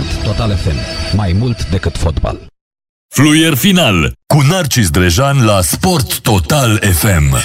[0.00, 0.76] Sport Total FM.
[1.16, 2.46] Mai mult decât fotbal.
[3.08, 7.36] Fluier final cu Narcis Drejan la Sport Total FM.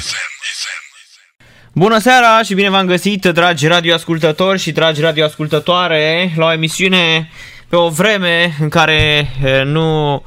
[1.73, 7.29] Bună seara și bine v-am găsit, dragi radioascultători și dragi radioascultătoare, la o emisiune
[7.69, 9.29] pe o vreme în care
[9.65, 10.24] nu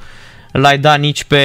[0.52, 1.42] l-ai dat nici pe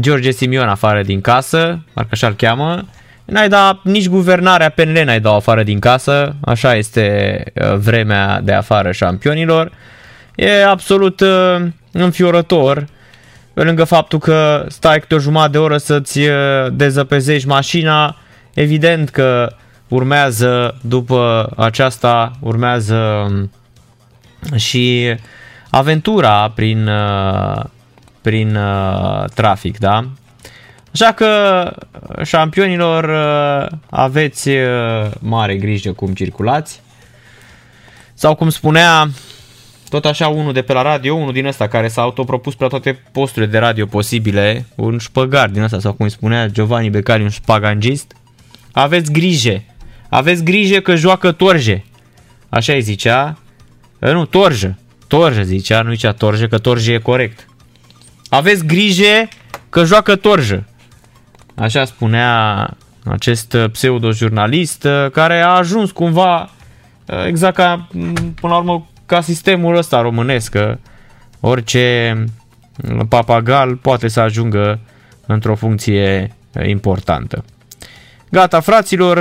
[0.00, 2.88] George Simion afară din casă, parcă așa-l cheamă,
[3.24, 7.44] n-ai dat nici guvernarea PNL n-ai dat afară din casă, așa este
[7.76, 9.72] vremea de afară șampionilor.
[10.40, 11.22] E absolut
[11.92, 12.86] înfiorător,
[13.52, 16.20] pe lângă faptul că stai câte o jumătate de oră să-ți
[16.70, 18.16] dezăpezești mașina,
[18.54, 19.56] Evident că
[19.88, 23.50] urmează după aceasta, urmează um,
[24.56, 25.14] și
[25.70, 27.64] aventura prin, uh,
[28.20, 30.04] prin uh, trafic, da?
[30.92, 31.62] Așa că,
[32.24, 34.50] șampionilor, uh, aveți
[35.18, 36.80] mare grijă cum circulați.
[38.14, 39.08] Sau cum spunea
[39.90, 43.02] tot așa unul de pe la radio, unul din ăsta care s-a autopropus pe toate
[43.12, 47.28] posturile de radio posibile, un șpăgar din ăsta, sau cum îi spunea Giovanni Beccari, un
[47.28, 48.12] șpagangist,
[48.72, 49.62] aveți grijă.
[50.08, 51.84] Aveți grijă că joacă torje.
[52.48, 53.38] Așa îi zicea.
[53.98, 54.78] Nu, torjă.
[55.06, 57.46] Torjă zicea, nu zicea torjă, că torjă e corect.
[58.28, 59.28] Aveți grijă
[59.68, 60.64] că joacă torjă.
[61.54, 66.50] Așa spunea acest pseudo-jurnalist care a ajuns cumva
[67.26, 67.88] exact ca,
[68.40, 70.78] până la urmă, ca sistemul ăsta românesc, că
[71.40, 72.14] orice
[73.08, 74.80] papagal poate să ajungă
[75.26, 77.44] într-o funcție importantă.
[78.30, 79.18] Gata, fraților,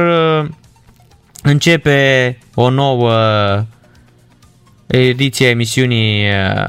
[1.44, 3.14] începe o nouă
[4.88, 6.68] ediție a emisiunii uh,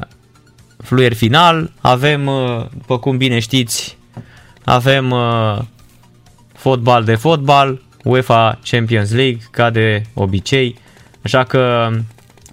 [0.77, 1.71] Fluier Final.
[1.81, 3.97] Avem, uh, după cum bine știți,
[4.63, 5.57] avem uh,
[6.53, 10.75] fotbal de fotbal, UEFA Champions League, ca de obicei.
[11.23, 11.91] Așa că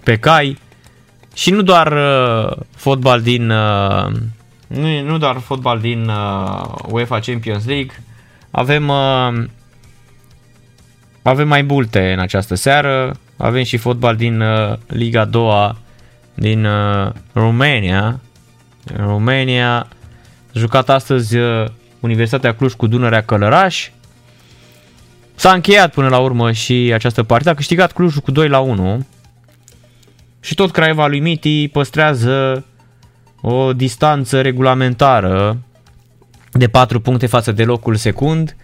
[0.09, 0.57] pe cai
[1.33, 1.93] și nu doar
[2.75, 3.45] fotbal din
[4.67, 6.11] nu, nu doar fotbal din
[6.87, 8.03] UEFA Champions League,
[8.51, 8.91] avem
[11.21, 13.19] avem mai multe în această seară.
[13.37, 15.75] Avem și fotbal din uh, Liga 2
[16.33, 18.19] din uh, România.
[18.97, 19.87] În România
[20.53, 21.65] jucat astăzi uh,
[21.99, 23.89] Universitatea Cluj cu Dunărea Călăraș.
[25.35, 27.49] S-a încheiat până la urmă și această partidă.
[27.49, 29.05] A câștigat Clujul cu 2 la 1.
[30.39, 32.65] Și tot Craiova lui Miti păstrează
[33.41, 35.57] o distanță regulamentară
[36.51, 38.55] de 4 puncte față de locul secund.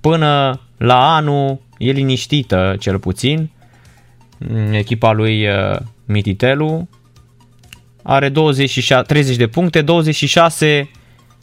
[0.00, 3.50] Până la anul e liniștită cel puțin.
[4.38, 6.88] Mm, echipa lui uh, Mititelu
[8.02, 10.90] are 26, 30 de puncte, 26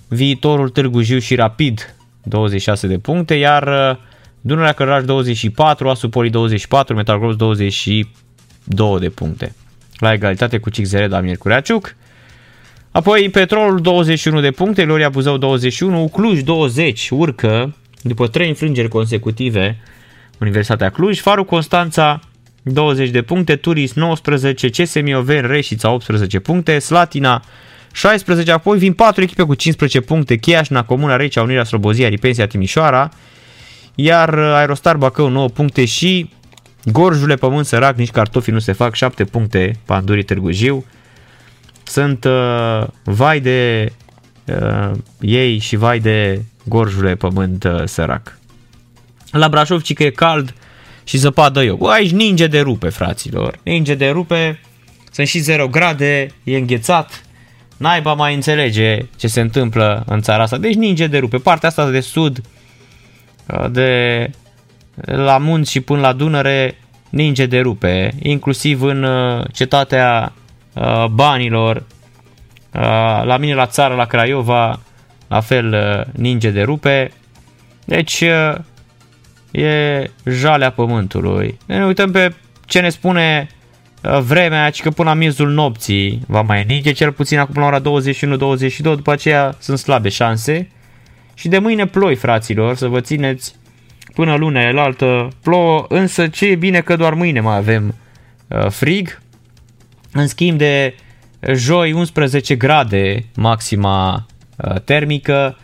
[0.08, 3.98] viitorul Târgu Jiu și Rapid 26 de puncte, iar uh,
[4.42, 9.56] Dunărea Călăraș 24, Asupoli 24, Metal Gross 22 de puncte.
[9.98, 11.96] La egalitate cu Cixere, Damir Cureaciuc.
[12.92, 19.78] Apoi Petrolul 21 de puncte, Loria Buzău 21, Cluj 20, urcă după 3 înfrângeri consecutive
[20.40, 22.20] Universitatea Cluj, Faru Constanța
[22.64, 27.44] 20 de puncte, Turis 19, CSM Oven, Reșița 18 puncte, Slatina
[27.92, 33.10] 16, apoi vin 4 echipe cu 15 puncte, Chiașna, Comuna Recea, Unirea Slobozia, Ripensia Timișoara,
[33.96, 36.30] iar Aerostar Bacău 9 puncte și
[36.92, 40.86] Gorjule Pământ Sărac, nici cartofii nu se fac, 7 puncte, Pandurii Târgu Jiu.
[41.84, 43.92] Sunt uh, vai de
[44.46, 48.38] uh, ei și vai de Gorjule Pământ uh, Sărac.
[49.32, 50.54] La Brașov, ci că e cald
[51.04, 51.76] și zăpadă eu.
[51.76, 53.60] Bă, aici ninge de rupe, fraților.
[53.64, 54.60] Ninge de rupe,
[55.12, 57.26] sunt și 0 grade, e înghețat.
[57.78, 60.58] Naiba mai înțelege ce se întâmplă în țara asta.
[60.58, 61.38] Deci ninge de rupe.
[61.38, 62.42] Partea asta de sud,
[63.72, 64.30] de
[65.06, 66.78] la munți și până la Dunăre,
[67.10, 68.14] ninge de rupe.
[68.22, 70.34] Inclusiv în uh, cetatea
[70.74, 72.82] uh, banilor, uh,
[73.24, 74.80] la mine la țară, la Craiova,
[75.28, 77.12] la fel ninge de rupe.
[77.86, 78.24] Deci
[79.56, 81.58] e jalea pământului.
[81.66, 82.34] Ne uităm pe
[82.66, 83.48] ce ne spune
[84.04, 87.66] uh, vremea, ci că până la miezul nopții va mai ninge, cel puțin acum la
[87.66, 87.84] ora 21-22,
[88.82, 90.70] după aceea sunt slabe șanse.
[91.34, 93.56] Și de mâine ploi, fraților, să vă țineți
[94.16, 97.96] până lunea la altă plouă, însă ce e bine că doar mâine mai avem
[98.48, 99.22] uh, frig.
[100.12, 100.96] În schimb de
[101.54, 104.26] joi 11 grade maxima
[104.58, 105.58] uh, termică,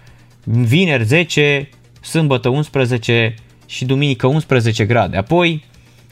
[0.43, 1.69] vineri 10,
[2.01, 3.35] sâmbătă 11,
[3.71, 5.17] și duminică 11 grade.
[5.17, 5.63] Apoi,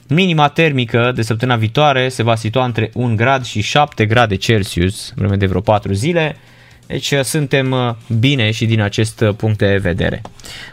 [0.08, 5.14] minima termică de săptămâna viitoare se va situa între 1 grad și 7 grade Celsius,
[5.16, 6.36] vreme de vreo 4 zile.
[6.90, 7.90] Deci uh, suntem uh,
[8.20, 10.22] bine și din acest uh, punct de vedere.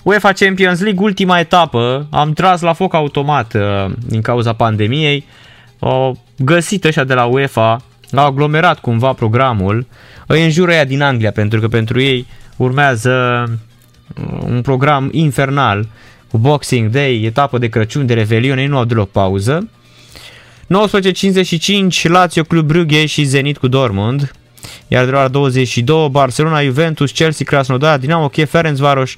[0.02, 3.54] UEFA Champions League, ultima etapă, am tras la foc automat
[4.06, 5.24] din cauza pandemiei.
[5.78, 7.82] Au găsit ăștia de la UEFA
[8.14, 9.86] au aglomerat cumva programul,
[10.26, 12.26] îi înjură ea din Anglia, pentru că pentru ei
[12.56, 13.44] urmează
[14.16, 15.88] uh, un program infernal
[16.30, 19.68] cu Boxing Day, etapă de Crăciun, de Revelion, ei nu au deloc pauză.
[21.90, 24.30] 19.55, Lazio, Club Brugge și Zenit cu Dortmund.
[24.88, 29.16] Iar de la ora 22, Barcelona, Juventus, Chelsea, Krasnodar, Dinamo Kiev, Ferencvaros,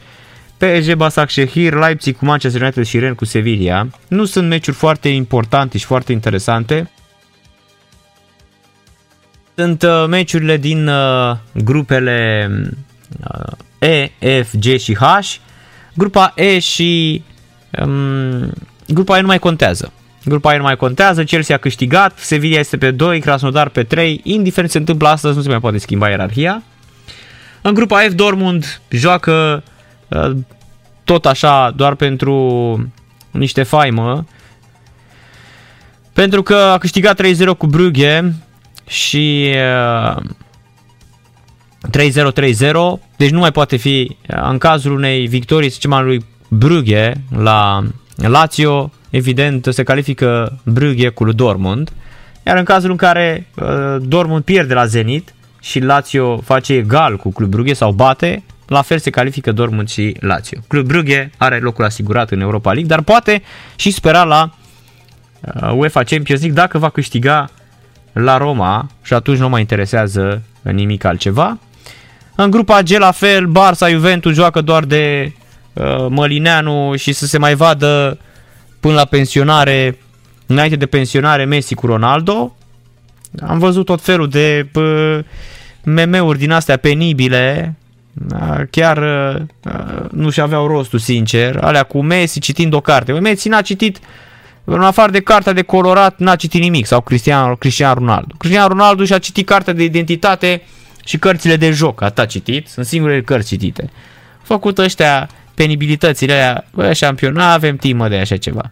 [0.56, 3.88] PSG, Basaksehir, Leipzig cu Manchester United și Ren cu Sevilla.
[4.08, 6.90] Nu sunt meciuri foarte importante și foarte interesante.
[9.54, 12.48] Sunt uh, meciurile din uh, grupele
[13.20, 14.10] uh, E,
[14.42, 15.34] F, G și H.
[15.94, 17.22] Grupa E și
[17.82, 18.52] um,
[18.86, 19.92] grupa E nu mai contează.
[20.28, 24.20] Grupa E nu mai contează, Chelsea a câștigat, Sevilla este pe 2, Krasnodar pe 3,
[24.24, 26.62] indiferent ce se întâmplă astăzi, nu se mai poate schimba ierarhia.
[27.62, 29.62] În grupa F, Dortmund joacă
[30.08, 30.30] uh,
[31.04, 32.90] tot așa, doar pentru
[33.30, 34.24] niște faimă,
[36.12, 37.26] pentru că a câștigat 3-0
[37.58, 38.22] cu Brugge
[38.86, 39.54] și
[40.16, 40.22] uh,
[41.86, 42.72] 3-0-3-0,
[43.16, 47.82] deci nu mai poate fi, în cazul unei victorii, să zicem, al lui Brugge la
[48.16, 51.92] Lazio, evident se califică Brugge cu lui Dortmund,
[52.46, 57.32] iar în cazul în care uh, Dortmund pierde la Zenit și Lazio face egal cu
[57.32, 60.58] Club Brugge sau bate, la fel se califică Dortmund și Lazio.
[60.66, 63.42] Club Brugge are locul asigurat în Europa League, dar poate
[63.76, 64.50] și spera la
[65.40, 67.50] uh, UEFA Champions League dacă va câștiga
[68.12, 71.58] la Roma și atunci nu mai interesează nimic altceva.
[72.34, 75.32] În grupa G la fel, Barça, Juventus joacă doar de
[75.72, 78.18] uh, Mălineanu și să se mai vadă
[78.80, 79.98] până la pensionare,
[80.46, 82.56] înainte de pensionare, Messi cu Ronaldo.
[83.46, 85.18] Am văzut tot felul de uh,
[85.84, 87.74] meme-uri din astea penibile,
[88.32, 93.12] uh, chiar uh, nu și aveau rostul, sincer, alea cu Messi citind o carte.
[93.12, 93.98] Messi n-a citit,
[94.64, 98.34] în afară de cartea de colorat, n-a citit nimic, sau Cristiano, Cristiano Ronaldo.
[98.38, 100.62] Cristiano Ronaldo și-a citit cartea de identitate
[101.04, 103.90] și cărțile de joc, atât a citit, sunt singurele cărți citite.
[104.42, 105.28] Făcut ăștia
[105.58, 108.70] penibilitățile alea, bă, șampiona, avem timp de așa ceva.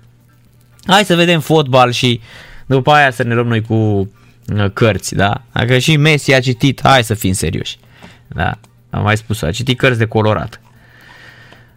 [0.86, 2.20] Hai să vedem fotbal și
[2.66, 5.42] după aia să ne luăm noi cu uh, cărți, da?
[5.52, 7.78] Dacă și Messi a citit, hai să fim serioși.
[8.26, 8.58] Da,
[8.90, 10.60] am mai spus, a citit cărți de colorat.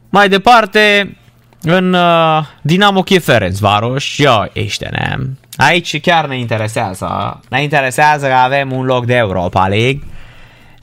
[0.09, 1.17] Mai departe,
[1.61, 5.15] în uh, Dinamo Kiev Ferencvaros, eu ești ne.
[5.56, 7.39] Aici chiar ne interesează.
[7.50, 10.03] Ne interesează că avem un loc de Europa League.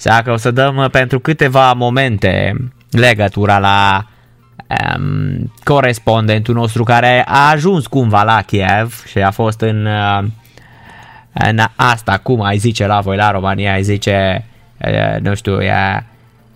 [0.04, 2.54] Așa că o să dăm uh, pentru câteva momente
[2.90, 4.06] legătura la
[4.68, 10.24] um, corespondentul nostru care a ajuns cumva la Kiev și a fost în, uh,
[11.32, 14.44] în asta, cum ai zice la voi la România, ai zice,
[14.86, 16.06] uh, nu știu, e,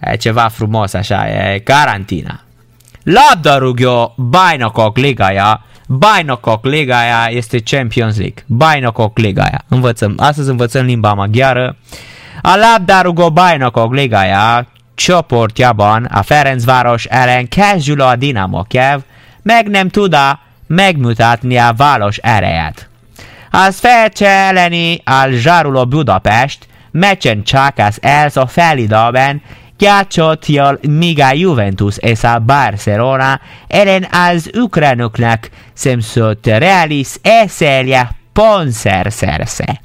[0.01, 2.41] e ceva frumos așa, e carantina.
[3.03, 9.65] Labdarúgó bajnokok ligája, bajnokok ligája este Champions League, bajnokok ligája.
[9.69, 11.77] Învățăm, astăzi învățăm limba maghiară.
[12.43, 14.67] A labdarúgó bajnokok ligája
[15.01, 19.01] csoportjában a Ferencváros ellen kezdül a Dinamo Kiev,
[19.43, 22.89] meg nem tudja megmutatni a város erejét.
[23.51, 29.43] Az Fercse elleni a zsaruló Budapest meccsen csak az elsz a felidőben
[29.79, 39.81] játszott jól, míg a Juventus és a Barcelona ellen az ukránoknak szemszót realis eselje ponszerszersze.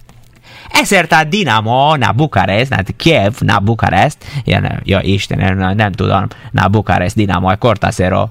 [0.82, 6.28] Ezért a Dinamo, na Bukarest, na Kiev, na Bukarest, ja, ja Istenem, nem, nem tudom,
[6.52, 8.30] na Bukarest, Dinamo, Cortasero,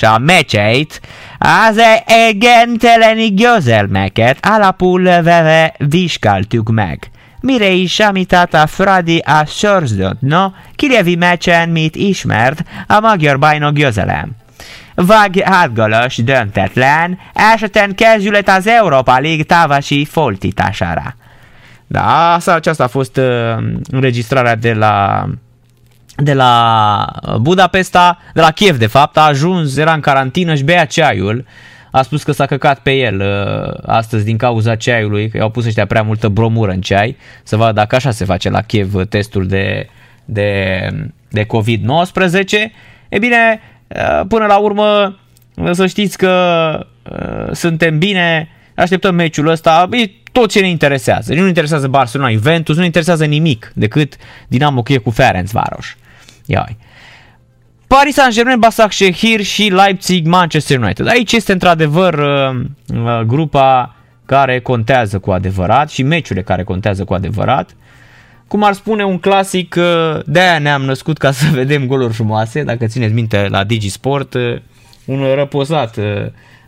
[0.00, 1.00] a meccseit,
[1.38, 7.10] az egenteleni győzelmeket alapul veve vizsgáltuk meg.
[7.40, 10.46] Mire is számított a Fradi a sorsdönt, no,
[10.76, 14.39] Kirjevi meccsen, mit ismert, a magyar bajnok győzelem.
[14.94, 17.18] Vag átgalas döntetlen,
[17.54, 21.14] esetén kezdület az Europa League tavasi foltítására.
[21.86, 23.24] Da, asta, aceasta a fost uh,
[23.90, 25.26] înregistrarea de la
[26.16, 27.06] de la
[27.40, 31.44] Budapesta, de la Kiev de fapt, a ajuns, era în carantină și bea ceaiul.
[31.90, 35.66] A spus că s-a căcat pe el uh, astăzi din cauza ceaiului, că i-au pus
[35.66, 39.46] ăștia prea multă bromură în ceai, să vadă dacă așa se face la Kiev testul
[39.46, 39.88] de,
[40.24, 40.80] de,
[41.28, 41.48] de COVID-19.
[43.08, 43.69] E bine, uh,
[44.28, 45.18] până la urmă,
[45.70, 51.34] să știți că uh, suntem bine, așteptăm meciul ăsta, e tot ce ne interesează.
[51.34, 54.16] Nu ne interesează Barcelona, Juventus, nu ne interesează nimic decât
[54.48, 55.96] Dinamo Kiev cu Ferencvaros.
[56.46, 56.76] Iai.
[57.86, 61.08] Paris Saint-Germain, Basaksehir și Leipzig, Manchester United.
[61.08, 62.60] Aici este într-adevăr uh,
[62.94, 63.94] uh, grupa
[64.26, 67.76] care contează cu adevărat și meciurile care contează cu adevărat.
[68.50, 72.86] Cum ar spune un clasic, uh, de-aia ne-am născut ca să vedem goluri frumoase, dacă
[72.86, 74.34] țineți minte la Digisport,
[75.04, 75.98] un răposat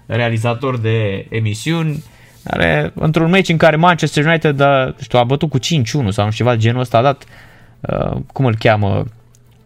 [0.07, 2.03] realizator de emisiuni
[2.45, 6.11] Are, într-un meci în care Manchester United a, știu, a bătut cu 5-1 sau nu
[6.11, 7.25] știu ceva de genul ăsta, a dat,
[7.81, 9.05] uh, cum îl cheamă,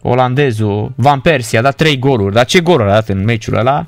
[0.03, 2.35] olandezul, Van Persie, a dat 3 goluri.
[2.35, 3.87] Dar ce goluri a dat în meciul ăla?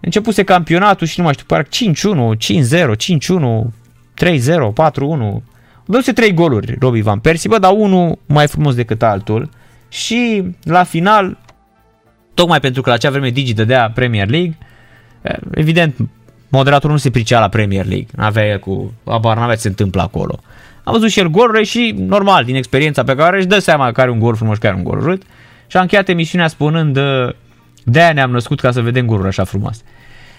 [0.00, 3.72] Începuse campionatul și nu mai știu, parcă 5-1, 5-0, 5-1,
[4.14, 5.42] 3-0, 4-1.
[5.84, 9.48] Dă-se 3 goluri Robbie Van Persie, bă, dar unul mai frumos decât altul.
[9.88, 11.38] Și la final,
[12.34, 14.58] tocmai pentru că la acea vreme Digi dădea Premier League,
[15.50, 15.94] evident,
[16.48, 20.40] moderatorul nu se pricea la Premier League, n-avea cu, abar n-avea ce se întâmplă acolo.
[20.84, 24.00] Am văzut și el golurile și, normal, din experiența pe care își dă seama că
[24.00, 25.22] are un gol frumos, că are un gol urât.
[25.66, 26.98] Și a încheiat emisiunea spunând,
[27.84, 29.82] de-aia ne-am născut ca să vedem goluri așa frumoase.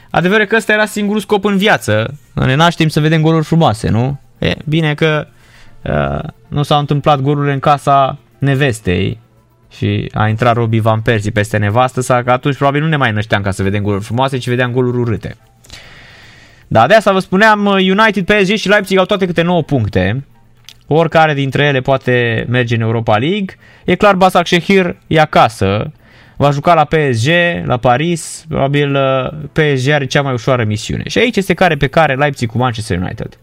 [0.09, 2.17] Adevărul că ăsta era singurul scop în viață.
[2.33, 4.19] Ne naștem să vedem goluri frumoase, nu?
[4.37, 5.34] E, bine că uh,
[6.47, 9.19] nu s-au întâmplat golurile în casa nevestei
[9.71, 13.11] și a intrat Robbie Van Persie peste nevastă sa, că atunci probabil nu ne mai
[13.11, 15.35] nășteam ca să vedem goluri frumoase, ci vedeam goluri urâte.
[16.67, 20.25] Da, de asta vă spuneam, United, PSG și Leipzig au toate câte 9 puncte.
[20.87, 23.55] Oricare dintre ele poate merge în Europa League.
[23.85, 25.91] E clar, Basak Shehir e acasă.
[26.37, 27.29] Va juca la PSG,
[27.65, 28.45] la Paris.
[28.47, 31.03] Probabil uh, PSG are cea mai ușoară misiune.
[31.07, 33.37] Și aici este care pe care Leipzig cu Manchester United.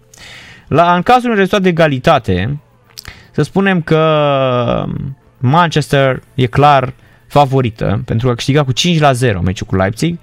[0.73, 2.59] La, în cazul unui rezultat de egalitate,
[3.31, 4.85] să spunem că
[5.39, 6.93] Manchester e clar
[7.27, 10.19] favorită pentru că a câștigat cu 5 la 0 meciul cu Leipzig.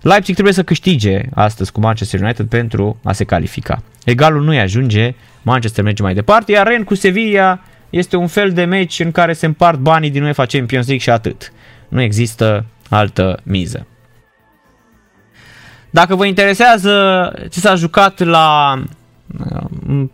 [0.00, 3.82] Leipzig trebuie să câștige astăzi cu Manchester United pentru a se califica.
[4.04, 7.60] Egalul nu-i ajunge, Manchester merge mai departe, iar Ren cu Sevilla
[7.90, 11.10] este un fel de meci în care se împart banii din UEFA Champions League și
[11.10, 11.52] atât.
[11.88, 13.86] Nu există altă miză.
[15.90, 18.84] Dacă vă interesează ce s-a jucat la uh,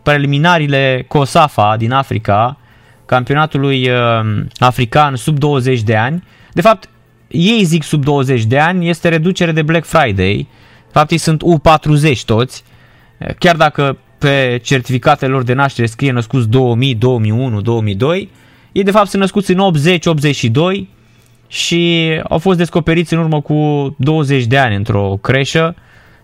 [0.03, 2.57] preliminariile COSAFA din Africa,
[3.05, 6.89] campionatului uh, african sub 20 de ani, de fapt
[7.27, 10.47] ei zic sub 20 de ani, este reducere de Black Friday.
[10.85, 12.63] De fapt, ei sunt U40 toți,
[13.37, 18.29] chiar dacă pe certificatele lor de naștere scrie născuți 2000, 2001, 2002,
[18.71, 20.89] ei de fapt sunt născuți în 80, 82
[21.47, 25.75] și au fost descoperiți în urmă cu 20 de ani într-o creșă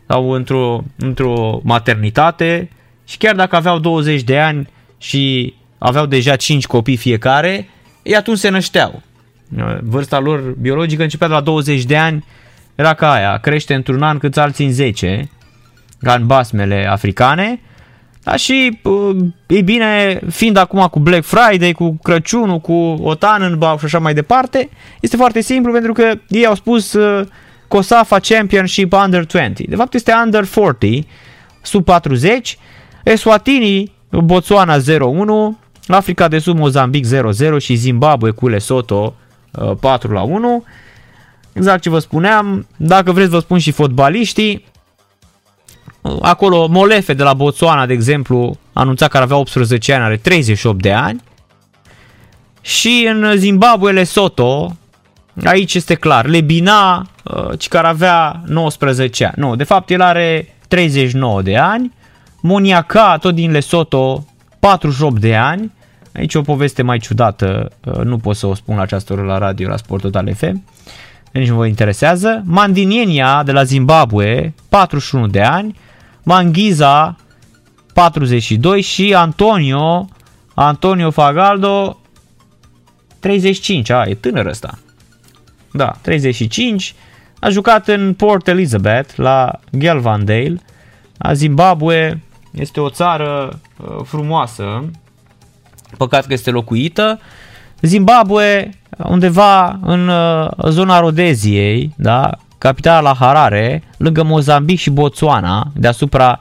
[0.07, 2.69] sau într-o, într-o maternitate
[3.07, 7.69] și chiar dacă aveau 20 de ani și aveau deja 5 copii fiecare,
[8.03, 9.01] ei atunci se nășteau.
[9.81, 12.25] Vârsta lor biologică începea de la 20 de ani,
[12.75, 15.29] era ca aia, crește într-un an cât alții în 10,
[15.99, 17.61] ca în basmele africane.
[18.23, 18.79] Da, și,
[19.47, 24.13] e bine, fiind acum cu Black Friday, cu Crăciunul, cu o Tannenbaum și așa mai
[24.13, 26.97] departe, este foarte simplu pentru că ei au spus
[27.67, 29.67] COSAFA Championship Under 20.
[29.67, 31.05] De fapt este Under 40,
[31.61, 32.57] sub 40.
[33.07, 34.81] Eswatini, Botswana 0-1,
[35.87, 39.13] Africa de Sud, Mozambic 0-0 și Zimbabwe cu Lesotho
[39.79, 40.63] 4 uh, la 1.
[41.53, 44.65] Exact ce vă spuneam, dacă vreți vă spun și fotbaliștii,
[46.01, 50.17] uh, acolo Molefe de la Botswana, de exemplu, anunța că ar avea 18 ani, are
[50.17, 51.23] 38 de ani.
[52.61, 54.77] Și în Zimbabwe, Lesotho,
[55.43, 59.33] aici este clar, Lebina, uh, care avea 19 ani.
[59.35, 61.95] Nu, de fapt el are 39 de ani.
[62.41, 64.25] Moniaca, tot din Lesotho,
[64.59, 65.71] 48 de ani.
[66.13, 69.37] Aici o poveste mai ciudată, uh, nu pot să o spun la această oră la
[69.37, 70.63] radio, la Sport Total FM,
[71.31, 72.41] nici nu vă interesează.
[72.45, 75.75] Mandinienia de la Zimbabwe, 41 de ani,
[76.23, 77.15] Manghiza,
[77.93, 80.07] 42 și Antonio,
[80.53, 81.99] Antonio Fagaldo,
[83.19, 84.79] 35, a, e tânăr ăsta.
[85.71, 86.95] Da, 35,
[87.39, 90.61] a jucat în Port Elizabeth, la Galvandale,
[91.17, 94.89] a Zimbabwe, este o țară uh, frumoasă,
[95.97, 97.19] păcat că este locuită.
[97.81, 106.39] Zimbabwe, undeva în uh, zona Rodeziei, da, capitala la Harare, lângă Mozambic și Botswana, deasupra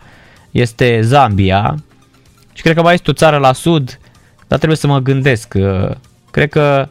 [0.51, 1.75] este Zambia
[2.53, 3.99] și cred că mai este o țară la sud,
[4.47, 5.55] dar trebuie să mă gândesc.
[5.57, 5.91] Uh,
[6.31, 6.89] cred că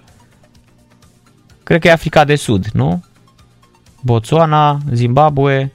[1.63, 3.03] cred că e Africa de Sud, nu?
[4.01, 5.71] Botswana, Zimbabwe,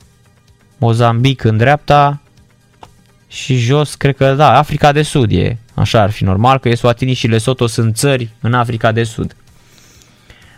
[0.79, 2.21] Mozambic în dreapta
[3.31, 5.57] și jos, cred că da, Africa de Sud e.
[5.75, 9.37] Așa ar fi normal, că Eswatini și Lesotho sunt țări în Africa de Sud.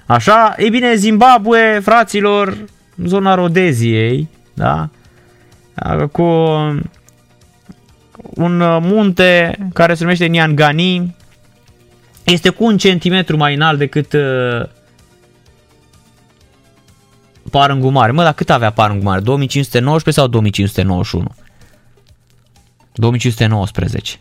[0.06, 2.56] Așa, e bine, Zimbabwe, fraților,
[3.04, 4.88] zona Rodeziei, da?
[6.12, 6.22] Cu
[8.34, 11.16] un munte care se numește Niangani,
[12.24, 14.68] este cu un centimetru mai înalt decât uh,
[17.50, 18.12] Parângu Mare.
[18.12, 19.20] Mă, dar cât avea Parângu Mare?
[19.20, 21.26] 2519 sau 2591?
[22.92, 24.18] 2519.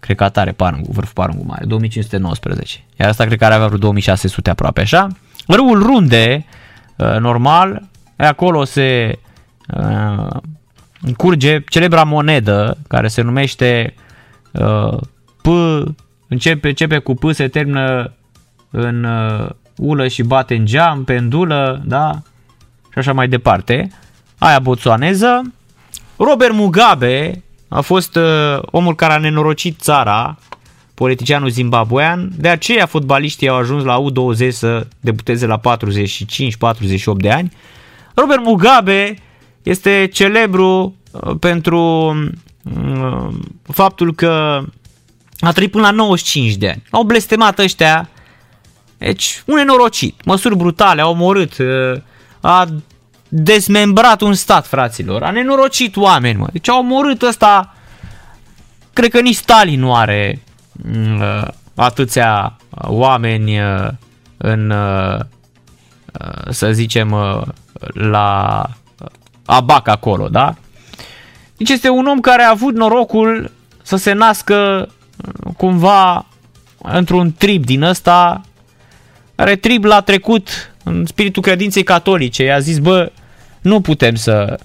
[0.00, 2.84] Cred că atare Parângu, vârful Parângu Mare, 2519.
[2.96, 5.08] Iar asta cred că are avea vreo 2600 aproape, așa?
[5.46, 6.46] Râul Runde,
[6.96, 7.82] uh, normal,
[8.16, 9.18] acolo se
[9.76, 10.26] uh,
[11.16, 13.94] curge celebra monedă care se numește
[14.52, 14.96] uh,
[15.42, 15.46] P,
[16.28, 18.12] începe, începe cu P, se termină
[18.70, 22.22] în uh, ulă și bate în geam, pendulă, da?
[22.92, 23.90] Și așa mai departe.
[24.38, 25.52] Aia boțoaneză.
[26.16, 30.38] Robert Mugabe a fost uh, omul care a nenorocit țara,
[30.94, 35.62] politicianul zimbabwean, de aceea fotbaliștii au ajuns la U20 să debuteze la 45-48
[37.16, 37.52] de ani.
[38.14, 39.14] Robert Mugabe
[39.62, 41.80] este celebru uh, pentru
[42.62, 43.28] uh,
[43.62, 44.62] faptul că
[45.40, 46.82] a trăit până la 95 de ani.
[46.90, 48.08] Au blestemat ăștia,
[48.98, 52.00] deci un nenorocit, măsuri brutale, a omorât, uh,
[52.40, 52.68] a
[53.32, 56.46] dezmembrat un stat, fraților, a nenorocit oameni, mă.
[56.52, 57.74] Deci a omorât ăsta,
[58.92, 60.42] cred că nici Stalin nu are
[61.74, 63.58] atâția oameni
[64.36, 64.72] în,
[66.50, 67.16] să zicem,
[67.92, 68.62] la
[69.44, 70.54] abac acolo, da?
[71.56, 73.50] Deci este un om care a avut norocul
[73.82, 76.26] să se nască uh, cumva
[76.78, 78.40] într-un trib din ăsta,
[79.34, 82.42] care trib l-a trecut în spiritul credinței catolice.
[82.42, 83.12] I-a zis, bă,
[83.60, 84.58] nu putem să...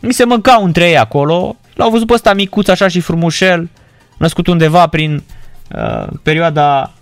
[0.00, 3.68] Mi se mâncau între ei acolo, l-au văzut pe ăsta micuț așa și frumușel,
[4.18, 5.22] născut undeva prin
[5.76, 6.92] uh, perioada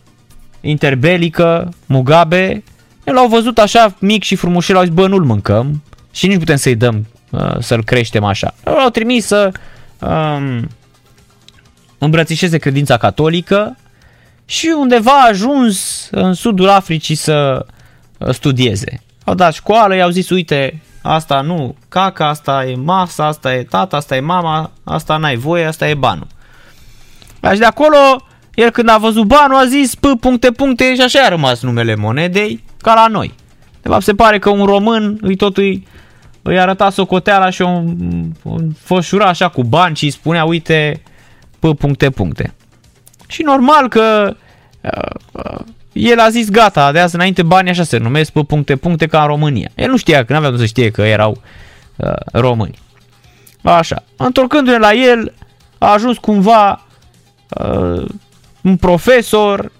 [0.60, 2.62] interbelică, Mugabe,
[3.04, 6.74] l-au văzut așa mic și frumușel, au zis, bă, nu-l mâncăm și nici putem să-i
[6.74, 8.54] dăm Uh, să-l creștem așa.
[8.64, 9.52] L-au trimis să
[9.98, 10.68] um,
[11.98, 13.76] îmbrățișeze credința catolică
[14.44, 17.66] și undeva a ajuns în sudul Africii să
[18.18, 19.02] uh, studieze.
[19.24, 23.96] Au dat școală, i-au zis, uite, asta nu caca, asta e masa, asta e tata,
[23.96, 26.26] asta e mama, asta n-ai voie, asta e banul.
[27.52, 27.96] Și de acolo,
[28.54, 31.94] el când a văzut banul a zis p, puncte, puncte și așa a rămas numele
[31.94, 33.34] monedei, ca la noi.
[33.82, 35.82] De fapt, se pare că un român îi totul
[36.42, 37.82] îi arăta socoteala și o,
[38.42, 41.02] o fășura așa cu bani și îi spunea, uite,
[41.58, 42.54] pe puncte, puncte.
[43.26, 44.36] Și normal că
[44.80, 45.60] uh, uh,
[45.92, 49.20] el a zis gata, de azi înainte banii așa se numesc pe puncte, puncte ca
[49.20, 49.70] în România.
[49.74, 51.42] El nu știa, că nu avea să știe că erau
[51.96, 52.78] uh, români.
[53.62, 54.02] Așa.
[54.16, 55.34] Întorcându-ne la el,
[55.78, 56.86] a ajuns cumva
[57.48, 58.08] uh,
[58.62, 59.72] un profesor,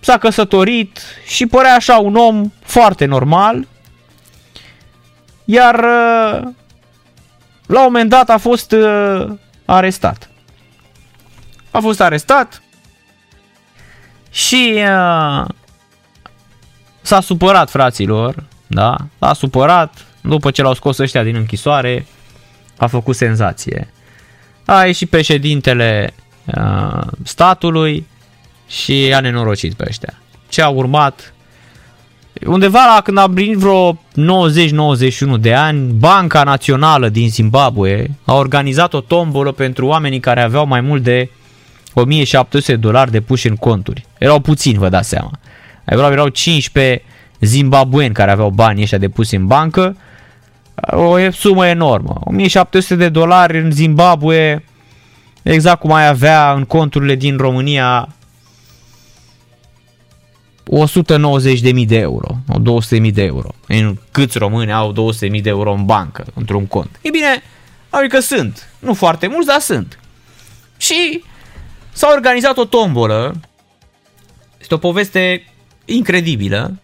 [0.00, 3.66] s-a căsătorit și părea așa un om foarte normal,
[5.44, 6.48] iar uh,
[7.66, 9.26] la un moment dat a fost uh,
[9.64, 10.30] arestat.
[11.70, 12.62] A fost arestat
[14.38, 15.44] și uh,
[17.00, 18.96] s-a supărat fraților, da?
[19.18, 22.06] S-a supărat, după ce l-au scos ăștia din închisoare,
[22.76, 23.92] a făcut senzație.
[24.64, 26.14] A ieșit președintele
[27.22, 28.06] statului
[28.68, 30.14] și a nenorocit pe ăștia.
[30.48, 31.32] Ce a urmat
[32.46, 34.00] Undeva la când a primit vreo
[35.36, 40.66] 90-91 de ani, Banca Națională din Zimbabwe a organizat o tombolă pentru oamenii care aveau
[40.66, 41.30] mai mult de
[41.94, 44.06] 1700 de dolari de puși în conturi.
[44.18, 45.30] Erau puțini, vă dați seama.
[45.84, 47.02] Erau, erau 15
[47.40, 49.96] zimbabueni care aveau bani ăștia depusi în bancă.
[50.90, 52.20] O sumă enormă.
[52.24, 54.64] 1700 de dolari în Zimbabwe,
[55.42, 58.08] exact cum ai avea în conturile din România
[60.68, 62.38] 190.000 de euro,
[63.00, 63.48] 200.000 de euro.
[63.66, 66.98] În câți români au 200.000 de euro în bancă, într-un cont?
[67.02, 67.42] E bine,
[67.90, 68.68] adică sunt.
[68.78, 69.98] Nu foarte mulți, dar sunt.
[70.76, 71.22] Și
[71.98, 73.40] s-a organizat o tombolă.
[74.60, 75.44] Este o poveste
[75.84, 76.78] incredibilă.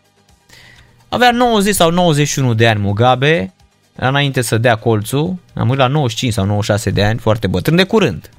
[1.08, 3.54] Avea 90 sau 91 de ani Mugabe,
[3.96, 5.36] înainte să dea colțul.
[5.54, 8.30] Am murit la 95 sau 96 de ani, foarte bătrân, de curând.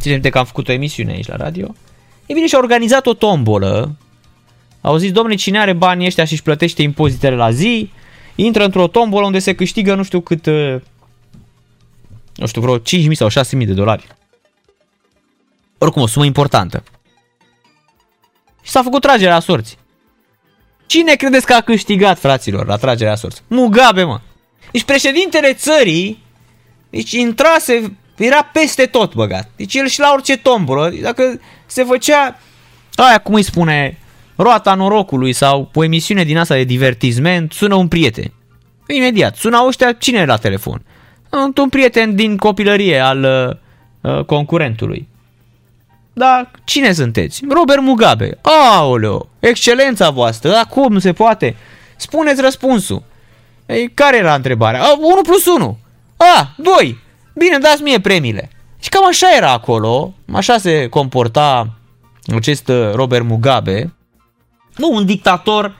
[0.00, 1.74] Țineți că am făcut o emisiune aici la radio.
[2.26, 3.96] E bine, și-a organizat o tombolă.
[4.80, 7.90] Au zis, domnule, cine are banii ăștia și își plătește impozitele la zi,
[8.34, 10.76] intră într-o tombolă unde se câștigă nu știu cât, uh,
[12.34, 14.16] nu știu, vreo 5.000 sau 6.000 de dolari.
[15.78, 16.82] Oricum, o sumă importantă.
[18.62, 19.76] Și s-a făcut tragerea sorții.
[20.86, 23.42] Cine credeți că a câștigat, fraților, la tragerea sorții?
[23.46, 24.20] Mugabe, mă.
[24.72, 26.22] Deci președintele țării,
[26.90, 29.50] deci intrase era peste tot băgat.
[29.56, 32.38] Deci el și la orice tombolă, dacă se făcea
[32.94, 33.98] aia cum îi spune,
[34.36, 38.32] roata norocului sau o emisiune din asta de divertisment, sună un prieten.
[38.86, 40.82] Imediat, sună ăștia, cine e la telefon?
[41.56, 43.22] Un prieten din copilărie al
[44.00, 45.08] uh, concurentului.
[46.18, 47.42] Da, cine sunteți?
[47.48, 48.38] Robert Mugabe.
[48.42, 51.56] Aoleo, excelența voastră, acum nu se poate.
[51.96, 53.02] Spuneți răspunsul.
[53.66, 54.82] Ei, care era întrebarea?
[54.98, 55.78] 1 plus 1.
[56.16, 56.98] A, 2.
[57.34, 58.50] Bine, dați mie premiile.
[58.78, 61.76] Și cam așa era acolo, așa se comporta
[62.34, 63.94] acest uh, Robert Mugabe.
[64.76, 65.76] Nu, un dictator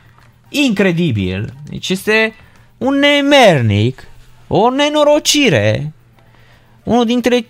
[0.48, 1.54] incredibil.
[1.68, 2.34] Deci este
[2.78, 4.06] un nemernic
[4.46, 5.92] o nenorocire.
[6.82, 7.46] Unul dintre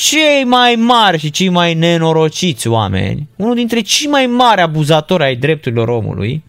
[0.00, 5.36] cei mai mari și cei mai nenorociți oameni, unul dintre cei mai mari abuzatori ai
[5.36, 6.44] drepturilor omului,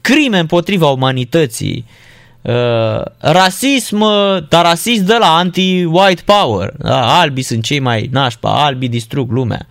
[0.00, 1.84] crime împotriva umanității,
[2.42, 3.98] uh, rasism,
[4.48, 6.72] dar rasist de la anti-white power.
[6.78, 7.20] Da?
[7.20, 9.66] Albii sunt cei mai nașpa, albii distrug lumea.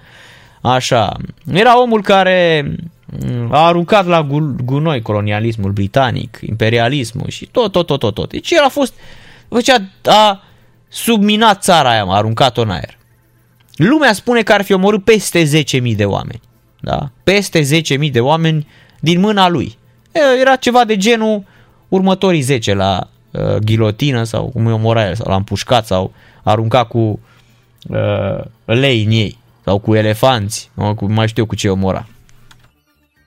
[0.62, 1.18] Așa.
[1.54, 2.72] Era omul care
[3.06, 4.28] mm, a aruncat la
[4.64, 8.14] gunoi colonialismul britanic, imperialismul și tot, tot, tot, tot.
[8.14, 8.30] tot.
[8.30, 8.94] Deci el a fost,
[9.50, 10.44] făcea, a
[10.88, 13.00] subminat țara aia, a aruncat-o în aer.
[13.84, 16.42] Lumea spune că ar fi omorât peste 10.000 de oameni.
[16.80, 17.12] Da?
[17.24, 17.62] Peste
[18.06, 18.68] 10.000 de oameni
[19.00, 19.78] din mâna lui.
[20.40, 21.44] Era ceva de genul
[21.88, 26.14] următorii 10 la uh, ghilotină sau cum e omora el, sau l-a împușcat sau
[26.44, 27.20] aruncat cu
[27.90, 32.08] uh, lei în ei sau cu elefanți, nu cu, mai știu cu ce omora.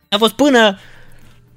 [0.09, 0.79] A fost până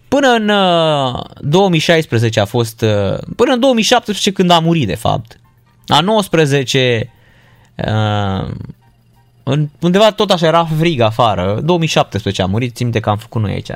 [0.08, 5.40] până în uh, 2016 a fost uh, până în 2017 când a murit de fapt.
[5.88, 7.12] A 19
[7.76, 8.48] uh,
[9.80, 11.60] undeva tot așa era frig afară.
[11.64, 13.72] 2017 a murit, țin că am făcut noi aici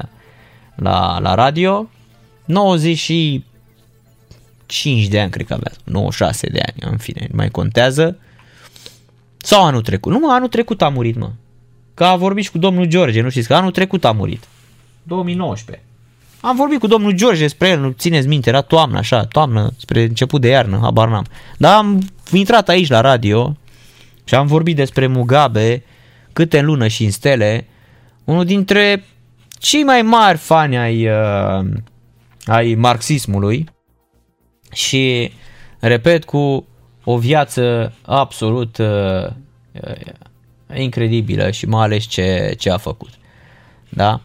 [0.75, 1.89] la, la radio.
[2.45, 8.17] 95 de ani, cred că avea, 96 de ani, în fine, mai contează.
[9.37, 10.11] Sau anul trecut.
[10.11, 11.31] Nu, mă, anul trecut a murit, mă.
[11.93, 14.43] Că a vorbit și cu domnul George, nu știți, că anul trecut a murit.
[15.03, 15.85] 2019.
[16.41, 20.03] Am vorbit cu domnul George despre el, nu țineți minte, era toamnă, așa, toamnă, spre
[20.03, 21.25] început de iarnă, habar n-am.
[21.57, 23.55] Dar am intrat aici la radio
[24.31, 25.83] și am vorbit despre Mugabe,
[26.33, 27.67] câte în lună și în stele,
[28.23, 29.03] unul dintre
[29.59, 31.65] cei mai mari fani ai, uh,
[32.45, 33.69] ai marxismului
[34.73, 35.31] și,
[35.79, 36.67] repet, cu
[37.03, 39.27] o viață absolut uh,
[39.71, 40.13] uh,
[40.75, 43.09] incredibilă și mai ales ce, ce a făcut.
[43.89, 44.21] Da?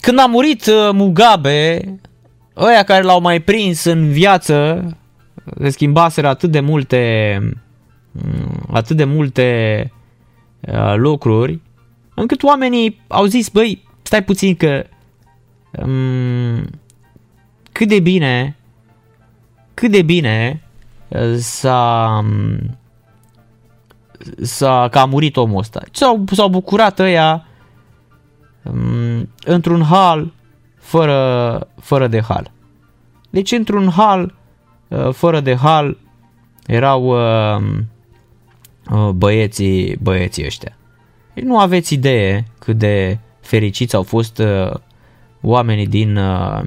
[0.00, 1.80] Când a murit uh, Mugabe,
[2.56, 4.84] ăia care l-au mai prins în viață,
[5.60, 7.62] se schimbaseră atât de multe mm,
[8.72, 9.92] atât de multe
[10.60, 11.60] uh, lucruri,
[12.14, 14.86] încât oamenii au zis, băi, stai puțin că
[15.70, 16.70] um,
[17.72, 18.56] cât de bine
[19.74, 20.62] cât de bine
[21.08, 22.24] uh, s-a,
[24.42, 25.82] s-a că a murit omul ăsta.
[25.90, 27.46] S-au, s-au bucurat ăia
[28.62, 30.32] um, într-un hal
[30.78, 32.50] fără, fără de hal.
[33.30, 34.34] Deci într-un hal
[34.88, 35.96] uh, fără de hal
[36.66, 37.84] erau uh, uh,
[39.14, 40.76] băieții, băieții ăștia.
[41.34, 44.74] Deci nu aveți idee cât de fericiți au fost uh,
[45.40, 46.60] oamenii din, uh,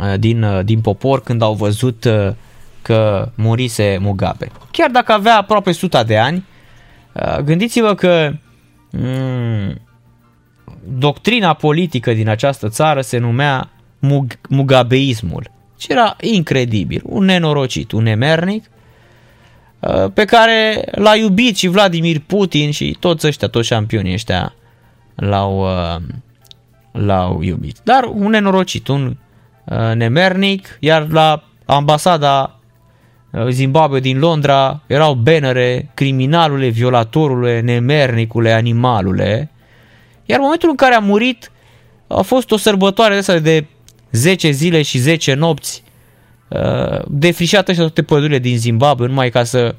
[0.00, 2.32] uh, din, uh, din popor când au văzut uh,
[2.82, 4.50] că murise Mugabe.
[4.70, 6.44] Chiar dacă avea aproape 100 de ani,
[7.12, 8.32] uh, gândiți-vă că
[8.90, 9.80] mm,
[10.98, 15.50] doctrina politică din această țară se numea Mug- Mugabeismul.
[15.78, 18.71] Și era incredibil, un nenorocit, un nemernic, uh,
[20.14, 24.54] pe care l-a iubit și Vladimir Putin și toți ăștia, toți șampionii ăștia
[25.14, 26.02] l-au, uh,
[26.92, 27.76] l-au iubit.
[27.84, 29.16] Dar un nenorocit, un
[29.64, 32.56] uh, nemernic, iar la ambasada
[33.48, 39.50] Zimbabwe din Londra erau bannere criminalule, violatorule, nemernicule, animalule.
[40.24, 41.50] Iar în momentul în care a murit
[42.06, 43.66] a fost o sărbătoare de de
[44.10, 45.82] 10 zile și 10 nopți
[47.06, 49.74] defrișată și toate pădurile din Zimbabwe numai ca să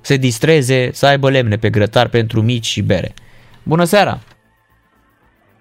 [0.00, 3.14] se distreze, să aibă lemne pe grătar pentru mici și bere.
[3.62, 4.18] Bună seara!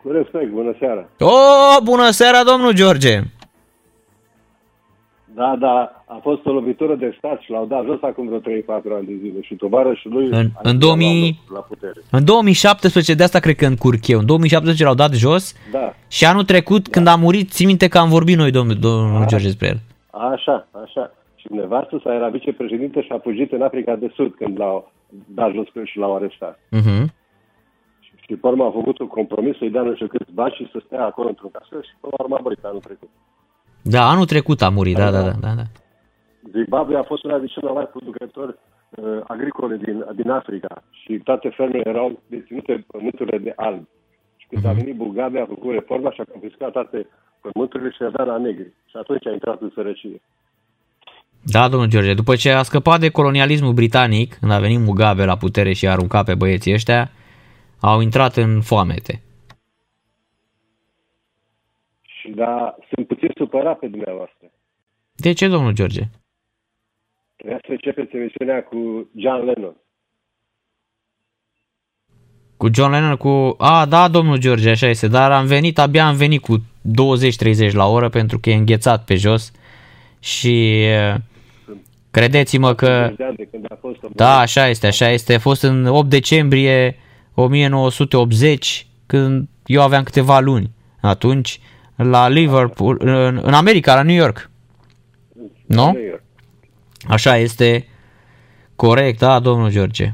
[0.02, 1.10] Cu respect, bună seara!
[1.20, 3.22] O, bună seara, domnul George!
[5.36, 8.44] Da, da, a fost o lovitură de stat și l-au dat jos acum vreo 3-4
[8.98, 12.00] ani de zile și tovarășul lui în, în, 2000, la putere.
[12.12, 15.94] în 2017, de asta cred că încurc eu, în 2017 l-au dat jos da.
[16.08, 16.90] și anul trecut da.
[16.92, 19.80] când a murit, țin minte că am vorbit noi, domnul, domnul a, George, despre el.
[20.10, 21.12] Așa, așa.
[21.36, 24.92] Și nevastă sa era vicepreședinte și a fugit în Africa de Sud când l-au
[25.28, 26.60] dat jos pe și l-au arestat.
[26.60, 27.06] Uh-huh.
[28.26, 30.82] Și pe urmă a făcut un compromis să-i dea nu știu câți bani și să
[30.86, 33.10] stea acolo într-un casă și pe urmă a murit anul trecut.
[33.94, 35.34] Da, anul trecut a murit, da, da, da.
[35.46, 35.66] da, da.
[36.52, 41.22] Zimbabwe a fost una din cele mai mari producători uh, agricole din, din Africa și
[41.24, 43.84] toate fermele erau deținute pământurile de alb.
[44.38, 44.70] Și când uh-huh.
[44.70, 44.80] a mhm.
[44.80, 47.08] venit Mugabe, a făcut reforma și a confiscat toate
[47.42, 48.74] pământurile și a dat la negri.
[48.90, 50.22] Și atunci a intrat în sărăcie.
[51.42, 55.38] Da, domnul George, după ce a scăpat de colonialismul britanic, când a venit Mugabe la
[55.38, 57.12] putere și a aruncat pe băieții ăștia,
[57.80, 59.25] au intrat în foamete.
[62.26, 64.52] Și da, sunt puțin supărat pe dumneavoastră.
[65.16, 66.02] De ce, domnul George?
[67.36, 69.76] Trebuia să începeți emisiunea cu John Lennon.
[72.58, 73.56] Cu John Lennon, cu...
[73.58, 76.58] A, da, domnul George, așa este, dar am venit, abia am venit cu
[77.70, 79.52] 20-30 la oră pentru că e înghețat pe jos
[80.20, 81.16] și uh,
[82.12, 82.86] credeți-mă că...
[82.88, 84.18] 50 de ani de când a fost omorât.
[84.18, 85.34] Da, așa este, așa este.
[85.34, 86.96] A fost în 8 decembrie
[87.34, 90.70] 1980, când eu aveam câteva luni
[91.02, 91.60] atunci,
[91.96, 94.50] la Liverpool, în, în America, la New York.
[95.66, 95.92] Nu?
[95.92, 96.24] New York.
[97.08, 97.88] Așa este
[98.76, 100.14] corect, da, domnul George.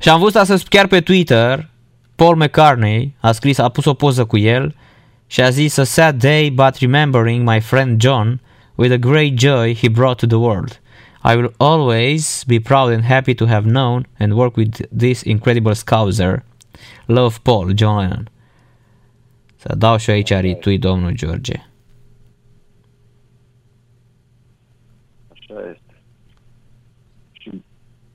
[0.00, 1.68] Și am văzut astăzi chiar pe Twitter,
[2.16, 4.74] Paul McCartney a scris, a pus o poză cu el
[5.26, 8.40] și a zis A sad day, but remembering my friend John
[8.74, 10.80] with a great joy he brought to the world.
[11.24, 15.74] I will always be proud and happy to have known and work with this incredible
[15.74, 16.42] scouser.
[17.06, 18.28] Love Paul, John Lennon.
[19.58, 21.56] Să dau și eu aici retweet domnul George.
[25.32, 26.02] Așa este.
[27.32, 27.62] Și,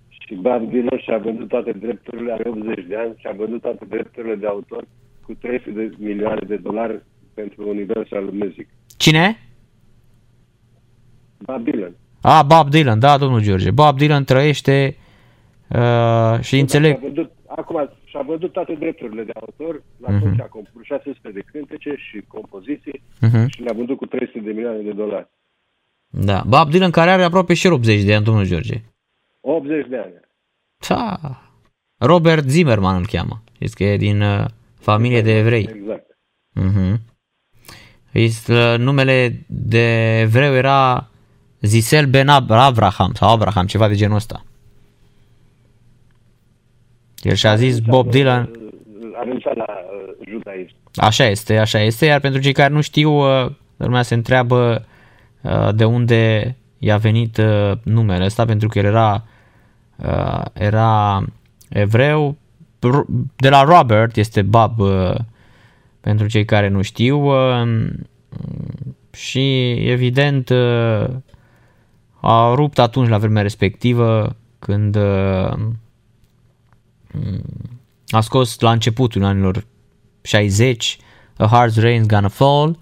[0.08, 4.36] și Bob Dylan și-a vândut toate drepturile, are 80 de ani, și-a vândut toate drepturile
[4.36, 4.88] de autor
[5.26, 7.02] cu 300 de milioane de dolari
[7.34, 8.68] pentru Universal Music.
[8.98, 9.38] Cine?
[11.38, 11.96] Bob Dylan.
[12.22, 13.72] Ah, Bob Dylan, da, domnul George.
[13.72, 14.96] Bob Dylan trăiește
[15.70, 16.92] uh, și înțeleg.
[16.92, 21.30] Și-a vândut, acum și-a vândut toate drepturile de autor, la tot ce a compus 600
[21.32, 23.48] de cântece și compoziții Mhm.
[23.48, 25.30] și le-a vândut cu 300 de milioane de dolari.
[26.10, 28.82] Da, Bob Dylan care are aproape și el 80 de ani, domnul George.
[29.42, 30.14] 80 de ani.
[30.88, 31.20] Da.
[31.98, 33.44] Robert Zimmerman îl cheamă.
[33.54, 34.46] Știți că e din uh,
[34.80, 35.70] familie de evrei.
[35.76, 36.18] Exact.
[36.54, 37.00] Mhm.
[38.12, 41.10] Este, uh, numele de evreu era
[41.62, 44.44] Zisel Ben Ab- Abraham sau Abraham, ceva de genul ăsta.
[47.24, 48.50] El și-a zis Bob Dylan,
[49.16, 50.76] A renunțat la uh, judaism.
[50.96, 54.86] Așa este, așa este, iar pentru cei care nu știu, uh, lumea se întreabă
[55.42, 59.24] uh, de unde i-a venit uh, numele ăsta, pentru că el era,
[59.96, 61.24] uh, era
[61.70, 62.38] evreu,
[62.88, 65.16] Ro- de la Robert, este Bob, uh,
[66.02, 67.90] pentru cei care nu știu, uh,
[69.12, 71.06] și evident uh,
[72.22, 75.54] a rupt atunci la vremea respectivă când uh,
[78.08, 79.66] a scos la începutul anilor
[80.22, 80.98] 60
[81.38, 82.80] A Hard Rain's Gonna Fall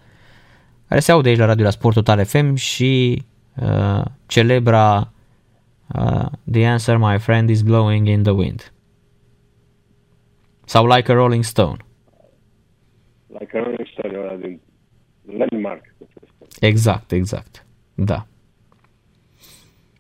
[0.88, 3.24] care se aude aici la radio la Sport Total FM și
[3.62, 5.12] uh, celebra
[5.96, 8.74] uh, The Answer My Friend is Blowing in the Wind
[10.66, 11.78] sau Like a Rolling Stone
[13.40, 14.60] Like a Rolling Stone, ăla din
[15.38, 15.96] Landmark.
[16.60, 17.66] Exact, exact.
[17.96, 18.28] Da.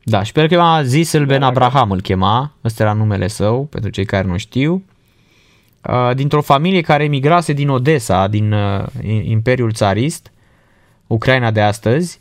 [0.03, 3.89] Da, și pe el chema Zisel Ben Abraham îl chema, ăsta era numele său, pentru
[3.89, 4.83] cei care nu știu.
[5.89, 8.85] Uh, Dintr-o familie care emigrase din Odessa, din uh,
[9.23, 10.31] Imperiul Țarist,
[11.07, 12.19] Ucraina de astăzi,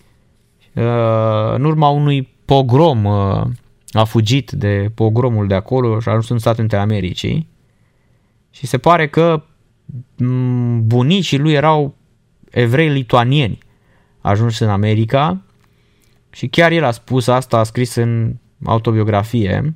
[0.74, 3.42] uh, în urma unui pogrom, uh,
[3.92, 7.48] a fugit de pogromul de acolo și a ajuns în Statele Unite ale Americii.
[8.50, 9.42] Și se pare că
[10.16, 11.94] m, bunicii lui erau
[12.50, 13.58] evrei lituanieni
[14.20, 15.42] ajuns în America
[16.32, 18.32] și chiar el a spus asta, a scris în
[18.64, 19.74] autobiografie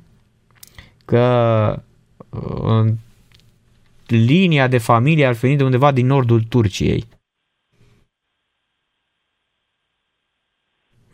[1.05, 1.83] că
[2.29, 2.91] uh,
[4.07, 7.03] linia de familie ar veni de undeva din nordul Turciei.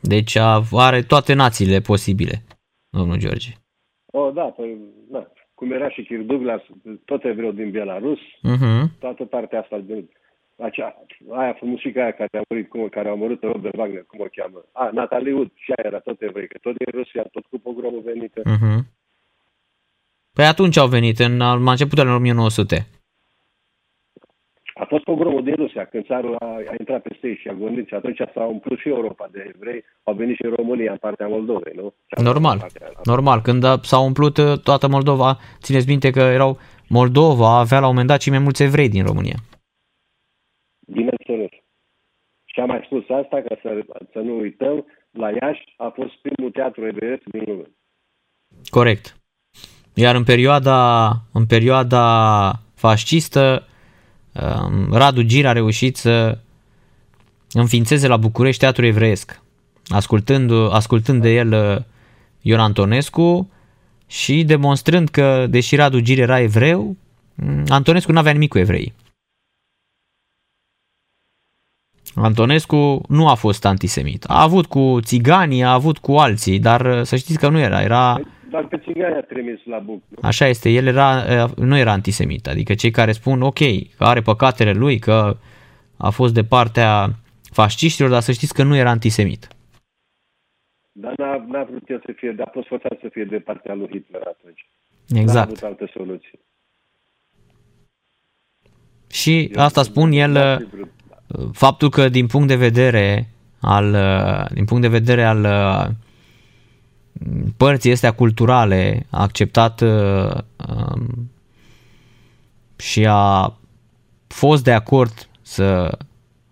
[0.01, 2.43] Deci a- are toate națiile posibile,
[2.89, 3.49] domnul George.
[4.13, 4.77] Oh, da, păi,
[5.09, 5.31] da.
[5.53, 6.61] Cum era și Kirk Douglas,
[7.05, 8.99] tot evreu din Belarus, Uh-huh.
[8.99, 10.09] toată partea asta de
[10.61, 10.95] acea,
[11.29, 14.65] aia frumușica aia care a murit, cum, care a omorât Robert Wagner, cum o cheamă?
[14.71, 18.01] A, Natalie Wood, și aia era tot evrei, că tot din Rusia, tot cu pogromul
[18.05, 18.35] venit.
[18.35, 18.43] Uh.
[18.53, 18.79] Uh-huh.
[20.33, 22.87] Păi atunci au venit, în la începutul anilor 1900.
[24.73, 27.87] A fost pogromul din Rusia, când țarul a, a intrat peste ei și a gândit
[27.87, 31.27] și atunci s-a umplut și Europa de evrei, au venit și în România, în partea
[31.27, 31.93] Moldovei, nu?
[32.07, 32.99] Și Normal, partea aia.
[33.03, 33.41] normal.
[33.41, 37.91] Când a- s-a umplut uh, toată Moldova, țineți minte că erau Moldova avea la un
[37.91, 39.35] moment dat cei mai mulți evrei din România.
[41.31, 41.63] Bineînțeles.
[42.45, 46.51] Și am mai spus asta, ca să, să nu uităm, la Iași a fost primul
[46.51, 47.67] teatru evreiesc din lume.
[48.69, 49.15] Corect.
[49.93, 52.05] Iar în perioada, în perioada
[52.75, 53.67] fascistă,
[54.33, 56.37] um, Radu Gir a reușit să
[57.53, 59.41] înființeze la București teatru evreiesc,
[59.87, 61.83] ascultând, ascultând de el uh,
[62.41, 63.51] Ion Antonescu
[64.07, 66.95] și demonstrând că, deși Radu Gir era evreu,
[67.35, 68.93] mm, Antonescu nu avea nimic cu evrei.
[72.15, 74.23] Antonescu nu a fost antisemit.
[74.27, 77.81] A avut cu țiganii, a avut cu alții, dar uh, să știți că nu era.
[77.81, 78.19] Era
[78.49, 80.17] Dar pe țigani a trimis la Buc, nu?
[80.21, 81.23] Așa este, el era,
[81.55, 83.59] nu era antisemit, adică cei care spun ok,
[83.97, 85.37] că are păcatele lui, că
[85.97, 87.09] a fost de partea
[87.51, 89.47] fasciștilor, dar să știți că nu era antisemit.
[90.91, 93.73] Dar n-a, n-a vrut el să fie, dar a fost forțat să fie de partea
[93.73, 94.65] lui Hitler atunci.
[95.07, 95.47] N-a Exact.
[95.47, 96.39] avut altă soluție.
[99.11, 100.35] Și asta spun el,
[101.51, 105.95] faptul că din punct de vedere al, uh, din punct de vedere al uh,
[107.57, 110.33] părții astea culturale, a acceptat uh,
[110.67, 111.31] um,
[112.75, 113.53] și a
[114.27, 115.97] fost de acord să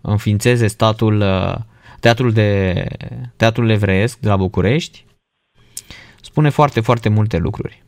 [0.00, 1.24] înființeze statul
[2.00, 2.86] teatrul, de,
[3.36, 5.04] teatrul evreiesc de la București,
[6.20, 7.82] spune foarte, foarte multe lucruri.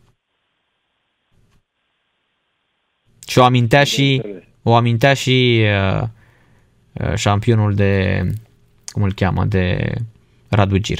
[3.26, 4.22] Și o amintea și,
[4.62, 6.08] o amintea și uh, uh,
[7.14, 8.22] șampionul de,
[8.86, 9.94] cum îl cheamă, de
[10.50, 10.98] Radu Gir.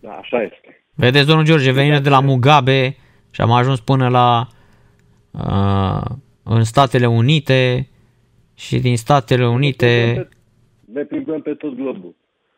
[0.00, 0.84] Da, așa este.
[0.94, 2.96] Vedeți, domnul George, venit de la Mugabe
[3.30, 4.46] și am ajuns până la
[5.30, 7.88] uh, în Statele Unite
[8.54, 10.28] și din Statele Unite...
[10.92, 12.14] Ne plimbăm pe tot globul.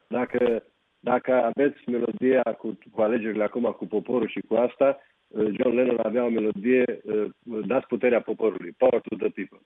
[0.06, 0.62] Dacă
[1.00, 5.98] dacă aveți melodia cu, cu alegerile acum, cu poporul și cu asta, uh, John Lennon
[6.02, 9.60] avea o melodie, uh, dați puterea poporului, power to the people.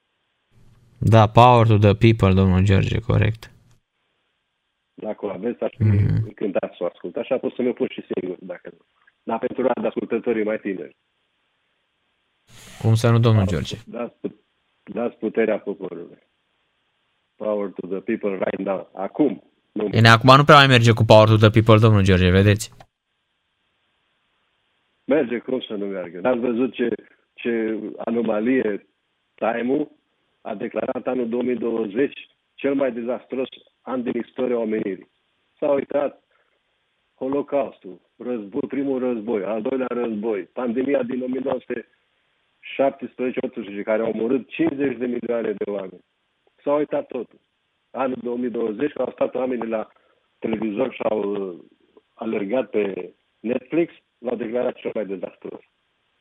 [0.98, 3.50] Da, power to the people, domnul George, corect.
[4.94, 6.34] Dacă o aveți, aș fi mm-hmm.
[6.34, 7.16] cântat să o ascult.
[7.16, 8.84] Așa pot să mi-o pun și singur, dacă nu.
[9.22, 10.96] Dar pentru a ascultătorii mai tineri.
[12.80, 13.76] Cum să nu, domnul George?
[13.86, 14.14] Dați,
[14.92, 16.18] dați puterea poporului.
[17.36, 18.90] Power to the people right now.
[18.94, 19.88] Acum, nu.
[19.88, 22.72] Bine, acum nu prea mai merge cu Power to the People, domnul George, vedeți?
[25.12, 26.20] Merge, cum să nu meargă.
[26.22, 26.88] Ați văzut ce,
[27.34, 28.86] ce anomalie
[29.34, 29.90] Time-ul
[30.40, 32.12] a declarat anul 2020
[32.54, 33.48] cel mai dezastros
[33.80, 35.10] an din istoria omenirii.
[35.58, 36.22] S-a uitat
[37.14, 41.42] Holocaustul, război, primul război, al doilea război, pandemia din
[43.80, 46.04] 1917-18, care au omorât 50 de milioane de oameni.
[46.64, 47.40] S-a uitat totul
[47.90, 49.88] anul 2020, când au stat oamenii la
[50.38, 51.58] televizor și au uh,
[52.14, 53.92] alergat pe Netflix,
[54.24, 55.60] l-au declarat cel mai dezastruos.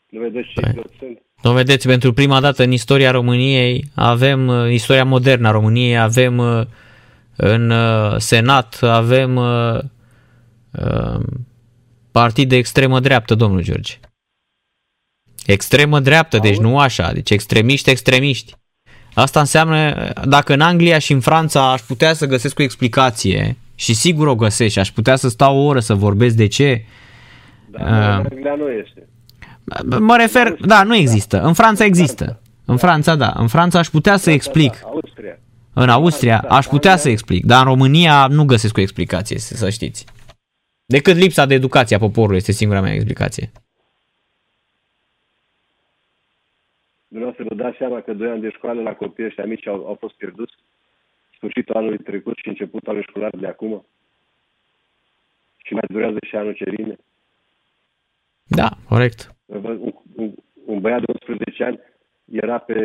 [0.09, 0.83] Nu vedeți ce păi.
[0.99, 1.21] sunt?
[1.41, 6.37] Nu vedeți, pentru prima dată în istoria României avem, uh, istoria modernă a României, avem
[6.37, 6.61] uh,
[7.35, 7.73] în
[8.17, 9.39] Senat, avem
[12.11, 13.99] partid de extremă dreaptă, domnul George.
[15.45, 18.53] Extremă dreaptă, deci nu așa, deci extremiști, extremiști.
[19.13, 23.93] Asta înseamnă, dacă în Anglia și în Franța aș putea să găsesc o explicație, și
[23.93, 26.85] sigur o găsesc și aș putea să stau o oră să vorbesc de ce.
[27.71, 29.07] Da, uh, Anglia nu este.
[29.99, 31.41] Mă refer, da, nu există.
[31.41, 32.41] În Franța există.
[32.65, 33.33] În Franța, da.
[33.35, 34.83] În Franța aș putea să explic.
[34.83, 35.39] Austria.
[35.73, 40.05] În Austria aș putea să explic, dar în România nu găsesc o explicație, să știți.
[40.85, 43.51] Decât lipsa de educație a poporului este singura mea explicație.
[47.07, 49.97] Dumneavoastră vă dați seama că doi ani de școală la copii ăștia mici au, au
[49.99, 50.53] fost pierduți
[51.35, 53.85] sfârșitul anului trecut și începutul anului școlar de acum?
[55.57, 56.95] Și mai durează și anul cerine?
[58.55, 59.35] Da, corect.
[59.45, 60.33] Un, un,
[60.65, 61.79] un băiat de 11 ani
[62.25, 62.75] era pe,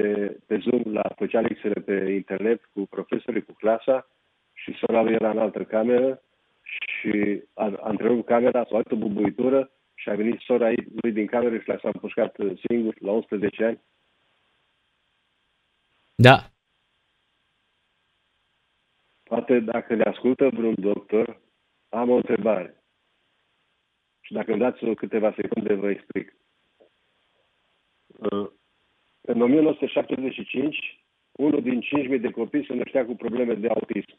[0.47, 4.07] pe Zoom, la, făcea lecțiile pe internet cu profesorii, cu clasa
[4.53, 6.23] și sora lui era în altă cameră
[6.63, 11.59] și a, a întrerupt camera, s-a o bubuitură și a venit sora lui din cameră
[11.59, 12.37] și l-a împușcat
[12.69, 13.81] singur la 11 ani
[16.17, 16.51] da.
[19.23, 21.41] Poate dacă le ascultă vreun doctor,
[21.89, 22.85] am o întrebare.
[24.27, 26.37] Și dacă îmi dați câteva secunde, vă explic.
[28.07, 28.51] Uh,
[29.21, 31.81] în 1975, unul din
[32.15, 34.19] 5.000 de copii se năștea cu probleme de autism.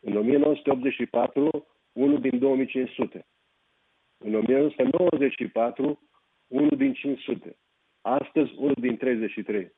[0.00, 3.26] În 1984, unul din 2500.
[4.18, 6.08] În 1994,
[6.46, 7.56] unul din 500.
[8.00, 9.72] Astăzi, unul din 33.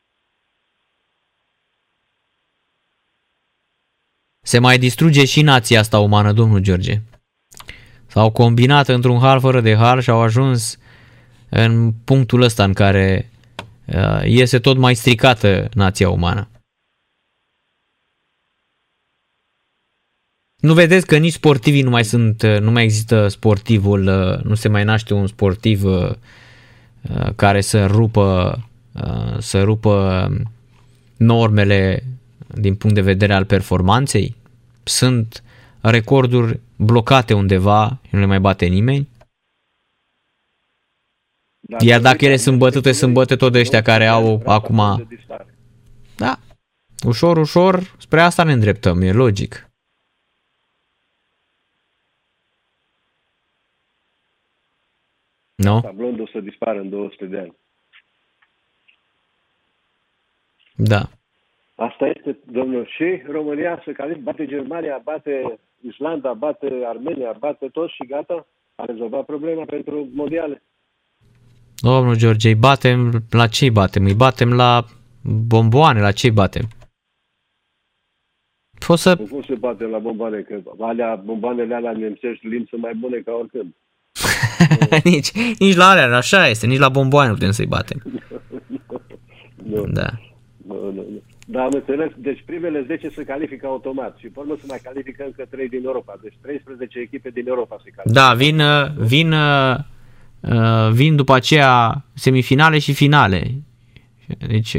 [4.40, 6.94] Se mai distruge și nația asta umană, domnul George.
[8.16, 10.78] S-au combinat într-un hal fără de hal și au ajuns
[11.48, 13.30] în punctul ăsta în care
[13.86, 16.48] uh, iese tot mai stricată nația umană.
[20.56, 24.54] Nu vedeți că nici sportivii nu mai sunt, uh, nu mai există sportivul, uh, nu
[24.54, 25.84] se mai naște un sportiv
[27.36, 28.58] care să rupă,
[29.38, 30.28] să rupă
[31.16, 32.04] normele
[32.46, 34.34] din punct de vedere al performanței?
[34.82, 35.42] Sunt
[35.80, 39.08] recorduri blocate undeva, nu le mai bate nimeni?
[41.60, 45.06] Dar Iar dacă ele sunt bătute, sunt bătute tot de ăștia care au acum...
[46.16, 46.38] Da,
[47.06, 49.70] ușor, ușor, spre asta ne îndreptăm, e logic.
[55.54, 55.80] Nu?
[55.80, 57.56] Tablondul o să dispară în 200 de ani.
[60.76, 61.08] Da.
[61.74, 65.58] Asta este, domnul, și România să care bate Germania, bate
[65.90, 70.62] Islanda, bate Armenia, bate tot și gata, a rezolvat problema pentru mondiale.
[71.76, 74.04] Domnul George, îi batem, la ce îi batem?
[74.04, 74.84] Îi batem la
[75.22, 76.68] bomboane, la ce batem?
[78.86, 79.16] Poți să...
[79.18, 83.18] Nu cum se bate la bomboane, că alea, bomboanele alea nemțești limbi sunt mai bune
[83.18, 83.74] ca oricând.
[85.10, 88.02] nici, nici la alea, așa este, nici la bomboane nu putem să-i batem.
[89.64, 90.06] Nu, Da.
[90.66, 91.22] nu, nu, nu.
[91.48, 92.10] Da, am înțeles.
[92.16, 95.84] Deci primele 10 se califică automat și pe urmă se mai califică încă 3 din
[95.84, 96.18] Europa.
[96.22, 98.20] Deci 13 echipe din Europa se califică.
[98.20, 99.76] Da, vin, uh, vin, uh,
[100.40, 103.50] uh, vin după aceea semifinale și finale.
[104.48, 104.78] Deci,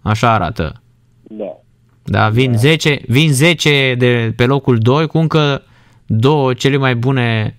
[0.00, 0.82] așa arată.
[1.22, 1.56] Da.
[2.04, 5.62] Da, vin 10, vin 10 de pe locul 2 cu încă
[6.06, 7.58] două cele mai bune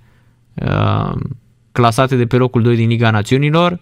[0.53, 1.11] uh,
[1.71, 3.79] clasate de pe locul 2 din Liga Națiunilor.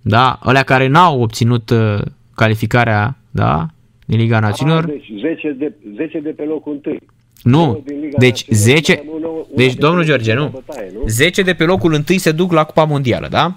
[0.00, 2.00] Da, alea care n-au obținut uh,
[2.42, 3.66] calificarea, da,
[4.06, 4.84] din Liga Națiunilor.
[4.84, 6.96] Ah, deci 10 de, 10 de pe locul 1.
[7.42, 10.48] Nu, din Liga deci Națiunilor, 10, una- una deci de domnul pe George, la nu,
[10.48, 11.02] bătaie, nu?
[11.06, 13.54] 10 de pe locul 1 se duc la Cupa Mondială, da?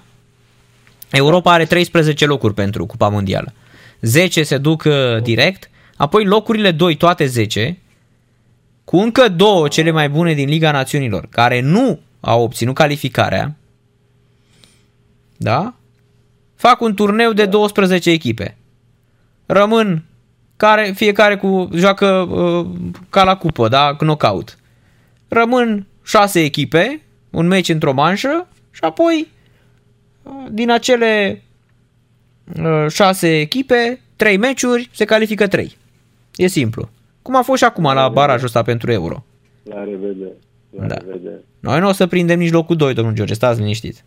[1.12, 3.54] Europa are 13 locuri pentru Cupa Mondială.
[4.02, 7.78] 10 se duc uh, direct, apoi locurile 2, toate 10,
[8.84, 13.56] cu încă două cele mai bune din Liga Națiunilor, care nu au obținut calificarea,
[15.38, 15.74] da?
[16.56, 18.58] Fac un turneu de 12 echipe.
[19.52, 20.04] Rămân
[20.58, 22.66] care, fiecare cu joacă uh,
[23.10, 24.58] ca la cupă, da, knockout.
[25.28, 29.28] Rămân 6 echipe, un meci într-o manșă și apoi
[30.24, 31.42] uh, din acele
[32.90, 35.78] 6 echipe, 3 meciuri, se califică 3.
[36.36, 36.90] E simplu.
[37.22, 39.24] Cum a fost și acum la barajul ăsta pentru Euro.
[39.64, 40.32] La revedere.
[40.78, 40.96] La Da.
[40.96, 41.44] revedere.
[41.60, 44.04] Noi nu o să prindem nici locul 2, domnul George, stați liniștit.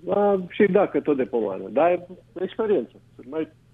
[0.00, 1.62] Da, și dacă tot de pomană.
[1.72, 2.06] Dar e
[2.42, 2.92] experiență.
[3.30, 3.65] Mai joacă pe afară.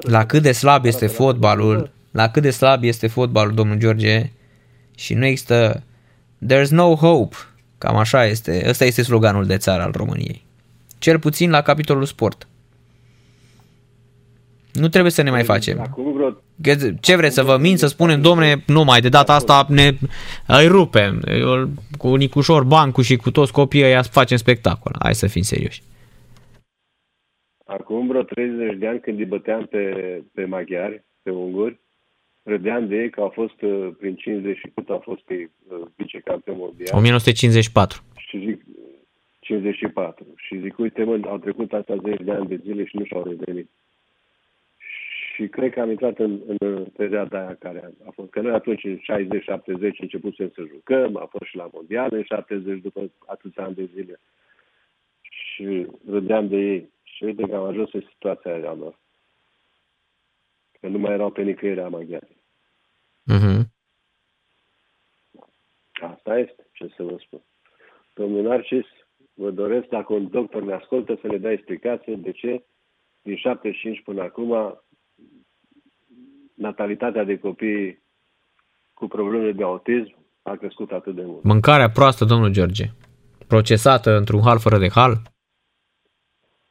[0.00, 4.30] La cât de slab este fotbalul, la cât de slab este fotbalul, domnul George,
[4.96, 5.82] și nu există
[6.48, 7.36] There's no hope.
[7.78, 8.64] Cam așa este.
[8.68, 10.44] Ăsta este sloganul de țară al României.
[10.98, 12.46] Cel puțin la capitolul sport.
[14.72, 15.80] Nu trebuie să ne mai facem.
[15.80, 19.34] Acum vreo Că- Ce vreți să vă mint, să spunem, domne, nu mai, de data
[19.34, 19.96] asta ne
[20.46, 21.22] îi rupem.
[21.26, 21.68] Eu,
[21.98, 24.96] Cu Nicușor Bancu și cu toți copiii ăia facem spectacol.
[24.98, 25.82] Hai să fim serioși.
[27.66, 31.78] Acum vreo 30 de ani când îi băteam pe, pe maghiari, pe unguri,
[32.42, 35.86] râdeam de ei că au fost uh, prin 50 și cât au fost ei uh,
[35.96, 38.02] vicecampion mondial 1954.
[38.16, 38.62] și zic
[39.40, 43.04] 54 și zic uite mă, au trecut astea 10 de ani de zile și nu
[43.04, 43.70] și-au revenit.
[45.34, 48.30] Și cred că am intrat în, în perioada aia care a, a fost.
[48.30, 48.98] Că noi atunci, în 60-70,
[50.00, 54.20] începusem să jucăm, a fost și la mondial în 70 după atâția ani de zile.
[55.20, 56.88] Și râdeam de ei.
[57.16, 58.98] Și uite că am ajuns în situația aia lor.
[60.80, 62.36] Că nu mai erau pe nicăieri maghiari.
[63.22, 63.72] Mhm.
[65.92, 67.42] Asta este, ce să vă spun.
[68.14, 68.86] Domnul Narcis,
[69.34, 72.64] vă doresc, dacă un doctor ne ascultă, să ne dea explicație de ce
[73.22, 74.80] din 75 până acum
[76.54, 78.02] natalitatea de copii
[78.94, 81.42] cu probleme de autism a crescut atât de mult.
[81.42, 82.84] Mâncarea proastă, domnul George.
[83.46, 85.34] Procesată într-un hal fără de hal.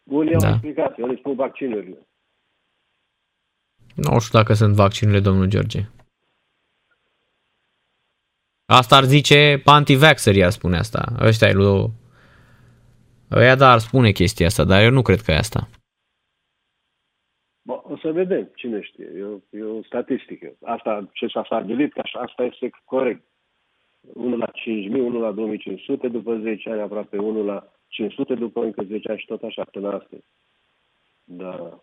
[0.05, 0.49] Unii au Da.
[0.49, 2.07] explicație, unii spun vaccinurile.
[3.95, 5.79] Nu știu dacă sunt vaccinurile, domnul George.
[8.65, 11.05] Asta ar zice anti-vaxxerii, ar spune asta.
[11.21, 11.91] Ăștia e lui...
[13.31, 15.67] Ăia da, ar spune chestia asta, dar eu nu cred că e asta.
[17.61, 19.11] Bă, o să vedem, cine știe.
[19.17, 20.53] E o, e o statistică.
[20.63, 23.23] Asta ce s-a stabilit, că așa, asta este corect.
[24.13, 24.53] 1 la 5.000,
[24.91, 25.33] 1 la
[26.07, 29.63] 2.500, după 10 ani aproape 1 la 500, după încă 10 ani și tot așa
[29.71, 30.23] până astăzi.
[31.23, 31.79] Da.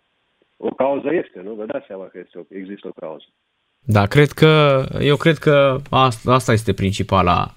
[0.56, 1.54] O cauză este, nu?
[1.54, 3.24] Vă dați seama că este o, există o cauză.
[3.84, 7.54] Da, cred că, eu cred că asta, asta este principala.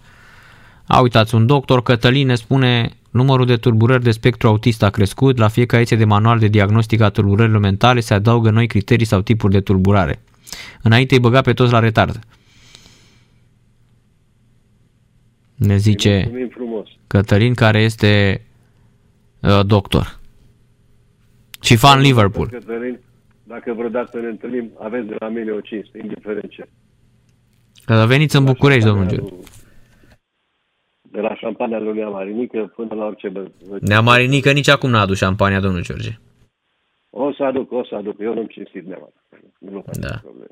[0.88, 5.38] A, uitați, un doctor Cătălin ne spune numărul de tulburări de spectru autist a crescut,
[5.38, 9.22] la fiecare ediție de manual de diagnostic a tulburărilor mentale se adaugă noi criterii sau
[9.22, 10.20] tipuri de tulburare.
[10.84, 12.20] Înainte îi băga pe toți la retard.
[15.56, 16.75] Ne zice Mulțumim frumos.
[17.20, 18.42] Cătălin, care este
[19.42, 20.20] uh, doctor.
[21.62, 22.48] Și fan Liverpool.
[22.50, 23.00] Cătălin,
[23.44, 26.68] dacă vreodată ne întâlnim, aveți de la mine o cinste, indiferent ce.
[27.90, 29.46] Uh, Veniți în București, domnul Șampania George.
[29.46, 29.54] lui-
[31.12, 33.48] De la șampania lui Nea Marinică până la orice bă.
[33.48, 36.10] bă- Nea Marinică nici acum n-a adus șampania, domnul George.
[37.10, 38.20] O să aduc, o să aduc.
[38.20, 39.58] Eu nu-mi cinstit Nea Marinică.
[39.60, 40.18] Nu fac Da.
[40.22, 40.48] probleme.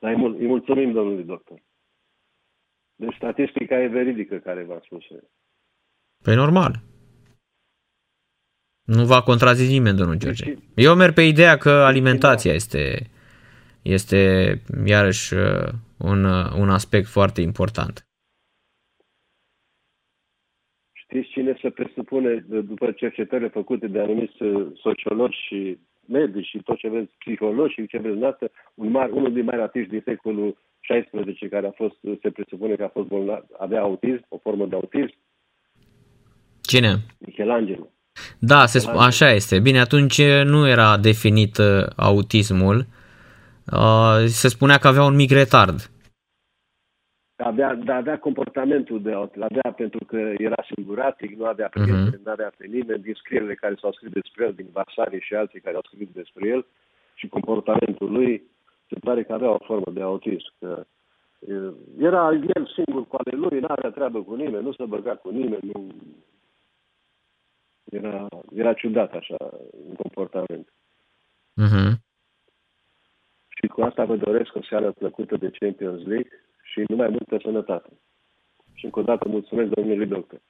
[0.00, 1.58] Dar îi, mul- îi mulțumim domnului doctor.
[2.96, 5.04] Deci statistica e veridică care v-a spus.
[6.26, 6.74] Păi normal.
[8.84, 10.44] Nu va contrazice nimeni, domnul George.
[10.44, 13.10] Deci- Eu merg pe ideea că alimentația este,
[13.82, 14.20] este
[14.86, 15.68] iarăși uh,
[15.98, 18.06] un, uh, un aspect foarte important.
[20.92, 26.62] Știți cine se presup, presupune, după cercetările făcute de anumiți uh, sociologi și medici și
[26.62, 30.02] tot ce vreți, psihologi și ce vreți noastră, un mar, unul din mai artiști din
[30.04, 34.66] secolul 16 care a fost, se presupune că a fost bolnav, avea autism, o formă
[34.66, 35.14] de autism,
[36.66, 36.96] Cine?
[37.18, 37.90] Michelangelo.
[38.38, 39.58] Da, se sp- așa este.
[39.60, 42.86] Bine, atunci nu era definit uh, autismul.
[43.72, 45.90] Uh, se spunea că avea un mic retard.
[47.36, 52.24] Avea, dar avea comportamentul de autism, avea pentru că era singuratic, nu avea prieteni, uh-huh.
[52.24, 55.60] nu avea pe nimeni, din scrierile care s-au scris despre el, din Vasari și alții
[55.60, 56.66] care au scris despre el
[57.14, 58.42] și comportamentul lui,
[58.88, 60.52] se pare că avea o formă de autism.
[60.58, 60.86] Că
[61.38, 65.14] uh, era el singur cu ale lui, nu avea treabă cu nimeni, nu se băga
[65.14, 65.86] cu nimeni, nu,
[67.90, 69.36] era, era ciudat așa
[69.88, 70.68] în comportament.
[71.62, 71.92] Uh-huh.
[73.48, 76.30] Și cu asta vă doresc o seară plăcută de Champions League
[76.62, 77.88] și numai multă sănătate.
[78.74, 80.40] Și încă o dată mulțumesc domnului doctor.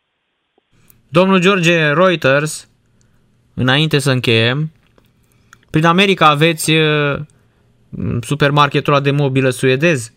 [1.09, 2.71] Domnul George Reuters,
[3.55, 4.71] înainte să încheiem,
[5.71, 7.19] prin America aveți uh,
[8.21, 10.15] supermarketul ăla de mobilă suedez?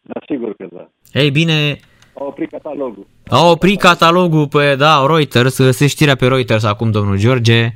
[0.00, 0.90] Da, sigur că da.
[1.12, 1.78] Ei bine,
[2.14, 3.06] A oprit catalogul.
[3.30, 7.74] A oprit catalogul pe, da, Reuters, se știrea pe Reuters acum, domnul George.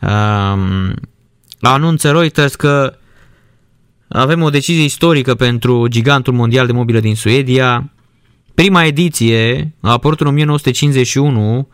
[0.00, 0.94] Um,
[1.60, 2.96] anunță Reuters că
[4.08, 7.92] avem o decizie istorică pentru gigantul mondial de mobilă din Suedia.
[8.54, 11.68] Prima ediție a apărut în 1951,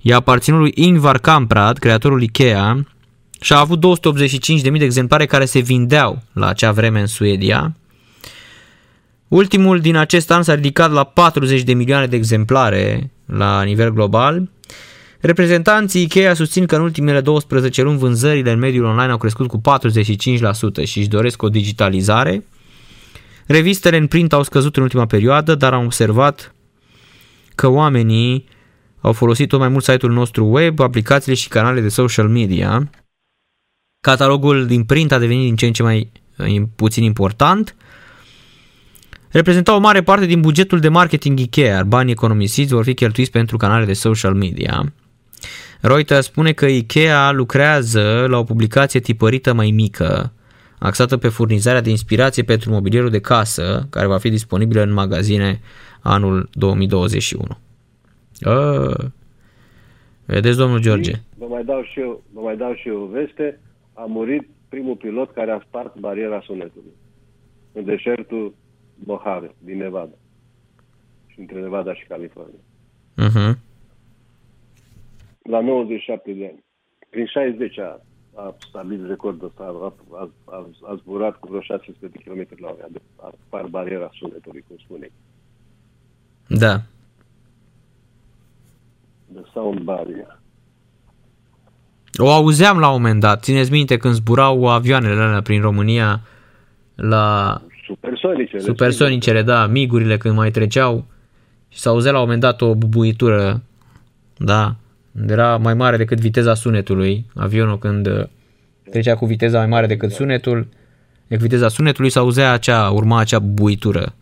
[0.00, 2.84] i-a aparținut lui Ingvar Kamprad, creatorul Ikea,
[3.40, 3.84] și a avut
[4.62, 7.74] 285.000 de exemplare care se vindeau la acea vreme în Suedia.
[9.28, 14.48] Ultimul din acest an s-a ridicat la 40 de milioane de exemplare la nivel global.
[15.20, 19.60] Reprezentanții Ikea susțin că în ultimele 12 luni vânzările în mediul online au crescut cu
[19.60, 22.44] 45% și își doresc o digitalizare.
[23.46, 26.54] Revistele în print au scăzut în ultima perioadă, dar am observat
[27.54, 28.44] că oamenii
[29.00, 32.90] au folosit tot mai mult site-ul nostru web, aplicațiile și canale de social media.
[34.00, 37.76] Catalogul din print a devenit din ce în ce mai uh, puțin important.
[39.34, 43.30] Reprezenta o mare parte din bugetul de marketing Ikea, iar banii economisiți vor fi cheltuiți
[43.30, 44.92] pentru canale de social media.
[45.80, 50.32] Reuters spune că Ikea lucrează la o publicație tipărită mai mică,
[50.78, 55.60] axată pe furnizarea de inspirație pentru mobilierul de casă, care va fi disponibilă în magazine
[56.00, 57.46] anul 2021.
[58.40, 58.92] A,
[60.26, 61.12] vedeți, domnul George?
[61.38, 63.60] Vă mai dau și eu, vă mai dau și eu o veste.
[63.92, 66.92] A murit primul pilot care a spart bariera sunetului
[67.72, 68.54] în deșertul
[68.94, 70.14] Mojave, din Nevada.
[71.26, 72.60] Și între Nevada și California.
[73.22, 73.58] Uh-huh.
[75.42, 76.64] La 97 de ani.
[77.10, 78.00] Prin 60 a,
[78.34, 82.68] a stabilit recordul ăsta, a, a, a, a zburat cu vreo 600 de km la
[82.68, 85.10] oră, a spart bariera sunetului, cum spune.
[86.46, 86.82] Da.
[89.34, 90.38] The sound barrier.
[92.16, 93.42] O auzeam la un moment dat.
[93.42, 96.20] Țineți minte când zburau avioanele alea prin România
[96.94, 98.62] la Supersonicele.
[98.62, 101.04] supersonicele, da, migurile când mai treceau
[101.68, 103.62] și s-auzea la un moment dat o bubuitură,
[104.36, 104.74] da,
[105.28, 108.24] era mai mare decât viteza sunetului, avionul când uh,
[108.90, 110.66] trecea cu viteza mai mare decât sunetul,
[111.26, 114.14] decât viteza sunetului s-auzea acea, urma acea bubuitură.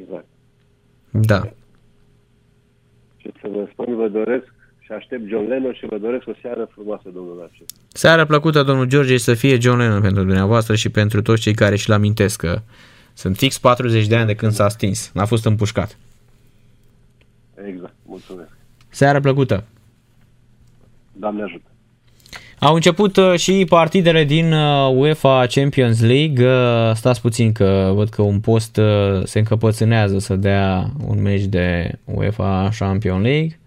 [0.00, 0.26] Exact.
[1.10, 1.40] Da.
[3.16, 4.53] Ce să vă spun, vă doresc și
[4.94, 7.66] aștept John Lennon și vă doresc o seară frumoasă, domnul Narcis.
[7.92, 11.76] Seara plăcută, domnul George, să fie John Lennon pentru dumneavoastră și pentru toți cei care
[11.76, 12.60] și-l amintesc că
[13.14, 15.98] sunt fix 40 de ani de când s-a stins, n-a fost împușcat.
[17.68, 18.50] Exact, mulțumesc.
[18.88, 19.64] Seara plăcută!
[21.12, 21.68] Doamne ajută!
[22.58, 26.46] Au început uh, și partidele din uh, UEFA Champions League.
[26.46, 31.44] Uh, Stați puțin că văd că un post uh, se încăpățânează să dea un meci
[31.44, 33.58] de UEFA Champions League.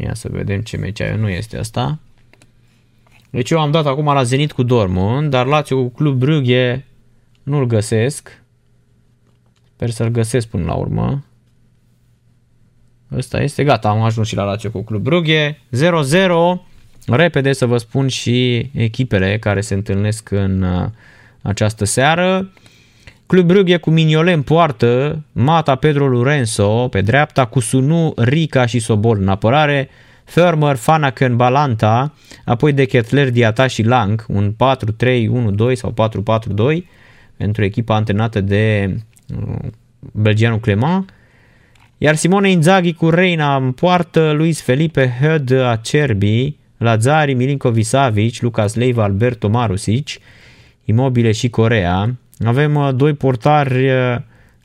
[0.00, 1.16] Ia să vedem ce meci ai.
[1.16, 1.98] Nu este asta.
[3.30, 6.84] Deci eu am dat acum la Zenit cu Dortmund, dar Lazio cu Club Brugge
[7.42, 8.42] nu-l găsesc.
[9.74, 11.24] Sper să-l găsesc până la urmă.
[13.12, 15.52] Ăsta este gata, am ajuns și la Lazio cu Club Brugge.
[15.52, 15.58] 0-0.
[17.06, 20.88] Repede să vă spun și echipele care se întâlnesc în uh,
[21.42, 22.52] această seară.
[23.26, 28.78] Club Brugge cu Mignolet în poartă, Mata Pedro Lorenzo pe dreapta, cu Sunu, Rica și
[28.78, 29.88] Sobol în apărare,
[30.24, 32.14] Fermer, Fanaken, Balanta,
[32.44, 34.54] apoi de Ketler, Diata și Lang, un
[35.72, 35.94] 4-3-1-2 sau
[36.74, 36.78] 4-4-2
[37.36, 38.94] pentru echipa antrenată de
[39.36, 39.68] uh,
[40.12, 41.12] belgianul Clement.
[41.98, 48.74] Iar Simone Inzaghi cu Reina în poartă, Luis Felipe, Höd, Acerbi, Lazari, Milinkovic Savic, Lucas
[48.74, 50.08] Leiva, Alberto Marusic,
[50.84, 52.14] Imobile și Corea.
[52.38, 54.16] Avem uh, doi portari uh,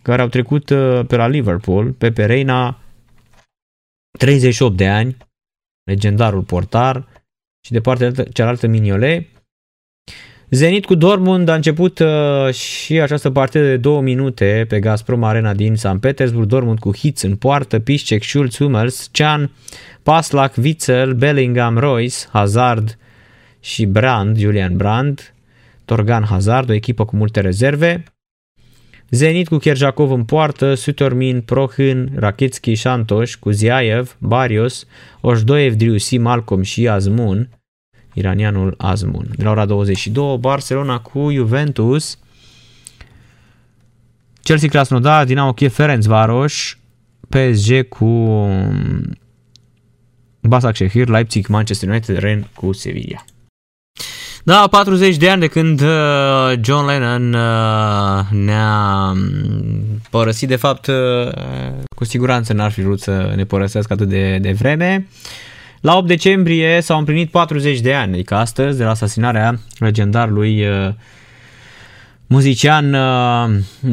[0.01, 2.79] care au trecut uh, pe la Liverpool, Pepe Reina,
[4.17, 5.17] 38 de ani,
[5.83, 7.07] legendarul portar,
[7.65, 9.27] și de partea cealaltă Mignolet.
[10.49, 15.53] Zenit cu Dortmund a început uh, și această partidă de două minute pe Gazprom Arena
[15.53, 16.47] din San Petersburg.
[16.47, 19.51] Dortmund cu hits în poartă, Piszczek, Schulz, Hummels, Chan,
[20.03, 22.97] Paslak, Witzel, Bellingham, Royce, Hazard
[23.59, 25.33] și Brand, Julian Brand,
[25.89, 28.03] Torgan Hazard, o echipă cu multe rezerve.
[29.09, 34.85] Zenit cu Kerjakov în poartă, Sutormin, Prohân, Rakitski, Shantosh, Kuziaev, Barrios,
[35.21, 37.49] Oșdoev, Driussi, Malcolm și Azmun,
[38.13, 39.27] iranianul Azmun.
[39.35, 42.19] De la ora 22, Barcelona cu Juventus,
[44.43, 46.77] Chelsea Krasnodar, Dinamo Kiev Ferencvaros,
[47.29, 49.17] PSG cu um,
[50.41, 53.25] Basak Shehir, Leipzig, Manchester United, Ren cu Sevilla.
[54.49, 60.87] Da, 40 de ani de când uh, John Lennon uh, ne-a um, părăsit, de fapt,
[60.87, 60.95] uh,
[61.95, 65.07] cu siguranță n-ar fi vrut să ne părăsească atât de, de vreme.
[65.81, 70.65] La 8 decembrie s-au împlinit 40 de ani, adică astăzi, de la asasinarea legendarului
[72.27, 72.95] muzician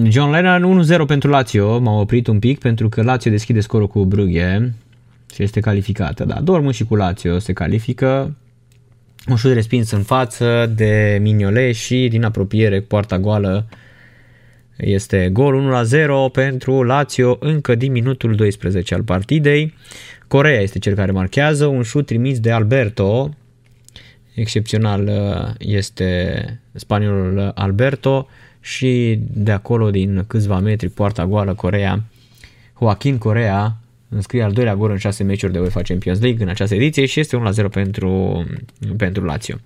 [0.09, 1.79] John Lennon 1-0 pentru Lazio.
[1.79, 4.73] M-am oprit un pic pentru că Lazio deschide scorul cu Brugge
[5.35, 6.25] și este calificată.
[6.25, 8.35] Da, Dortmund și cu Lazio se califică
[9.29, 13.67] un șut respins în față de Mignole și din apropiere cu poarta goală
[14.77, 15.85] este gol
[16.29, 19.75] 1-0 pentru Lazio încă din minutul 12 al partidei.
[20.29, 23.35] Corea este cel care marchează, un șut trimis de Alberto,
[24.35, 28.29] excepțional uh, este spaniolul Alberto
[28.61, 32.03] și de acolo din câțiva metri poarta goală Corea,
[32.79, 33.77] Joaquin Corea
[34.09, 37.21] înscrie al doilea gol în 6 meciuri de UEFA Champions League în această ediție și
[37.21, 38.45] este 1-0 pentru,
[38.97, 39.57] pentru Lazio.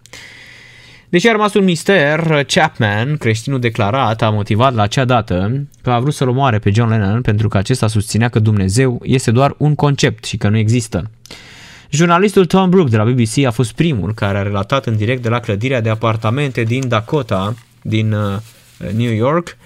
[1.09, 5.99] Deși a rămas un mister, Chapman, creștinul declarat, a motivat la acea dată că a
[5.99, 9.75] vrut să-l omoare pe John Lennon pentru că acesta susținea că Dumnezeu este doar un
[9.75, 11.11] concept și că nu există.
[11.91, 15.29] Jurnalistul Tom Brook de la BBC a fost primul care a relatat în direct de
[15.29, 18.37] la clădirea de apartamente din Dakota, din uh,
[18.97, 19.57] New York,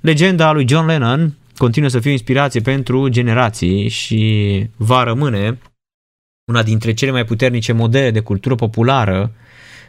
[0.00, 5.58] legenda lui John Lennon continuă să fie o inspirație pentru generații și va rămâne
[6.50, 9.32] una dintre cele mai puternice modele de cultură populară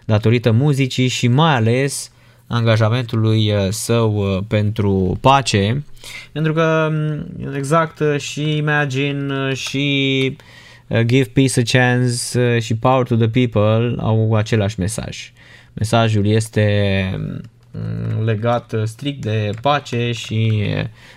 [0.05, 2.11] datorită muzicii și mai ales
[2.47, 5.83] angajamentului uh, său uh, pentru pace,
[6.31, 10.35] pentru că mm, exact uh, și Imagine și
[11.05, 15.31] Give Peace a Chance și Power to the People au același mesaj.
[15.73, 16.65] Mesajul este
[17.17, 17.41] Mm,
[18.23, 20.63] legat uh, strict de pace și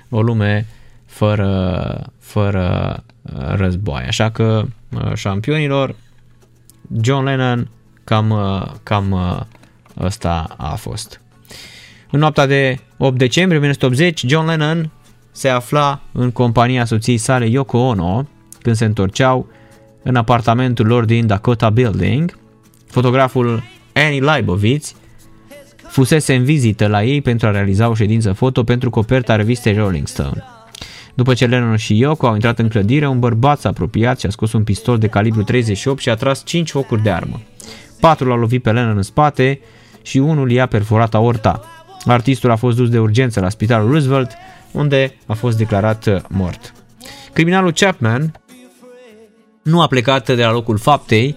[0.09, 0.66] volume
[1.07, 4.02] fără, fără uh, război.
[4.02, 5.94] Așa că uh, șampionilor,
[7.00, 7.68] John Lennon
[8.05, 8.34] cam,
[8.82, 9.14] cam
[10.00, 11.20] ăsta a fost.
[12.11, 14.90] În noaptea de 8 decembrie 1980, John Lennon
[15.30, 18.28] se afla în compania soției sale Yoko Ono
[18.62, 19.48] când se întorceau
[20.02, 22.38] în apartamentul lor din Dakota Building.
[22.86, 23.62] Fotograful
[23.94, 24.94] Annie Leibovitz
[25.95, 30.07] fusese în vizită la ei pentru a realiza o ședință foto pentru coperta revistei Rolling
[30.07, 30.45] Stone.
[31.14, 34.30] După ce Lennon și Yoko au intrat în clădire, un bărbat s-a apropiat și a
[34.30, 37.40] scos un pistol de calibru 38 și a tras 5 focuri de armă.
[38.01, 39.61] Patru l-au lovit pe Lennon în spate
[40.03, 41.64] și unul i-a perforat aorta.
[42.05, 44.30] Artistul a fost dus de urgență la spitalul Roosevelt,
[44.72, 46.72] unde a fost declarat mort.
[47.32, 48.40] Criminalul Chapman
[49.62, 51.36] nu a plecat de la locul faptei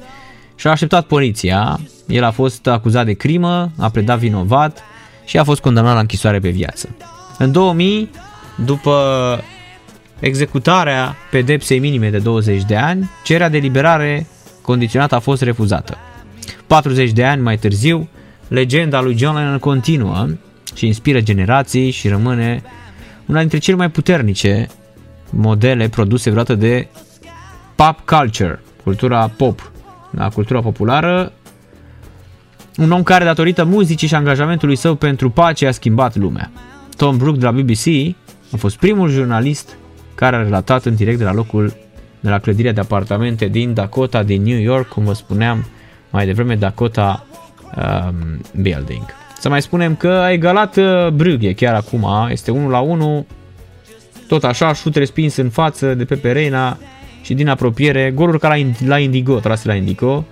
[0.55, 4.83] și a așteptat poliția, el a fost acuzat de crimă, a predat vinovat
[5.25, 6.95] și a fost condamnat la închisoare pe viață.
[7.37, 8.09] În 2000,
[8.65, 8.95] după
[10.19, 14.27] executarea pedepsei minime de 20 de ani, cererea de liberare
[14.61, 15.97] condiționată a fost refuzată.
[16.67, 18.09] 40 de ani mai târziu,
[18.47, 20.27] legenda lui John Lennon continuă
[20.75, 22.61] și inspiră generații și rămâne
[23.25, 24.67] una dintre cele mai puternice
[25.29, 26.87] modele produse vreodată de
[27.75, 29.71] pop culture, cultura pop,
[30.11, 31.31] la cultura populară
[32.77, 36.51] un om care, datorită muzicii și angajamentului său pentru pace, a schimbat lumea.
[36.97, 38.15] Tom Brook de la BBC
[38.53, 39.77] a fost primul jurnalist
[40.15, 41.73] care a relatat în direct de la locul
[42.19, 45.65] de la clădirea de apartamente din Dakota, din New York, cum vă spuneam
[46.09, 47.25] mai devreme, Dakota
[47.75, 49.05] um, Building.
[49.39, 53.25] Să mai spunem că a egalat uh, Brugge chiar acum, este 1 la 1,
[54.27, 56.77] tot așa, șut respins în față de Pepe Reina
[57.21, 58.55] și din apropiere, goluri ca la,
[58.85, 60.25] la Indigo, trase la Indigo,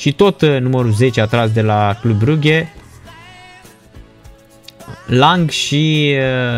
[0.00, 2.68] și tot uh, numărul 10 atras de la Club Brugge.
[5.06, 6.14] Lang și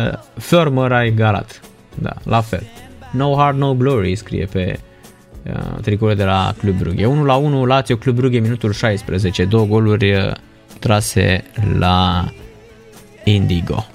[0.07, 1.61] uh, Firmer a egalat.
[1.95, 2.63] Da, la fel.
[3.11, 4.79] No Hard No Glory scrie pe
[5.43, 7.05] uh, tricoul de la Club Brugge.
[7.05, 9.45] 1 la 1 Lazio Club Brugge minutul 16.
[9.45, 10.31] Două goluri uh,
[10.79, 11.43] trase
[11.77, 12.25] la
[13.23, 13.85] Indigo.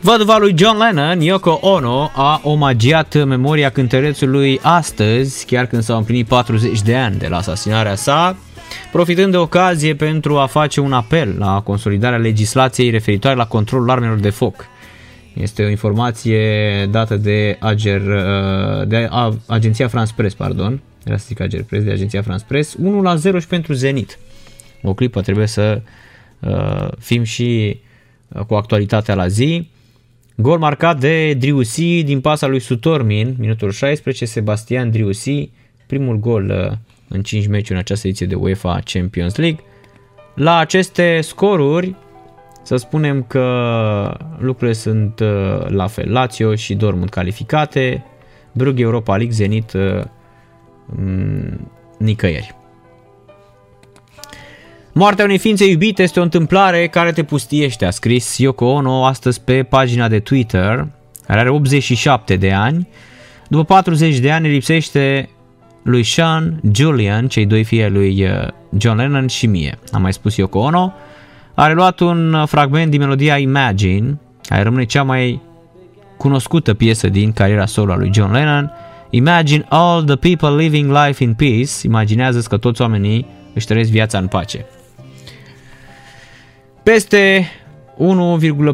[0.00, 6.26] Văduva lui John Lennon, Yoko Ono, a omagiat memoria cântărețului astăzi, chiar când s-au împlinit
[6.26, 8.36] 40 de ani de la asasinarea sa,
[8.92, 14.18] profitând de ocazie pentru a face un apel la consolidarea legislației referitoare la controlul armelor
[14.18, 14.66] de foc.
[15.34, 18.02] Este o informație dată de, Ager,
[18.86, 19.08] de
[19.46, 23.14] Agenția France Press, pardon, era să zic Ager Press, de Agenția France Press, 1 la
[23.14, 24.18] 0 și pentru Zenit.
[24.82, 25.82] O clipă trebuie să
[26.40, 27.80] uh, fim și
[28.28, 29.68] uh, cu actualitatea la zi.
[30.34, 35.50] Gol marcat de Driussi din pasa lui Sutormin, minutul 16, Sebastian Driussi,
[35.86, 36.76] primul gol uh,
[37.08, 39.64] în 5 meciuri în această ediție de UEFA Champions League.
[40.34, 41.94] La aceste scoruri,
[42.62, 46.12] să spunem că lucrurile sunt uh, la fel.
[46.12, 48.04] Lazio și Dortmund calificate,
[48.52, 50.02] Brugge Europa League, Zenit uh,
[51.98, 52.54] nicăieri.
[54.92, 59.40] Moartea unei ființe iubite este o întâmplare care te pustiește, a scris Yoko Ono astăzi
[59.40, 60.88] pe pagina de Twitter,
[61.26, 62.88] care are 87 de ani.
[63.48, 65.28] După 40 de ani lipsește
[65.88, 69.78] lui Sean, Julian, cei doi fii lui uh, John Lennon și mie.
[69.92, 70.92] Am mai spus Yoko Ono.
[71.54, 75.40] A reluat un fragment din melodia Imagine, care rămâne cea mai
[76.16, 78.72] cunoscută piesă din cariera solo a lui John Lennon.
[79.10, 81.72] Imagine all the people living life in peace.
[81.82, 84.66] Imaginează că toți oamenii își trăiesc viața în pace.
[86.82, 87.50] Peste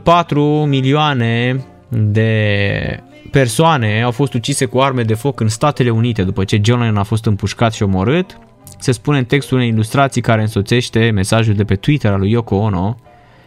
[0.03, 0.35] 1,4
[0.67, 3.03] milioane de
[3.35, 6.97] persoane au fost ucise cu arme de foc în Statele Unite după ce John Lennon
[6.97, 8.39] a fost împușcat și omorât.
[8.79, 12.55] Se spune în textul unei ilustrații care însoțește mesajul de pe Twitter al lui Yoko
[12.57, 12.97] Ono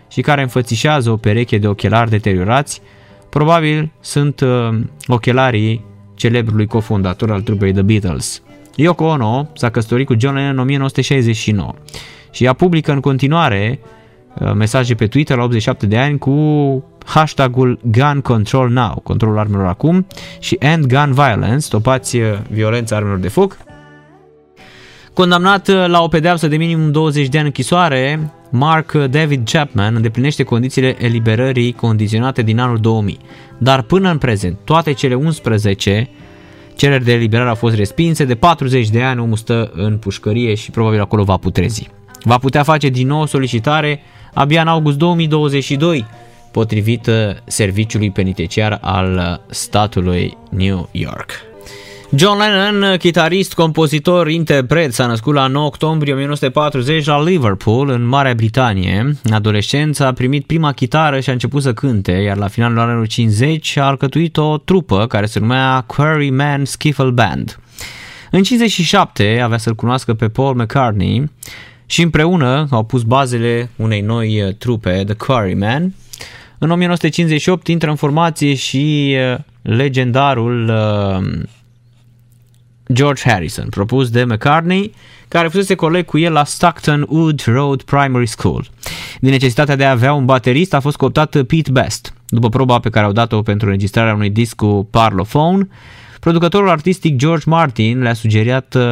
[0.10, 2.82] și care înfățișează o pereche de ochelari deteriorați.
[3.30, 5.86] Probabil sunt uh, ochelarii
[6.16, 8.42] celebrului cofondator al trupei The Beatles.
[8.76, 11.74] Yoko Ono s-a căsătorit cu John Lennon în 1969
[12.32, 13.80] și ea publică în continuare
[14.40, 16.32] Uh, mesaje pe Twitter la 87 de ani cu
[17.08, 20.08] hashtagul Gun Control Now, controlul armelor acum,
[20.40, 23.58] și End Gun Violence, stopați uh, violența armelor de foc.
[25.14, 30.44] Condamnat uh, la o pedeapsă de minimum 20 de ani închisoare, Mark David Chapman îndeplinește
[30.44, 33.18] condițiile eliberării condiționate din anul 2000.
[33.58, 36.10] Dar până în prezent, toate cele 11
[36.76, 40.72] cereri de eliberare au fost respinse, de 40 de ani omul stă în pușcărie și
[40.72, 41.90] probabil acolo va putrezi.
[42.24, 44.02] Va putea face din nou solicitare
[44.34, 46.06] abia în august 2022,
[46.52, 47.14] potrivit uh,
[47.46, 51.32] serviciului penitenciar al uh, statului New York.
[52.16, 58.34] John Lennon, chitarist, compozitor, interpret, s-a născut la 9 octombrie 1940 la Liverpool, în Marea
[58.34, 59.16] Britanie.
[59.24, 63.08] În adolescență a primit prima chitară și a început să cânte, iar la finalul anului
[63.08, 67.60] 50 a alcătuit o trupă care se numea Quarryman Skiffle Band.
[68.32, 71.30] În 57 avea să-l cunoască pe Paul McCartney,
[71.90, 75.94] și împreună au pus bazele unei noi uh, trupe, The Quarrymen.
[76.60, 81.44] În 1958 intră în formație și uh, legendarul uh,
[82.94, 84.94] George Harrison, propus de McCartney,
[85.28, 88.70] care fusese coleg cu el la Stockton Wood Road Primary School.
[89.20, 92.14] Din necesitatea de a avea un baterist a fost cooptat Pete Best.
[92.28, 95.68] După proba pe care au dat-o pentru înregistrarea unui disc cu Parlophone,
[96.20, 98.84] producătorul artistic George Martin le-a sugerat uh,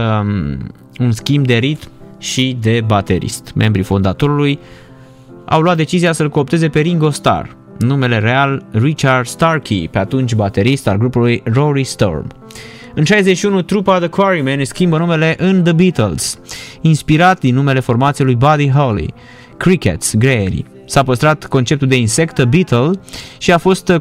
[1.00, 1.90] un schimb de ritm
[2.20, 3.52] și de baterist.
[3.56, 4.60] Membrii fondatorului
[5.46, 7.48] au luat decizia să-l coopteze pe Ringo Starr,
[7.80, 12.28] numele real Richard Starkey, pe atunci baterist al grupului Rory Storm.
[12.94, 16.40] În 61, trupa The Quarrymen își schimbă numele în The Beatles,
[16.82, 19.14] inspirat din numele formației lui Buddy Holly,
[19.58, 20.75] Crickets, Greierii.
[20.86, 22.92] S-a păstrat conceptul de insectă Beatle
[23.38, 23.92] și a fost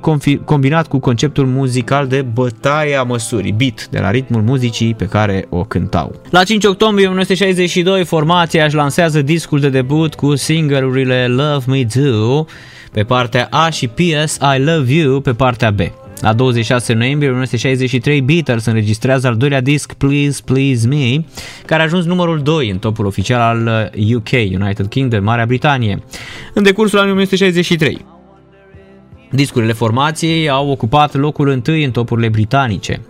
[0.44, 5.64] combinat cu conceptul muzical de bătaia măsurii, beat, de la ritmul muzicii pe care o
[5.64, 6.14] cântau.
[6.30, 12.44] La 5 octombrie 1962, formația își lansează discul de debut cu singlurile Love Me Do
[12.92, 15.80] pe partea A și PS I Love You pe partea B.
[16.24, 21.24] La 26 noiembrie 1963, Beatles înregistrează al doilea disc Please Please Me,
[21.66, 26.02] care a ajuns numărul 2 în topul oficial al UK, uh, United Kingdom, Marea Britanie,
[26.54, 28.04] în decursul anului 1963.
[29.30, 33.00] Discurile formației au ocupat locul întâi în topurile britanice.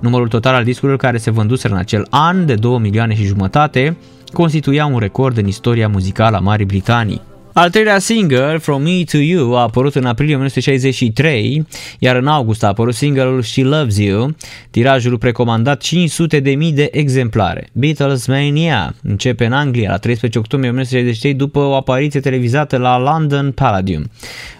[0.00, 3.96] Numărul total al discurilor care se vânduseră în acel an, de 2 milioane și jumătate,
[4.32, 7.22] constituia un record în istoria muzicală a Marii Britanii.
[7.56, 11.66] Al treilea single, From Me to You, a apărut în aprilie 1963,
[11.98, 14.34] iar în august a apărut singleul She Loves You,
[14.70, 17.68] tirajul precomandat 500 de mii de exemplare.
[17.72, 23.52] Beatles Mania începe în Anglia la 13 octombrie 1963 după o apariție televizată la London
[23.52, 24.10] Palladium.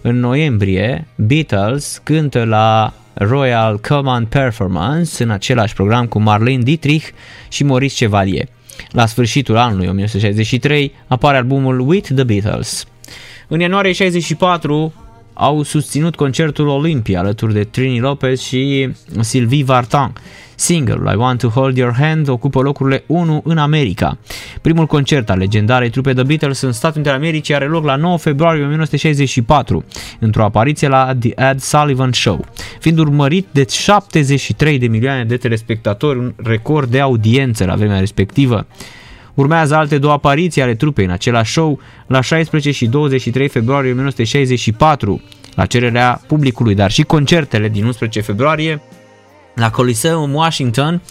[0.02, 7.06] În noiembrie, Beatles cântă la Royal Command Performance în același program cu Marlene Dietrich
[7.48, 8.48] și Maurice Chevalier.
[8.90, 12.84] La sfârșitul anului 1963 apare albumul With the Beatles.
[13.48, 14.92] În ianuarie 64
[15.34, 18.88] au susținut concertul Olympia alături de Trini Lopez și
[19.20, 20.12] Sylvie Vartan.
[20.54, 24.18] Single I Want to Hold Your Hand ocupă locurile 1 în America.
[24.60, 27.96] Primul concert al legendarei trupe The Beatles în Statele Unite ale Americii are loc la
[27.96, 29.84] 9 februarie 1964,
[30.18, 32.44] într-o apariție la The Ed Sullivan Show,
[32.80, 38.66] fiind urmărit de 73 de milioane de telespectatori, un record de audiență la vremea respectivă.
[39.34, 45.22] Urmează alte două apariții ale trupei în același show la 16 și 23 februarie 1964,
[45.54, 48.82] la cererea publicului, dar și concertele din 11 februarie
[49.54, 51.02] la Coliseum Washington,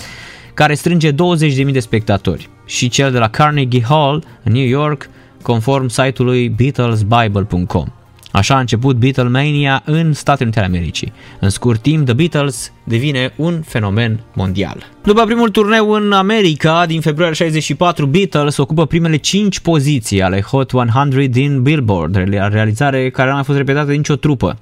[0.54, 5.10] care strânge 20.000 de spectatori, și cel de la Carnegie Hall în New York,
[5.42, 7.88] conform site-ului BeatlesBible.com.
[8.34, 11.14] Așa a început Beatlemania în Statele Unite ale Americii.
[11.40, 14.78] În scurt timp, The Beatles devine un fenomen mondial.
[15.04, 20.74] După primul turneu în America, din februarie 64, Beatles ocupă primele 5 poziții ale Hot
[20.74, 22.16] 100 din Billboard,
[22.52, 24.58] realizare care nu a fost repetată de nicio trupă.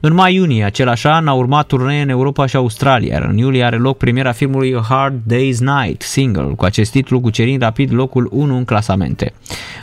[0.00, 3.76] În mai-iunie același an a urmat turnee în Europa și Australia, iar în iulie are
[3.76, 8.56] loc premiera filmului A Hard Day's Night, single, cu acest titlu cucerind rapid locul 1
[8.56, 9.32] în clasamente.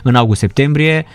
[0.02, 1.06] În august-septembrie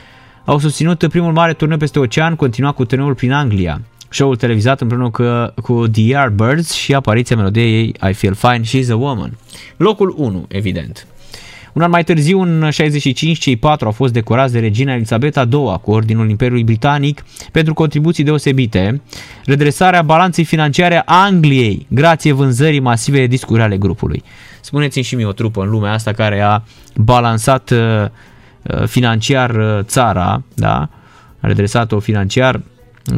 [0.46, 3.82] au susținut primul mare turneu peste ocean, continua cu turneul prin Anglia.
[4.10, 5.24] Show-ul televizat împreună cu,
[5.62, 9.38] cu The Yardbirds și apariția melodiei ei I Feel Fine, She's a Woman.
[9.78, 11.08] Locul 1, evident.
[11.74, 15.80] Un an mai târziu, în 65, cei patru au fost decorați de regina Elisabeta II
[15.82, 19.02] cu Ordinul Imperiului Britanic pentru contribuții deosebite,
[19.46, 24.24] redresarea balanței financiare a Angliei, grație vânzării masive de discuri ale grupului.
[24.62, 26.62] Spuneți-mi și mie o trupă în lumea asta care a
[26.96, 28.10] balansat uh, uh
[28.86, 30.90] financiar uh, țara, da?
[31.40, 32.62] a redresat-o financiar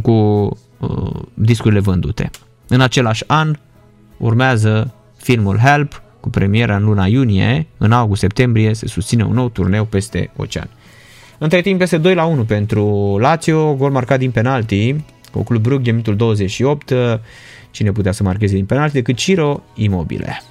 [0.02, 2.30] cu uh, discurile vândute.
[2.68, 3.56] În același an
[4.18, 9.86] urmează filmul Help, cu premiera în luna iunie, în august-septembrie se susține un nou turneu
[9.86, 10.70] peste ocean.
[11.38, 14.96] Între timp este 2 la 1 pentru Lazio, gol marcat din penalti,
[15.32, 16.94] cu Club Brugge, minutul 28,
[17.72, 20.42] cine putea să marcheze din penalti decât Ciro Imobile.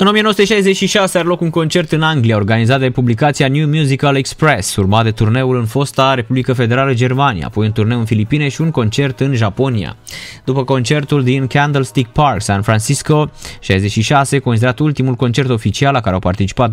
[0.00, 5.04] În 1966 are loc un concert în Anglia organizat de publicația New Musical Express, urmat
[5.04, 9.20] de turneul în fosta Republică Federală Germania, apoi un turneu în Filipine și un concert
[9.20, 9.96] în Japonia.
[10.44, 13.30] După concertul din Candlestick Park, San Francisco,
[13.60, 16.70] 66, considerat ultimul concert oficial la care au participat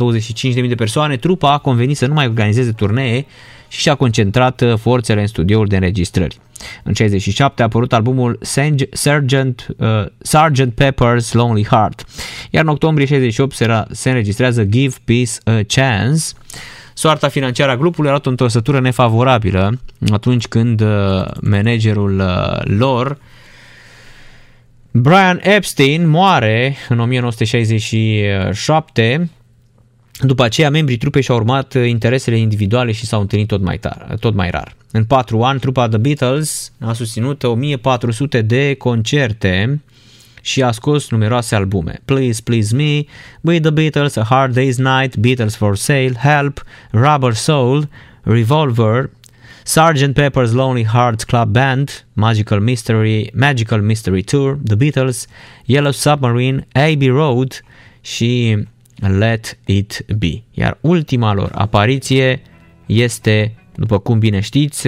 [0.53, 3.25] 25.000 de persoane, trupa a convenit să nu mai organizeze turnee
[3.67, 6.39] și și-a concentrat forțele în studioul de înregistrări.
[6.83, 9.67] În 67 a apărut albumul Sgt.
[9.77, 10.83] Uh, Sgt.
[10.83, 12.05] Pepper's Lonely Heart,
[12.49, 16.23] iar în octombrie 68 se, se înregistrează Give Peace a Chance.
[16.93, 19.79] Soarta financiară a grupului a luat o întorsătură nefavorabilă
[20.11, 23.17] atunci când uh, managerul uh, lor,
[24.91, 29.29] Brian Epstein, moare în 1967
[30.19, 34.35] după aceea, membrii trupei și-au urmat interesele individuale și s-au întâlnit tot mai, tar, tot
[34.35, 34.75] mai rar.
[34.91, 39.81] În patru ani, trupa The Beatles a susținut 1400 de concerte
[40.41, 42.01] și a scos numeroase albume.
[42.05, 43.01] Please Please Me,
[43.41, 47.89] With the Beatles, A Hard Day's Night, Beatles for Sale, Help, Rubber Soul,
[48.21, 49.09] Revolver,
[49.63, 50.13] Sgt.
[50.13, 55.27] Pepper's Lonely Hearts Club Band, Magical Mystery, Magical Mystery Tour, The Beatles,
[55.65, 57.61] Yellow Submarine, Abbey Road
[58.01, 58.57] și
[58.99, 60.41] Let It Be.
[60.51, 62.41] Iar ultima lor apariție
[62.85, 64.87] este, după cum bine știți,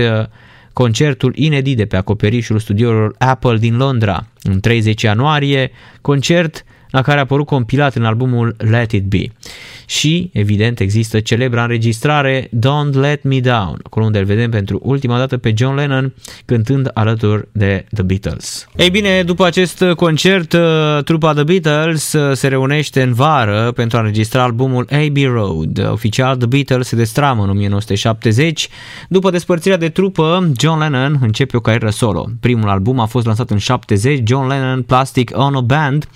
[0.73, 7.17] concertul inedit de pe acoperișul studioului Apple din Londra în 30 ianuarie, concert la care
[7.17, 9.25] a apărut compilat în albumul Let It Be.
[9.85, 15.17] Și, evident, există celebra înregistrare Don't Let Me Down, acolo unde îl vedem pentru ultima
[15.17, 16.13] dată pe John Lennon
[16.45, 18.67] cântând alături de The Beatles.
[18.75, 23.97] Ei bine, după acest concert, uh, trupa The Beatles uh, se reunește în vară pentru
[23.97, 25.87] a înregistra albumul Abbey Road.
[25.91, 28.69] Oficial, The Beatles se destramă în 1970.
[29.09, 32.29] După despărțirea de trupă, John Lennon începe o carieră solo.
[32.39, 36.07] Primul album a fost lansat în 70, John Lennon Plastic Ono Band,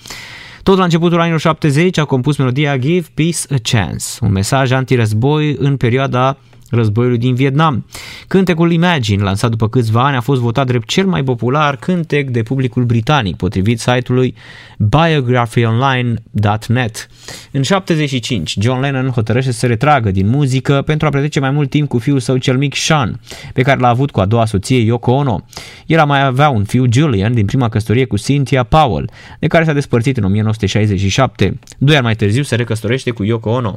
[0.64, 5.56] tot la începutul anilor 70 a compus melodia Give Peace a Chance, un mesaj anti-război
[5.58, 6.36] în perioada
[6.74, 7.86] războiului din Vietnam.
[8.26, 12.42] Cântecul Imagine, lansat după câțiva ani, a fost votat drept cel mai popular cântec de
[12.42, 14.34] publicul britanic, potrivit site-ului
[14.78, 17.08] biographyonline.net.
[17.50, 21.70] În 75, John Lennon hotărăște să se retragă din muzică pentru a petrece mai mult
[21.70, 23.20] timp cu fiul său cel mic Sean,
[23.52, 25.44] pe care l-a avut cu a doua soție Yoko Ono.
[25.86, 29.10] El a mai avea un fiu Julian din prima căsătorie cu Cynthia Powell,
[29.40, 31.58] de care s-a despărțit în 1967.
[31.78, 33.74] Doi ani mai târziu se recăsătorește cu Yoko Ono.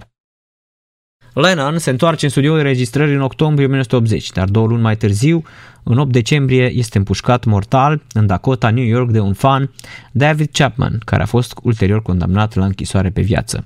[1.42, 5.44] Lennon se întoarce în studioul de registrări în octombrie 1980, dar două luni mai târziu,
[5.84, 9.72] în 8 decembrie, este împușcat mortal în Dakota, New York, de un fan,
[10.12, 13.66] David Chapman, care a fost ulterior condamnat la închisoare pe viață.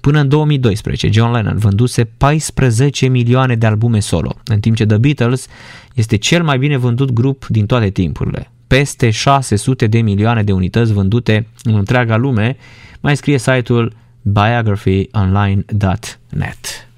[0.00, 4.96] Până în 2012, John Lennon vânduse 14 milioane de albume solo, în timp ce The
[4.96, 5.46] Beatles
[5.94, 8.50] este cel mai bine vândut grup din toate timpurile.
[8.66, 12.56] Peste 600 de milioane de unități vândute în întreaga lume,
[13.00, 13.92] mai scrie site-ul
[14.22, 16.89] biographyonline.net.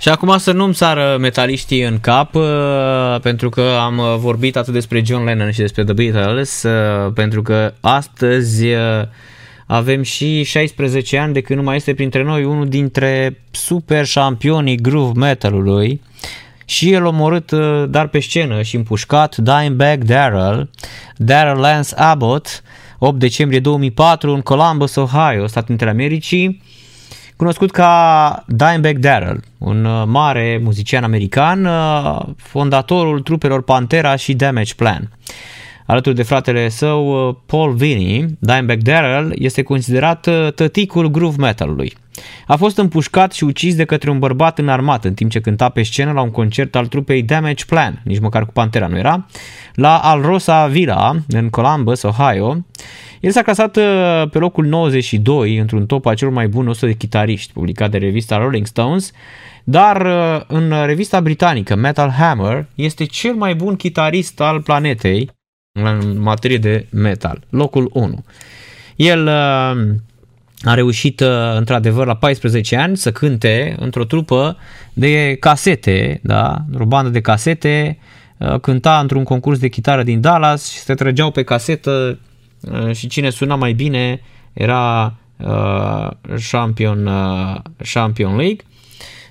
[0.00, 4.72] Și acum să nu-mi sară metaliștii în cap, uh, pentru că am uh, vorbit atât
[4.72, 8.66] despre John Lennon și despre The Beatles, uh, pentru că astăzi
[9.66, 14.76] avem și 16 ani de când nu mai este printre noi unul dintre super șampionii
[14.76, 16.02] groove metalului
[16.64, 17.52] și el omorât
[17.88, 20.70] dar pe scenă și împușcat Dimebag Darrell,
[21.16, 22.62] Darrell Lance Abbott,
[22.98, 26.62] 8 decembrie 2004 în Columbus, Ohio, Statele Unite ale Americii,
[27.40, 34.74] cunoscut ca Dimebag Darrell, un uh, mare muzician american, uh, fondatorul trupelor Pantera și Damage
[34.74, 35.10] Plan.
[35.86, 41.92] Alături de fratele său, uh, Paul Vinny, Dimebag Darrell este considerat tăticul groove metalului.
[42.46, 45.68] A fost împușcat și ucis de către un bărbat în armată în timp ce cânta
[45.68, 49.26] pe scenă la un concert al trupei Damage Plan, nici măcar cu Pantera nu era,
[49.74, 52.56] la Alrosa Villa, în Columbus, Ohio.
[53.20, 56.92] El s-a clasat uh, pe locul 92 într-un top al celor mai buni 100 de
[56.92, 59.12] chitariști, publicat de revista Rolling Stones,
[59.64, 65.30] dar uh, în revista britanică Metal Hammer este cel mai bun chitarist al planetei
[65.72, 68.24] în materie de metal, locul 1.
[68.96, 69.32] El uh,
[70.62, 71.22] a reușit
[71.56, 74.56] într-adevăr la 14 ani să cânte într-o trupă
[74.92, 76.56] de casete, da?
[76.78, 77.98] o bandă de casete,
[78.60, 82.29] cânta într-un concurs de chitară din Dallas și se trăgeau pe casetă Uh,
[82.92, 84.20] și cine suna mai bine
[84.52, 86.08] era uh,
[86.50, 87.56] Champion, uh,
[87.92, 88.64] Champion League.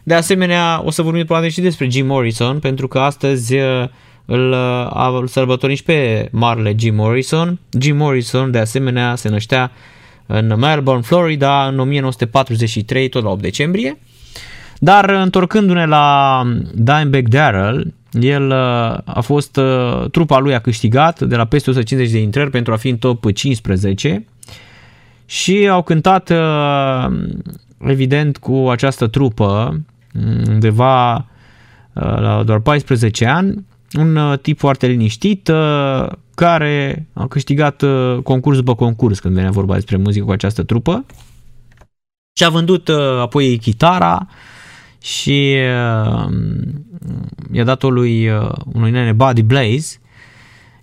[0.03, 3.87] De asemenea, o să vorbim probabil și despre Jim Morrison, pentru că astăzi uh,
[4.25, 7.59] îl, uh, îl sărbătorim și pe marele Jim Morrison.
[7.79, 9.71] Jim Morrison, de asemenea, se năștea
[10.25, 13.99] în Melbourne, Florida, în 1943, tot la 8 decembrie.
[14.79, 16.41] Dar întorcându-ne la
[16.73, 22.13] Dimebag Darrell, el uh, a fost, uh, trupa lui a câștigat de la peste 150
[22.13, 24.25] de intrări pentru a fi în top 15
[25.25, 27.05] și au cântat uh,
[27.77, 29.79] evident cu această trupă
[30.47, 31.25] undeva
[31.93, 35.51] la doar 14 ani, un tip foarte liniștit
[36.35, 37.83] care a câștigat
[38.23, 41.05] concurs după concurs când venea vorba despre muzică cu această trupă.
[42.33, 42.89] Și a vândut
[43.21, 44.27] apoi chitara,
[45.01, 46.31] și uh,
[47.51, 49.99] i-a dat-o lui uh, unui nene Buddy Blaze,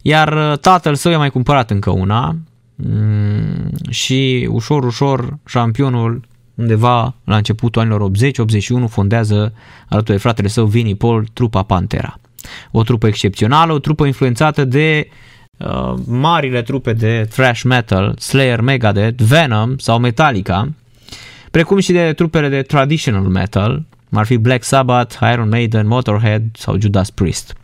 [0.03, 2.37] iar uh, tatăl său i-a mai cumpărat încă una.
[2.77, 6.21] Um, și ușor, ușor șampionul
[6.55, 8.11] undeva la începutul anilor
[8.87, 9.53] 80-81 fondează
[9.89, 12.19] alături de fratele său Vinnie Paul trupa Pantera.
[12.71, 15.09] O trupă excepțională, o trupă influențată de
[15.57, 20.69] uh, marile trupe de thrash metal, Slayer, Megadeth, Venom sau Metallica,
[21.51, 26.43] precum și de trupele de traditional metal, cum ar fi Black Sabbath, Iron Maiden, Motorhead
[26.53, 27.55] sau Judas Priest.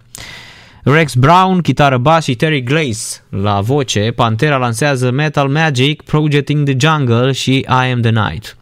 [0.85, 6.65] Rex Brown, chitară bas și Terry Glaze la voce, Pantera lansează Metal Magic, Project in
[6.65, 8.57] the Jungle și I Am the Night.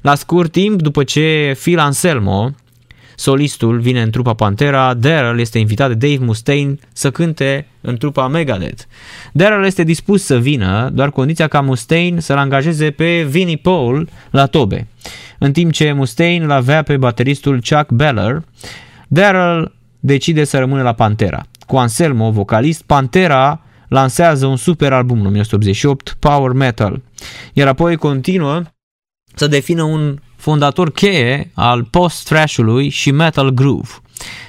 [0.00, 2.50] La scurt timp, după ce Phil Anselmo,
[3.16, 8.28] solistul, vine în trupa Pantera, Daryl este invitat de Dave Mustaine să cânte în trupa
[8.28, 8.82] Megadeth.
[9.32, 14.46] Daryl este dispus să vină, doar condiția ca Mustaine să-l angajeze pe Vinnie Paul la
[14.46, 14.86] tobe
[15.44, 18.42] în timp ce Mustaine îl avea pe bateristul Chuck Beller,
[19.08, 21.46] Daryl decide să rămână la Pantera.
[21.66, 27.02] Cu Anselmo, vocalist, Pantera lansează un super album în 1988, Power Metal,
[27.52, 28.62] iar apoi continuă
[29.34, 33.88] să defină un fondator cheie al post-thrash-ului și metal groove.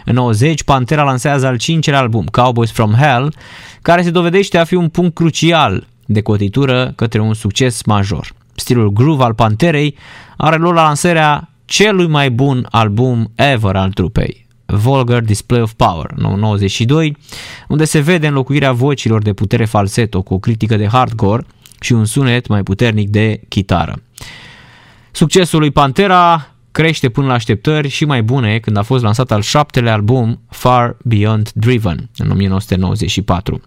[0.05, 3.35] În 90, Pantera lansează al cincelea album, Cowboys from Hell,
[3.81, 8.33] care se dovedește a fi un punct crucial de cotitură către un succes major.
[8.55, 9.97] Stilul groove al Panterei
[10.37, 16.11] are loc la lansarea celui mai bun album ever al trupei, Vulgar Display of Power,
[16.11, 17.17] 92,
[17.67, 21.45] unde se vede înlocuirea vocilor de putere falseto cu o critică de hardcore
[21.79, 24.01] și un sunet mai puternic de chitară.
[25.11, 29.41] Succesul lui Pantera crește până la așteptări și mai bune când a fost lansat al
[29.41, 33.61] șaptele album Far Beyond Driven în 1994.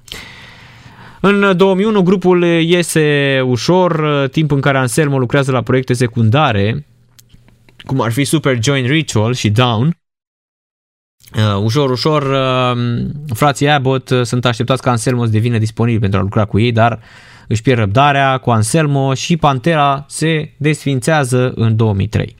[1.20, 6.86] În 2001 grupul iese ușor, timp în care Anselmo lucrează la proiecte secundare,
[7.86, 9.96] cum ar fi Super Joint Ritual și Down.
[11.34, 12.82] Uh, ușor, ușor, uh,
[13.34, 17.00] frații Abbott sunt așteptați ca Anselmo să devină disponibil pentru a lucra cu ei, dar
[17.48, 22.36] își pierd răbdarea cu Anselmo și Pantera se desfințează în 2003.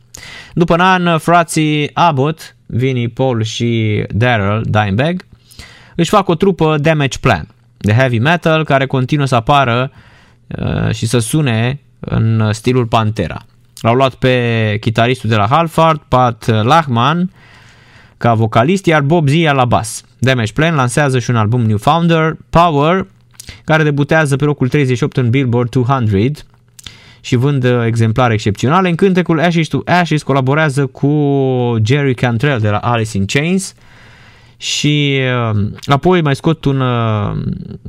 [0.55, 5.27] După un an, frații Abbott, Vinnie Paul și Daryl Dimebag
[5.97, 7.49] își fac o trupă Damage Plan
[7.79, 9.91] de heavy metal care continuă să apară
[10.47, 13.45] uh, și să sune în stilul Pantera.
[13.81, 17.31] L-au luat pe chitaristul de la Halford, Pat Lachman,
[18.17, 20.03] ca vocalist, iar Bob Zia la bas.
[20.19, 23.07] Damage Plan lansează și un album New Founder, Power,
[23.65, 26.31] care debutează pe locul 38 în Billboard 200
[27.21, 28.89] și vând exemplare excepționale.
[28.89, 31.13] În cântecul Ashes to Ashes colaborează cu
[31.83, 33.75] Jerry Cantrell de la Alice in Chains
[34.61, 35.21] și
[35.53, 37.37] uh, apoi mai scot un, uh,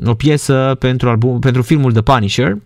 [0.05, 2.57] o piesă pentru, album, pentru filmul The Punisher.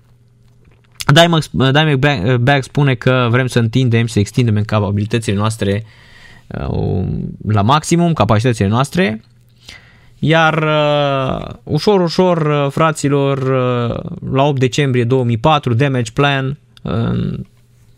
[1.71, 5.85] Dimebag spune că vrem să întindem, să extindem capabilitățile noastre
[6.47, 7.03] uh,
[7.47, 9.21] la maximum, capacitățile noastre
[10.25, 13.99] iar uh, ușor, ușor, uh, fraților, uh,
[14.31, 16.93] la 8 decembrie 2004, Damage Plan, uh,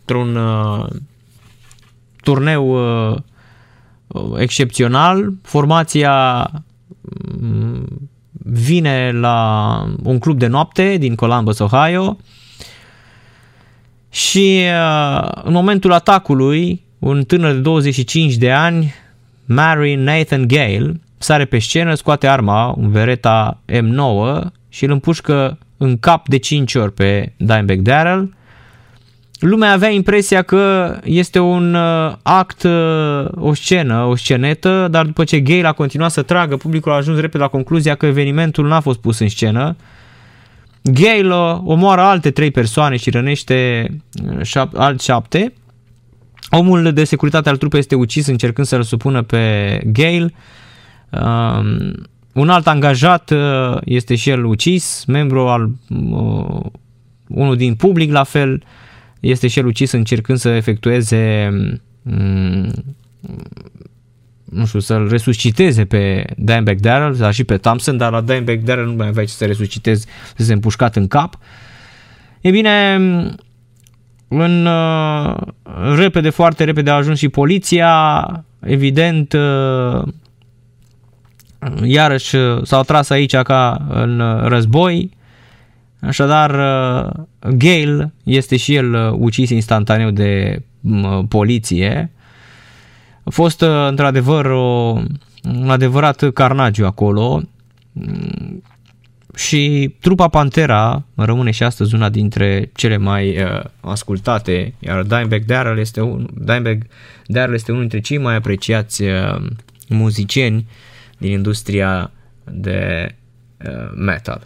[0.06, 0.86] într-un uh,
[2.22, 2.68] turneu
[3.10, 3.16] uh,
[4.38, 7.82] excepțional, formația uh,
[8.42, 12.16] vine la un club de noapte din Columbus, Ohio
[14.10, 18.94] și uh, în momentul atacului, un tânăr de 25 de ani,
[19.44, 25.98] Mary Nathan Gale, sare pe scenă, scoate arma, un Vereta M9 și îl împușcă în
[25.98, 28.34] cap de 5 ori pe Dimebag Darrell.
[29.40, 35.24] Lumea avea impresia că este un uh, act, uh, o scenă, o scenetă, dar după
[35.24, 38.80] ce Gale a continuat să tragă, publicul a ajuns repede la concluzia că evenimentul n-a
[38.80, 39.76] fost pus în scenă.
[40.82, 43.88] Gale uh, omoară alte trei persoane și rănește
[44.42, 45.52] șap- alți șapte.
[46.50, 50.32] Omul de securitate al trupei este ucis încercând să-l supună pe Gale.
[51.10, 51.92] Um,
[52.32, 56.60] un alt angajat uh, este și el ucis, membru al uh,
[57.28, 58.62] unul din public la fel
[59.30, 61.48] este și el ucis încercând să efectueze
[62.02, 62.70] um,
[64.44, 68.88] nu știu, să-l resusciteze pe Dimebag Darrell, dar și pe Thompson, dar la Dimebag Darrell
[68.88, 70.06] nu mai avea ce să resusciteze,
[70.36, 71.38] să se împușcat în cap.
[72.40, 72.94] E bine,
[74.28, 75.34] în uh,
[75.96, 78.24] repede, foarte repede a ajuns și poliția,
[78.60, 80.02] evident, uh,
[81.82, 85.15] iarăși uh, s-au tras aici ca în uh, război,
[86.00, 87.12] așadar uh,
[87.56, 90.62] Gale este și el ucis instantaneu de
[91.28, 92.10] poliție.
[93.24, 94.98] A fost într-adevăr o,
[95.44, 97.42] un adevărat carnagiu acolo
[97.92, 98.62] mm,
[99.34, 105.78] și trupa Pantera rămâne și astăzi una dintre cele mai uh, ascultate, iar Dimebag Darrell
[105.78, 106.86] este, un, Dimebag
[107.26, 109.46] Darrell este unul dintre cei mai apreciați uh,
[109.88, 112.10] muzicieni uh, din industria
[112.44, 113.14] de
[113.66, 114.44] uh, metal.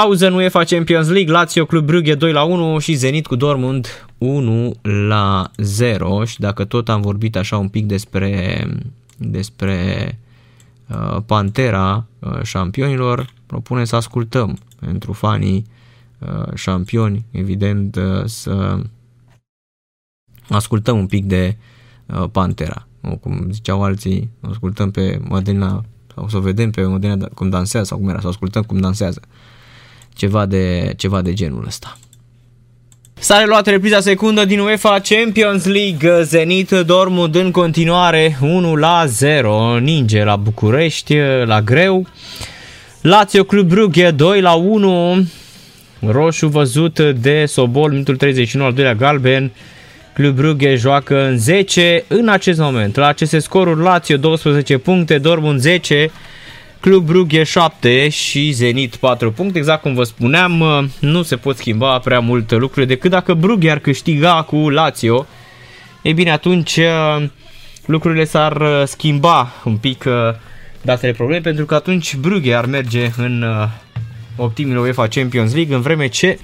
[0.00, 3.86] Pauză în UEFA Champions League, Lazio Club Brugge 2 la 1 și Zenit cu Dortmund
[4.18, 8.66] 1 la 0 și dacă tot am vorbit așa un pic despre
[9.16, 10.18] despre
[10.88, 15.66] uh, Pantera uh, șampionilor, propune să ascultăm pentru fanii
[16.18, 18.78] uh, șampioni, evident uh, să
[20.48, 21.56] ascultăm un pic de
[22.06, 22.86] uh, Pantera.
[23.20, 25.84] Cum ziceau alții, ascultăm pe Madalina
[26.14, 29.20] sau să vedem pe Madalina da, cum dansează sau cum era, să ascultăm cum dansează.
[30.16, 31.98] Ceva de, ceva de genul ăsta.
[33.18, 36.22] S-a reluat repriza secundă din UEFA Champions League.
[36.22, 39.78] Zenit Dortmund în continuare 1 la 0.
[39.78, 42.06] Ninge la București, la greu.
[43.00, 45.26] Lazio Club Brugge 2 la 1.
[46.06, 49.52] Roșu văzut de Sobol, minutul 31 al doilea galben.
[50.14, 52.96] Club Brugge joacă în 10 în acest moment.
[52.96, 56.10] La aceste scoruri Lazio 12 puncte, Dortmund 10,
[56.84, 59.58] Club Brugge 7 și Zenit 4 puncte.
[59.58, 60.64] Exact cum vă spuneam,
[61.00, 65.26] nu se pot schimba prea multe lucruri decât dacă Brugge ar câștiga cu Lazio.
[66.02, 66.80] Ei bine, atunci
[67.86, 70.04] lucrurile s-ar schimba un pic
[70.82, 73.44] datele probleme pentru că atunci Brugge ar merge în
[74.36, 76.38] optimile UEFA Champions League în vreme ce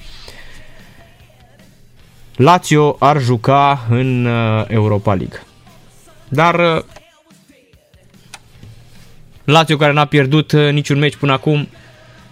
[2.37, 5.43] Lazio ar juca în uh, Europa League.
[6.29, 6.83] Dar uh,
[9.51, 11.69] Lazio care n-a pierdut uh, niciun meci până acum,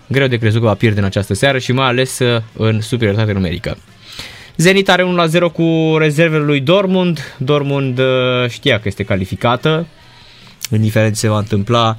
[0.07, 2.19] greu de crezut că va pierde în această seară și mai ales
[2.57, 3.77] în superioritate numerică.
[4.57, 7.35] Zenit are 1-0 cu rezervele lui Dortmund.
[7.39, 8.01] Dortmund
[8.49, 9.87] știa că este calificată,
[10.71, 11.99] indiferent ce se va întâmpla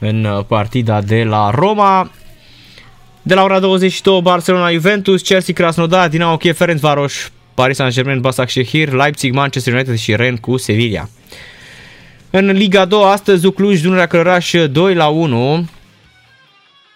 [0.00, 2.10] în partida de la Roma.
[3.22, 8.92] De la ora 22, Barcelona, Juventus, Chelsea, Krasnodar, Dinamo Kiev, Ferencvaros, Paris Saint-Germain, Basak Shehir,
[8.92, 11.08] Leipzig, Manchester United și Rennes cu Sevilla.
[12.30, 15.68] În Liga 2, astăzi Cluj, Dunărea Călăraș 2 la 1.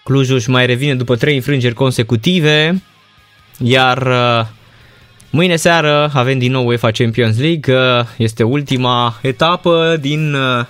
[0.03, 2.81] Clujul își mai revine după 3 înfrângeri consecutive,
[3.57, 4.45] iar uh,
[5.33, 7.75] Mâine seară avem din nou UEFA Champions League,
[8.17, 10.65] este ultima etapă din uh,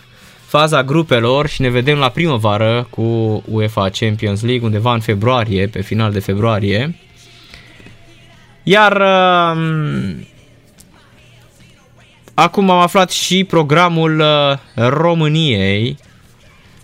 [0.45, 3.01] faza grupelor și ne vedem la primăvară cu
[3.47, 6.95] UEFA Champions League undeva în februarie, pe final de februarie.
[8.63, 10.27] Iar um,
[12.33, 15.97] acum am aflat și programul uh, României.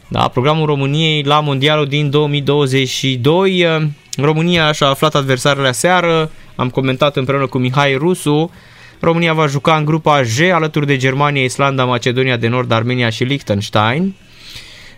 [0.07, 3.64] Da, programul României la Mondialul din 2022.
[3.64, 3.84] Uh,
[4.18, 8.52] România și-a aflat adversarele seară, am comentat împreună cu Mihai Rusu.
[8.99, 13.24] România va juca în grupa G alături de Germania, Islanda, Macedonia de Nord, Armenia și
[13.24, 14.15] Liechtenstein.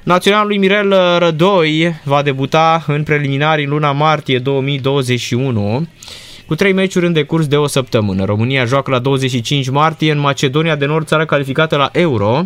[0.03, 5.87] Naționalul lui Mirel Rădoi va debuta în preliminari în luna martie 2021
[6.49, 8.25] cu trei meciuri în decurs de o săptămână.
[8.25, 12.45] România joacă la 25 martie în Macedonia de Nord, țară calificată la Euro.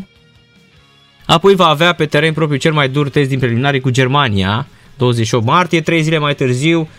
[1.25, 4.67] Apoi va avea pe teren propriu cel mai dur test din preliminarii cu Germania,
[4.97, 5.81] 28 martie.
[5.81, 6.89] Trei zile mai târziu,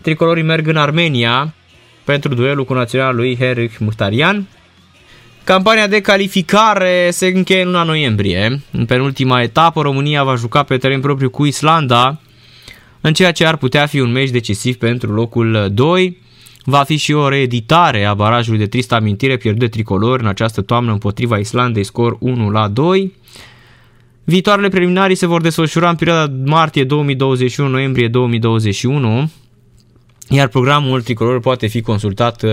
[0.00, 1.54] tricolorii merg în Armenia
[2.04, 4.46] pentru duelul cu naționalul lui Henrik Muhtarian.
[5.44, 8.62] Campania de calificare se încheie în luna noiembrie.
[8.70, 12.20] În penultima etapă, România va juca pe teren propriu cu Islanda,
[13.00, 16.22] în ceea ce ar putea fi un meci decisiv pentru locul 2.
[16.64, 20.62] Va fi și o reeditare a barajului de tristă amintire pierdut de tricolor în această
[20.62, 23.12] toamnă împotriva Islandei, scor 1 la 2.
[24.24, 29.30] Viitoarele preliminarii se vor desfășura în perioada martie 2021-noiembrie 2021,
[30.28, 32.50] iar programul tricolor poate fi consultat uh,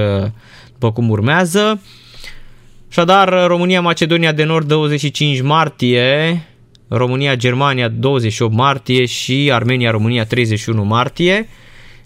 [0.71, 1.81] după cum urmează.
[2.89, 6.41] Așadar, România-Macedonia de Nord 25 martie,
[6.87, 11.47] România-Germania 28 martie și Armenia-România 31 martie.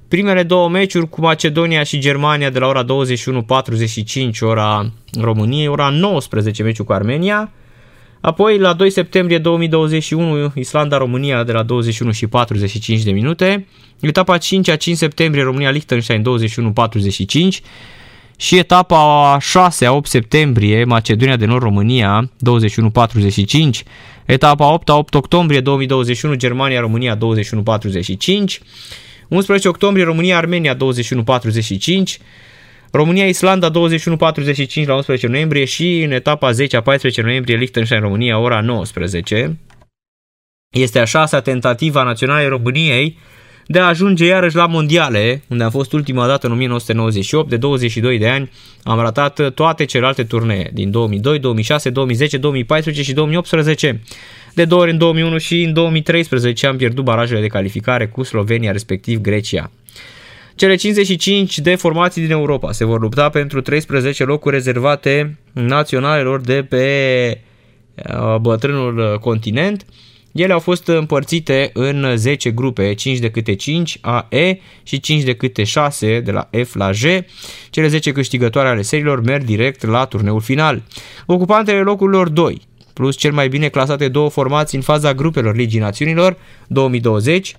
[0.08, 4.92] Primele două meciuri cu Macedonia și Germania de la ora 21.45 ora
[5.22, 7.52] României, ora 19 meciul cu Armenia.
[8.22, 13.68] Apoi la 2 septembrie 2021 Islanda-România de la 21 și 45 de minute.
[14.00, 16.24] Etapa 5 a 5 septembrie România-Liechtenstein
[17.60, 17.64] 21.45
[18.38, 22.32] și etapa 6 a 8 septembrie Macedonia de Nord-România
[23.70, 23.70] 21.45.
[24.26, 27.22] Etapa 8 a 8 octombrie 2021 Germania-România 21.45.
[29.28, 30.80] 11 octombrie România-Armenia 21.45,
[32.92, 39.60] România-Islanda 21.45 la 11 noiembrie și în etapa 10 a 14 noiembrie Liechtenstein-România ora 19.
[40.70, 43.18] Este a șasea tentativă a Naționalei României
[43.68, 48.18] de a ajunge iarăși la mondiale, unde am fost ultima dată în 1998, de 22
[48.18, 48.52] de ani,
[48.84, 54.02] am ratat toate celelalte turnee din 2002, 2006, 2010, 2014 și 2018.
[54.56, 58.72] De două ori în 2001 și în 2013 am pierdut barajele de calificare cu Slovenia,
[58.72, 59.72] respectiv Grecia.
[60.56, 66.64] Cele 55 de formații din Europa se vor lupta pentru 13 locuri rezervate naționalelor de
[66.64, 67.42] pe
[67.96, 69.86] uh, bătrânul continent.
[70.32, 75.24] Ele au fost împărțite în 10 grupe, 5 de câte 5 A, E și 5
[75.24, 77.26] de câte 6 de la F la G.
[77.70, 80.82] Cele 10 câștigătoare ale serilor merg direct la turneul final.
[81.26, 82.62] Ocupantele locurilor 2,
[82.96, 87.56] plus cel mai bine clasate două formații în faza grupelor Ligii Națiunilor 2020,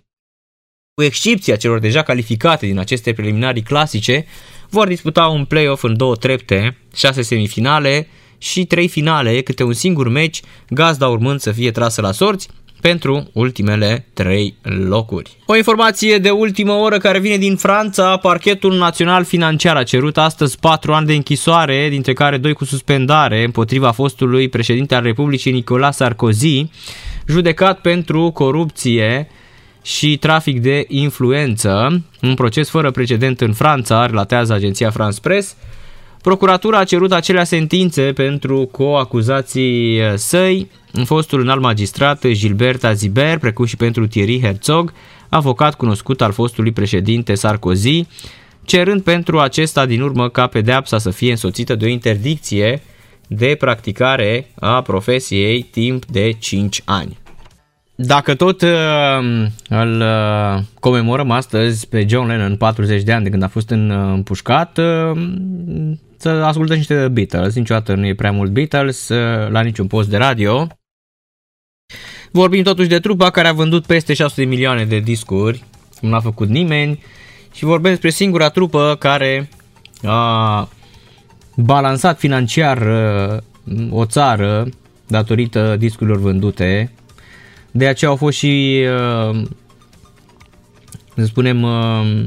[0.95, 4.27] cu excepția celor deja calificate din aceste preliminarii clasice,
[4.71, 8.09] vor disputa un play-off în două trepte, șase semifinale
[8.39, 12.49] și trei finale, câte un singur meci, gazda urmând să fie trasă la sorți,
[12.81, 15.37] pentru ultimele trei locuri.
[15.47, 20.59] O informație de ultimă oră care vine din Franța, parchetul național financiar a cerut astăzi
[20.59, 25.97] 4 ani de închisoare, dintre care 2 cu suspendare, împotriva fostului președinte al Republicii Nicolas
[25.97, 26.71] Sarkozy,
[27.27, 29.29] judecat pentru corupție
[29.83, 35.57] și trafic de influență, un proces fără precedent în Franța, relatează agenția France Press.
[36.27, 40.71] Procuratura a cerut acelea sentințe pentru co-acuzații săi,
[41.05, 44.93] fostul înalt magistrat Gilbert Aziber, precum și pentru Thierry Herzog,
[45.29, 48.07] avocat cunoscut al fostului președinte Sarkozy,
[48.65, 52.83] cerând pentru acesta din urmă ca pedeapsa să fie însoțită de o interdicție
[53.27, 57.19] de practicare a profesiei timp de 5 ani.
[57.95, 58.69] Dacă tot uh,
[59.69, 63.91] îl uh, comemorăm astăzi pe John Lennon 40 de ani de când a fost în,
[63.91, 65.21] uh, împușcat, uh,
[66.17, 67.55] să ascultăm niște Beatles.
[67.55, 70.67] Niciodată nu e prea mult Beatles uh, la niciun post de radio.
[72.31, 75.65] Vorbim totuși de trupa care a vândut peste 600 de milioane de discuri,
[76.01, 77.03] cum n-a făcut nimeni,
[77.53, 79.49] și vorbim despre singura trupă care
[80.03, 80.69] a
[81.57, 84.69] balansat financiar uh, o țară
[85.07, 86.93] datorită discurilor vândute.
[87.71, 88.85] De aceea au fost și,
[89.31, 89.43] uh,
[91.17, 92.27] să spunem, uh,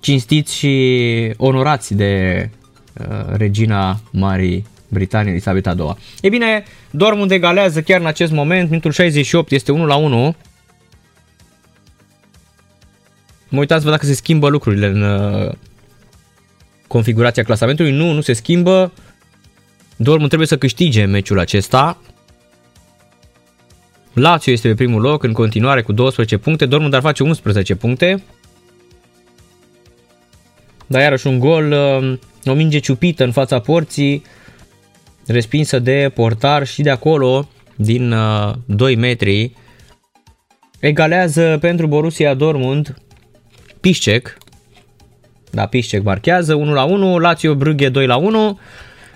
[0.00, 2.50] cinstiți și onorați de
[3.32, 5.96] regina Marii Britanie, Elisabeta II.
[6.20, 10.34] E bine, Dortmund egalează chiar în acest moment, minutul 68 este 1 la 1.
[13.48, 15.02] Mă uitați văd dacă se schimbă lucrurile în,
[16.86, 17.92] configurația clasamentului.
[17.92, 18.92] Nu, nu se schimbă.
[19.96, 21.98] Dortmund trebuie să câștige meciul acesta.
[24.12, 28.22] Lazio este pe primul loc în continuare cu 12 puncte, Dortmund ar face 11 puncte.
[30.90, 34.22] Dar iarăși un gol, uh, o minge ciupită în fața porții,
[35.26, 38.14] respinsă de portar și de acolo, din
[38.64, 39.52] 2 uh, metri,
[40.80, 42.94] egalează pentru Borussia Dortmund
[43.80, 44.38] Piszczek.
[45.50, 48.58] Da, Piszczek marchează 1 la 1, Lazio Brugge 2 la 1.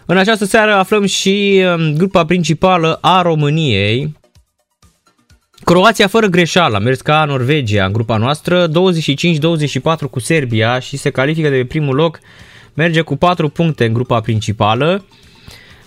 [0.07, 4.21] În această seară aflăm și um, grupa principală a României.
[5.65, 8.71] Croația fără greșeală a mers ca Norvegia în grupa noastră, 25-24
[10.11, 12.21] cu Serbia și se califică de pe primul loc,
[12.75, 15.05] merge cu 4 puncte în grupa principală.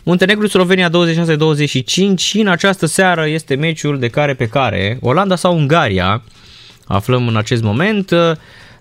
[0.04, 0.94] Muntenegru, Slovenia 26-25
[2.16, 6.24] și în această seară este meciul de care pe care, Olanda sau Ungaria,
[6.86, 8.10] aflăm în acest moment.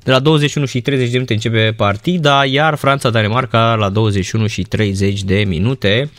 [0.03, 5.23] De la 21 și 30 de minute începe partida, iar Franța-Danemarca la 21 și 30
[5.23, 6.11] de minute.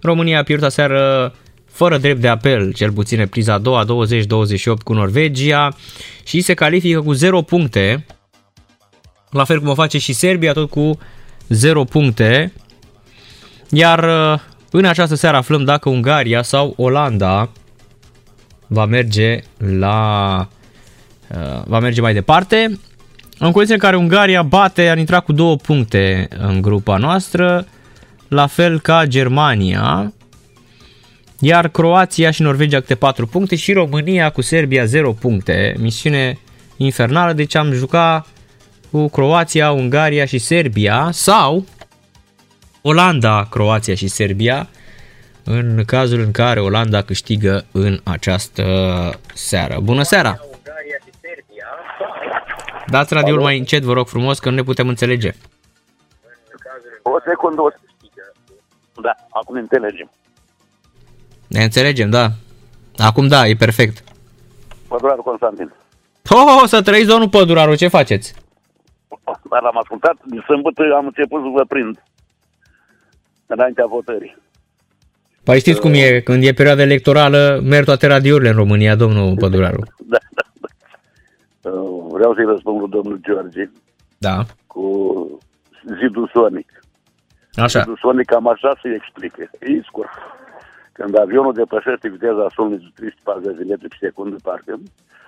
[0.00, 1.34] România a pierdut aseară
[1.74, 3.86] fără drept de apel, cel puțin repriza a doua, 20-28
[4.84, 5.76] cu Norvegia
[6.24, 8.06] și se califică cu 0 puncte,
[9.30, 10.98] la fel cum o face și Serbia, tot cu
[11.48, 12.52] 0 puncte.
[13.70, 14.04] Iar
[14.70, 17.50] în această seară aflăm dacă Ungaria sau Olanda
[18.66, 19.40] va merge
[19.78, 20.48] la
[21.28, 22.80] uh, va merge mai departe.
[23.38, 27.66] În condiții în care Ungaria bate, ar intra cu două puncte în grupa noastră,
[28.28, 30.12] la fel ca Germania,
[31.40, 35.74] iar Croația și Norvegia câte 4 puncte și România cu Serbia 0 puncte.
[35.78, 36.38] Misiune
[36.76, 38.26] infernală, deci am jucat
[38.90, 41.64] cu Croația, Ungaria și Serbia sau
[42.82, 44.68] Olanda, Croația și Serbia
[45.44, 48.64] în cazul în care Olanda câștigă în această
[49.34, 49.80] seară.
[49.82, 50.38] Bună seara!
[52.86, 55.32] Dați radioul mai încet, vă rog frumos, că nu ne putem înțelege.
[57.02, 57.68] O secundă, o
[59.02, 60.10] Da, acum ne înțelegem.
[61.56, 62.26] Ne înțelegem, da.
[62.96, 64.04] Acum da, e perfect.
[64.88, 65.72] Păduraru Constantin.
[66.30, 68.34] Oh, oh, să trăiți, domnul Păduraru, ce faceți?
[69.50, 72.02] Dar l-am ascultat, din sâmbătă am început să vă prind.
[73.46, 74.36] Înaintea votării.
[75.44, 79.82] Păi știți cum e, când e perioada electorală, merg toate radiourile în România, domnul Păduraru.
[80.12, 80.68] Da, da, da.
[81.70, 83.70] Uh, vreau să-i răspund lui domnul George.
[84.18, 84.44] Da.
[84.66, 84.84] Cu
[86.00, 86.80] zidul sonic.
[87.54, 87.80] Așa.
[87.80, 89.50] Zidul sonic cam așa se explică.
[89.60, 90.10] E scurt.
[90.96, 94.74] Când avionul depășește viteza solului 340 de metri pe secundă, parcă,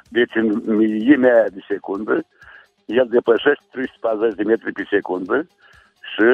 [0.09, 2.24] deci în miimea aia de secundă,
[2.84, 5.47] el depășește 340 de metri pe secundă
[6.12, 6.28] și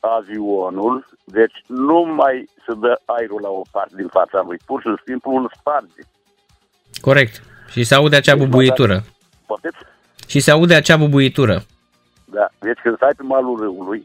[0.00, 4.88] avionul, deci nu mai se dă aerul la o parte din fața lui, pur și
[5.04, 6.02] simplu îl sparge.
[7.00, 7.42] Corect.
[7.68, 9.04] Și se aude acea bubuitură.
[9.46, 9.76] Poftiți?
[10.26, 11.62] Și se aude acea bubuitură.
[12.24, 14.02] Da, deci când stai pe malul râului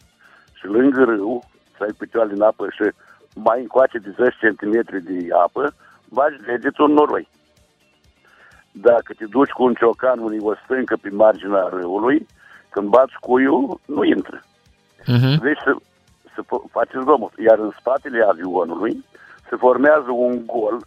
[0.54, 1.44] și lângă râu,
[1.76, 2.92] stai picioarele în apă și
[3.36, 5.74] mai încoace de 10 cm de apă,
[6.10, 7.28] bagi degetul în noroi.
[8.72, 12.28] Dacă te duci cu un ciocan unii o stâncă pe marginea râului,
[12.70, 14.42] când bați cuiul, nu intră.
[15.02, 15.36] Uh-huh.
[15.42, 15.76] Deci să,
[16.36, 16.42] să
[16.72, 17.34] faci zgomot.
[17.38, 19.06] Iar în spatele avionului
[19.50, 20.86] se formează un gol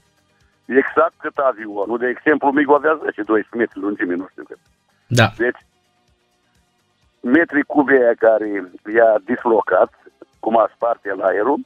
[0.64, 1.98] exact cât avionul.
[1.98, 3.00] De exemplu, micul avea
[3.44, 4.58] 10-12 metri lungime, nu știu cât.
[5.06, 5.28] Da.
[5.36, 5.60] Deci,
[7.20, 9.90] metri cubi aia care i-a dislocat,
[10.40, 11.60] cum a spart el aerul,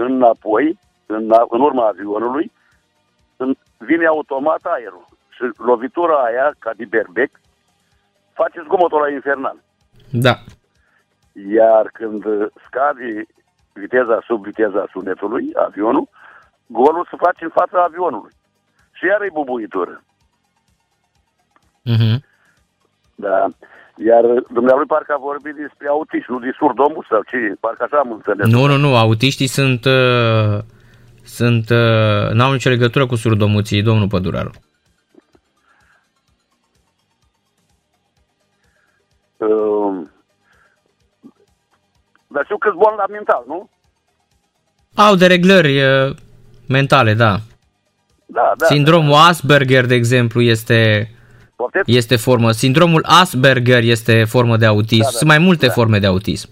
[0.00, 2.52] înapoi, în, în urma avionului,
[3.36, 5.06] în, vine automat aerul.
[5.28, 7.30] Și lovitura aia, ca de berbec,
[8.32, 9.56] face zgomotul la infernal.
[10.10, 10.34] Da.
[11.32, 12.22] Iar când
[12.66, 13.26] scade
[13.72, 16.08] viteza sub viteza sunetului, avionul,
[16.66, 18.32] golul se face în fața avionului.
[18.92, 20.02] Și iar e bubuitură.
[21.92, 22.18] Uh-huh.
[23.14, 23.46] Da.
[24.06, 28.12] Iar dumnealui parcă a vorbit despre autiști, nu de surdomul sau ce, parcă așa am
[28.12, 28.46] înțeles.
[28.46, 30.58] Nu, nu, nu, autiștii sunt, uh,
[31.24, 34.50] sunt uh, n-au nicio legătură cu surdomuții, domnul Păduraru.
[39.36, 40.06] Uh,
[42.26, 43.68] dar știu că bolnav mental, nu?
[44.94, 46.16] Au dereglări uh,
[46.68, 47.36] mentale, da.
[48.26, 48.66] Da, da.
[48.66, 51.10] Sindromul Asperger, de exemplu, este
[51.60, 51.96] Poftiți?
[52.00, 52.50] este formă.
[52.50, 55.02] Sindromul Asperger este formă de autism.
[55.02, 55.16] Da, da.
[55.20, 55.72] Sunt mai multe Da.
[55.72, 56.48] forme de autism.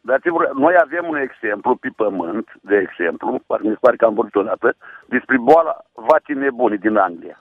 [0.00, 4.04] Dar sigur, noi avem un exemplu pe pământ, de exemplu, parcă mi se pare că
[4.04, 7.38] am vorbit odată, despre boala vacii nebuni din Anglia.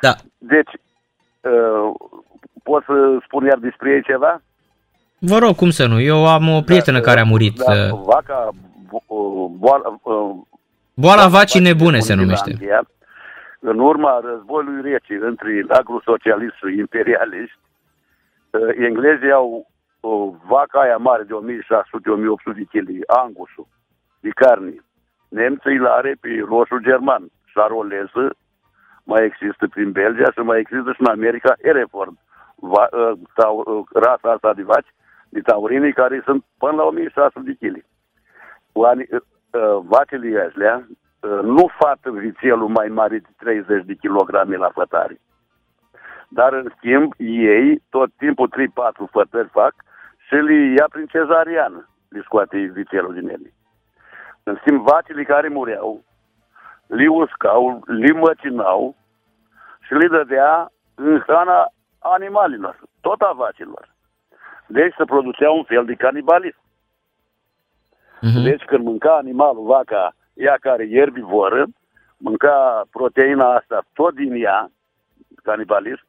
[0.00, 0.14] Da.
[0.38, 0.72] Deci,
[1.40, 1.94] uh,
[2.62, 2.92] pot să
[3.26, 4.42] spun iar despre ei ceva?
[5.18, 6.00] Vă rog, cum să nu?
[6.00, 7.56] Eu am o prietenă care a murit.
[7.56, 8.48] Da, uh, vaca,
[8.90, 10.36] uh, boala, uh,
[10.94, 12.50] Boala vacii nebune se din numește.
[12.50, 12.86] Anglia,
[13.70, 17.58] în urma războiului rece între agrosocialiști și imperialiști,
[18.50, 19.66] uh, englezii au
[20.00, 23.66] o vaca aia mare de 1600-1800 de kg, angusul,
[24.20, 24.74] de carne.
[25.28, 28.36] Nemții îl are pe roșu german, șaroleză,
[29.04, 32.16] mai există prin Belgia și mai există și în America Hereford,
[32.56, 34.94] va, uh, tau, uh, rasa asta de vaci,
[35.28, 37.84] de taurini, care sunt până la 1600 de kg.
[38.72, 39.20] Oani, uh,
[39.82, 40.96] vacile astea uh,
[41.42, 45.20] nu fac vițelul mai mare de 30 de kilograme la fătare.
[46.28, 48.50] Dar, în schimb, ei tot timpul
[49.06, 49.74] 3-4 fătări fac
[50.26, 53.52] și le ia prin cezariană, le scoate vițelul din ele.
[54.42, 56.04] În schimb, vacile care mureau,
[56.86, 58.96] le uscau, le măcinau
[59.80, 63.94] și le dădea în hrana animalilor, tot a vacilor.
[64.66, 66.62] Deci se producea un fel de canibalism.
[68.20, 68.42] Mhm.
[68.42, 71.66] Deci când mânca animalul, vaca, ea care e erbivoră,
[72.16, 74.70] mânca proteina asta tot din ea,
[75.42, 76.06] canibalism,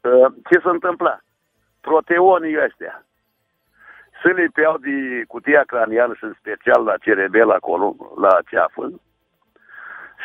[0.00, 1.18] uh, ce se întâmpla?
[1.80, 3.04] Proteonii ăștia
[4.22, 8.90] se lipeau de cutia cranială și în special la cerebel acolo, la ceafă,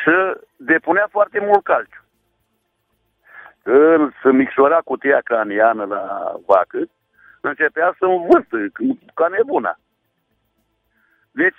[0.02, 0.10] și
[0.56, 2.02] depunea foarte mult calciu.
[3.62, 6.78] Când se micșora cutia craniană la vacă,
[7.40, 8.56] începea să învârtă
[9.14, 9.78] ca nebuna.
[11.30, 11.56] Deci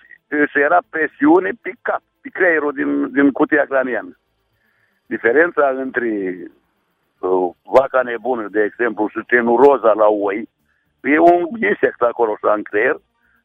[0.51, 4.17] și era presiune pe cap, pe creierul din, din cutia craniană.
[5.05, 6.09] Diferența între
[7.19, 10.49] uh, vaca nebună, de exemplu, și tenuroza la oi,
[11.01, 12.97] e un insect acolo și în creier,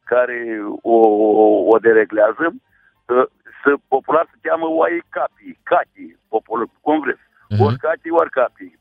[0.03, 0.37] care
[0.81, 0.97] o,
[1.43, 2.45] o, o dereglează.
[3.05, 3.25] Uh,
[3.63, 7.19] să, popular se cheamă oai capii, cachii, popular, cum vreți.
[7.49, 7.61] Mhm.
[7.63, 8.79] Ori cachii, ori capii.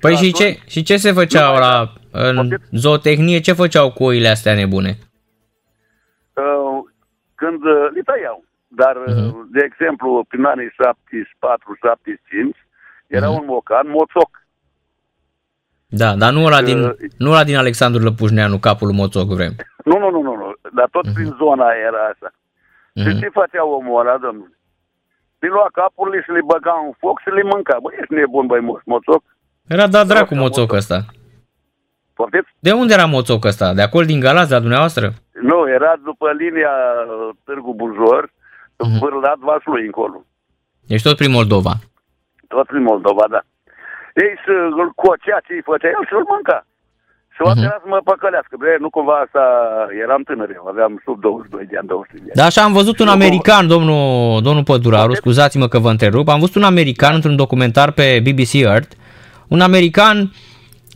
[0.00, 2.58] Păi Da, și tot- ce, și ce se făceau Nu mai la, în Poftim?
[2.70, 4.98] zootehnie, ce făceau cu oile astea nebune?
[7.40, 8.44] Uh, când uh, le tăiau.
[8.68, 9.48] Dar, uh, Mhm.
[9.50, 12.56] de exemplu, prin anii 74-75,
[13.06, 13.38] era Mhm.
[13.40, 14.30] un mocan moțoc.
[16.00, 19.52] Da, dar nu ăla din, Uh, nu ăla din Alexandru Lăpușneanu, capul lui Moțoc vrem.
[19.84, 20.52] Nu, nu, nu, nu, nu.
[20.74, 22.30] Dar tot prin zona aia era asta.
[23.00, 23.18] Și Mhm.
[23.20, 24.52] ce făcea omul ăla, domnule?
[25.38, 27.76] Le lua capurile și le băga în foc și le mânca.
[27.82, 29.22] Băi, ești nebun, băi, mo- moțoc?
[29.66, 30.48] Era dat dracu Moțoc.
[30.58, 30.98] Moțoc ăsta.
[32.14, 32.48] Poftiți?
[32.58, 33.74] De unde era Moțoc ăsta?
[33.74, 35.12] De acolo din Galați, de la dumneavoastră?
[35.42, 36.74] Nu, era după linia
[37.04, 38.22] uh, Târgu Bujor,
[38.84, 38.98] Mhm.
[38.98, 40.24] vârlat Vaslui încolo.
[40.86, 41.72] Ești tot prin Moldova.
[42.48, 43.40] Tot prin Moldova, da.
[44.22, 44.52] Ei să
[44.82, 46.58] îl cocea ce îi făcea el și îl mânca.
[47.34, 47.58] Și o Mhm.
[47.58, 47.62] uh-huh.
[47.82, 48.54] să mă păcălească.
[48.58, 49.42] Bre, nu cumva asta,
[50.04, 52.38] eram tânăr eu, aveam sub 22 de ani, 23 de ani.
[52.40, 56.40] Da, așa am văzut un Nu, american, domnul, domnul Păduraru, scuzați-mă că vă întrerup, am
[56.40, 58.92] văzut un american într-un documentar pe BBC Earth,
[59.48, 60.16] un american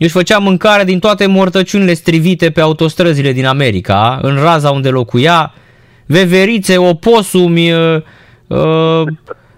[0.03, 5.53] își făcea mâncare din toate mortăciunile strivite pe autostrăzile din America, în raza unde locuia,
[6.05, 8.01] veverițe, oposumi, uh,
[8.47, 9.07] uh,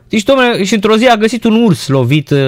[0.10, 2.40] deci, domnule, și într-o zi a găsit un urs lovit uh,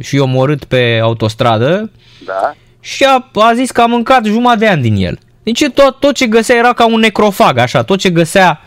[0.00, 1.90] și omorât pe autostradă
[2.26, 2.54] Da?
[2.80, 5.18] și a, a zis că a mâncat jumătate de ani din el.
[5.42, 8.60] Deci tot, tot ce găsea era ca un necrofag, așa, tot ce găsea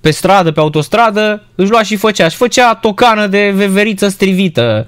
[0.00, 2.28] pe stradă, pe autostradă, își lua și făcea.
[2.28, 4.86] Și făcea tocană de veveriță strivită.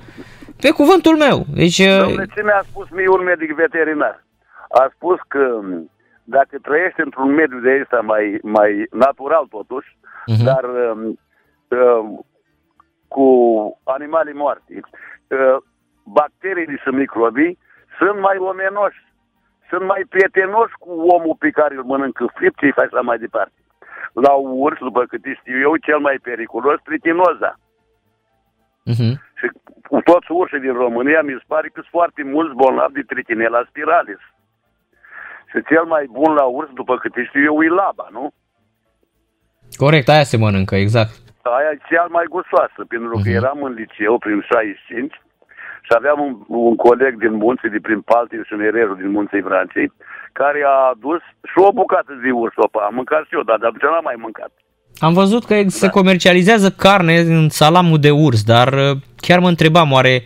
[0.60, 1.44] Pe cuvântul meu.
[1.54, 4.24] Deci, Domnule, ce mi-a spus mie un medic veterinar?
[4.68, 5.90] A spus că m,
[6.24, 10.44] dacă trăiești într-un mediu de ăsta mai, mai natural totuși, Mhm.
[10.44, 11.18] dar um,
[11.78, 12.26] um,
[13.08, 13.26] cu
[13.84, 15.56] animale moarte, uh,
[16.04, 17.58] bacteriile și microbii
[17.98, 19.00] sunt mai omenoși,
[19.68, 23.18] sunt mai prietenoși cu omul pe care îl mănâncă fript și îi faci la mai
[23.18, 23.52] departe.
[24.12, 27.54] La urs, după câte știu eu, cel mai periculos, tritinoza.
[28.92, 29.14] uh-huh.
[29.38, 29.46] Și
[29.88, 33.64] cu toți urșii din România, mi se pare că sunt foarte mulți bolnavi de tritinela
[33.68, 34.22] spiralis.
[35.50, 38.32] Și cel mai bun la urs, după câte știu eu, e laba, nu?
[39.76, 41.12] corect, aia se mănâncă, exact.
[41.42, 43.36] Aia e cea mai gustoasă, pentru că Mhm.
[43.40, 45.12] eram în liceu prin 65
[45.86, 49.92] și aveam un, un coleg din munții, de prin Paltiu și Nerejul din munții Francei,
[50.32, 51.20] care a adus
[51.50, 52.80] și o bucată de urs opa.
[52.84, 54.50] Am mâncat și eu, dar de atunci n-am mai mâncat.
[55.00, 59.92] Am văzut că se comercializează carne în salamul de urs, dar uh, chiar mă întrebam,
[59.92, 60.22] oare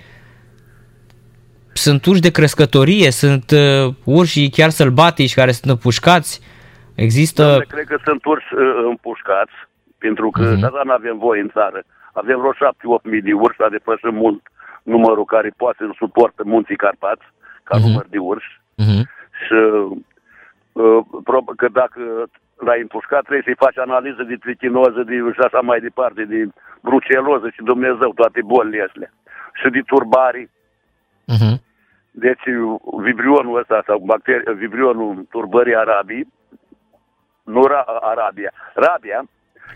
[1.73, 6.40] sunt urși de crescătorie, sunt uh, urși chiar sălbatici care sunt împușcați?
[6.94, 7.59] Există...
[7.59, 9.53] Dom'le, cred că sunt urși uh, împușcați,
[9.99, 10.57] pentru că Mhm.
[10.59, 10.65] uh-huh.
[10.65, 11.82] asta nu avem voie în țară.
[12.12, 12.53] Avem vreo
[12.99, 14.40] 7-8 mii de urși, dar depășim mult
[14.82, 17.27] numărul care poate să suportă munții Carpați,
[17.62, 17.86] ca Mhm.
[17.86, 18.61] număr de urși.
[18.82, 19.03] Uh-huh.
[19.43, 19.55] Și
[20.73, 22.01] uh, prob- că dacă
[22.66, 26.48] l-ai împușcat, trebuie să-i faci analiză de tritinoză de, și așa mai departe, de
[26.80, 29.10] bruceloză și Dumnezeu, toate bolile astea.
[29.52, 30.48] Și de turbari.
[31.34, 31.56] Uh-huh.
[32.10, 32.47] Deci
[33.02, 36.32] vibrionul ăsta sau bacteri, vibrionul turbării arabii,
[37.43, 39.24] nu ra- Arabia, Rabia,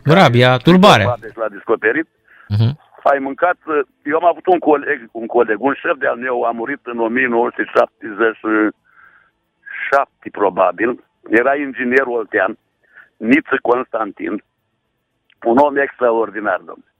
[0.04, 1.04] Rabia, turbare.
[1.20, 2.06] Deci l-a descoperit.
[2.54, 2.72] Uh-huh.
[3.02, 3.56] Ai mâncat,
[4.02, 8.76] eu am avut un coleg, un coleg, un șef de-al meu a murit în 1977
[9.90, 12.58] șapte probabil, era inginer oltean,
[13.16, 14.42] Niță Constantin,
[15.44, 16.92] un om extraordinar, domnule.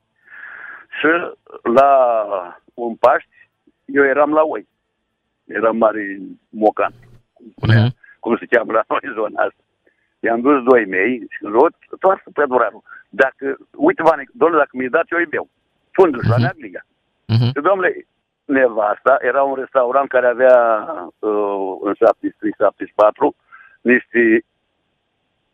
[0.99, 1.07] Și
[1.75, 1.91] la
[2.75, 3.49] un Paști,
[3.85, 4.69] eu eram la oi.
[5.45, 6.19] Eram mare
[6.49, 6.93] mocan,
[7.33, 7.95] cum, spunea, Mhm.
[8.21, 9.63] cum se cheamă la noi zona asta.
[10.21, 12.83] I-am dus doi mei și rot, toată pădurarul.
[13.09, 15.49] Dacă, uite, Vane, domnule, dacă mi-i dați, eu îi beau.
[15.93, 16.81] Fundul și la Neagliga.
[17.27, 17.45] Mhm.
[17.45, 18.07] Și, domnule,
[18.45, 20.59] nevasta era un restaurant care avea
[21.19, 23.37] uh, în 73-74
[23.81, 24.45] niște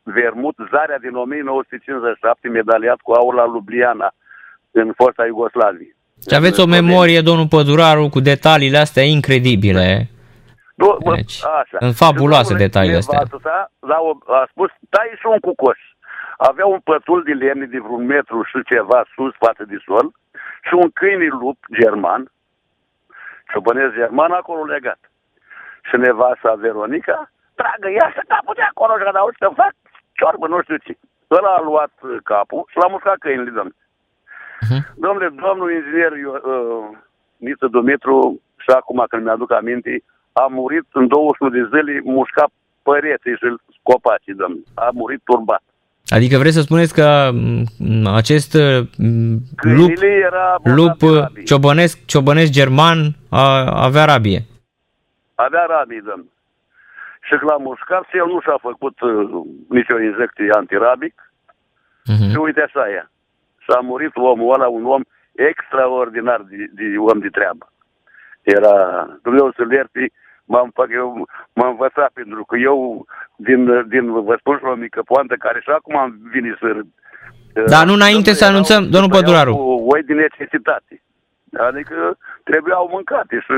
[0.02, 4.14] vermut, zarea din 1957, medaliat cu aur la Ljubljana,
[4.70, 5.96] în fosta Iugoslavie.
[6.28, 10.08] Și aveți o memorie, domnul Păduraru, cu detaliile astea incredibile.
[10.74, 11.76] Nu, bă, Deci, așa.
[11.78, 13.18] sunt fabuloase Și, domnule, detaliile astea.
[13.18, 15.80] nevastă sa, la o, a spus, tai și un cucoș.
[16.36, 20.06] Avea un pătul de lemne de vreun metru și ceva sus față de sol
[20.66, 22.22] și un câine lup german,
[23.50, 25.00] ciobănesc german, acolo legat.
[25.88, 29.12] Și nevasta Veronica, tragă, ia să capul de acolo și că
[29.42, 29.74] să fac
[30.18, 30.92] ciorbă, nu știu ce.
[31.36, 33.76] Ăla a luat uh, capul și l-a muscat câinile, domnule.
[34.66, 34.78] Mhm.
[35.04, 36.86] Domnule, domnul inginer uh,
[37.36, 40.02] Niță Dumitru, și acum când mi-aduc aminte,
[40.32, 42.44] a murit în 21 de zile, mușca
[42.82, 43.46] păreții și
[43.82, 44.62] copacii, domnule.
[44.74, 45.62] A murit turbat.
[46.06, 47.30] Adică vreți să spuneți că
[47.78, 51.42] m, acest m, lup, Câinile era lup bolnav de rabie.
[51.42, 52.98] ciobănesc, ciobănesc german
[53.30, 54.40] a, avea rabie.
[55.34, 56.28] Avea rabii, domnule.
[57.26, 59.30] Și că l-a mușcat, el nu și-a făcut uh,
[59.68, 61.14] nicio injecție antirabic,
[62.04, 62.30] Mhm.
[62.30, 63.06] Și uite așa e.
[63.58, 67.72] Și a murit omul ăla, un om extraordinar de, de om de treabă.
[68.42, 68.74] Era,
[69.22, 70.10] Dumnezeu să-l ierte,
[70.44, 75.02] m-am, fac, eu, m-am învățat pentru că eu, din, din vă spun și o mică
[75.04, 76.86] poantă, care și acum am venit să râd.
[77.66, 79.54] Da, nu înainte să Erau- anunțăm, domnul tăiau Păduraru.
[79.56, 81.02] Cu oi din necesitate.
[81.68, 83.52] Adică trebuiau mâncate și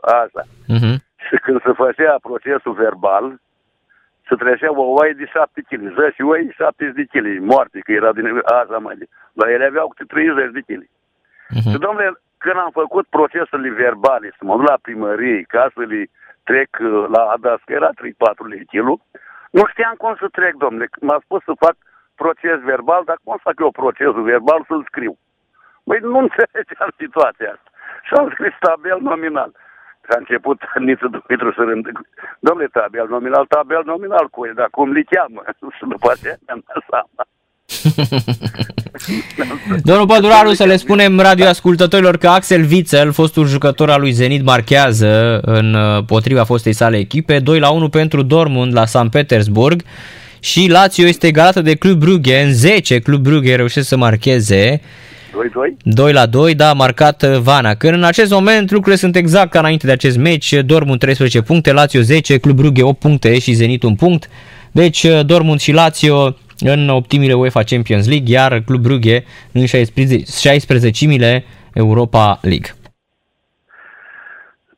[0.00, 0.42] asta.
[0.66, 0.94] Mhm.
[1.26, 3.40] Și când se făcea procesul verbal,
[4.28, 8.12] se trecea o oaie de 7 kg, 10 oi 70 de kg, moarte, că era
[8.12, 9.06] din așa mai de.
[9.32, 10.82] Dar ele aveau câte 30 de kg.
[11.48, 11.70] Mhm.
[11.70, 16.00] Și, domnule, când am făcut procesele verbale, să mă duc la primărie, ca să le
[16.44, 18.94] trec uh, la ADAS, că era 3-4 lei kilo,
[19.50, 20.88] nu știam cum să trec, domnule.
[21.00, 21.76] M-a spus să fac
[22.14, 25.18] proces verbal, dar cum să fac eu procesul verbal să-l scriu?
[25.88, 27.70] Băi, nu înțelegeam situația asta.
[28.06, 29.50] Și am scris tabel nominal.
[30.08, 31.90] Și a început Niță Dumitru să rândă.
[32.46, 35.40] Domnule, tabel nominal, tabel nominal cu el, dar cum li cheamă?
[35.76, 37.22] Și după aceea mi-am dat seama.
[39.88, 45.40] Domnul Păduraru, să le spunem radioascultătorilor că Axel Witzel, fostul jucător al lui Zenit, marchează
[45.42, 49.82] în uh, potriva fostei sale echipe 2 la 1 pentru Dortmund la San Petersburg
[50.40, 53.00] și Lazio este egalată de Club Brugge în 10.
[53.00, 54.80] Club Brugge reușește să marcheze
[55.70, 55.76] 2-2?
[55.82, 57.74] 2 la 2, da, a marcat uh, Vana.
[57.74, 61.72] Când în acest moment lucrurile sunt exact ca înainte de acest meci, Dortmund 13 puncte,
[61.72, 64.28] Lazio 10, Club Brugge 8 puncte și Zenit 1 punct.
[64.72, 69.62] Deci uh, Dortmund și Lazio în optimile UEFA Champions League, iar Club Brugge în
[70.46, 71.44] 16-mile
[71.74, 72.70] Europa League.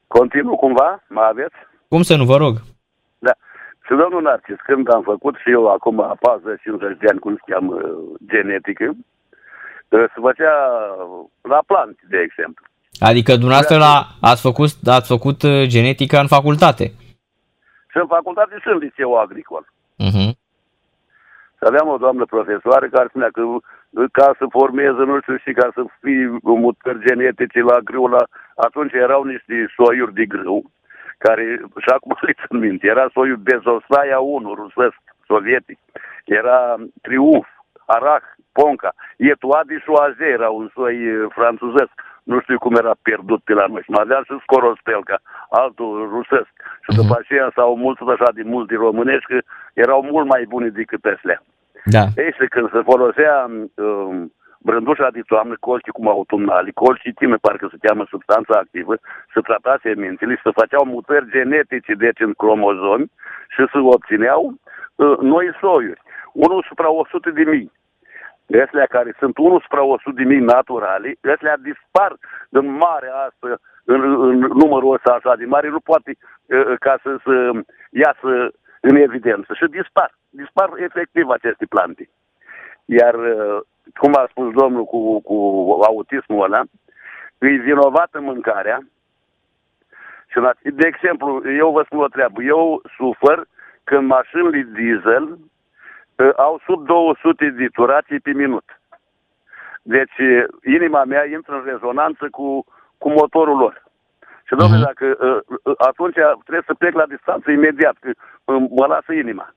[0.07, 1.05] Continuu cumva?
[1.09, 1.55] Mă aveți?
[1.89, 2.55] Cum să nu vă rog?
[3.19, 3.33] Da.
[3.85, 6.19] Și domnul Narcis, când am făcut și eu acum
[6.95, 7.75] 40-50 de ani, cum se cheamă,
[8.27, 8.97] genetică, uh,
[9.97, 10.55] se făcea
[11.41, 12.65] la planți, de exemplu.
[13.01, 16.85] Adică dumneavoastră la, ați, făcut, ați făcut uh, genetica în facultate.
[17.91, 19.65] Și în facultate și în liceu agricol.
[20.07, 20.31] Uh-huh.
[21.57, 23.61] Și aveam o doamnă profesoară care spunea că uh,
[24.13, 28.23] ca să formeze, nu știu și ca să fii mutări genetice la grâu, la...
[28.55, 30.71] atunci erau niște soiuri de grâu,
[31.19, 31.45] care,
[31.83, 35.79] și acum le țin minte, era soiul Bezosaia 1, rusesc, sovietic,
[36.25, 37.49] era Triumf,
[37.95, 38.23] Arah,
[38.53, 41.93] Ponca, Etuadi și Oaze era un soi uh, franțuzesc,
[42.23, 43.83] nu știu cum era pierdut pe la noi.
[43.85, 45.19] Și mai avea și Scorospelca,
[45.61, 46.53] altul rusesc.
[46.85, 49.39] Și după aceea s-au mulțit așa de multe românești că
[49.75, 51.39] erau mult mai bune decât astea.
[51.85, 52.05] Da.
[52.23, 53.35] Ei, și când se folosea
[53.75, 58.95] um, brândușa de toamnă, colții cum autumnali, colții tine, parcă se cheamă substanța activă,
[59.35, 63.11] se trata semințele și se făceau mutări genetice, deci în cromozomi,
[63.55, 64.43] și se obțineau
[64.95, 66.03] uh, noi soiuri.
[66.33, 67.73] Unul supra 100 de mii.
[68.59, 72.17] Astea care sunt 1 supra 100 de mii naturale, astea dispar
[72.49, 76.17] în mare asta, în, în numărul ăsta așa de mare, nu poate
[76.47, 77.51] uh, ca să, să
[77.91, 78.51] iasă
[78.81, 80.15] în evidență și dispar.
[80.31, 82.09] Dispar efectiv aceste plante.
[82.85, 83.61] Iar, uh,
[83.99, 85.37] cum a spus domnul cu, cu
[85.87, 86.63] autismul ăla,
[87.39, 88.79] îi vinovată mâncarea.
[90.27, 92.43] Și, la- de exemplu, eu vă spun o treabă.
[92.43, 93.47] Eu sufăr
[93.85, 95.39] când mașinile diesel uh,
[96.37, 98.65] au sub 200 de turații pe minut.
[99.83, 102.65] Deci, uh, inima mea intră în rezonanță cu,
[102.99, 103.75] cu motorul lor.
[104.47, 104.87] Și domnule, Mhm.
[104.91, 109.55] dacă uh, uh, atunci trebuie să plec la distanță imediat, că uh, mă lasă inima.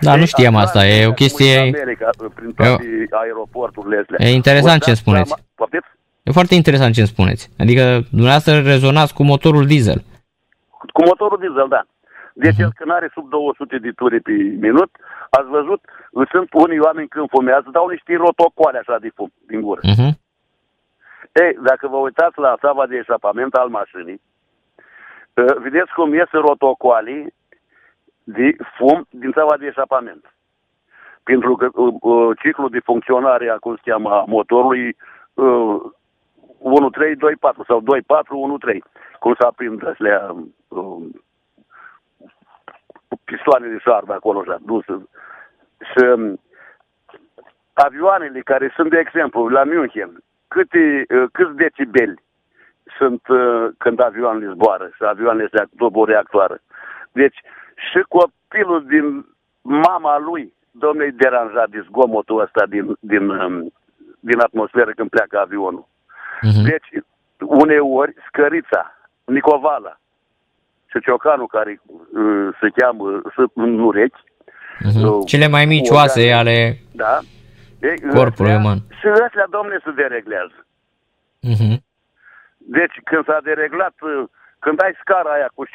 [0.00, 1.58] Da, nu Ei, știam acum, asta, e o acum chestie...
[1.58, 4.26] În America, uh, prin toate aeroporturile astea.
[4.26, 5.28] E interesant Vă ce dați spuneți.
[5.28, 5.86] seama- Poftiți?
[6.22, 7.50] E foarte interesant ce îmi spuneți.
[7.58, 10.02] Adică dumneavoastră rezonați cu motorul diesel.
[10.92, 11.82] Cu motorul diesel, da.
[12.44, 12.62] Deci Mhm.
[12.62, 14.32] el când are sub 200 de ture pe
[14.66, 14.90] minut,
[15.30, 15.80] ați văzut,
[16.30, 19.80] sunt unii oameni când fumează, dau niște rotocoale așa de fum din gură.
[19.80, 20.12] Uh-huh.
[21.42, 24.20] Ei, dacă vă uitați la sava de eșapament al mașinii,
[25.34, 27.34] uh, vedeți cum iese rotocoalii
[28.24, 30.34] de fum din sava de eșapament.
[31.22, 34.96] Pentru că uh, uh, ciclul de funcționare a, cum se cheamă, a motorului
[35.34, 35.80] uh,
[36.60, 37.84] 1-3, 2-4 sau 2-4,
[38.74, 38.78] 1-3,
[39.18, 40.34] cum s-a prind astea
[40.68, 40.96] uh,
[43.30, 44.94] pistoane de șarbe acolo așa, dusă.
[45.88, 46.40] Și um,
[47.72, 50.10] avioanele care sunt, de exemplu, la München,
[50.48, 52.22] câte, uh, câți decibeli
[52.98, 56.62] sunt uh, când avioanele zboară și avioanele astea după o reactoare.
[57.12, 57.38] Deci
[57.90, 59.26] și copilul din
[59.62, 63.72] mama lui, domnule, e deranjat de zgomotul ăsta din, din, um,
[64.20, 65.86] din atmosferă când pleacă avionul.
[65.86, 66.62] Uh-huh.
[66.70, 66.88] Deci,
[67.38, 68.94] uneori, scărița,
[69.24, 70.00] Nicovala
[70.90, 73.04] și ciocanul care uh, se cheamă
[73.34, 74.20] sunt în urechi,
[74.88, 75.02] Uh-huh.
[75.04, 76.76] uh, Cele mai mici organe- oase ale...
[76.92, 77.18] da?
[77.82, 78.78] Ei, Corpului ăstea- uman.
[79.00, 80.58] Și ăstea, domne, se dereglează.
[81.50, 81.76] Uh-huh.
[82.56, 84.24] Deci când s-a dereglat, uh,
[84.58, 85.70] când ai scara aia cu 5-6...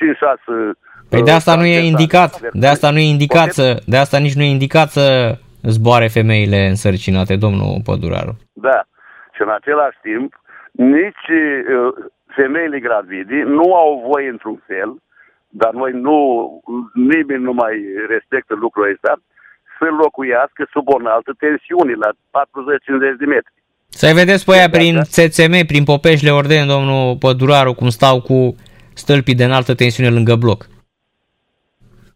[1.10, 4.36] Păi de asta nu e indicat, de asta nu e indicat să, de asta nici
[4.36, 8.38] nu e indicat să zboare femeile însărcinate, domnul Păduraru.
[8.54, 8.80] Da.
[9.36, 10.40] Și în același timp,
[10.72, 11.94] nici uh,
[12.36, 14.90] femeile gravide nu au voie într-un fel,
[15.62, 16.18] dar noi nu,
[16.94, 17.76] nimeni nu mai
[18.14, 19.12] respectă lucrul ăsta,
[19.78, 23.54] să locuiască sub o înaltă tensiune, la 40-50 de metri.
[23.90, 25.02] Să-i vedeți pe aia Exact, prin da.
[25.18, 28.56] țețeme, prin Popeșle Orden, domnul Păduraru, cum stau cu
[28.94, 30.60] stâlpii de înaltă tensiune lângă bloc.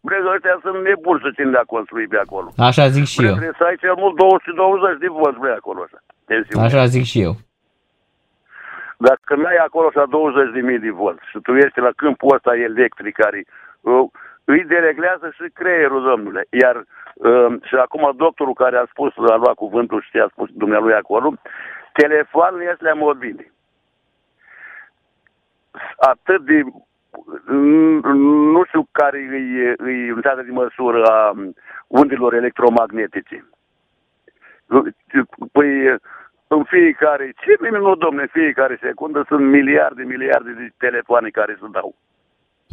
[0.02, 2.48] Bre, ăștia sunt nebuni să țin de a construi pe acolo.
[2.58, 3.34] Așa zic și Bre, eu.
[3.34, 6.00] trebuie să ai cel mult 220 de volți, bre, acolo așa.
[6.26, 6.66] Tensiune.
[6.66, 7.34] Așa zic și eu.
[9.08, 10.06] Dacă n-ai acolo așa
[10.74, 13.46] 20.000 de volți și tu ești la câmpul ăsta electric care
[13.82, 14.10] uh,
[14.44, 16.46] îi dereglează și creierul, domnule.
[16.50, 16.76] Iar
[17.14, 21.34] uh, și acum doctorul care a spus, a luat cuvântul și a spus dumnealui acolo,
[21.94, 23.52] telefoanele astea mobile.
[25.98, 26.64] Atât de
[27.46, 28.00] mm,
[28.52, 31.34] nu știu care îi, îi unitatea de măsură a
[31.88, 33.50] undelor electromagnetice.
[35.52, 36.00] Păi
[36.56, 41.68] în fiecare, ce minut, domne, în fiecare secundă sunt miliarde, miliarde de telefoane care se
[41.72, 41.96] dau.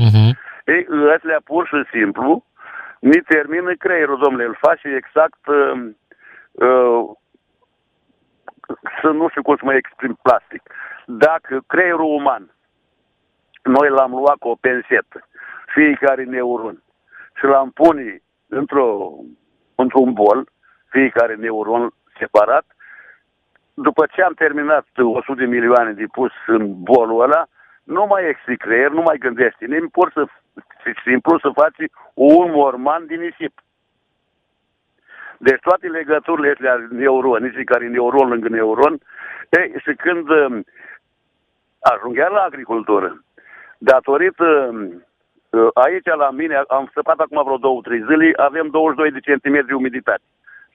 [0.05, 0.31] Uh-huh.
[0.65, 2.45] Ei, astea pur și simplu
[3.01, 5.89] ni termină creierul, domnule, îl face exact uh,
[6.53, 7.05] uh,
[9.01, 10.63] să nu știu cum să mă exprim plastic.
[11.07, 12.51] Dacă creierul uman
[13.63, 15.29] noi l-am luat cu o pensetă,
[15.67, 16.83] fiecare neuron,
[17.35, 19.13] și l-am pune într-o,
[19.75, 20.49] într-un bol,
[20.89, 22.76] fiecare neuron separat,
[23.79, 27.47] după ce am terminat 100 de milioane de pus în bolul ăla,
[27.85, 30.25] nu mai există creier, nu mai gândește nimeni, pur să,
[31.05, 33.53] simplu să faci un morman din nisip.
[35.39, 38.99] Deci toate legăturile astea neuronice, care e neuron lângă neuron,
[39.51, 40.59] ei, și când uh,
[41.79, 43.25] ajungea la agricultură,
[43.79, 44.71] datorită
[45.51, 49.75] uh, aici la mine, am săpat acum vreo două, trei zile, avem 22 de centimetri
[49.75, 50.23] umiditate.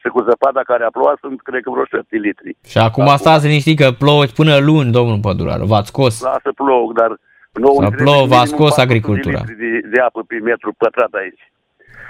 [0.01, 2.57] Și cu zăpada care a plouat sunt, cred că, vreo 7 litri.
[2.67, 5.65] Și acum stați liniștit că plouă până luni, domnul Păduraru.
[5.65, 6.21] V-ați scos.
[6.21, 7.11] Lasă plouă, dar
[7.53, 9.39] nouă Să îmi trebuie plouă, v-a minimum scos 400 agricultura.
[9.39, 11.43] De, litri de, de apă pe metru pătrat aici.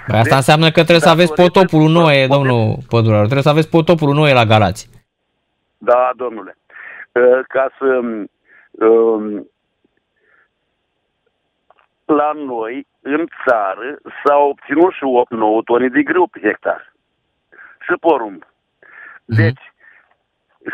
[0.06, 3.22] Păi asta Deci, înseamnă că trebuie să aveți datorită- potopul noi, Poate- domnul Păduraru.
[3.30, 4.90] Trebuie să aveți potopul noi la Galați.
[5.78, 6.56] Da, domnule.
[7.12, 7.88] Uh, Ca să...
[8.86, 9.46] um,
[12.04, 16.91] La noi, în țară, s-au obținut și 8-9 tone de grâu pe hectar.
[17.84, 18.42] Și porumb.
[19.24, 19.64] Deci,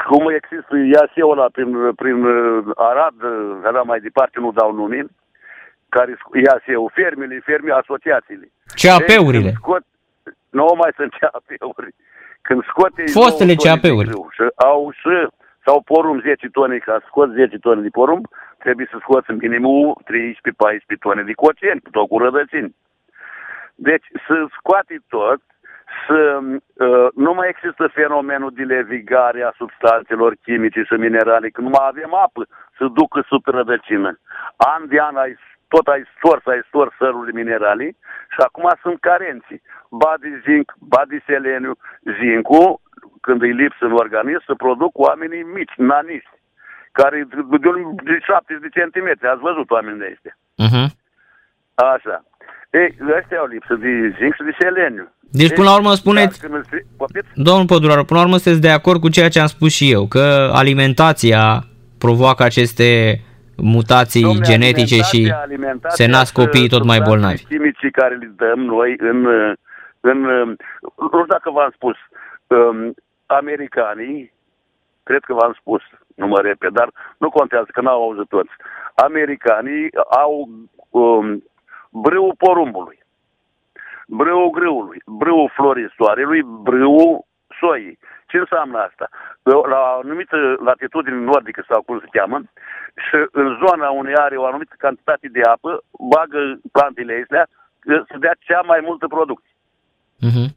[0.09, 5.06] cum există IAS-ul ăla prin, prin uh, Arad, uh, era mai departe, nu dau nume,
[5.89, 8.51] care IAS-ul, fermele, ferme, asociațiile.
[8.82, 9.51] CAP-urile.
[9.51, 9.85] Când Scot,
[10.51, 11.94] nu mai sunt CAP-uri.
[12.43, 14.09] Când scoate Fostele nouă tone de CAP-uri.
[14.09, 15.14] grâu Și au și,
[15.64, 18.24] sau porumb 10 tone, ca să scoți 10 tone de porumb,
[18.59, 22.74] trebuie să scoți în minimum 13-14 tone de coceni, tot cu rădățini.
[23.74, 25.40] Deci să scoate tot,
[26.06, 31.69] să uh, nu mai există fenomenul de levigare a substanțelor chimice și minerale, că nu
[31.69, 32.47] mai avem apă
[32.78, 34.19] să ducă sub rădăcină.
[34.56, 35.36] An de an ai,
[35.69, 37.85] tot ai stors, ai stors sărurile minerale
[38.32, 39.62] și acum sunt carenții.
[39.90, 41.74] Ba de zinc, ba de seleniu.
[42.20, 42.81] Zincul,
[43.20, 46.36] când îi lipsă în organism, se produc oamenii mici, naniști
[46.93, 47.27] care
[47.60, 50.35] de, un- de 70 de centimetri, ați văzut oamenii ăștia.
[50.65, 50.89] Uh-huh.
[51.74, 52.24] Așa.
[52.70, 55.12] Ei, ăștia au lipsă de zinc și de seleniu.
[55.31, 57.28] Deci, până la urmă, spuneți- Dacă nu se- Poftiți?
[57.35, 60.07] Domnul Păduraru, până la urmă sunteți de acord cu ceea ce am spus și eu,
[60.07, 61.62] că alimentația
[61.99, 63.20] provoacă aceste
[63.57, 67.45] mutații Dom'le, genetice și alimentația- alimentația se nasc și copiii tot mai substanțele bolnavi.
[67.45, 69.27] chimicii care le dăm noi în,
[70.01, 70.19] în
[70.99, 71.97] nu știu dacă v-am spus,
[72.47, 72.95] um,
[73.27, 74.32] americanii,
[75.03, 75.82] cred că v-am spus,
[76.15, 76.89] nu mă repet, dar
[77.19, 78.51] nu contează că n-au auzit toți.
[78.95, 79.89] Americanii
[80.24, 80.49] au
[80.90, 81.43] um,
[82.03, 82.99] brâul porumbului,
[84.07, 87.25] brâul grâului, brâul florii soarelui, brâul
[87.61, 87.99] soii.
[88.27, 89.09] Ce înseamnă asta?
[89.43, 92.39] La o anumită latitudine nordică sau cum se cheamă,
[93.07, 95.83] și în zona unde are o anumită cantitate de apă,
[96.15, 97.47] bagă plantele astea
[98.09, 99.55] să dea cea mai multă producție.
[100.27, 100.49] Uh-huh.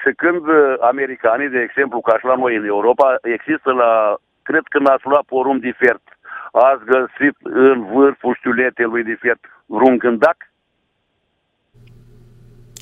[0.00, 4.64] Și când uh, americanii, de exemplu, ca și la noi în Europa, există la, cred
[4.68, 6.02] că n-ați luat porumb de fiert,
[6.52, 10.36] ați găsit în vârful știuletelui de fiert vreun gândac?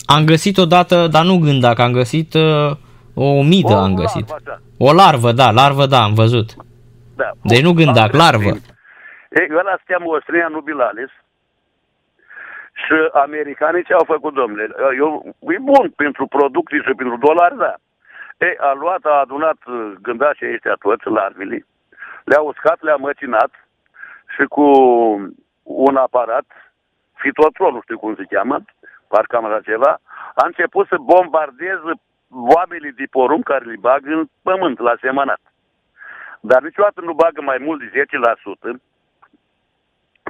[0.07, 2.71] Am găsit odată, dar nu gândac, am găsit uh,
[3.15, 4.29] o midă, O am găsit.
[4.29, 4.61] larvă, așa.
[4.79, 6.49] O larvă, da, larvă, da, am văzut.
[7.17, 7.31] Da.
[7.43, 8.51] Deci nu gândac, larvă.
[9.39, 11.11] Ei, ăla se cheamă Ostria nubilalis
[12.83, 14.67] și americanii ce au făcut, domnule?
[14.99, 17.75] Eu, e bun pentru producții și pentru dolari, da.
[18.47, 21.67] Ei, a luat, a adunat uh, gândașii ăștia toți, larvele,
[22.29, 23.51] le-a uscat, le-a măcinat
[24.35, 24.67] și cu
[25.63, 26.47] un aparat,
[27.15, 28.57] fitotron, nu știu cum se cheamă,
[29.09, 29.93] parcă am așa ceva,
[30.35, 31.93] a început să bombardeze
[32.31, 35.41] oamenii de porumb care le bag în pământ, la semănat.
[36.41, 38.05] Dar niciodată nu bagă mai mult de
[38.71, 38.81] 10%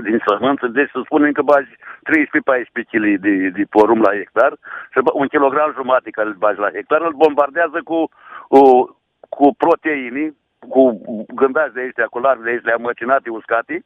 [0.03, 1.77] din sămânță, deci să spunem că bagi 13-14
[2.91, 4.53] kg de, de porumb la hectar
[4.93, 8.09] și bă, un kilogram jumate care îl bagi la hectar, îl bombardează cu,
[8.49, 8.63] cu,
[9.29, 10.37] cu proteini,
[10.69, 11.01] cu
[11.35, 13.85] gândați de ăștia, cu larve de ăștia măcinate, uscate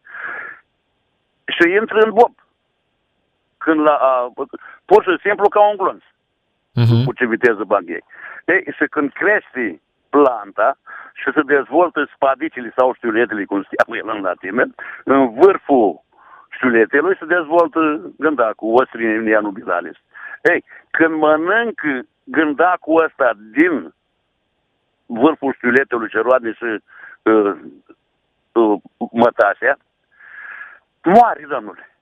[1.46, 2.34] și intră în bob.
[3.58, 4.32] Când la, a,
[4.84, 6.02] pur și simplu ca un glonț
[6.80, 7.04] Uh-huh.
[7.04, 8.04] cu ce viteză bag ei.
[8.44, 9.80] Ei, și când crește
[10.10, 10.76] planta
[11.14, 14.64] și se dezvoltă spadicile sau știuletele, cum se cheamă el în latină,
[15.04, 16.02] în vârful
[16.50, 17.80] știuletelui se dezvoltă
[18.18, 19.96] gândacul, Ostrinia nubilalis.
[20.42, 23.94] Ei, când mănâncă gândacul ăsta din
[25.20, 26.82] vârful știuletelui ce roade și
[27.22, 27.54] uh,
[28.52, 28.80] uh,
[29.12, 29.76] mătasea,
[31.02, 31.96] moare, domnule.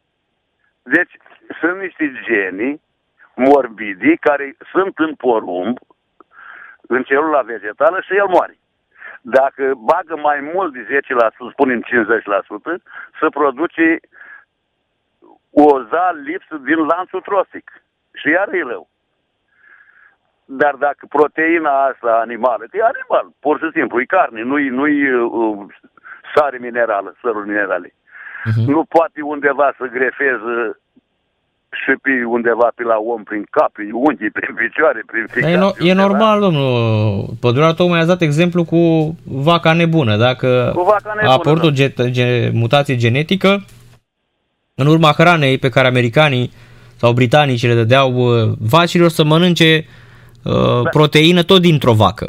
[0.82, 1.16] Deci,
[1.61, 2.81] sunt niște genii
[3.35, 5.78] morbidi care sunt în porumb,
[6.81, 8.59] în celula vegetală și el moare.
[9.20, 11.87] Dacă bagă mai mult de 10%, să spunem 50%,
[13.20, 13.99] se produce
[15.51, 17.82] o zal lipsă din lanțul trosic.
[18.12, 18.90] Și iar e rău.
[20.59, 24.98] Dar dacă proteina asta animală, că e animal, pur și simplu, e carne, nu-i, nu-i
[25.12, 25.59] uh,
[26.35, 27.89] sare minerală, săruri minerale.
[27.94, 28.64] Uh-huh.
[28.74, 30.56] Nu poate undeva să grefeze
[31.81, 35.51] și pe undeva pe la om, prin cap, prin unghii, prin picioare, prin E, ficat.
[35.64, 36.06] no- pe e undeva.
[36.09, 36.70] normal, domnul
[37.40, 38.81] Păduraru, tocmai ați dat exemplu cu
[39.24, 40.16] vaca nebună.
[40.16, 41.66] Dacă Cu vaca nebună, a apărut da.
[41.66, 43.64] o ge- ge- mutație genetică,
[44.74, 46.51] în urma hranei pe care americanii
[46.97, 49.98] sau britanicii le dădeau uh, vacilor să mănânce uh,
[50.43, 50.89] Da.
[50.89, 52.27] proteină tot dintr-o vacă.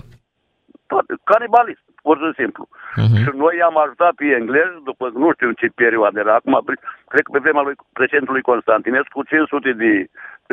[0.87, 2.67] Tot, canibalism, pur și simplu.
[2.95, 3.15] Mhm.
[3.21, 6.83] Și noi i-am ajutat pe englezi, după nu știu în ce perioadă era, acum, pre-
[7.07, 10.09] cred că pe vremea lui președintelui Constantinescu, cu 500 de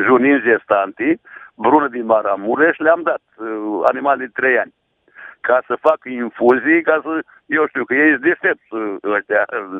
[0.07, 1.19] juninți gestanti,
[1.55, 4.73] brună din Maramureș, le-am dat uh, animale de 3 ani.
[5.41, 7.13] Ca să facă infuzii, ca să,
[7.45, 9.79] eu știu, că ei sunt deștepți uh, ăștia uh,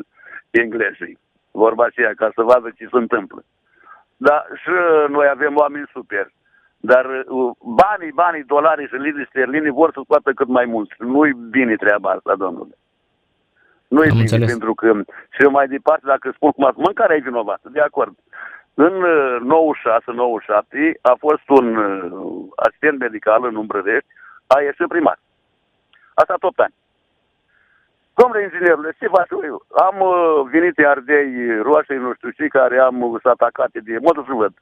[0.50, 1.18] englezii.
[1.50, 3.40] Vorba aceea, ca să vadă ce se întâmplă.
[4.16, 6.26] Dar și uh, noi avem oameni super.
[6.80, 10.94] Dar uh, banii, banii, dolarii și liri sterline vor să scoată cât mai mult.
[10.98, 12.74] Nu-i bine treaba asta, domnule.
[13.88, 14.50] Nu-i Am bine, înțeles.
[14.50, 14.92] pentru că
[15.30, 18.14] și mai departe, dacă spun cum ați mâncarea e vinovată, de acord.
[18.74, 19.36] În uh,
[20.94, 24.08] 96-97 a fost un uh, asistent medical în Umbrărești,
[24.46, 25.18] a ieșit primar.
[26.14, 26.74] Asta tot ani.
[28.14, 29.64] Domnule inginerule, ce faci eu?
[29.86, 33.98] Am uh, venit în ardei roșii, nu știu ce, care am uh, s atacate de...
[34.00, 34.54] Mă duc să văd.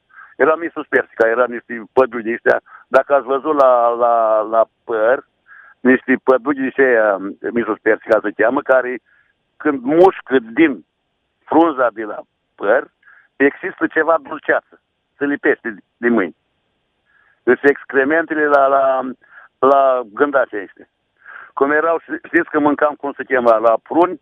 [0.43, 2.61] Era Misus Persica, era niște păduri de ăștia.
[2.87, 5.25] Dacă ați văzut la, la, la păr,
[5.79, 7.17] niște păduri de ăștia,
[7.51, 8.99] Misus Persica se cheamă, care
[9.57, 10.85] când mușcă din
[11.45, 12.19] frunza de la
[12.55, 12.91] păr,
[13.35, 14.81] există ceva dulceață.
[15.17, 16.35] Se lipește de, de mâini.
[17.43, 19.09] Deci excrementele la, la,
[19.59, 20.87] la gândașii ăștia.
[21.53, 24.21] Cum erau, știți că mâncam, cum se chema, la pruni,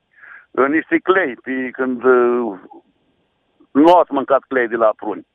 [0.51, 2.59] în niște clei, pe, când uh,
[3.71, 5.27] nu ați mâncat clei de la pruni,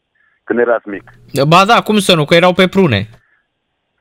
[0.44, 1.04] când erați mic.
[1.48, 3.08] Ba da, cum să nu, că erau pe prune.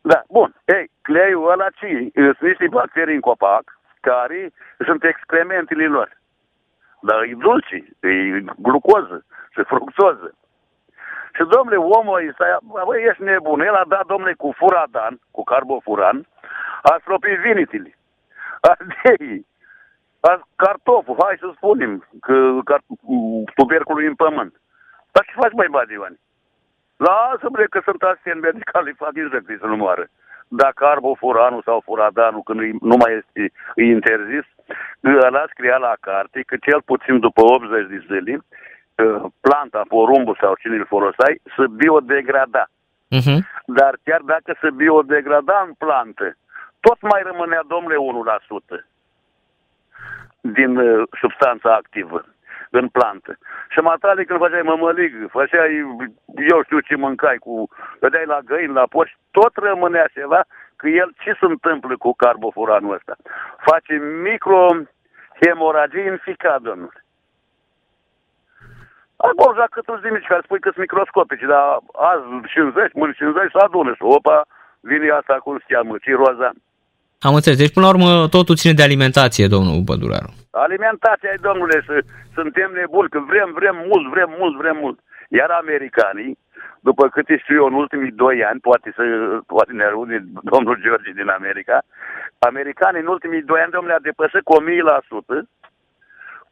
[0.01, 0.55] Da, bun.
[0.65, 2.09] Ei, cleiul ăla ce?
[2.13, 3.63] Sunt niște bacterii în copac
[3.99, 4.51] care
[4.85, 6.19] sunt excrementele lor.
[7.01, 8.09] Dar e dulce, e
[8.57, 10.35] glucoză, și fructoză.
[11.35, 16.27] Și domnule, omul ăsta, băi, ești nebun, el a dat, domnule, cu furadan, cu carbofuran,
[16.81, 17.97] a stropit vinitile,
[18.61, 19.45] ardei,
[20.19, 22.81] a cartoful, hai să spunem, că car,
[23.55, 24.53] tuberculul în pământ.
[25.11, 26.19] Dar ce faci, mai Badivan?
[27.07, 30.05] Lasă-mă că sunt asisteni medicali, fac injecții să nu moară.
[30.47, 33.41] Dacă carbofuranul sau furadanul, când nu mai este
[33.75, 34.47] e interzis,
[35.27, 38.39] ăla scria la carte că cel puțin după 80 de zile
[39.45, 42.63] planta, porumbul sau cine îl folosai, să biodegrada.
[43.17, 43.39] Uh-huh.
[43.65, 46.37] Dar chiar dacă se biodegrada în plantă,
[46.79, 47.95] tot mai rămânea, domnule,
[48.77, 48.85] 1%
[50.39, 52.25] din uh, substanța activă
[52.71, 53.37] în plantă.
[53.69, 55.73] Și matale când făceai mămălig, făceai,
[56.51, 57.69] eu știu ce mâncai, cu,
[57.99, 60.41] vedeai la găini, la poști, tot rămânea ceva,
[60.75, 63.15] că el ce se întâmplă cu carbofuranul ăsta?
[63.69, 63.93] Face
[64.27, 66.99] microhemoragii în ficat, domnule.
[69.29, 71.65] Acolo, dacă tu zi mici care spui că sunt microscopici, dar
[72.11, 74.37] azi 50, mâini 50 să adună și opa,
[74.79, 76.49] vine asta cum se cheamă, ciroza.
[77.27, 77.57] Am înțeles.
[77.57, 80.31] Deci, până la urmă, totul ține de alimentație, domnul Păduraru.
[80.51, 81.95] Alimentația, domnule, să,
[82.33, 84.99] suntem nebuni, că vrem, vrem mult, vrem mult, vrem mult.
[85.39, 86.37] Iar americanii,
[86.79, 89.03] după câte știu eu, în ultimii doi ani, poate, să,
[89.53, 90.17] poate ne aude
[90.53, 91.77] domnul George din America,
[92.39, 94.65] americanii în ultimii doi ani, domnule, a depășit cu 1000%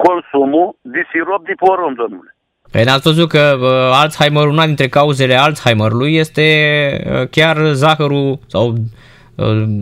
[0.06, 2.32] consumul de sirop de porumb, domnule.
[2.72, 6.46] Păi n-ați văzut că uh, Alzheimer, una dintre cauzele Alzheimerului este
[7.06, 8.78] uh, chiar zahărul sau uh,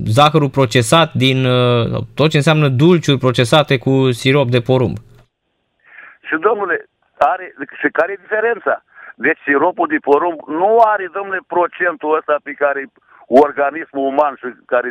[0.05, 4.97] zahărul procesat din uh, tot ce înseamnă dulciuri procesate cu sirop de porumb.
[6.27, 6.77] Și domnule,
[7.17, 8.83] are, și care e diferența?
[9.15, 12.81] Deci siropul de porumb nu are, domnule, procentul ăsta pe care
[13.27, 14.89] organismul uman și care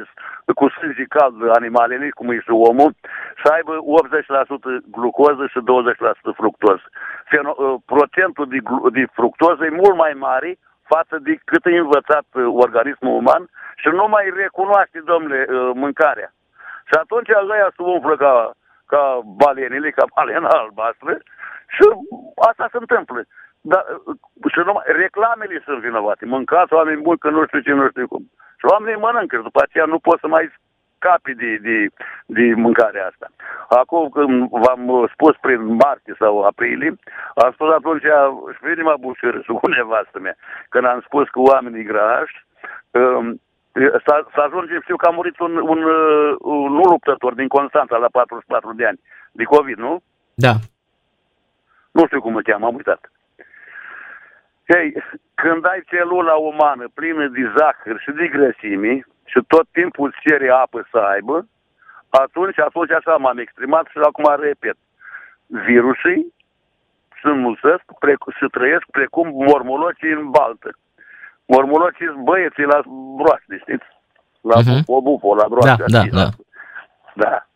[0.54, 2.90] cu sânge cald animalele, cum e și omul,
[3.42, 3.78] să aibă 80%
[4.96, 5.58] glucoză și
[6.30, 6.86] 20% fructoză.
[6.86, 8.60] Uh, procentul de,
[8.98, 10.58] de fructoză e mult mai mare
[10.92, 13.42] față de cât e învățat uh, organismul uman
[13.76, 16.32] și nu mai recunoaște, domnule, uh, mâncarea.
[16.88, 18.32] Și atunci ăia se umflă ca,
[18.86, 21.12] ca balenile, ca balena albastră
[21.74, 21.84] și
[22.48, 23.20] asta se întâmplă.
[23.70, 23.84] Dar
[24.52, 26.24] și numai, reclamele sunt vinovate.
[26.24, 28.22] Mâncați oameni buni că nu știu ce, nu știu cum.
[28.58, 30.44] Și oamenii mănâncă după aceea nu pot să mai
[31.06, 31.76] scapi de, de,
[32.26, 33.26] de mâncarea asta.
[33.68, 36.94] Acum când v-am spus prin martie sau aprilie,
[37.34, 38.02] am spus atunci
[38.54, 40.36] și pe inima bușură și cu nevastă mea,
[40.68, 42.46] când am spus că oamenii grași,
[42.90, 43.40] um,
[44.04, 45.82] să, să ajungem, știu că a murit un, un,
[46.40, 49.00] un, un luptător din Constanța la 44 de ani,
[49.32, 50.02] de COVID, nu?
[50.34, 50.54] Da.
[51.90, 53.10] Nu știu cum îl cheamă, am uitat.
[54.68, 55.02] Hei,
[55.34, 60.48] când ai celula umană plină de zahăr și de grăsimi și tot timpul îți cere
[60.62, 61.36] apă să aibă,
[62.22, 64.76] atunci, atunci așa m-am exprimat și acum repet.
[65.66, 66.22] Virusii
[67.20, 67.84] se înmulțesc
[68.38, 70.70] și trăiesc precum mormolocii în baltă.
[71.52, 72.78] Mormolocii sunt băieții la
[73.18, 73.88] broaște, știți?
[74.50, 74.80] La uh-huh.
[74.86, 75.84] o bufo, la broaște.
[75.86, 76.28] Da, da, da.
[77.14, 77.46] Da.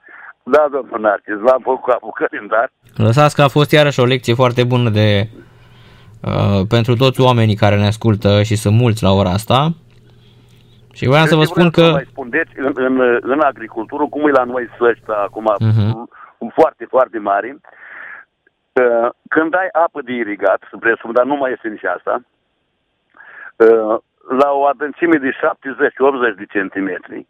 [0.43, 2.73] Da, domnul Narcis, l-am făcut apucări, dar...
[2.97, 5.29] Lăsați că a fost iarăși o lecție foarte bună de
[6.21, 9.75] Uh, pentru toți oamenii care ne ascultă și sunt mulți la ora asta.
[10.93, 11.91] Și voiam să vă spun că...
[11.91, 16.53] Mai spun, deci, în, în, în agricultură, cum e la noi sășta acum, uh-huh.
[16.55, 21.85] foarte, foarte mari, uh, când ai apă de irigat, presupun, dar nu mai este nici
[21.85, 22.23] asta,
[23.57, 23.99] uh,
[24.43, 27.27] la o adâncime de 70-80 de centimetri,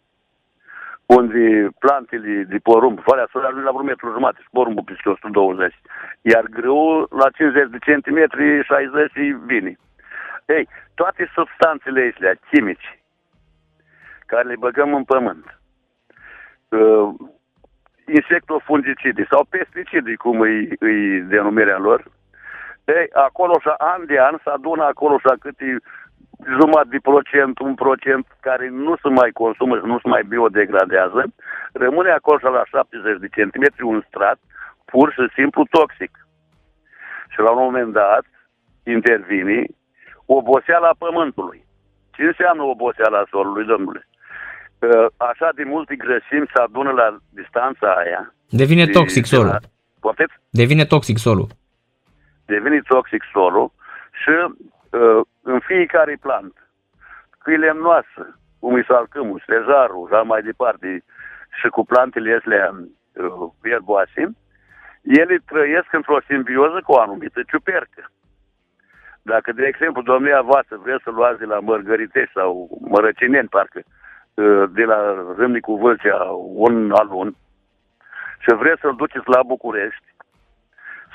[1.07, 5.75] unde plantele de porumb, valea solarului la vreo metru jumate și porumbul peste 120,
[6.21, 9.13] iar grâul la 50 de centimetri, 60
[9.47, 9.79] vine.
[10.47, 13.00] Ei, toate substanțele astea chimici
[14.31, 15.47] care le băgăm în pământ,
[16.69, 17.09] uh,
[18.17, 20.53] insectofungicidi sau pesticidi, cum e,
[20.89, 22.01] e denumirea lor,
[22.85, 25.77] ei, acolo și an de an se adună acolo și câte
[26.59, 31.25] jumătate de procent, un procent care nu se mai consumă și nu se mai biodegradează,
[31.73, 34.39] rămâne acolo la 70 de centimetri un strat
[34.85, 36.13] pur și simplu toxic.
[37.29, 38.25] Și la un moment dat
[38.83, 39.67] intervine
[40.27, 41.65] oboseala pământului.
[42.11, 44.09] Ce înseamnă oboseala solului, domnule?
[45.17, 48.35] Așa de multe grăsimi se adună la distanța aia.
[48.49, 49.47] Devine de, toxic solul.
[49.47, 49.59] La...
[50.51, 51.47] Devine toxic solul.
[52.47, 53.73] Devine toxic solul
[54.21, 56.55] și uh, în fiecare plant,
[57.39, 61.05] că e lemnoasă, cum e salcâmul, stejarul, și mai departe,
[61.61, 64.23] și cu plantele astea uh, ierboase,
[65.03, 68.11] ele trăiesc într-o simbioză cu o anumită ciupercă.
[69.23, 74.00] Dacă, de exemplu, domnia voastră vreți să luați de la Mărgăritești sau Mărăcineni, parcă, uh,
[74.69, 76.17] de la Râmnicu Vâlcea,
[76.55, 77.37] un alun,
[78.39, 80.15] și vreți să-l duceți la București,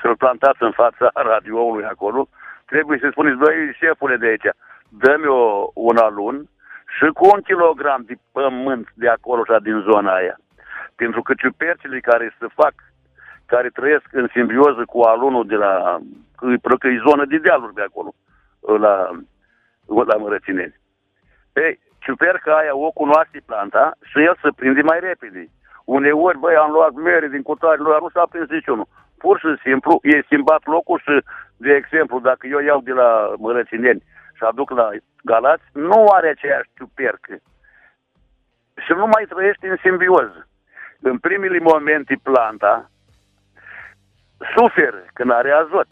[0.02, 2.28] să-l plantați în fața radioului acolo,
[2.64, 4.48] trebuie să spuneți, băi, șefule de aici,
[4.88, 6.48] dă-mi o, un alun
[6.96, 10.36] și cu un kilogram de pământ de acolo și din zona aia.
[10.94, 12.74] Pentru că ciupercile care se fac,
[13.46, 15.98] care trăiesc în simbioză cu alunul de la,
[16.36, 18.14] că, că e zonă de dealuri de acolo,
[18.60, 19.10] la,
[20.06, 20.80] la Mărățineni.
[21.52, 25.42] Ei, ciuperca aia o cunoaște planta și el se prinde mai repede.
[25.84, 28.88] Uneori, băi, am luat mere din cutare, lui nu s-a prins niciunul.
[29.18, 31.14] Pur și simplu, e schimbat locul și,
[31.56, 34.02] de exemplu, dacă eu iau de la Mărățineni
[34.36, 34.88] și aduc la
[35.24, 37.34] Galați, nu are aceeași ciupercă.
[38.84, 40.48] Și nu mai trăiește în simbioză.
[41.00, 42.90] În primele momente planta
[44.56, 45.88] suferă când are azot.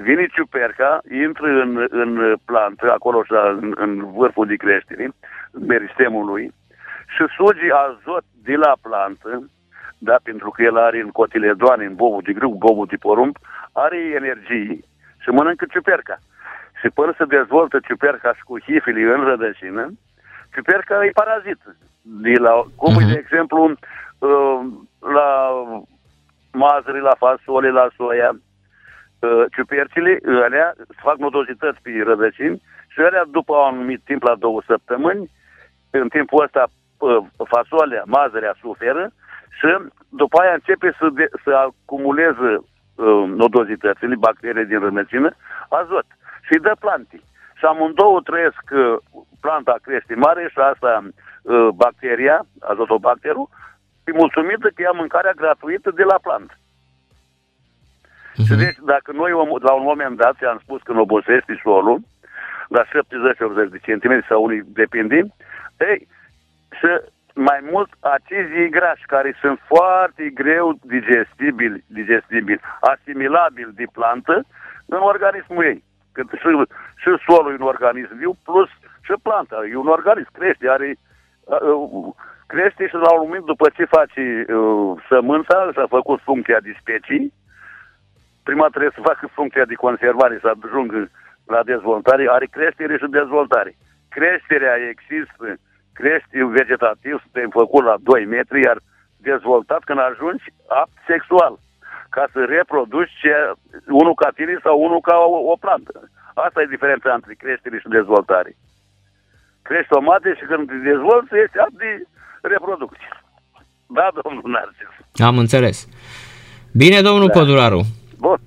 [0.00, 3.24] Vine ciuperca, intră în, în plantă, acolo
[3.60, 5.08] în, în vârful de creștere,
[5.66, 6.52] meristemului,
[7.14, 9.50] și suge azot de la plantă,
[9.98, 13.36] da, pentru că el are în cotiledoane, în bobul de grâu, bobul de porumb,
[13.72, 14.78] are energie
[15.18, 16.18] și mănâncă ciuperca.
[16.80, 19.92] Și până să dezvoltă ciuperca și cu hifile în rădăcină,
[20.54, 21.60] ciuperca e parazit.
[22.02, 23.12] De la, cum uh-huh.
[23.12, 23.60] de exemplu,
[24.18, 24.60] uh,
[24.98, 25.30] la
[26.52, 28.30] mazări, la fasole, la soia,
[29.20, 34.62] uh, ciupercile, alea, fac nodozități pe rădăcini și alea, după un anumit timp, la două
[34.66, 35.30] săptămâni,
[35.90, 36.66] în timpul ăsta
[36.98, 37.18] uh,
[37.48, 39.10] fasolea, mazărea suferă
[39.58, 39.66] și
[40.08, 45.30] după aia începe să, de, să acumuleze uh, nodozitățile, bacteriile din rămăcină,
[45.68, 46.06] azot
[46.46, 47.20] și îi dă plante.
[47.58, 48.96] Și amândouă trăiesc, uh,
[49.40, 53.48] planta crește mare și asta uh, bacteria, azotobacterul,
[54.04, 56.54] e mulțumită că ia mâncarea gratuită de la plantă.
[58.38, 58.46] Uh-huh.
[58.46, 62.00] Și deci, dacă noi la un moment dat am spus că nu obosește solul,
[62.68, 62.88] la 70-80
[63.70, 65.16] de centimetri sau unii depinde,
[65.78, 66.08] ei,
[66.78, 66.90] și
[67.34, 74.44] mai mult acizii grași care sunt foarte greu digestibili, digestibili, asimilabili de plantă
[74.86, 75.84] în organismul ei.
[76.12, 76.48] Că și,
[76.96, 78.68] și solul e un organism viu, plus
[79.00, 79.56] și planta.
[79.70, 80.96] E un organism, crește, are,
[81.44, 82.14] uh,
[82.46, 87.32] crește și la un moment după ce face uh, sămânța, și-a făcut funcția de specii,
[88.48, 91.00] prima trebuie să facă funcția de conservare, să ajungă
[91.54, 93.72] la dezvoltare, are creștere și dezvoltare.
[94.16, 95.46] Creșterea există,
[95.98, 98.78] crește vegetativ, suntem făcut la 2 metri, iar
[99.30, 100.46] dezvoltat când ajungi
[100.82, 101.54] apt sexual
[102.14, 103.32] ca să reproduci ce,
[104.00, 105.94] unul ca tine sau unul ca o, o plantă.
[106.44, 108.50] Asta e diferența între creștere și dezvoltare.
[109.68, 111.90] Crești tomate și când te dezvolți, ești apt de
[112.52, 113.12] reproducție.
[113.98, 114.92] Da, domnul Narcis.
[115.28, 115.76] Am înțeles.
[116.82, 117.38] Bine, domnul da.
[117.38, 117.80] Păduraru.
[118.18, 118.40] Bun.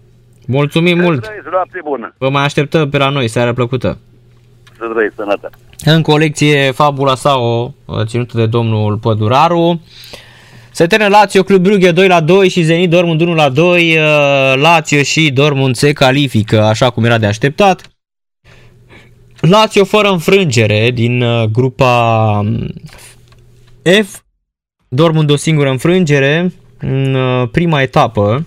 [0.47, 1.21] Mulțumim să mult.
[1.21, 2.13] Trăiți, bună.
[2.17, 3.27] Vă mai așteptăm pe la noi.
[3.27, 3.97] Seara plăcută.
[4.77, 5.55] Să trăiți, sănătate.
[5.85, 7.71] În colecție fabula sa o
[8.05, 9.81] ținută de domnul Păduraru.
[10.71, 13.97] Se termină Lazio, Club Brugge 2 la 2 și Zenit Dortmund 1 la 2.
[13.97, 17.91] Uh, Lazio și Dortmund se califică așa cum era de așteptat.
[19.39, 22.67] Lazio fără înfrângere din uh, grupa um,
[24.03, 24.19] F.
[24.87, 28.45] Dortmund o singură înfrângere în uh, prima etapă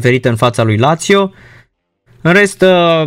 [0.00, 1.32] ferită în fața lui Lazio.
[2.20, 2.58] În rest,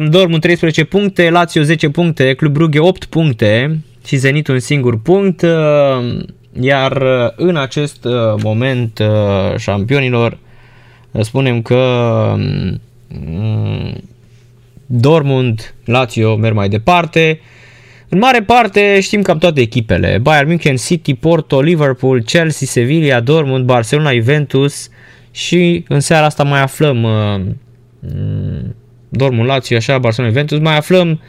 [0.10, 5.46] Dortmund 13 puncte, Lazio 10 puncte, Club Brugge 8 puncte și Zenit un singur punct.
[6.60, 8.14] Iar uh, în acest uh,
[8.44, 10.38] moment uh, șampionilor
[11.20, 12.34] spunem că
[13.08, 14.02] mm,
[14.86, 17.40] Dortmund, Lazio merg mai departe.
[18.10, 20.18] În mare parte știm cam toate echipele.
[20.22, 24.90] Bayern München, City, Porto, Liverpool, Chelsea, Sevilla, Dortmund, Barcelona, Juventus
[25.40, 26.98] și în seara asta mai aflăm
[28.00, 28.76] mm,
[29.10, 31.22] Dortmund, Lazio, așa, Barcelona, Juventus, mai aflăm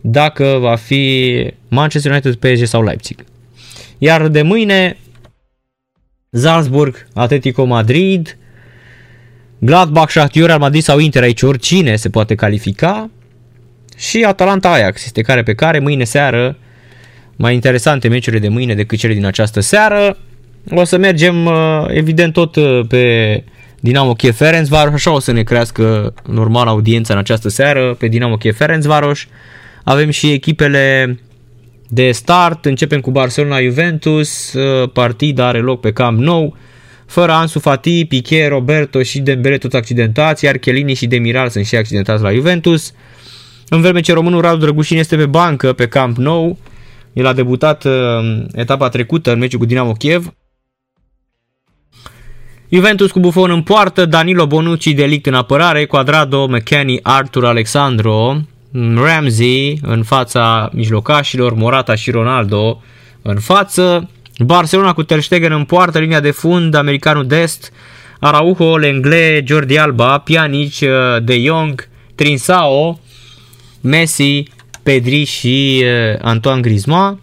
[0.00, 3.24] dacă va fi Manchester United, PSG sau Leipzig.
[3.98, 4.96] Iar de mâine
[6.30, 8.36] Salzburg, Atletico Madrid,
[9.58, 13.10] Gladbach, Shakhtar, Real Madrid sau Inter aici oricine se poate califica
[13.96, 16.56] și Atalanta Ajax este care pe care mâine seară
[17.36, 20.16] mai interesante meciurile de mâine decât cele din această seară.
[20.70, 23.44] O să mergem uh, evident tot uh, pe
[23.80, 28.36] Dinamo Kiev Ferencvaros, așa o să ne crească normal audiența în această seară pe Dinamo
[28.36, 29.26] Kiev Ferencvaros.
[29.84, 31.18] Avem și echipele
[31.88, 32.64] de start.
[32.64, 36.56] Începem cu Barcelona-Juventus, uh, partida are loc pe Camp Nou,
[37.06, 41.76] fără Ansu Fati, Piqué, Roberto și Dembele toți accidentați, iar Chelini și Demiral sunt și
[41.76, 42.92] accidentați la Juventus.
[43.68, 46.58] În vreme ce românul Radu Drăgușin este pe bancă pe Camp Nou,
[47.12, 47.92] el a debutat uh,
[48.52, 50.32] etapa trecută în meciul cu Dinamo Kiev.
[52.70, 58.36] Juventus cu Buffon în poartă, Danilo Bonucci delict în apărare, Quadrado, McKenny, Artur Alexandro,
[58.94, 62.82] Ramsey în fața mijlocașilor, Morata și Ronaldo
[63.22, 67.72] în față, Barcelona cu Ter Stegen în poartă, linia de fund, americanul Dest,
[68.20, 70.88] Araujo, Lengle, Jordi Alba, Pjanic, uh,
[71.22, 73.00] De Jong, Trinsao,
[73.80, 74.42] Messi,
[74.82, 77.20] Pedri și uh, Antoine Griezmann.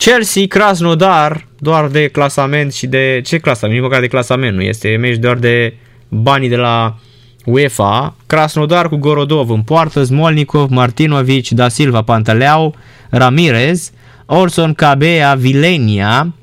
[0.00, 3.20] Chelsea, Krasnodar, doar de clasament și de...
[3.24, 3.78] Ce clasament?
[3.78, 5.74] Nici măcar de clasament nu este, meci doar de
[6.08, 6.98] banii de la
[7.44, 8.16] UEFA.
[8.26, 12.74] Krasnodar cu Gorodov în poartă, Smolnikov, Martinovic, Da Silva, Pantaleau,
[13.10, 13.92] Ramirez,
[14.26, 16.34] Orson, Cabea, Vilenia,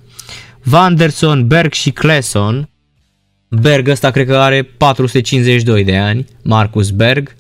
[0.64, 2.70] Vanderson, Berg și Cleson.
[3.48, 7.36] Berg ăsta cred că are 452 de ani, Marcus Berg.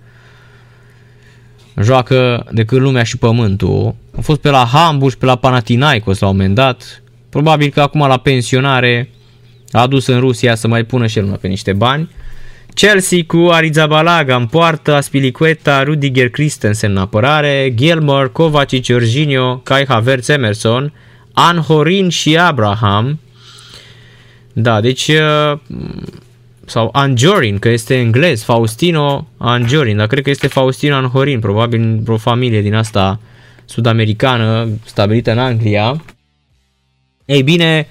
[1.82, 3.96] Joacă de când lumea și pământul.
[4.18, 7.02] A fost pe la Hamburg și pe la Panathinaikos la un moment dat.
[7.30, 9.10] Probabil că acum la pensionare
[9.72, 12.10] a adus în Rusia să mai pună și el pe niște bani.
[12.74, 20.28] Chelsea cu Arizabalaga în poartă, Aspilicueta, Rudiger Christensen în apărare, Gilmore, Kovacic, Jorginho, Kai Havertz,
[20.28, 20.94] Emerson,
[21.34, 23.20] Anhorin și Abraham.
[24.54, 25.60] Da, deci uh,
[26.68, 32.18] sau Anjorin, că este englez, Faustino Anjorin, dar cred că este Faustino Anhorin, probabil o
[32.18, 33.20] familie din asta
[33.66, 36.04] sud-americană stabilită în Anglia.
[37.26, 37.88] Ei bine,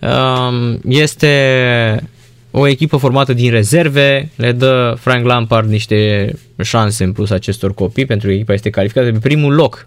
[0.00, 2.08] um, este
[2.50, 6.32] o echipă formată din rezerve, le dă Frank Lampard niște
[6.62, 9.86] șanse în plus acestor copii pentru că echipa este calificată pe primul loc.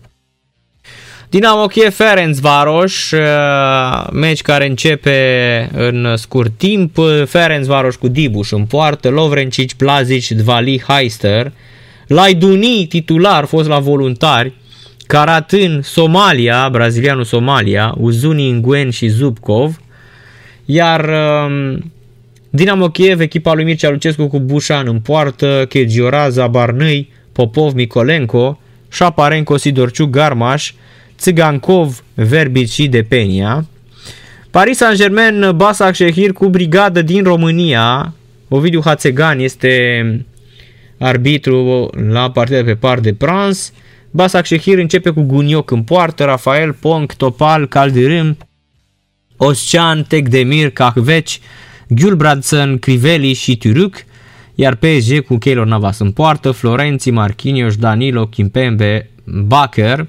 [1.31, 8.51] Dinamo Kiev Ferenc Varos, uh, meci care începe în scurt timp, Ferenc Varos cu Dibuș
[8.51, 11.51] în poartă, Lovrencic, Plazic, Dvali, Heister,
[12.07, 14.53] Laiduni, titular, fost la voluntari,
[15.07, 19.81] Karatân, Somalia, brazilianul Somalia, Uzuni Nguen și Zubkov,
[20.65, 21.91] iar um,
[22.49, 28.59] Dinamo Kiev, echipa lui Mircea Lucescu cu Bușan în poartă, Chegioraza, Barnăi, Popov, Mikolenko,
[28.89, 30.73] Șaparenko, Sidorciu, Garmaș,
[31.22, 33.65] Țigankov, Verbic și Depenia.
[34.52, 38.14] Paris Saint-Germain, Basak Shehir cu brigadă din România.
[38.48, 40.26] Ovidiu Hațegan este
[40.99, 43.73] arbitru la partida pe par de prans.
[44.11, 48.38] Basak Shehir începe cu Gunioc în poartă, Rafael Ponc, Topal, Caldirim,
[49.38, 51.39] Oscean, Tekdemir, Kahveci,
[51.88, 53.95] Gulbradson, Crivelli și Turuc,
[54.56, 60.07] iar PSG cu Keylor Navas în poartă, Florenzi, Marquinhos, Danilo, Kimpembe, Baker,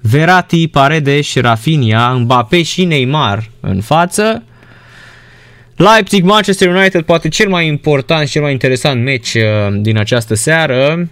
[0.00, 4.42] Verati, Paredes, Rafinha, Mbappé și Neymar în față.
[5.76, 9.42] Leipzig, Manchester United, poate cel mai important și cel mai interesant meci uh,
[9.80, 11.08] din această seară.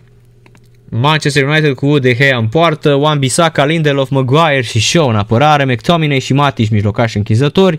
[0.89, 5.65] Manchester United cu De Gea în poartă, Wan Bissaka, Lindelof, Maguire și Shaw în apărare,
[5.65, 7.79] McTominay și Matic mijlocași închizători.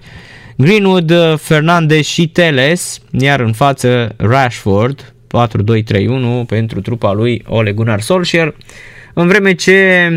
[0.58, 8.02] Greenwood, uh, Fernandez și Teles, iar în față Rashford, 4-2-3-1 pentru trupa lui Ole Gunnar
[8.02, 8.56] Solskjaer.
[9.14, 10.10] În vreme ce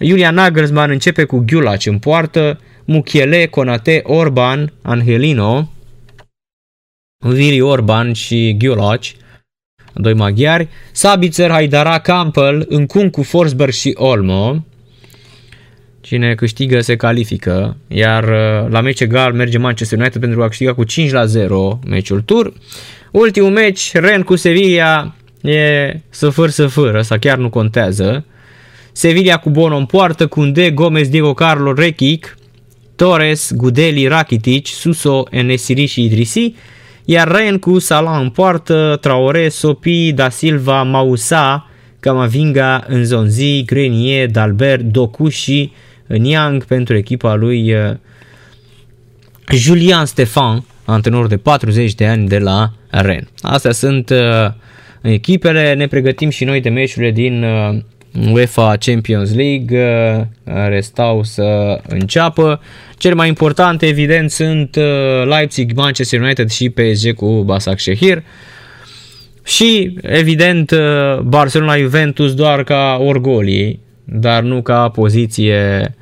[0.00, 5.70] Julian Nagelsmann începe cu Gulac în poartă, Muchiele, Conate, Orban, Angelino,
[7.18, 9.02] Vili Orban și Gulac,
[9.94, 14.64] doi maghiari, Sabitzer, Haidara, Campbell, Încun cu Forsberg și Olmo,
[16.00, 20.74] Cine câștigă se califică, iar uh, la meci egal merge Manchester United pentru a câștiga
[20.74, 22.52] cu 5 la 0 meciul tur.
[23.10, 28.24] Ultimul meci, Ren cu Sevilla, e săfăr săfăr, asta chiar nu contează.
[28.92, 32.38] Sevilla cu Bono în poartă, Kunde, Gomez, Diego Carlo, Rekic,
[32.96, 36.54] Torres, Gudeli, Rakitic, Suso, Enesiri și Idrisi,
[37.04, 44.82] iar Ren cu Salah în poartă, Traore, Sopi, Da Silva, Mausa, Camavinga, Nzonzi, Grenier, Dalbert,
[44.82, 45.72] Doku și
[46.06, 47.96] Niang pentru echipa lui uh,
[49.52, 53.28] Julian Stefan, antrenor de 40 de ani de la Ren.
[53.40, 54.50] Astea sunt uh,
[55.00, 57.78] echipele, ne pregătim și noi de meciurile din uh,
[58.32, 62.60] UEFA Champions League care stau să înceapă.
[62.96, 64.76] Cele mai importante, evident, sunt
[65.24, 68.22] Leipzig, Manchester United și PSG cu Basak Shehir.
[69.44, 70.72] Și, evident,
[71.22, 75.94] Barcelona-Juventus doar ca orgolii, dar nu ca poziție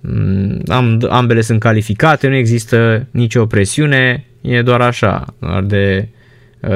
[0.00, 6.17] Mm, am, ambele sunt calificate, nu există nicio presiune, e doar așa, doar de uh,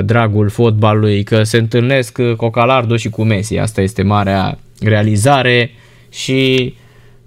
[0.05, 5.71] dragul fotbalului, că se întâlnesc uh, Cocalardo și cu Messi, asta este marea realizare
[6.09, 6.75] și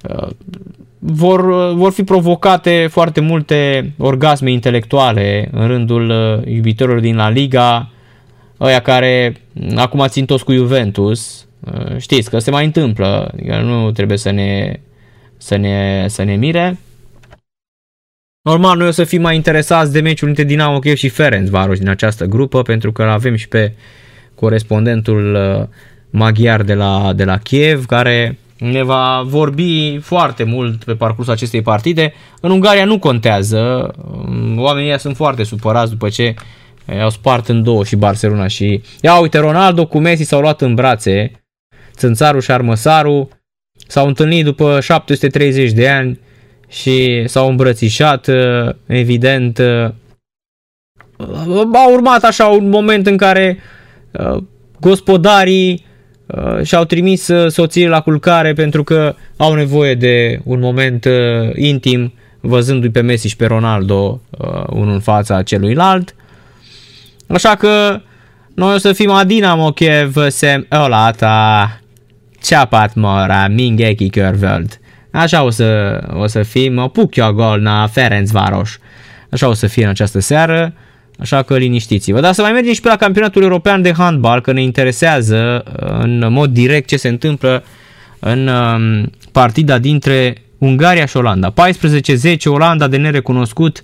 [0.09, 0.27] uh,
[0.99, 6.09] vor, vor fi provocate foarte multe orgasme intelectuale în rândul
[6.47, 7.89] iubitorilor din La Liga,
[8.59, 9.41] ăia care
[9.75, 11.47] acum țin toți cu Juventus,
[11.97, 14.79] știți că se mai întâmplă, adică nu trebuie să ne
[15.37, 16.79] să ne, să ne mire.
[18.45, 21.77] Normal, noi o să fim mai interesați de meciul între Dinamo Kiev și Ferenc Varos
[21.77, 23.73] din această grupă, pentru că avem și pe
[24.35, 25.67] corespondentul uh,
[26.09, 31.61] maghiar de la, de la Kiev, care ne va vorbi foarte mult pe parcursul acestei
[31.61, 32.13] partide.
[32.41, 33.91] În Ungaria nu contează,
[34.57, 36.33] oamenii sunt foarte supărați după ce
[37.01, 40.75] au spart în două și Barcelona și ia uite Ronaldo cu Messi s-au luat în
[40.75, 41.31] brațe,
[41.95, 43.29] Țânțaru și Armăsaru
[43.87, 46.19] s-au întâlnit după 730 de ani
[46.75, 48.29] și s-au îmbrățișat,
[48.85, 49.59] evident
[51.73, 53.57] a urmat așa un moment în care
[54.79, 55.85] gospodarii
[56.25, 61.55] Uh, și-au trimis uh, soțiile la culcare pentru că au nevoie de un moment uh,
[61.55, 64.21] intim văzându-i pe Messi și pe Ronaldo
[64.69, 66.15] unul în fața celuilalt.
[67.27, 68.01] Așa că
[68.55, 71.79] noi o să fim Adina Kiev sem Olata
[72.41, 74.79] Ceapat Mora Mingeki Körvöld.
[75.15, 78.79] Așa o să, o să fim Pukja Golna Ferencváros.
[79.29, 80.73] Așa o să fie în această seară.
[81.19, 82.19] Așa că liniștiți-vă.
[82.19, 85.89] Dar să mai mergem și pe la campionatul european de handbal, că ne interesează uh,
[86.01, 87.63] în mod direct ce se întâmplă
[88.19, 91.53] în um, partida dintre Ungaria și Olanda.
[91.53, 91.53] 14-10,
[92.45, 93.83] Olanda de nerecunoscut.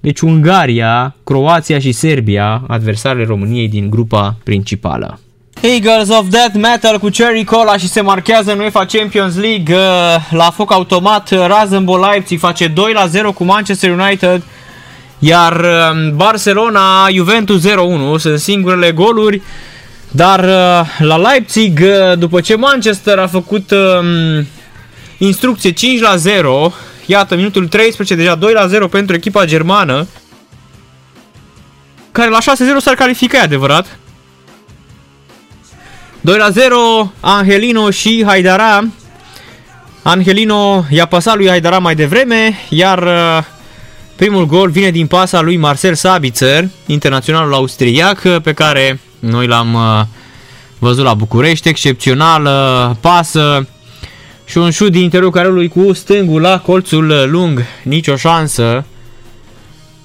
[0.00, 5.18] Deci Ungaria, Croația și Serbia, adversarele României din grupa principală.
[5.66, 10.16] Eagles of Death Metal cu Cherry Cola și se marchează în UEFA Champions League uh,
[10.30, 11.30] la foc automat.
[11.46, 14.42] Rasenball Leipzig face 2 0 cu Manchester United.
[15.18, 17.70] Iar um, Barcelona, Juventus 0-1
[18.18, 19.42] sunt singurele goluri.
[20.10, 24.46] Dar uh, la Leipzig, uh, după ce Manchester a făcut um,
[25.18, 26.72] instrucție 5 la 0,
[27.06, 30.06] iată minutul 13, deja 2 la 0 pentru echipa germană,
[32.12, 32.42] care la 6-0
[32.80, 33.98] s-ar califica, adevărat.
[36.24, 38.84] 2 la 0, Angelino și Haidara.
[40.02, 43.44] Angelino i-a pasat lui Haidara mai devreme, iar uh,
[44.16, 50.02] Primul gol vine din pasa lui Marcel Sabitzer, internaționalul austriac, pe care noi l-am uh,
[50.78, 52.48] văzut la București, excepțional
[53.00, 53.66] pasă
[54.44, 58.84] și un șut din interiorul carelului cu stângul la colțul lung, nicio șansă.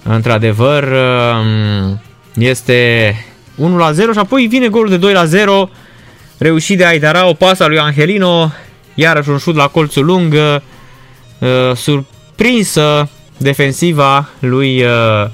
[0.03, 2.01] Într-adevăr, um,
[2.33, 3.13] este
[3.55, 5.69] 1 la 0 și apoi vine golul de 2 la 0,
[6.39, 8.51] reușit de Aidara, o pasă a lui Angelino,
[8.93, 15.25] iarăși un șut la colțul lung, uh, surprinsă defensiva lui uh,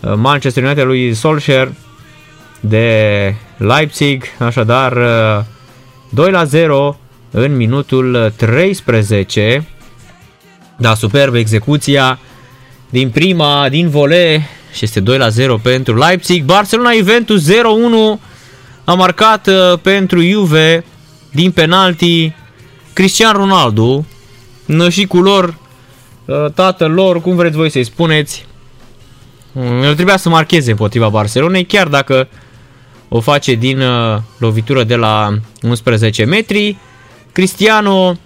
[0.00, 1.72] uh, Manchester United, lui Solskjaer
[2.60, 4.92] de Leipzig, așadar
[6.08, 6.98] 2 uh, la 0
[7.30, 9.66] în minutul 13.
[10.76, 12.18] Da, superb execuția
[12.90, 16.44] din prima, din vole și este 2 la 0 pentru Leipzig.
[16.44, 17.54] Barcelona Juventus 0-1
[18.88, 19.48] a marcat
[19.82, 20.84] pentru Juve
[21.32, 22.32] din penalti
[22.92, 24.04] Cristian Ronaldo,
[24.66, 25.54] nășicul lor
[26.28, 28.46] Uh, tatăl lor, cum vreți voi să-i spuneți,
[29.52, 32.28] mm, el trebuia să marcheze împotriva Barcelonei, chiar dacă
[33.08, 36.76] o face din uh, lovitură de la 11 metri.
[37.32, 38.16] Cristiano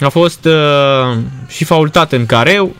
[0.00, 1.18] a fost uh,
[1.48, 2.74] și faultat în careu.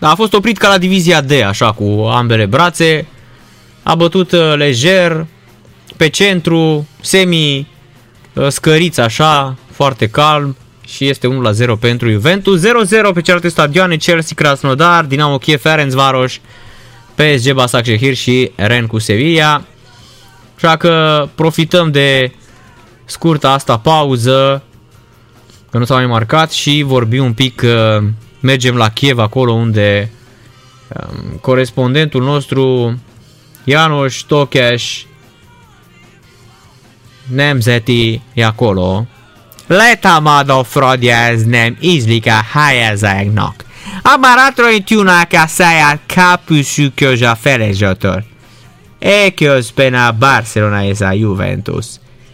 [0.00, 3.06] A fost oprit ca la divizia D, așa, cu ambele brațe.
[3.88, 5.26] A bătut uh, lejer,
[5.96, 7.68] pe centru, semi
[8.32, 10.56] uh, scăriți așa, foarte calm
[10.86, 12.60] și este 1 la 0 pentru Juventus.
[12.60, 12.62] 0-0
[13.14, 16.40] pe celelalte stadioane, Chelsea, Krasnodar, Dinamo Kiev, Ferencvaros,
[17.14, 19.64] PSG, Basaksehir și Ren cu Sevilla.
[20.56, 22.32] Așa că profităm de
[23.04, 24.62] scurta asta pauză,
[25.70, 28.04] că nu s-a mai marcat și vorbim un pic, uh,
[28.40, 30.10] mergem la Kiev acolo unde
[30.88, 32.96] um, corespondentul nostru
[33.68, 35.06] János Tokes
[37.28, 39.06] Nemzeti Jakoló.
[39.66, 43.64] Letamad a fradja, ez nem ízlik a hájezágnak.
[44.02, 48.22] A barátra tűnák a száját kápűsükös a felezsötör.
[48.98, 51.86] Eközben a Barcelona és a Juventus.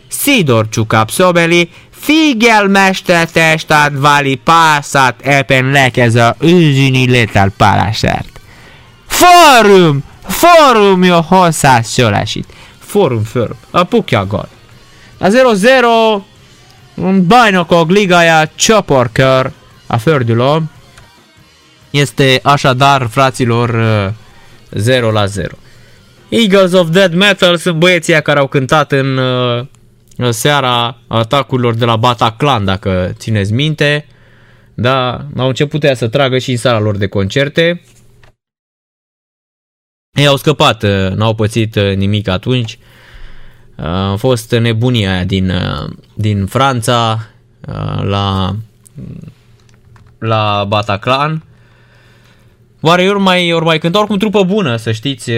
[0.08, 8.40] Szidorcsú kapszobeli, figyelmestetetést ad vali pászát éppen lekez a őzini lételpálásért.
[9.06, 12.46] Forum Forum jó hozzászólásít.
[12.78, 13.56] Forum, forum.
[13.70, 14.48] A pukja gol.
[15.18, 16.22] A 0-0
[17.26, 19.50] Bajnokok Ligaia csoportkör
[19.86, 20.62] a förduló
[21.90, 23.70] este așadar, fraților,
[24.70, 25.48] 0 la 0.
[26.28, 29.20] Eagles of Dead Metal sunt băieții care au cântat în
[30.30, 34.06] seara atacurilor de la Bataclan, dacă țineți minte.
[34.74, 37.82] Da, au început ea să tragă și în sala lor de concerte.
[40.18, 40.82] Ei au scăpat,
[41.14, 42.78] n-au pățit nimic atunci.
[43.76, 45.52] A fost nebunia aia din,
[46.14, 47.26] din Franța
[48.02, 48.56] la,
[50.18, 51.42] la Bataclan.
[52.80, 55.30] Oare ori mai, ori mai cânta oricum trupă bună, să știți.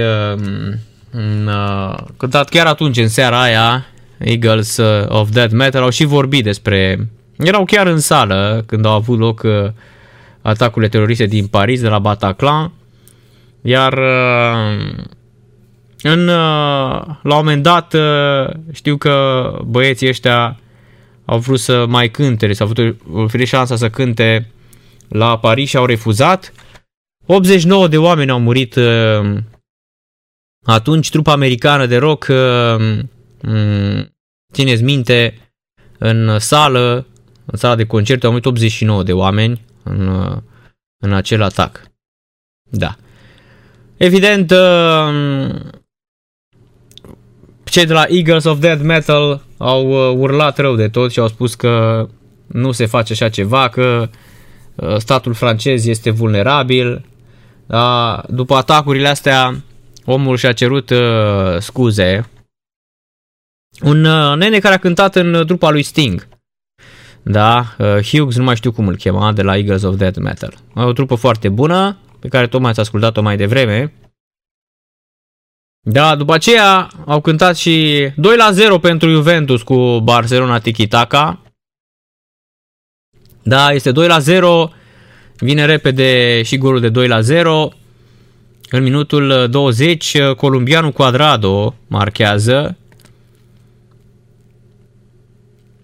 [2.16, 3.86] Cântat chiar atunci, în seara aia,
[4.18, 7.08] Eagles uh, of Death Metal au și vorbit despre...
[7.38, 9.70] Erau chiar în sală când au avut loc uh,
[10.42, 12.72] atacurile teroriste din Paris, de la Bataclan,
[13.64, 14.94] iar uh,
[16.02, 17.94] în, la un moment dat
[18.72, 20.60] știu că băieții ăștia
[21.24, 22.70] au vrut să mai cânte, s-au
[23.12, 24.50] oferit șansa să cânte
[25.08, 26.52] la Paris și au refuzat.
[27.26, 28.78] 89 de oameni au murit
[30.66, 32.30] atunci, trupa americană de rock
[33.46, 34.14] Mm,
[34.52, 35.38] țineți minte,
[35.98, 37.06] în sală,
[37.44, 40.08] în sala de concerte au murit 89 de oameni în,
[41.02, 41.82] în acel atac.
[42.70, 42.96] Da.
[43.96, 45.54] Evident, uh,
[47.64, 51.28] cei de la Eagles of Death Metal au uh, urlat rău de tot și au
[51.28, 52.06] spus că
[52.46, 54.08] nu se face așa ceva, că
[54.74, 57.04] uh, statul francez este vulnerabil.
[57.66, 59.62] Da, după atacurile astea,
[60.04, 60.92] omul și-a cerut
[61.58, 62.28] scuze
[63.82, 66.28] un uh, nene care a cântat în trupa lui Sting.
[67.22, 70.54] Da, uh, Hughes, nu mai știu cum îl chema, de la Eagles of Death Metal.
[70.74, 73.92] O trupă foarte bună, pe care tocmai ați ascultat-o mai devreme.
[75.80, 81.40] Da, după aceea au cântat și 2 la 0 pentru Juventus cu Barcelona Tiki-Taka.
[83.42, 84.70] Da, este 2 la 0.
[85.36, 87.68] Vine repede și golul de 2 la 0.
[88.70, 92.76] În minutul 20, columbianul Cuadrado marchează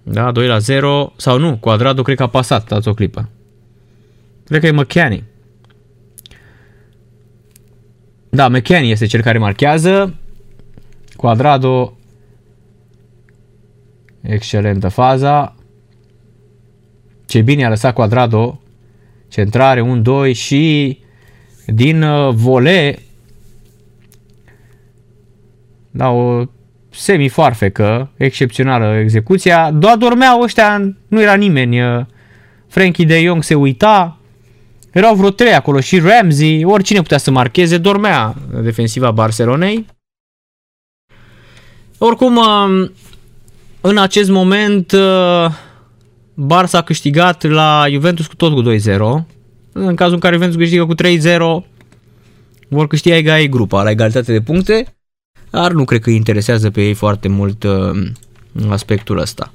[0.03, 1.12] Da, 2 la 0.
[1.17, 3.29] Sau nu, Cuadrado cred că a pasat, dați o clipă.
[4.45, 5.30] Cred că e McKinney.
[8.31, 10.15] Da, McKinney este cel care marchează.
[11.16, 11.97] Cuadrado.
[14.20, 15.55] Excelentă faza.
[17.27, 18.61] Ce bine a lăsat Cuadrado.
[19.28, 20.98] Centrare 1-2 și
[21.66, 22.98] din uh, vole
[25.90, 26.44] da, o
[26.90, 32.07] semi-foarfecă, excepțională execuția, doar dormeau ăștia, nu era nimeni.
[32.66, 34.20] Frankie de Jong se uita,
[34.93, 39.87] erau vreo trei acolo și Ramsey, oricine putea să marcheze, dormea defensiva Barcelonei.
[41.99, 42.93] Oricum, um,
[43.81, 45.47] în acest moment, uh,
[46.35, 49.27] Barça a câștigat la Juventus cu tot cu 2-0.
[49.73, 51.67] În cazul în care Juventus câștigă cu 3-0,
[52.69, 54.95] vor câștiga ei grupa la egalitate de puncte
[55.51, 58.11] dar nu cred că interesează pe ei foarte mult uh,
[58.69, 59.53] aspectul ăsta.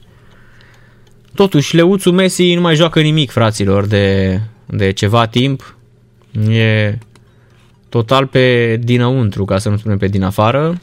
[1.34, 5.76] Totuși, Leuțu Messi nu mai joacă nimic, fraților, de, de ceva timp.
[6.50, 6.98] E
[7.90, 10.82] total pe dinăuntru, ca să nu spunem pe din afară.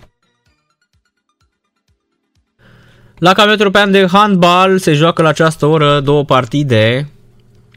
[3.19, 7.09] La campionatul european de handbal se joacă la această oră două partide.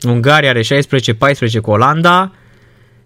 [0.07, 2.31] Ungaria are 16-14 cu Olanda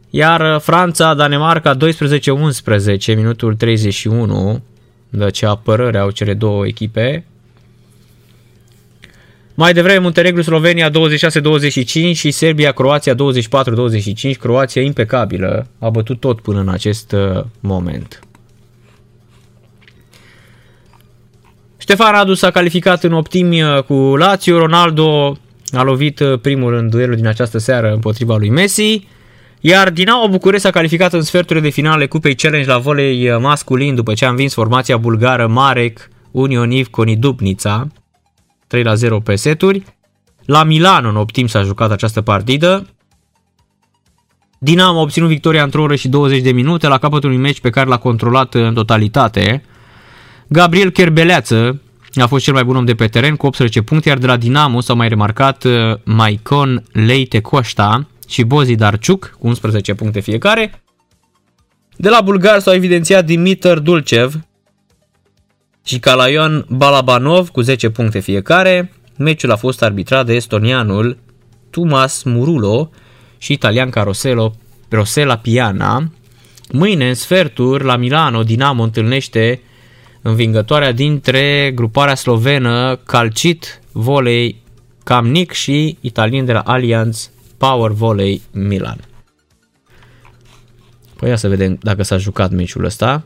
[0.10, 4.64] iar uh, Franța, Danemarca 12-11, minutul 31,
[5.10, 7.26] de ce apărări au cele două echipe.
[9.60, 10.94] Mai devreme Muntenegru, Slovenia 26-25
[12.14, 13.18] și Serbia, Croația 24-25.
[14.40, 18.20] Croația impecabilă, a bătut tot până în acest uh, moment.
[21.78, 25.38] Ștefan Radu s-a calificat în optimi uh, cu Lazio, Ronaldo
[25.72, 29.08] a lovit primul în duelul din această seară împotriva lui Messi.
[29.60, 34.14] Iar Dinamo București a calificat în sferturile de finale Cupei Challenge la volei masculin după
[34.14, 37.88] ce a învins formația bulgară Marek Unioniv Konidupnița
[38.70, 39.84] 3 la 0 pe seturi.
[40.46, 42.88] La Milano în optim s-a jucat această partidă.
[44.60, 47.70] Dinamo a obținut victoria într-o oră și 20 de minute la capătul unui meci pe
[47.70, 49.64] care l-a controlat în totalitate.
[50.48, 51.82] Gabriel Kerbeleață
[52.16, 54.38] a fost cel mai bun om de pe teren cu 18 puncte, iar de la
[54.38, 55.74] Dinamo s-au mai remarcat uh,
[56.04, 60.84] Maicon Leite Costa, și Bozi Darciuc cu 11 puncte fiecare.
[61.96, 64.40] De la bulgar s-au evidențiat Dimitr Dulcev
[65.90, 68.92] și Kalaion Balabanov cu 10 puncte fiecare.
[69.18, 71.18] Meciul a fost arbitrat de estonianul
[71.70, 72.90] Tumas Murulo
[73.38, 74.56] și italian Caroselo
[74.90, 76.12] Rosela Piana.
[76.72, 79.62] Mâine, în sferturi, la Milano, Dinamo întâlnește
[80.22, 84.62] învingătoarea dintre gruparea slovenă Calcit Volei
[85.04, 89.00] Camnic și italien de la Allianz Power Volley Milan.
[91.16, 93.24] Păi ia să vedem dacă s-a jucat meciul ăsta.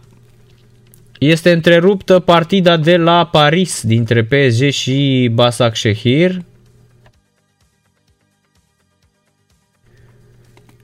[1.23, 6.41] Este întreruptă partida de la Paris dintre PSG și Basak Shehir.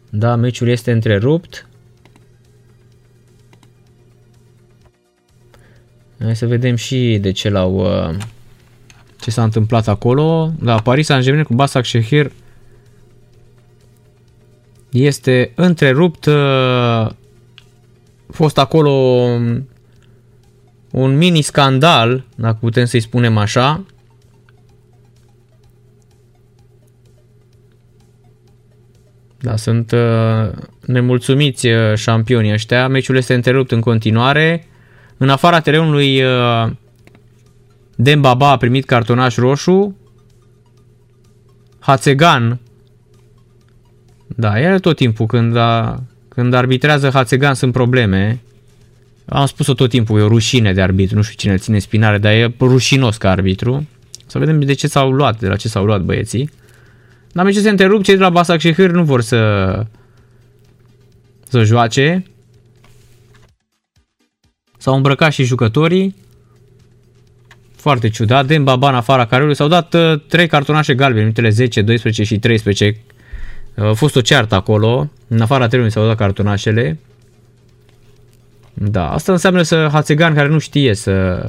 [0.10, 1.68] Da, meciul este întrerupt.
[6.20, 7.76] Hai să vedem și de ce l-au...
[7.76, 8.16] Uh,
[9.20, 10.52] ce s-a întâmplat acolo.
[10.60, 12.32] La Paris Saint-Germain cu Basak Shehir
[14.90, 16.28] este întrerupt.
[16.28, 17.16] A
[18.32, 19.26] fost acolo
[21.00, 23.86] un mini scandal, dacă putem să-i spunem așa.
[29.38, 30.50] Da, sunt uh,
[30.86, 32.88] nemulțumiți uh, șampionii ăștia.
[32.88, 34.68] Meciul este întrerupt în continuare.
[35.18, 36.72] În afara terenului uh,
[37.96, 39.98] Dembaba a primit cartonaș roșu.
[41.80, 42.60] Hațegan
[44.36, 48.42] da, el tot timpul când, a, când arbitrează Hațegan sunt probleme.
[49.30, 52.18] Am spus-o tot timpul, e o rușine de arbitru, nu știu cine îl ține spinare,
[52.18, 53.88] dar e rușinos ca arbitru.
[54.26, 56.50] Să vedem de ce s-au luat, de la ce s-au luat băieții.
[57.32, 59.86] Dar ce se întrerup, cei de la Basac și Hâr nu vor să
[61.50, 62.26] să joace.
[64.78, 66.16] S-au îmbrăcat și jucătorii.
[67.76, 68.46] Foarte ciudat.
[68.46, 69.56] Demba, în afara careului.
[69.56, 72.98] S-au dat uh, trei cartonașe galbene, minutele 10, 12 și 13
[73.76, 77.00] a fost o ceartă acolo, în afara terenului s-au dat cartonașele.
[78.82, 81.46] Da, asta înseamnă să Hațegan care nu știe să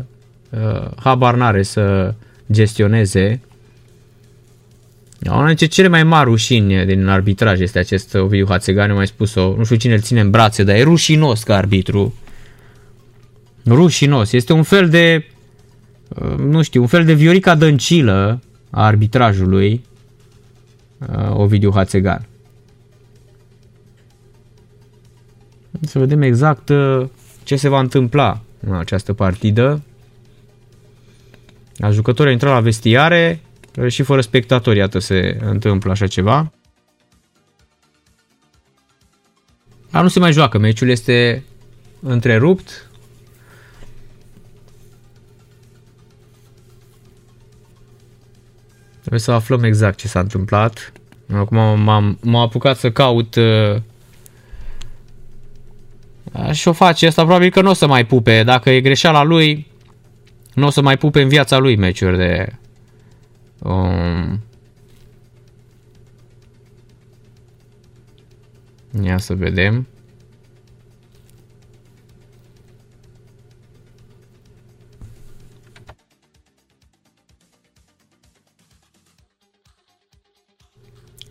[0.50, 2.14] uh, habar n-are să
[2.52, 3.40] gestioneze.
[5.26, 9.64] Una dintre cele mai mari rușini din arbitraj este acest Ovidiu Hațegan, mai spus-o, nu
[9.64, 12.14] știu cine îl ține în brațe, dar e rușinos ca arbitru.
[13.66, 15.24] Rușinos, este un fel de,
[16.08, 18.40] uh, nu știu, un fel de Viorica Dăncilă
[18.70, 19.84] a arbitrajului
[20.98, 22.26] uh, Ovidiu Hațegan.
[25.80, 27.06] Să vedem exact uh,
[27.50, 29.82] ce se va întâmpla în această partidă.
[31.78, 33.40] A jucătorii au intrat la vestiare
[33.76, 36.52] uh, și fără spectatori, iată, se întâmplă așa ceva.
[39.90, 41.44] Dar nu se mai joacă, meciul este
[42.02, 42.90] întrerupt.
[49.00, 50.92] Trebuie să aflăm exact ce s-a întâmplat.
[51.32, 53.76] Acum m-am, m-am apucat să caut uh,
[56.52, 58.42] și o face asta, probabil că nu o să mai pupe.
[58.42, 59.66] Dacă e greșeala lui,
[60.54, 62.46] nu o să mai pupe în viața lui meciuri de...
[63.58, 64.40] Um,
[69.02, 69.86] ia să vedem.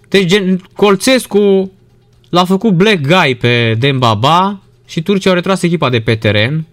[0.08, 1.72] Deci gen, Colțescu
[2.30, 6.66] l-a făcut black guy pe Dembaba și Turcia au retras echipa de pe teren.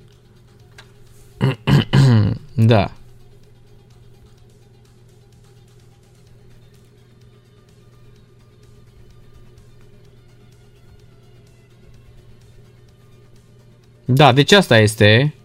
[2.55, 2.91] da.
[14.05, 15.36] Da, deci asta este.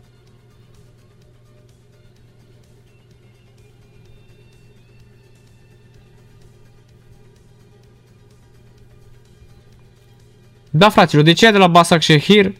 [10.73, 12.53] Da, fraților, de ce de la Basak Shehir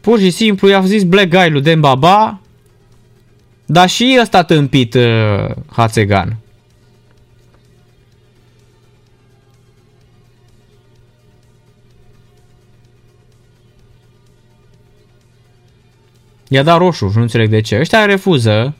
[0.00, 2.40] pur și simplu i-a zis Black Guy lui Dembaba,
[3.66, 6.36] dar și ăsta tâmpit uh, Hațegan.
[16.48, 17.78] I-a dat roșu, nu înțeleg de ce.
[17.78, 18.74] Ăștia refuză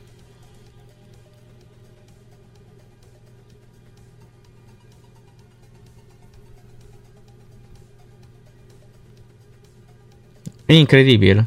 [10.75, 11.47] incredibil.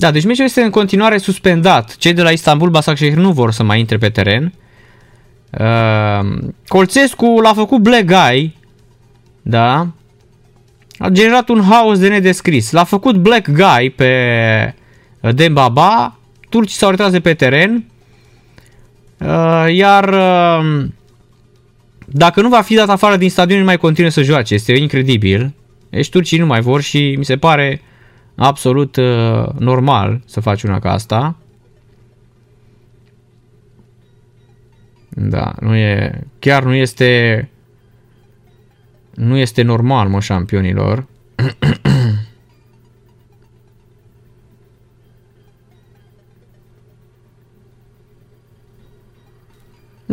[0.00, 1.96] Da, deci meciul este în continuare suspendat.
[1.96, 4.52] Cei de la Istanbul Basaksehir nu vor să mai intre pe teren.
[5.58, 8.58] Uh, Colțescu l-a făcut black guy,
[9.42, 9.88] da,
[11.02, 12.70] a generat un haos de nedescris.
[12.70, 14.74] L-a făcut Black Guy pe
[15.20, 16.18] uh, Dembaba,
[16.48, 17.84] turcii s-au retras de pe teren,
[19.18, 20.84] uh, iar uh,
[22.06, 24.54] dacă nu va fi dat afară din stadion, nu mai continuă să joace.
[24.54, 25.54] Este incredibil.
[25.90, 27.82] Deci turcii nu mai vor și mi se pare
[28.34, 28.96] absolut
[29.58, 31.36] normal să faci una ca asta.
[35.08, 37.48] Da, nu e, chiar nu este
[39.14, 41.06] nu este normal, mă, șampionilor.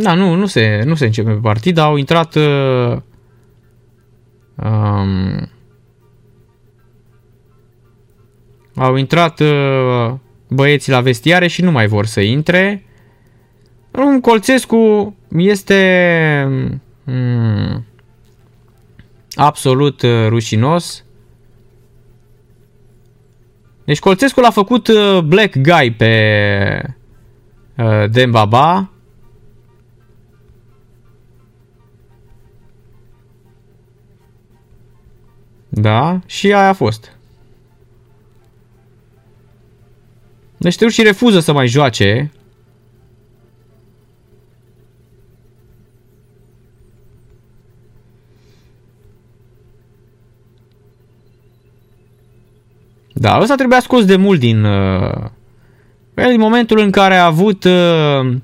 [0.00, 2.96] Da, nu, nu se, nu se începe partida, au intrat uh,
[4.54, 5.48] um,
[8.74, 10.14] au intrat uh,
[10.48, 12.84] băieții la vestiare și nu mai vor să intre.
[13.90, 16.46] Un Colțescu este
[17.04, 17.84] um,
[19.34, 21.04] absolut uh, rușinos.
[23.84, 26.96] Deci Colțescu l-a făcut uh, Black Guy pe
[27.76, 28.90] uh, Dembaba.
[35.68, 37.16] Da, și aia a fost.
[40.56, 42.32] Deci te și refuză să mai joace.
[53.20, 54.64] Da, ăsta trebuia scos de mult din...
[54.64, 55.24] Uh,
[56.14, 58.36] în momentul în care a avut uh,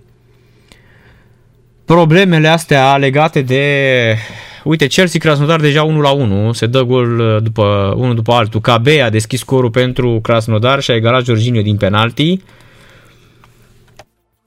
[1.84, 4.16] problemele astea legate de...
[4.64, 8.60] Uite, Chelsea Krasnodar deja 1 la 1, se dă gol uh, după, unul după altul.
[8.60, 12.40] KB a deschis scorul pentru Krasnodar și a egalat Jorginho din penalti.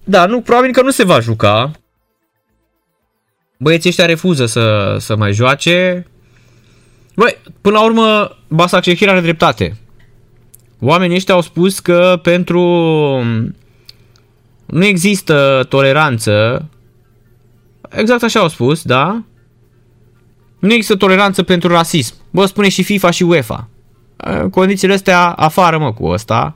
[0.04, 1.72] Da, nu, probabil că nu se va juca.
[3.58, 6.08] Băieții ăștia refuză să, să mai joace.
[7.16, 9.78] Băi, până la urmă, Basak Shehir are dreptate.
[10.80, 12.62] Oamenii ăștia au spus că pentru
[14.66, 16.66] nu există toleranță.
[17.90, 19.24] Exact așa au spus, da?
[20.60, 22.16] Nu există toleranță pentru rasism.
[22.30, 23.68] Bă, spune și FIFA și UEFA.
[24.52, 26.54] Condițiile astea afară, mă, cu ăsta.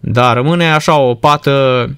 [0.00, 1.88] Da, rămâne așa o pată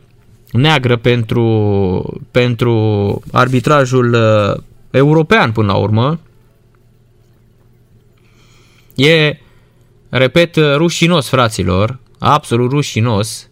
[0.52, 6.18] neagră pentru, pentru arbitrajul uh, european până la urmă.
[8.94, 9.36] E
[10.18, 11.98] Repet, rușinos, fraților.
[12.18, 13.48] Absolut rușinos.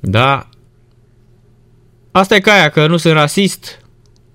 [0.00, 0.48] Da.
[2.10, 3.84] Asta e ca aia, că nu sunt rasist.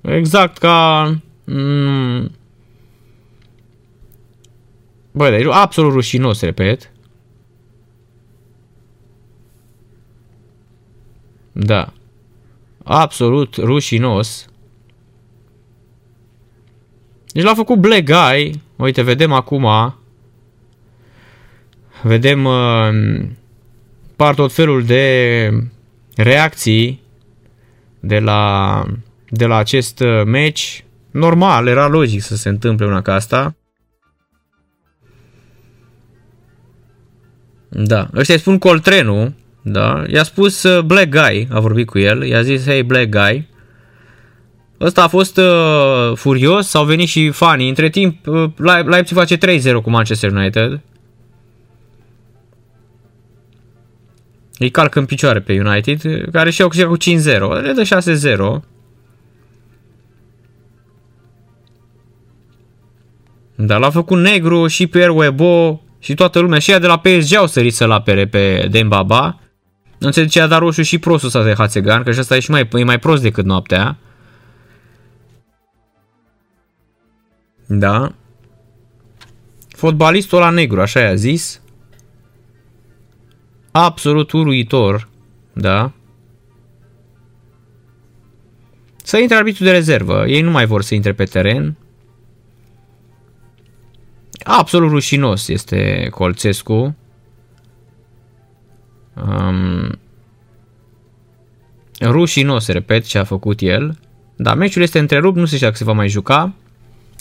[0.01, 1.03] Exact ca...
[1.45, 2.31] Mm,
[5.11, 6.91] Băi, deci absolut rușinos, repet.
[11.51, 11.93] Da.
[12.83, 14.45] Absolut rușinos.
[17.27, 18.61] Deci l-a făcut Black Guy.
[18.75, 19.67] Uite, vedem acum
[22.03, 22.89] vedem uh,
[24.15, 25.49] par tot felul de
[26.15, 27.01] reacții
[27.99, 28.83] de la,
[29.29, 30.79] de la acest uh, match.
[31.11, 33.55] Normal, era logic să se întâmple una ca asta.
[37.69, 42.23] Da, ăștia îi spun Coltrenu, da, i-a spus uh, Black Guy, a vorbit cu el,
[42.23, 43.49] i-a zis, hey Black Guy.
[44.81, 47.69] Ăsta a fost uh, furios, s-au venit și fanii.
[47.69, 48.49] Între timp, uh,
[48.85, 49.39] Leipzig face 3-0
[49.83, 50.81] cu Manchester United.
[54.61, 56.01] Îi calcă în picioare pe United,
[56.31, 57.63] care și-au câștigat cu 5-0.
[57.63, 58.63] Le dă 6-0.
[63.55, 66.59] Dar l-a făcut negru și pe Webo și toată lumea.
[66.59, 69.39] Și ea de la PSG au sărit să-l apere pe Dembaba.
[69.97, 72.51] Nu se zicea dar roșu și prostul ăsta de Hațegan, că și ăsta e și
[72.51, 73.97] mai, e mai prost decât noaptea.
[77.65, 78.11] Da.
[79.67, 81.60] Fotbalistul la negru, așa i-a zis
[83.71, 85.09] absolut uluitor,
[85.53, 85.91] da?
[89.03, 90.27] Să intre arbitru de rezervă.
[90.27, 91.77] Ei nu mai vor să intre pe teren.
[94.43, 96.95] Absolut rușinos este Colțescu.
[99.13, 99.99] Um,
[102.01, 103.99] rușinos, repet, ce a făcut el.
[104.35, 106.53] Da, meciul este întrerupt, nu se știa că se va mai juca.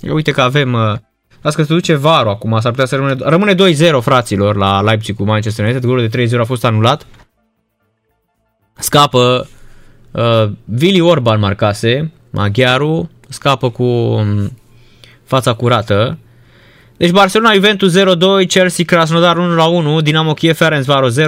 [0.01, 0.97] Eu uite că avem uh,
[1.43, 3.17] Las că se duce varul acum, s-ar putea să rămâne...
[3.19, 3.57] Rămâne 2-0,
[4.01, 5.85] fraților, la Leipzig cu Manchester United.
[5.85, 7.07] Golul de 3-0 a fost anulat.
[8.79, 9.49] Scapă...
[10.11, 14.59] Uh, Vili Orban marcase, maghiarul, scapă cu um,
[15.25, 16.19] fața curată.
[16.97, 19.37] Deci Barcelona Juventus 0-2, Chelsea Krasnodar
[20.01, 21.23] 1-1, Dinamo Kiev Ferencvaros 0-0,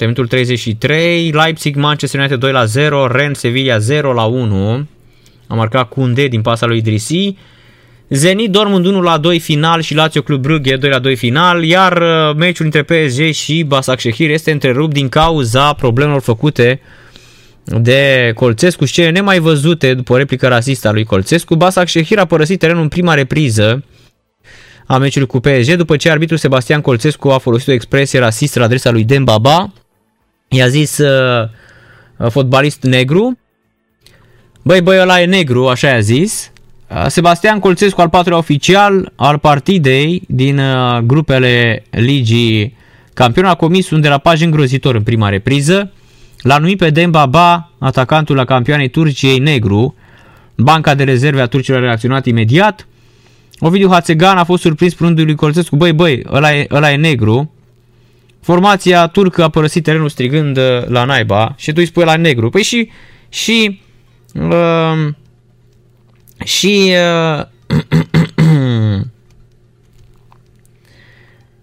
[0.00, 2.50] minutul 33, Leipzig Manchester United
[3.08, 4.84] 2-0, Rennes Sevilla 0-1,
[5.46, 7.36] a marcat Kunde din pasa lui Idrisi.
[8.08, 12.02] Zenit Dortmund 1 la 2 final și Lazio Club Brugge 2 la 2 final, iar
[12.02, 13.66] uh, meciul între PSG și
[13.96, 16.80] Shehir este întrerupt din cauza problemelor făcute
[17.64, 21.56] de Colțescu, cele nemai văzute după replica rasistă a lui Colțescu.
[21.84, 23.84] Shehir a părăsit terenul în prima repriză
[24.86, 28.64] a meciului cu PSG după ce arbitrul Sebastian Colțescu a folosit o expresie rasistă la
[28.64, 29.72] adresa lui Dembaba.
[30.48, 31.48] I-a zis uh,
[32.30, 33.38] fotbalist negru.
[34.62, 36.52] Băi, băi, ăla e negru, așa i-a zis.
[36.90, 42.76] Uh, Sebastian Colțescu, al patrulea oficial al partidei din uh, grupele ligii
[43.14, 45.92] campion, a comis un derapaj îngrozitor în prima repriză.
[46.42, 49.94] L-a numit pe Demba Ba, atacantul la campioanei Turciei negru.
[50.56, 52.86] Banca de rezerve a turcilor a reacționat imediat.
[53.58, 57.52] Ovidiu Hațegan a fost surprins spunându lui Colțescu, băi, băi, ăla e, ăla e negru.
[58.40, 62.50] Formația turcă a părăsit terenul strigând uh, la naiba și tu îi spui la negru.
[62.50, 62.90] Păi și,
[63.28, 63.80] și
[64.34, 65.08] uh,
[66.44, 66.94] și
[67.36, 67.44] uh,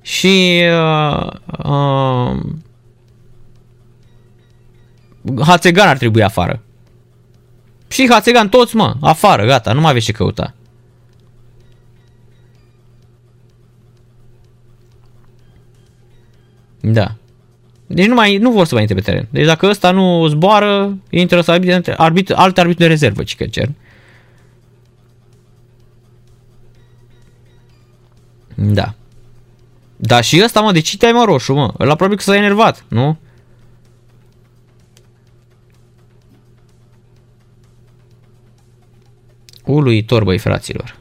[0.02, 1.28] și și uh,
[1.64, 2.40] uh,
[5.42, 6.62] Hațegan ar trebui afară.
[7.88, 10.54] Și Hațegan toți, mă, afară, gata, nu mai aveți ce căuta.
[16.80, 17.16] Da.
[17.88, 19.28] Deci nu, mai, nu vor să mai intre pe teren.
[19.30, 23.46] Deci dacă ăsta nu zboară, intră să arbitru, arbit, alt arbitru de rezervă, ci că
[23.46, 23.70] cer.
[28.56, 28.94] Da.
[29.96, 31.74] Da și ăsta, mă, de ce te-ai, mă, roșu, mă?
[31.80, 33.18] Ăla probabil că s-a enervat, nu?
[39.66, 40.98] Uluitor, băi, fraților.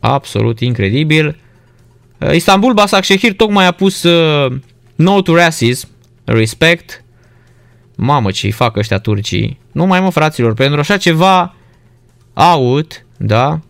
[0.00, 1.36] Absolut incredibil.
[2.32, 4.60] Istanbul Basaksehir tocmai a pus uh,
[4.94, 5.88] no to racism,
[6.24, 7.04] respect.
[7.96, 9.58] Mamă, ce-i fac ăștia turcii.
[9.72, 11.54] Nu mai mă, fraților, pentru așa ceva
[12.34, 13.60] out, da?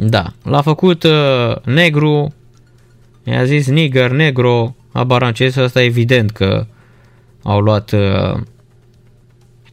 [0.00, 2.34] Da, l-a făcut uh, negru,
[3.24, 6.66] i-a zis nigger, negro, abarances, asta e evident că
[7.42, 8.40] au luat uh,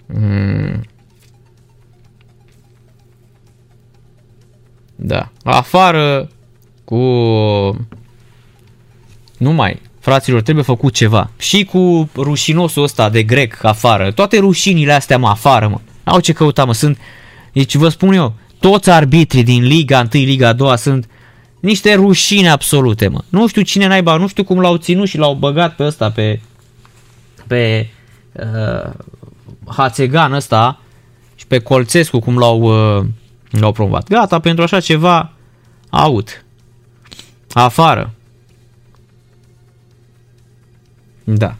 [0.06, 0.84] mm,
[4.96, 5.32] Da.
[5.44, 6.30] Afară
[6.84, 6.96] cu...
[9.38, 9.82] Nu mai.
[10.00, 11.32] Fraților, trebuie făcut ceva.
[11.38, 14.12] Și cu rușinosul ăsta de grec afară.
[14.12, 15.80] Toate rușinile astea, mă, afară, mă.
[16.04, 16.74] Au ce căuta, mă.
[16.74, 16.98] Sunt...
[17.54, 21.10] Deci vă spun eu, toți arbitrii din Liga 1, Liga 2 sunt
[21.60, 23.24] niște rușine absolute, mă.
[23.30, 26.40] Nu știu cine naiba, nu știu cum l-au ținut și l-au băgat pe ăsta, pe...
[27.48, 27.90] pe...
[28.32, 28.92] Uh,
[29.68, 30.80] Hațegan ăsta
[31.36, 32.62] și pe Colțescu, cum l-au...
[32.98, 33.06] Uh,
[33.60, 34.08] L-au promovat.
[34.10, 35.34] Gata, pentru așa ceva,
[35.90, 36.46] out.
[37.52, 38.14] Afară.
[41.24, 41.56] Da.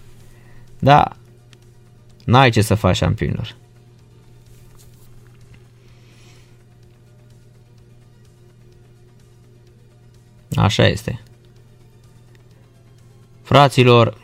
[0.80, 1.16] Da.
[2.26, 3.56] N-ai ce să faci, șampionilor.
[10.56, 11.24] Așa este.
[13.42, 14.18] Fraților,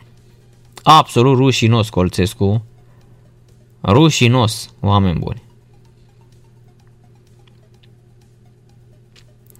[0.82, 2.64] absolut rușinos Colțescu.
[3.82, 5.42] Rușinos, oameni buni.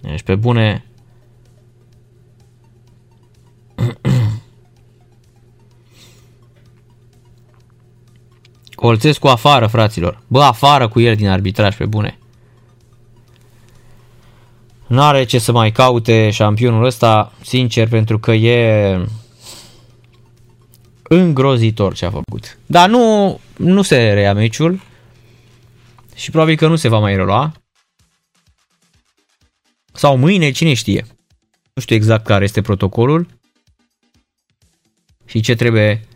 [0.01, 0.85] Deci pe bune...
[8.75, 10.23] Colțescu afară, fraților.
[10.26, 12.18] Bă, afară cu el din arbitraj, pe bune.
[14.93, 19.07] N-are ce să mai caute șampionul ăsta, sincer, pentru că e
[21.03, 22.59] îngrozitor ce a făcut.
[22.67, 24.81] Dar nu, nu se reia meciul
[26.15, 27.53] și probabil că nu se va mai relua.
[29.93, 31.07] Sau mâine, cine știe.
[31.75, 33.27] Nu știu exact care este protocolul
[35.27, 36.09] și ce trebuie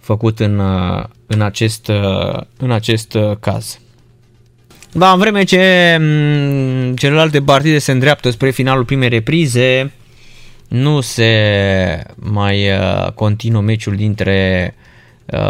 [0.00, 3.78] făcut în, uh, în, acest, uh, în acest uh, caz.
[4.96, 9.92] Da, în vreme ce mm, celelalte partide se îndreaptă spre finalul primei reprize,
[10.68, 11.32] nu se
[12.14, 12.68] mai
[13.14, 14.74] continuă meciul dintre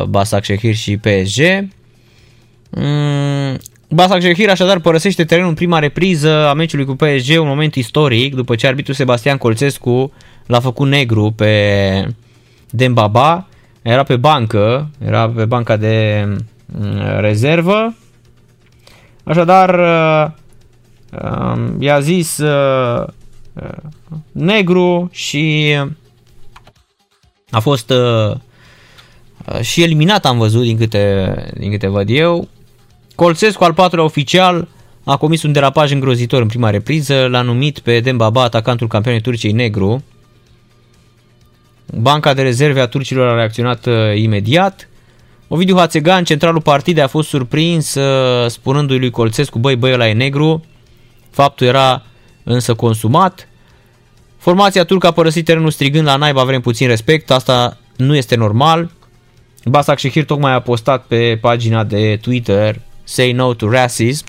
[0.09, 1.69] Basak Shehir și PSG.
[2.71, 3.59] Mm,
[3.89, 8.35] Basak Shehir așadar părăsește terenul în prima repriză a meciului cu PSG, un moment istoric,
[8.35, 10.13] după ce arbitru Sebastian Colțescu
[10.47, 12.07] l-a făcut negru pe
[12.71, 13.49] Dembaba,
[13.83, 16.25] era pe bancă, era pe banca de
[16.67, 17.95] mm, rezervă,
[19.25, 19.79] așadar
[21.23, 23.07] um, i-a zis uh,
[24.33, 25.75] negru și
[27.51, 28.37] a fost uh,
[29.61, 32.49] și eliminat am văzut din câte, din câte văd eu
[33.15, 34.69] Colțescu, al patrulea oficial,
[35.05, 39.53] a comis un derapaj îngrozitor în prima repriză, l-a numit pe Dembaba atacantul campionei Turciei
[39.53, 40.05] negru.
[41.87, 44.89] Banca de rezerve a turcilor a reacționat uh, imediat.
[45.55, 50.13] Ovidiu Hațegan, centralul partidei, a fost surprins uh, spunându-i lui Colțescu, băi, băi, ăla e
[50.13, 50.65] negru.
[51.31, 52.03] Faptul era
[52.43, 53.49] însă consumat.
[54.39, 58.91] Formația turcă a părăsit terenul strigând la naiba vrem puțin respect, asta nu este normal.
[59.65, 64.25] Basak Shehir tocmai a postat pe pagina de Twitter Say No to Racism,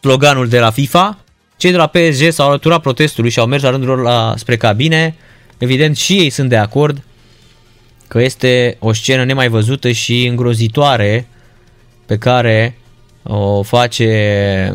[0.00, 1.18] sloganul de la FIFA.
[1.56, 4.56] Cei de la PSG s-au alăturat protestului și au mers la rândul lor la, spre
[4.56, 5.16] cabine.
[5.58, 7.02] Evident și ei sunt de acord
[8.08, 11.26] că este o scenă nemai văzută și îngrozitoare
[12.06, 12.78] pe care
[13.22, 14.72] o face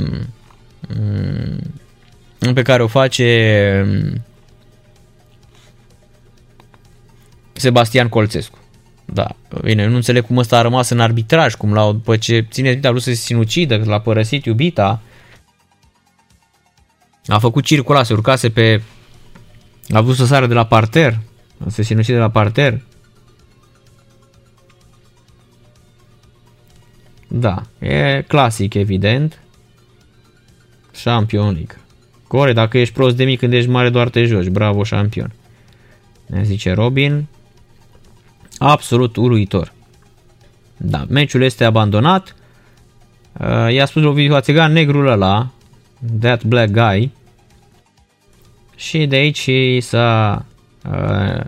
[2.39, 4.21] mm, pe care o face mm,
[7.53, 8.57] Sebastian Colțescu.
[9.05, 12.69] Da, bine, nu înțeleg cum ăsta a rămas în arbitraj, cum l-au, după ce ține
[12.69, 15.01] minte a vrut să se sinucidă, că l-a părăsit iubita,
[17.27, 18.81] a făcut circula, se urcase pe,
[19.89, 21.19] a vrut să sară de la parter,
[21.67, 22.81] se sinucide de la parter.
[27.35, 29.39] Da, e clasic, evident.
[31.03, 31.77] Champion League.
[32.27, 34.47] Core, dacă ești prost de mic când ești mare, doar te joci.
[34.47, 35.33] Bravo, șampion.
[36.25, 37.25] Ne zice Robin.
[38.57, 39.73] Absolut uluitor.
[40.77, 42.35] Da, meciul este abandonat.
[43.39, 45.51] Uh, i-a spus Ovidiu Hațegan, negrul ăla,
[46.19, 47.11] that black guy.
[48.75, 49.49] Și de aici
[49.83, 50.45] s-a...
[50.89, 51.43] Uh,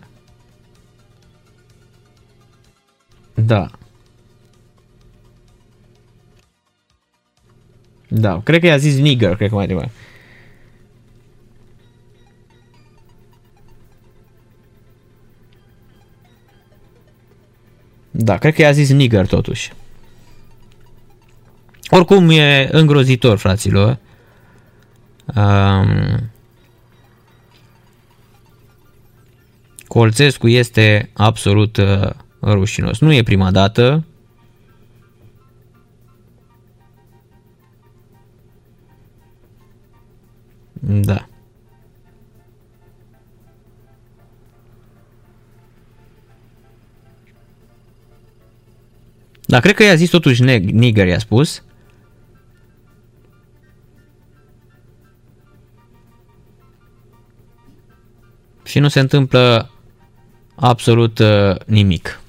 [3.33, 3.69] da.
[8.17, 9.91] Da, cred că i-a zis nigger, cred că mai trebuie.
[18.11, 19.73] Da, cred că i-a zis nigger totuși.
[21.89, 23.97] Oricum e îngrozitor, fraților.
[25.35, 26.29] Um,
[29.87, 32.09] Colțescu este absolut uh,
[32.41, 32.99] rușinos.
[32.99, 34.03] Nu e prima dată.
[40.87, 41.27] Da.
[49.45, 51.63] Dar cred că i-a zis totuși neg- nigger, i-a spus.
[58.63, 59.71] Și nu se întâmplă
[60.55, 62.19] absolut uh, nimic.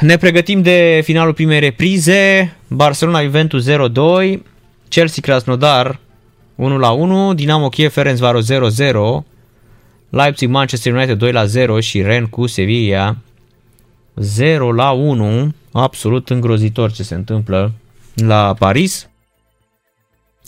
[0.00, 2.56] Ne pregătim de finalul primei reprize.
[2.68, 4.38] Barcelona-Juventus 0-2.
[4.88, 5.98] Chelsea-Krasnodar
[6.58, 9.24] 1 la 1, Dinamo Kiev Ferencvaros 0 0,
[10.10, 13.16] Leipzig Manchester United 2 la 0 și Ren cu Sevilla
[14.14, 17.72] 0 la 1, absolut îngrozitor ce se întâmplă
[18.14, 19.08] la Paris.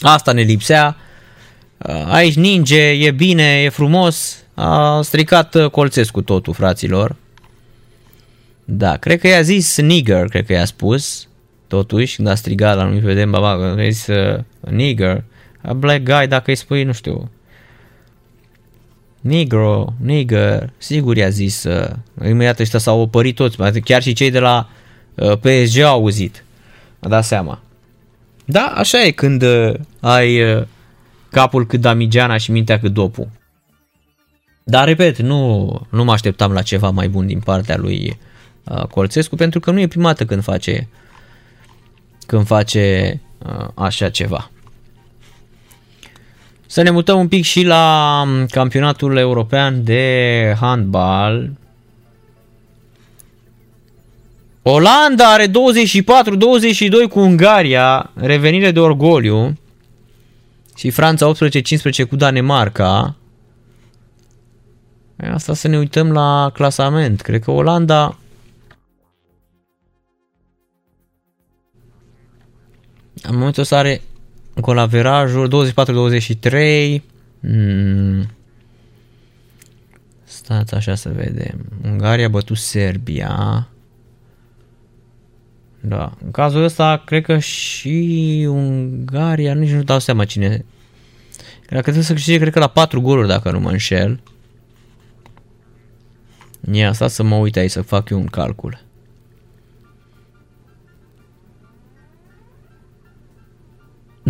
[0.01, 0.97] Asta ne lipsea.
[2.07, 4.45] Aici ninge, e bine, e frumos.
[4.55, 7.17] A stricat uh, colțesc cu totul, fraților.
[8.65, 11.29] Da, cred că i-a zis nigger, cred că i-a spus.
[11.67, 15.17] Totuși, când a strigat la anumit vedem, baba, i-a zis uh, nigger.
[15.17, 15.23] Uh,
[15.63, 17.31] a black guy, dacă îi spui, nu știu,
[19.21, 21.91] negro, nigger, sigur i-a zis, uh,
[22.25, 24.69] imediat ăștia s-au opărit toți, chiar și cei de la
[25.15, 26.45] uh, PSG au auzit,
[27.01, 27.63] a dat seama.
[28.45, 30.63] Da, așa e când uh, ai uh,
[31.31, 33.29] capul cât Damigeana și mintea cât dopul.
[34.65, 38.19] Dar, repet, nu, nu mă așteptam la ceva mai bun din partea lui
[38.65, 40.89] uh, Colțescu, pentru că nu e prima dată când face,
[42.27, 44.51] când face uh, așa ceva.
[46.70, 51.50] Să ne mutăm un pic și la um, campionatul european de handbal.
[54.62, 55.52] Olanda are 24-22
[57.08, 59.58] cu Ungaria, revenire de orgoliu.
[60.76, 61.32] Și Franța
[62.05, 63.16] 18-15 cu Danemarca.
[65.32, 67.20] Asta să ne uităm la clasament.
[67.20, 68.18] Cred că Olanda
[73.23, 74.00] în momentul ăsta are
[74.61, 75.73] Colaverajul
[76.99, 77.01] 24-23.
[77.41, 78.29] Hmm.
[80.25, 81.67] Stați așa să vedem.
[81.85, 83.69] Ungaria a bătut Serbia.
[85.81, 86.13] Da.
[86.25, 90.65] În cazul ăsta, cred că și Ungaria, nici nu dau seama cine.
[91.67, 94.21] Cred că trebuie să câștige, cred că la 4 goluri, dacă nu mă înșel.
[96.73, 98.81] Ia, asta să mă uit aici să fac eu un calcul.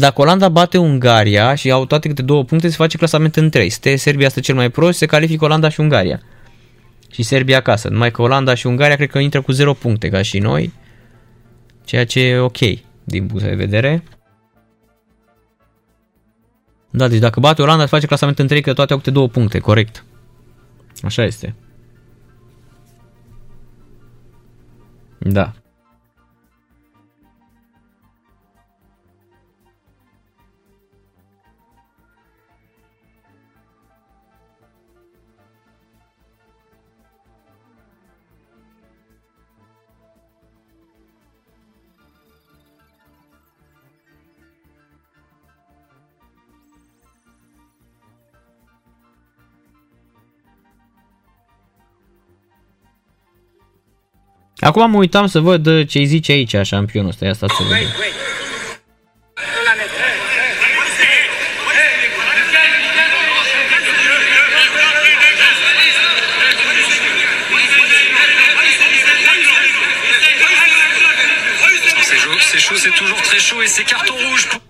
[0.00, 3.66] Dacă Olanda bate Ungaria și au toate câte două puncte, se face clasament în trei.
[3.66, 6.20] Este Serbia este cel mai prost, se califică Olanda și Ungaria.
[7.10, 7.88] Și Serbia acasă.
[7.88, 10.72] Numai că Olanda și Ungaria cred că intră cu 0 puncte ca și noi.
[11.84, 12.58] Ceea ce e ok
[13.04, 14.02] din punct de vedere.
[16.90, 19.28] Da, deci dacă bate Olanda, se face clasament în 3, că toate au câte două
[19.28, 20.04] puncte, corect.
[21.02, 21.54] Așa este.
[25.18, 25.52] Da.
[54.60, 57.24] Acum mă uitam să văd uh, ce îi zice aici șampionul ăsta.
[57.24, 57.89] Ia stați să vedem.
[72.52, 74.48] C'est chaud, c'est toujours très chaud et c'est carton rouge.
[74.48, 74.60] Pour...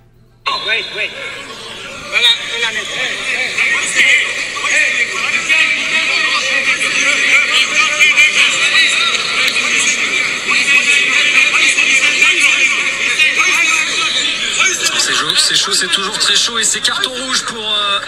[15.73, 17.63] C'est toujours très chaud et c'est carton rouge pour.
[17.63, 17.99] euh,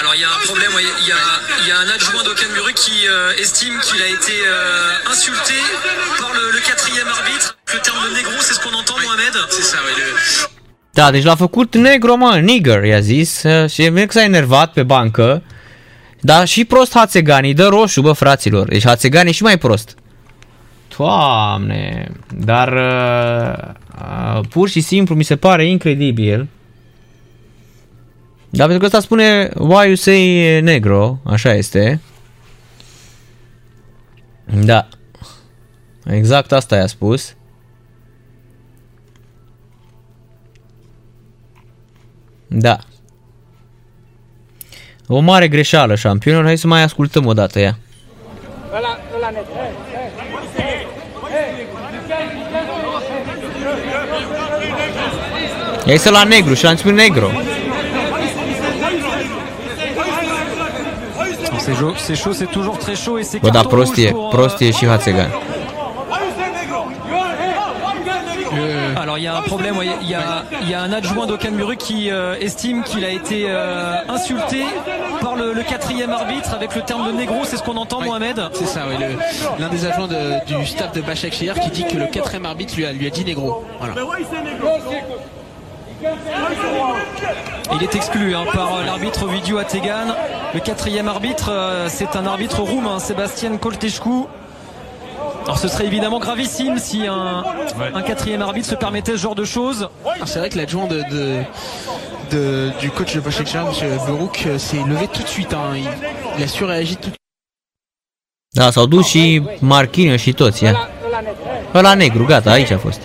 [0.00, 0.70] Alors il y a un problème,
[1.02, 1.16] il y a,
[1.62, 5.54] il y a un adjoint d'Okanburu qui euh, estime qu'il a été euh, insulté
[6.20, 7.56] par le, le quatrième arbitre.
[7.74, 9.34] Le terme de négro, c'est ce qu'on entend, Mohamed?
[9.50, 9.92] C'est ça, oui.
[10.94, 15.42] Da, deci l-a făcut negro, mă, nigger, i-a zis, și e s-a enervat pe bancă.
[16.20, 18.68] Da, și prost Hațegani, dă roșu, bă, fraților.
[18.68, 19.94] Deci Hațegani e și mai prost.
[20.96, 26.48] Doamne, dar uh, uh, pur și simplu mi se pare incredibil.
[28.50, 32.00] Da, pentru că ăsta spune why you say negro, așa este.
[34.64, 34.88] Da.
[36.04, 37.34] Exact asta i-a spus.
[42.46, 42.78] Da.
[45.06, 46.46] O mare greșeală, șampionilor.
[46.46, 47.78] Hai să mai ascultăm o dată ea.
[55.86, 57.30] La negru și negru.
[61.66, 63.62] C'est chaud, c'est chaud, c'est toujours très chaud et c'est Bă, da,
[64.60, 65.30] e, e și Hațegan.
[68.94, 71.76] Alors il y a un problème, il y a, il y a un adjoint d'Okanburu
[71.76, 74.60] qui euh, estime qu'il a été euh, insulté
[75.20, 78.38] par le, le quatrième arbitre avec le terme de négro, c'est ce qu'on entend, Mohamed
[78.58, 78.96] C'est ça, oui.
[79.60, 82.86] L'un des agents de- du staff de Bachak qui dit que le quatrième arbitre lui
[82.86, 83.64] a, lui a dit négro.
[83.80, 83.94] Voilà.
[87.72, 90.14] Il est exclu hein, par euh, l'arbitre Ovidiu Ategan.
[90.54, 94.24] Le quatrième arbitre, euh, c'est un arbitre roumain, Sébastien Colteșcu.
[95.44, 97.44] Alors ce serait évidemment gravissime si un,
[97.94, 99.88] un quatrième arbitre se permettait ce genre de choses.
[100.24, 101.42] C'est vrai que l'adjoint de, de-
[102.30, 103.98] de- du coach de Shehir, M.
[104.06, 105.52] Berouk, euh, s'est levé tout de suite.
[105.52, 105.74] hein.
[105.76, 105.88] Il,
[106.38, 107.16] il a surréagi tout de
[108.54, 110.88] Da, s-au dus și Marquinhos și toți, ia.
[111.74, 113.00] Ăla negru, gata, aici a fost.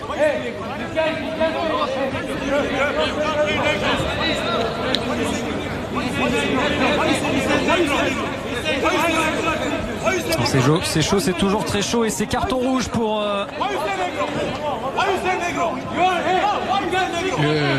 [10.52, 13.20] C'est chaud, c'est chaud, c'est toujours très chaud et c'est carton rouge pour.
[13.22, 13.44] euh,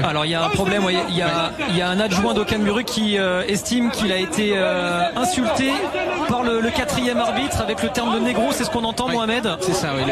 [0.10, 2.34] Alors il y a un problème, ouais, il y a, il y a un adjoint
[2.34, 5.72] d'Okanburu qui euh, estime qu'il a été euh, insulté
[6.28, 9.48] par le, le quatrième arbitre avec le terme de négro, c'est ce qu'on entend, Mohamed
[9.62, 10.12] C'est ça, oui.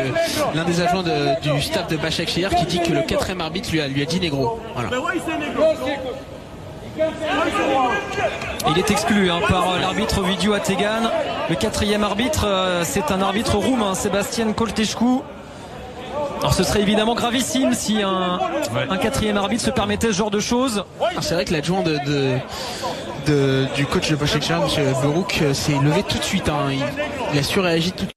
[0.53, 3.81] L'un des agents de- du staff de Bachak qui dit que le quatrième arbitre lui
[3.81, 4.59] a, lui a dit négro.
[4.75, 4.89] Voilà.
[8.67, 11.09] Il est exclu hein, par euh, l'arbitre Ovidiu Ategan.
[11.49, 15.21] Le quatrième arbitre, euh, c'est un arbitre roumain, Sébastien Colteșcu.
[16.39, 18.39] Alors ce serait évidemment gravissime si un,
[18.89, 20.83] un quatrième arbitre se permettait ce genre de choses.
[20.99, 22.37] Alors, C'est vrai que l'adjoint de, de-
[23.27, 24.93] de- du coach de Shehir, M.
[25.03, 26.49] Berouk, euh, s'est levé tout de suite.
[26.49, 26.71] hein.
[26.71, 26.83] Il,
[27.33, 28.11] il a surréagi tout de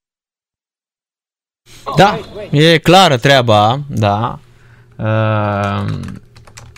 [1.97, 2.17] Da,
[2.53, 4.39] e clară treaba, da.
[4.99, 5.85] Uh,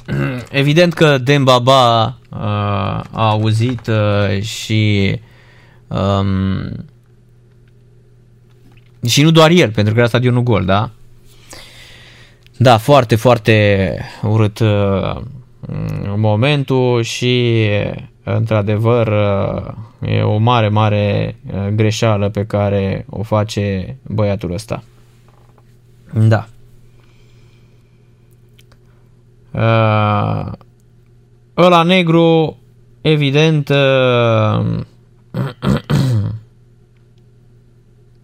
[0.51, 2.39] evident că Dembaba uh,
[3.11, 5.15] a auzit uh, și
[5.89, 6.87] um,
[9.07, 10.91] și nu doar el, pentru că era stadionul gol, da?
[12.57, 15.21] Da, foarte, foarte urât uh,
[16.17, 17.67] momentul și
[18.23, 24.83] într-adevăr uh, e o mare, mare uh, greșeală pe care o face băiatul ăsta.
[26.13, 26.47] Da.
[29.57, 30.53] Uh,
[31.57, 32.59] ăla negru,
[33.01, 34.81] evident, uh,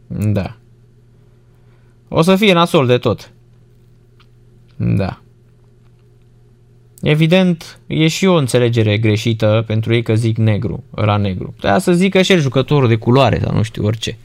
[0.32, 0.56] da.
[2.08, 3.30] O să fie nasol de tot.
[4.76, 5.20] Da.
[7.02, 11.52] Evident, e și o înțelegere greșită pentru ei că zic negru, ăla negru.
[11.56, 14.18] Putea să zică și el jucătorul de culoare sau nu știu, orice.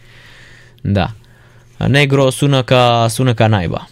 [0.82, 1.12] Da.
[1.88, 3.88] Negro sună ca, sună ca naiba.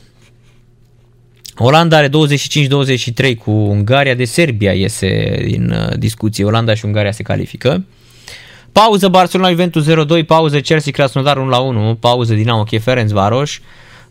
[1.58, 6.46] Olanda are 25-23 cu Ungaria, de Serbia iese din uh, discuție.
[6.46, 7.86] Olanda și Ungaria se califică.
[8.72, 9.86] Pauză Barcelona Juventus
[10.22, 11.38] 0-2, pauză Chelsea Krasnodar
[11.96, 13.60] 1-1, pauză Dinamo Kiev Ferencvaros,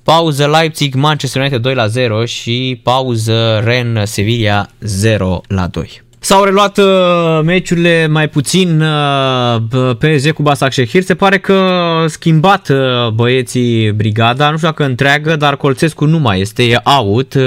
[0.02, 6.03] pauză Leipzig Manchester United 2 la 0 și pauză Ren Sevilla 0 la 2.
[6.25, 11.03] S-au reluat uh, meciurile mai puțin uh, PSG cu Basak Shehir.
[11.03, 16.19] Se pare că au schimbat uh, băieții brigada, nu știu dacă întreagă, dar Colțescu nu
[16.19, 17.43] mai este, e out uh,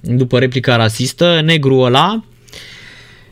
[0.00, 1.40] după replica rasistă.
[1.44, 2.22] Negru ăla,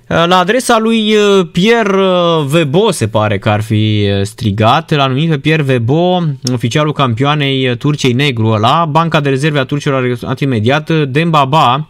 [0.07, 5.07] la adresa lui uh, Pierre uh, Vebo se pare că ar fi uh, strigat, l-a
[5.07, 6.23] numit pe Pierre Vebo,
[6.53, 11.89] oficialul campioanei Turciei negru ăla, banca de rezerve a turcilor a reacționat imediat, Dembaba,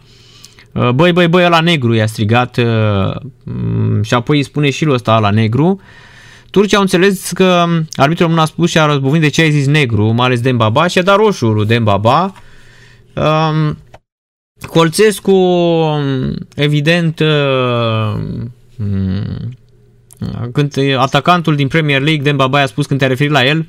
[0.71, 2.57] băi, băi, băi, ăla negru i-a strigat
[3.43, 5.81] mm, și apoi îi spune și lui ăsta la negru.
[6.51, 9.65] Turcia au înțeles că arbitrul nu a spus și a războvit de ce ai zis
[9.65, 12.33] negru, mai ales Dembaba și a dat roșu lui Dembaba.
[13.15, 13.77] Um,
[14.67, 15.35] Colțescu,
[16.55, 18.21] evident, uh,
[18.75, 19.57] mm,
[20.53, 23.67] când atacantul din Premier League, Demba Baia a spus când te-ai referit la el,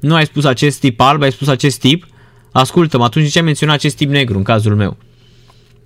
[0.00, 2.06] nu ai spus acest tip alb, ai spus acest tip.
[2.52, 4.96] Ascultă-mă, atunci de ce ai menționat acest tip negru în cazul meu?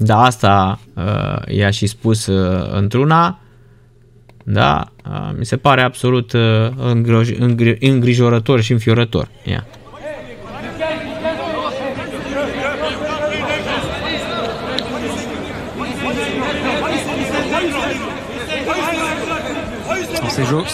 [0.01, 3.39] Da, asta uh, i-a și spus uh, într-una.
[4.45, 6.41] Da, uh, mi se pare absolut uh,
[7.81, 9.29] îngrijorător și înfiorător.
[9.45, 9.63] Yeah.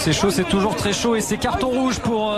[0.05, 2.34] C'est chaud, c'est toujours très chaud et c'est carton rouge pour.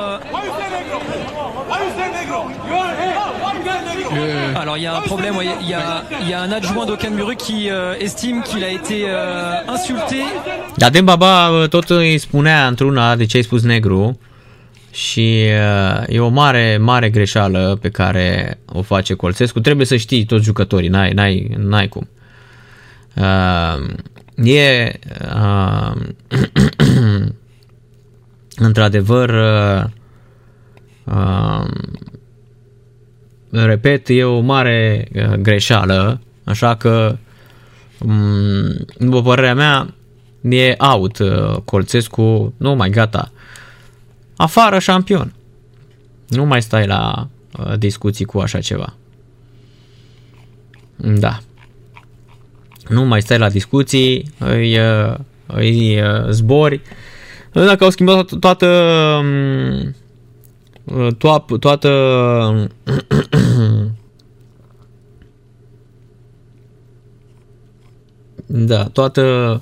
[4.17, 4.51] Euh...
[4.51, 4.57] Le...
[4.57, 7.69] Alors il y a un problème, il y, a, y a un adjoint d'Ocanburu qui
[7.69, 10.23] euh, estime qu'il a été euh, insulté.
[10.77, 14.19] Da, Baba uh, tot îi spunea într-una de ce ai spus negru
[14.91, 19.59] și uh, e o mare, mare greșeală pe care o face Colțescu.
[19.59, 22.09] Trebuie să știi toți jucătorii, n-ai, n-ai, n-ai cum.
[23.15, 23.85] Uh,
[24.43, 24.91] e
[25.35, 25.91] uh,
[28.67, 29.83] într-adevăr uh,
[31.03, 31.65] uh,
[33.65, 37.17] repet, e o mare uh, greșeală, așa că
[37.99, 39.93] um, după părerea mea
[40.41, 43.31] e out uh, Colțescu, nu mai gata.
[44.35, 45.33] Afară șampion.
[46.27, 47.27] Nu mai stai la
[47.59, 48.93] uh, discuții cu așa ceva.
[50.95, 51.39] Da
[52.87, 54.79] nu mai stai la discuții, îi,
[55.45, 56.81] îi zbori.
[57.51, 58.67] Dacă au schimbat toată
[61.17, 61.89] toată, toată
[68.45, 69.61] da, toată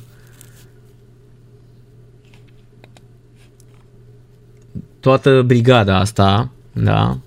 [4.99, 7.17] toată brigada asta, da,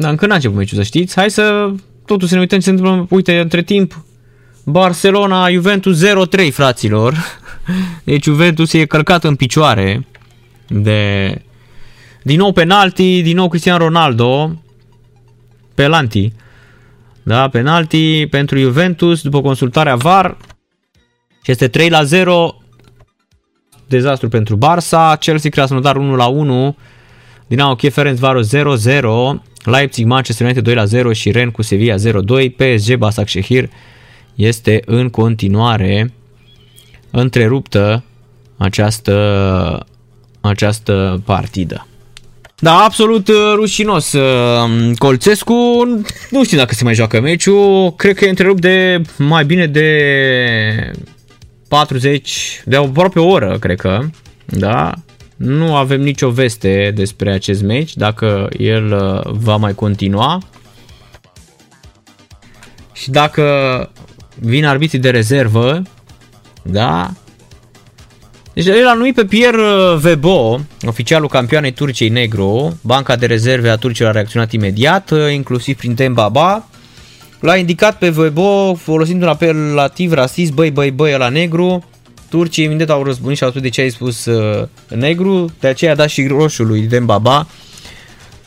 [0.00, 1.14] Dar încă n-a început meciul, să știți.
[1.14, 1.72] Hai să
[2.06, 3.06] totul să ne uităm ce se întâmplă.
[3.10, 4.04] Uite, între timp,
[4.70, 7.14] Barcelona, Juventus 0-3, fraților.
[8.04, 10.06] Deci Juventus e călcat în picioare
[10.68, 11.34] de...
[12.22, 14.62] Din nou penalti, din nou Cristiano Ronaldo.
[15.74, 16.32] Pelanti.
[17.22, 20.36] Da, penalti pentru Juventus după consultarea VAR.
[21.42, 22.62] Și este 3 la 0.
[23.88, 25.18] Dezastru pentru Barça.
[25.18, 26.76] Chelsea Krasnodar 1 la 1.
[27.46, 28.60] Dinamo Kiev Ferencvaros 0-0.
[29.64, 31.98] Leipzig, Manchester United 2 la 0 și Ren cu Sevilla 0-2.
[32.56, 33.68] PSG Basaksehir
[34.40, 36.12] este în continuare
[37.10, 38.04] întreruptă
[38.56, 39.86] această,
[40.40, 41.86] această partidă.
[42.58, 44.12] Da, absolut uh, rușinos.
[44.12, 45.54] Uh, Colțescu,
[46.30, 50.90] nu știu dacă se mai joacă meciul, cred că e întrerupt de mai bine de
[51.68, 54.00] 40, de aproape o oră, cred că.
[54.44, 54.94] Da,
[55.36, 60.42] nu avem nicio veste despre acest meci, dacă el uh, va mai continua.
[62.92, 63.44] Și dacă
[64.40, 65.82] vin arbitrii de rezervă,
[66.62, 67.10] da?
[68.52, 69.62] Deci el a numit pe Pierre
[69.98, 75.76] Vebo, oficialul campioanei Turciei Negru, banca de rezerve a turcilor a reacționat imediat, uh, inclusiv
[75.76, 76.68] prin Dembaba.
[77.40, 81.84] L-a indicat pe Vebo folosind un apelativ rasist, băi, băi, băi, la negru,
[82.28, 85.92] Turcii imediat au răzbunit și au spus de ce ai spus uh, negru, de aceea
[85.92, 87.46] a dat și roșul lui Dembaba,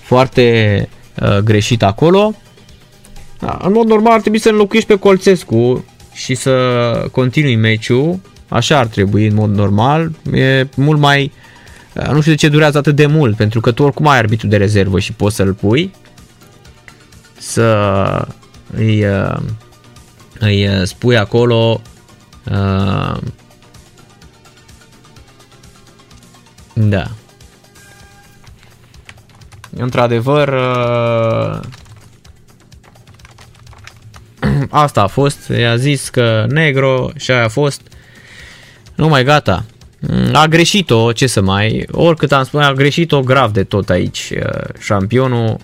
[0.02, 0.90] foarte
[1.22, 2.36] uh, greșit acolo.
[3.44, 8.78] Da, în mod normal ar trebui să înlocuiești pe Colțescu și să continui meciul, așa
[8.78, 11.32] ar trebui în mod normal, e mult mai,
[11.96, 14.48] uh, nu știu de ce durează atât de mult, pentru că tu oricum ai arbitru
[14.48, 15.94] de rezervă și poți să-l pui,
[17.38, 18.28] să
[18.76, 19.38] îi, uh,
[20.40, 21.82] îi uh, spui acolo
[22.52, 23.18] uh,
[26.74, 27.04] Da.
[29.76, 31.60] Într-adevăr, uh,
[34.70, 37.82] asta a fost, i-a zis că negro și aia a fost,
[38.96, 39.66] nu mai gata.
[40.00, 44.34] Mm, a greșit-o, ce să mai, oricât am spus, a greșit-o grav de tot aici.
[44.36, 45.58] Uh, șampionul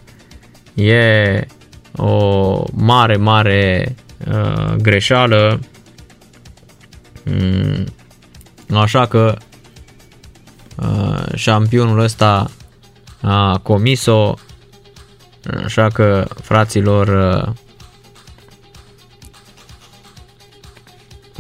[0.74, 1.46] e
[1.96, 3.96] o mare, mare
[4.28, 5.60] uh, greșeală.
[7.24, 7.86] Mm,
[8.76, 9.38] așa că
[10.82, 12.52] Uh, șampionul ăsta
[13.22, 14.34] a comis-o,
[15.64, 17.54] așa că fraților uh,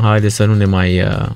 [0.01, 1.29] haide să nu ne mai uh,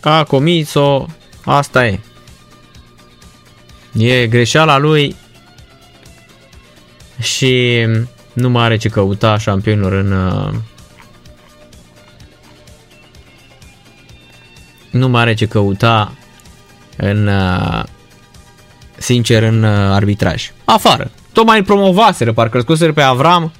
[0.00, 1.06] a comis-o,
[1.44, 2.00] asta e.
[3.92, 5.16] E greșeala lui
[7.18, 7.86] și
[8.32, 10.12] nu mai are ce căuta șampionilor în
[14.90, 16.12] nu mai are ce căuta
[16.96, 17.82] în, uh,
[18.96, 20.50] sincer, în uh, arbitraj.
[20.64, 21.10] Afară.
[21.32, 23.52] Tocmai îl promovaseră, parcă îl scoseră pe Avram.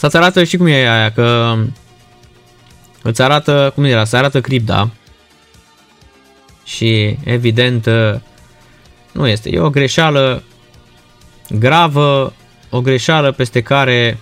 [0.00, 1.56] Să-ți arată și cum e aia, că
[3.02, 4.90] îți arată, cum era, se arată cripta
[6.64, 7.88] și evident
[9.12, 9.50] nu este.
[9.52, 10.42] E o greșeală
[11.50, 12.32] gravă,
[12.70, 14.18] o greșeală peste care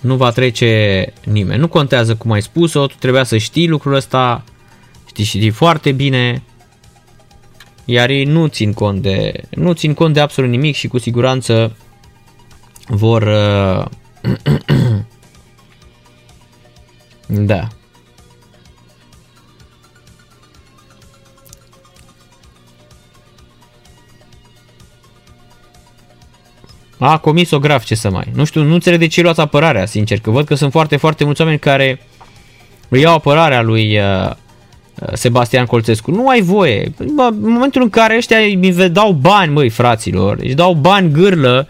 [0.00, 1.60] nu va trece nimeni.
[1.60, 4.44] Nu contează cum ai spus-o, tu trebuia să știi lucrul ăsta,
[5.06, 6.42] știi și știi foarte bine,
[7.84, 11.76] iar ei nu țin cont de, nu țin cont de absolut nimic și cu siguranță
[12.86, 13.22] vor
[17.50, 17.68] da.
[26.98, 28.30] A comis-o grav, ce să mai.
[28.34, 31.24] Nu știu, nu înțeleg de ce luați apărarea, sincer, că văd că sunt foarte, foarte
[31.24, 32.00] mulți oameni care
[32.88, 34.34] îi iau apărarea lui uh, uh
[35.12, 36.10] Sebastian Colțescu.
[36.10, 36.92] Nu ai voie.
[37.14, 41.68] Bă, în momentul în care ăștia îi dau bani, măi, fraților, își dau bani gârlă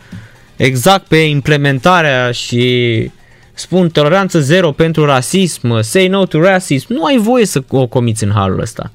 [0.59, 3.11] exact pe implementarea și
[3.55, 8.25] spun toleranță zero pentru rasism, say no to racism, nu ai voie să o comiți
[8.25, 8.93] în halul ăsta.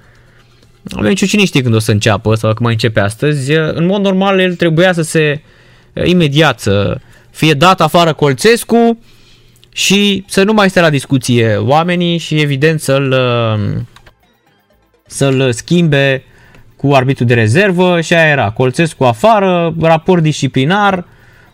[0.92, 3.52] Avem cine știe când o să înceapă sau dacă mai începe astăzi.
[3.52, 5.42] În mod normal el trebuia să se
[6.06, 7.00] imediat să
[7.32, 9.00] fie dat afară Colțescu
[9.74, 13.16] și să nu mai stea la discuție oamenii și evident să-l,
[15.06, 16.24] să-l schimbe
[16.76, 21.06] cu arbitru de rezervă și aia era Colțescu afară, raport disciplinar,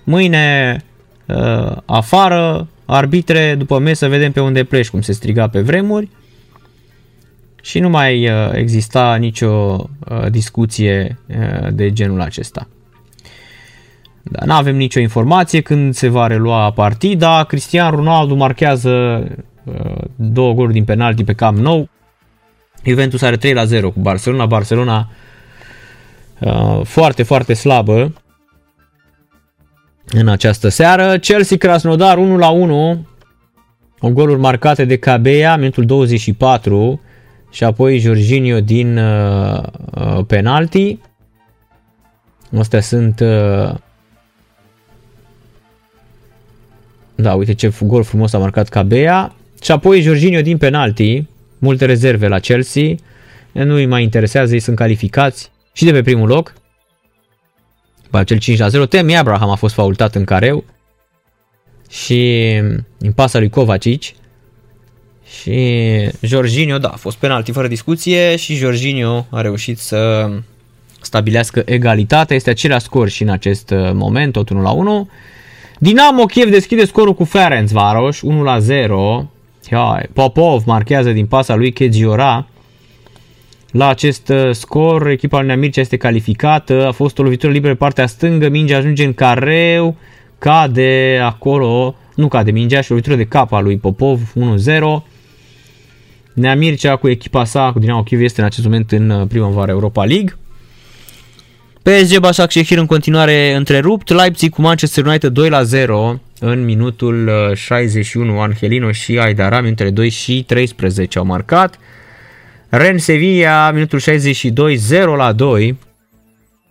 [0.09, 0.77] mâine
[1.25, 6.09] uh, afară, arbitre, după mes să vedem pe unde pleci, cum se striga pe vremuri
[7.61, 12.67] și nu mai uh, exista nicio uh, discuție uh, de genul acesta.
[14.23, 17.43] Da, nu avem nicio informație când se va relua partida.
[17.43, 19.23] Cristian Ronaldo marchează
[20.15, 21.89] două goluri din penalti pe cam nou.
[22.83, 24.45] Juventus are 3 la 0 cu Barcelona.
[24.45, 25.09] Barcelona
[26.83, 28.13] foarte, foarte slabă
[30.11, 31.17] în această seară.
[31.17, 33.05] Chelsea Krasnodar 1 la 1.
[33.99, 37.01] O goluri marcate de Cabea, minutul 24
[37.51, 39.63] și apoi Jorginho din uh,
[39.95, 40.99] uh, penalti.
[42.57, 43.73] Astea sunt uh,
[47.21, 49.35] Da, uite ce gol frumos a marcat Cabea.
[49.61, 52.95] Și apoi Jorginho din penalti, multe rezerve la Chelsea.
[53.51, 56.53] Nu îi mai interesează, ei sunt calificați și de pe primul loc.
[58.09, 58.85] Ba, cel 5 la 0.
[58.85, 60.63] Temi Abraham a fost faultat în careu
[61.89, 62.53] și
[62.99, 64.03] în pasa lui Kovacic.
[65.41, 70.29] Și Jorginho, da, a fost penalti fără discuție și Jorginho a reușit să
[71.01, 72.35] stabilească egalitatea.
[72.35, 75.09] Este același scor și în acest uh, moment, tot 1 la 1.
[75.79, 79.31] Dinamo Kiev deschide scorul cu Ferenc Varos, 1 la 0.
[80.13, 82.47] Popov marchează din pasa lui Kedziora.
[83.71, 87.79] La acest uh, scor, echipa lui Mircea este calificată, a fost o lovitură liberă pe
[87.79, 89.95] partea stângă, mingea ajunge în careu,
[90.37, 94.33] cade acolo, nu cade mingea și o lovitură de cap a lui Popov,
[94.67, 94.79] 1-0.
[96.33, 99.71] Nea Mircea cu echipa sa, cu Dinamo Kiev, este în acest moment în uh, primăvara
[99.71, 100.37] Europa League.
[101.81, 108.33] PSG Başakşehir în continuare întrerupt, Leipzig cu Manchester United 2 la 0 în minutul 61
[108.33, 111.79] uh, Angelino și Aidara, minutele 2 și 13 au marcat.
[112.69, 115.77] Rennes Sevilla, minutul 62, 0 la 2.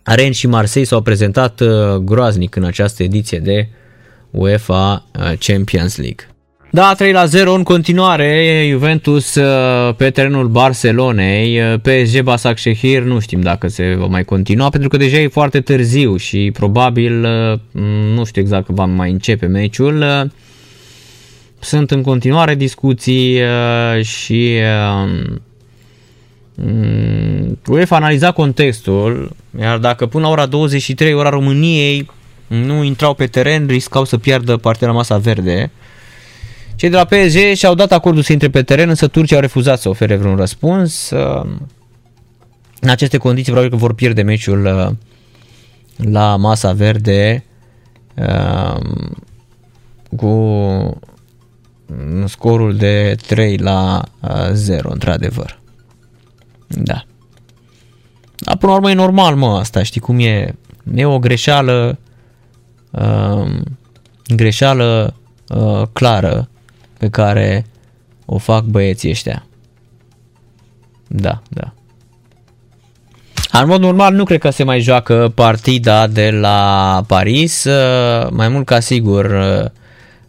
[0.03, 3.67] Rennes și Marseille s-au prezentat uh, groaznic în această ediție de
[4.31, 6.27] UEFA uh, Champions League.
[6.71, 13.41] Da, 3 la 0 în continuare, Juventus uh, pe terenul Barcelonei, PSG Basaksehir nu știm
[13.41, 17.27] dacă se va mai continua pentru că deja e foarte târziu și probabil
[18.13, 20.29] nu știu exact că va mai începe meciul.
[21.59, 23.39] Sunt în continuare discuții
[24.01, 24.59] și
[25.05, 25.41] Mm,
[27.67, 32.09] UEFA analiza contextul, iar dacă până la ora 23, ora României,
[32.47, 35.71] nu intrau pe teren, riscau să piardă partea la masa verde.
[36.75, 39.79] Cei de la PSG și-au dat acordul să intre pe teren, însă Turcia au refuzat
[39.79, 41.09] să ofere vreun răspuns.
[42.79, 44.95] În aceste condiții probabil că vor pierde meciul uh,
[46.11, 47.43] la masa verde
[48.15, 49.17] um,
[50.15, 50.99] cu
[52.25, 54.03] scorul de 3 la
[54.51, 55.59] 0, uh, într-adevăr.
[56.69, 57.03] Da.
[58.35, 60.55] Dar până la urmă e normal, mă, asta, știi cum e?
[60.95, 61.97] E o greșeală,
[62.91, 63.61] uh,
[64.35, 65.15] greșeală
[65.47, 66.49] uh, clară
[66.97, 67.65] pe care
[68.25, 69.45] o fac băieții ăștia.
[71.07, 71.73] Da, da.
[73.51, 78.47] În mod normal nu cred că se mai joacă partida de la Paris, uh, mai
[78.47, 79.69] mult ca sigur uh,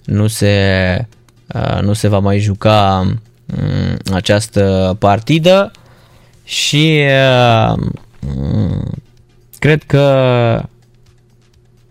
[0.04, 1.06] nu se,
[1.54, 5.70] uh, nu se va mai juca um, această partidă
[6.50, 7.74] și uh,
[8.36, 8.90] um,
[9.58, 10.00] cred că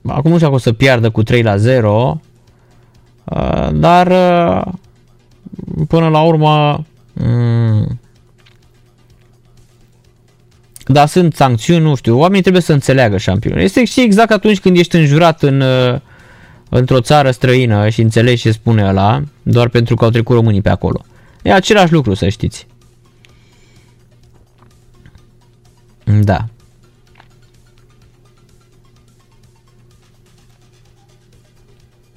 [0.05, 2.21] acum nu știu dacă o să piardă cu 3 la 0,
[3.23, 4.73] uh, dar uh,
[5.88, 7.99] până la urmă um,
[10.85, 13.61] da, sunt sancțiuni, nu știu, oamenii trebuie să înțeleagă șampionul.
[13.61, 15.99] Este și exact atunci când ești înjurat în, uh,
[16.69, 20.69] într-o țară străină și înțelegi ce spune ăla, doar pentru că au trecut românii pe
[20.69, 21.05] acolo.
[21.41, 22.67] E același lucru, să știți.
[26.09, 26.45] Da.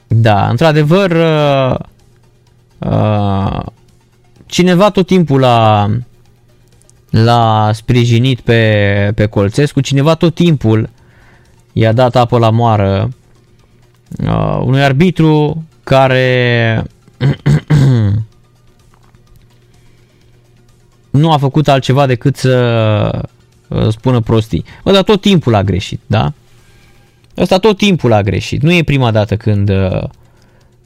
[0.08, 1.76] Da, într-adevăr, uh,
[2.78, 3.62] uh,
[4.46, 5.88] cineva tot timpul la
[7.10, 10.88] l-a sprijinit pe, pe Colțescu, cineva tot timpul
[11.72, 13.08] i-a dat apă la moară
[14.26, 16.84] uh, unui arbitru care
[21.10, 23.22] nu a făcut altceva decât să uh,
[23.91, 24.65] spună prostii.
[24.84, 26.33] Bă, dar tot timpul a greșit, da?
[27.36, 28.62] Ăsta tot timpul a greșit.
[28.62, 30.02] Nu e prima dată când uh,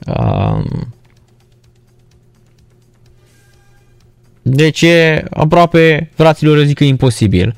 [0.07, 0.65] uh,
[4.49, 7.57] Deci e aproape, fraților, eu zic că e imposibil.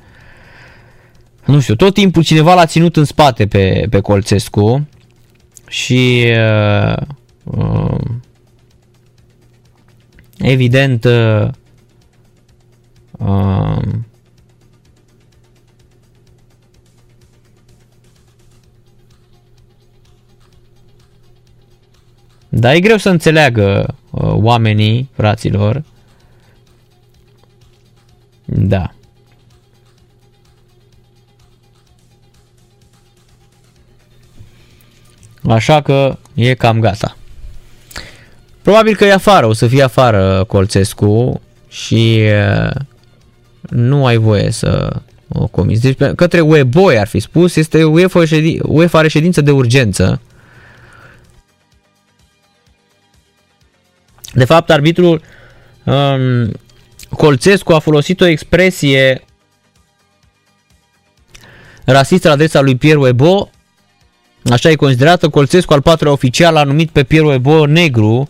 [1.44, 4.88] Nu știu, tot timpul cineva l-a ținut în spate pe, pe Colțescu
[5.68, 6.96] și uh,
[7.44, 7.98] uh,
[10.38, 11.48] evident uh,
[13.10, 13.82] uh,
[22.58, 25.82] dar e greu să înțeleagă uh, oamenii, fraților,
[28.44, 28.92] da.
[35.48, 37.16] Așa că e cam gata.
[38.62, 42.22] Probabil că e afară, o să fie afară Colțescu și
[43.68, 45.82] nu ai voie să o comiți.
[45.82, 50.20] Deci către UEBOI ar fi spus, este UEFA, ședin, UEFA are ședință de urgență.
[54.32, 55.22] De fapt, arbitrul
[55.84, 56.52] um,
[57.10, 59.24] Colțescu a folosit o expresie
[61.84, 63.50] rasistă la adresa lui Pierre Webo,
[64.50, 68.28] așa e considerată, Colțescu al patrulea oficial a numit pe Pierre Webo negru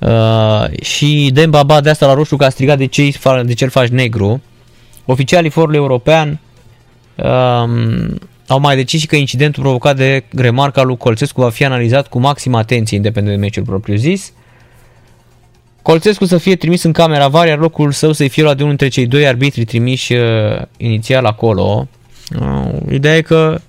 [0.00, 3.12] uh, și Demba Ba de asta la roșu că a strigat de ce,
[3.44, 4.42] de ce faci negru.
[5.04, 6.40] Oficialii forului european
[7.14, 12.08] um, au mai decis și că incidentul provocat de remarca lui Colțescu va fi analizat
[12.08, 14.32] cu maximă atenție independent de meciul propriu zis.
[15.82, 18.76] Colțescu să fie trimis în camera var, iar locul său să-i fie luat de unul
[18.76, 21.88] dintre cei doi arbitri trimiși uh, inițial acolo.
[22.40, 23.60] Uh, ideea e că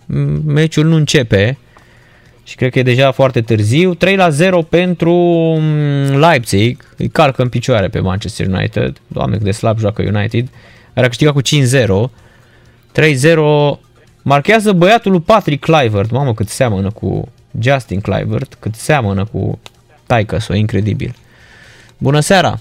[0.46, 1.58] meciul nu începe
[2.44, 3.94] și cred că e deja foarte târziu.
[3.94, 9.02] 3 la 0 pentru um, Leipzig, îi calcă în picioare pe Manchester United.
[9.08, 10.50] Doamne cât de slab joacă United.
[10.94, 11.46] Are câștigat cu 5-0.
[13.76, 13.80] 3-0
[14.22, 16.12] marchează băiatul lui Patrick Clivert.
[16.12, 19.60] Mamă cât seamănă cu Justin Clivert, cât seamănă cu
[20.06, 21.16] taică incredibil.
[22.08, 22.54] Bună seara!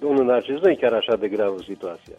[0.00, 2.14] Domnul Narcis, nu e chiar așa de gravă situația.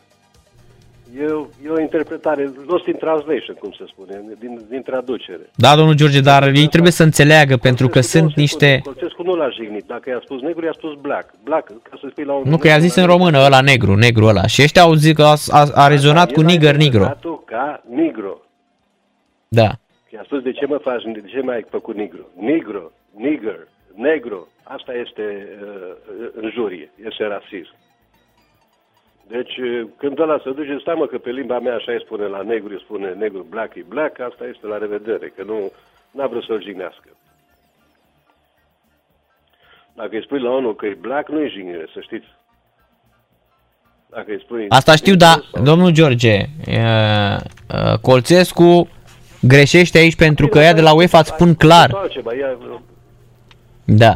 [1.18, 1.24] E,
[1.66, 5.50] e o interpretare, lost in translation, cum se spune, din, din traducere.
[5.56, 8.82] Da, domnul George, dar ei trebuie să înțeleagă, pentru că sunt niște...
[8.84, 9.84] Colțescu nu l-a jignit.
[9.88, 11.34] Dacă i-a spus negru, i-a spus black.
[11.44, 12.44] Black, ca să spui la un...
[12.46, 14.48] Nu, că i-a zis în română ăla negru, negru ăla.
[14.48, 17.06] Și ăștia au zis că a, a, a rezonat cu nigger negro.
[17.46, 18.38] ca negro.
[19.48, 19.70] Da.
[20.14, 22.30] I-a spus, de ce mă faci, de ce mai ai făcut negru?
[22.40, 24.48] Negro, nigger, negru.
[24.76, 25.48] Asta este
[26.42, 27.76] uh, jurie, este rasism.
[29.28, 32.26] Deci, uh, când ăla se duce, stai mă că pe limba mea așa îi spune
[32.26, 35.72] la negru, îi spune negru black e black, asta este la revedere, că nu
[36.12, 37.10] n-a vrut să-l jignească.
[39.94, 42.28] Dacă îi spui la unul că e black, nu e jignire, să știți.
[44.10, 44.66] Dacă îi spui...
[44.70, 45.64] Asta știu, dar, sau...
[45.64, 47.38] domnul George, uh,
[47.74, 48.90] uh, Colțescu
[49.42, 51.90] greșește aici pentru că ea de la UEFA îți spun clar.
[51.92, 52.08] Da.
[53.86, 54.16] Da,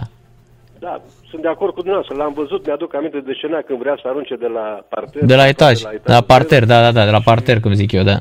[1.36, 2.16] sunt de acord cu dumneavoastră.
[2.16, 5.24] L-am văzut, mi-aduc aminte de scena când vrea să arunce de la parter.
[5.26, 7.74] De la etaj, de la, etaj, la parter, da, da, da, de la parter, cum
[7.74, 8.18] zic eu, da.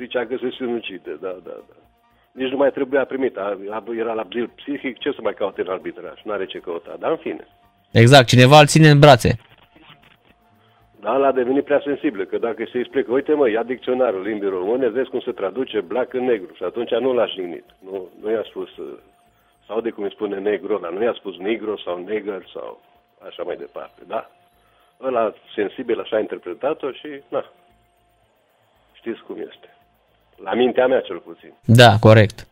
[0.00, 1.74] Zicea că se sinucide, da, da, da.
[2.32, 3.36] Nici nu mai trebuia primit,
[3.98, 7.16] era la bil psihic, ce să mai caute în arbitraj, n-are ce căuta, dar în
[7.16, 7.44] fine.
[7.90, 9.30] Exact, cineva îl ține în brațe.
[11.00, 14.88] Da, l-a devenit prea sensibil, că dacă se explică, uite mă, ia dicționarul limbii române,
[14.88, 18.44] vezi cum se traduce black în negru și atunci nu l-a jignit, nu, nu i-a
[18.50, 18.86] spus uh,
[19.66, 22.80] sau de cum îi spune negru ăla, nu i-a spus negro sau neger sau
[23.26, 24.30] așa mai departe, da?
[25.02, 27.44] Ăla sensibil așa a interpretat-o și, na,
[28.92, 29.76] știți cum este.
[30.36, 31.52] La mintea mea cel puțin.
[31.64, 32.46] Da, corect.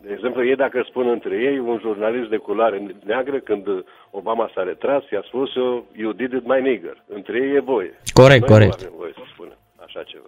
[0.00, 3.66] De exemplu, ei dacă spun între ei, un jurnalist de culoare neagră, când
[4.10, 7.02] Obama s-a retras, i-a spus eu, you did it my nigger.
[7.08, 8.00] Între ei e voie.
[8.12, 8.80] Corect, Noi corect.
[8.80, 10.26] nu avem voie să spunem așa ceva.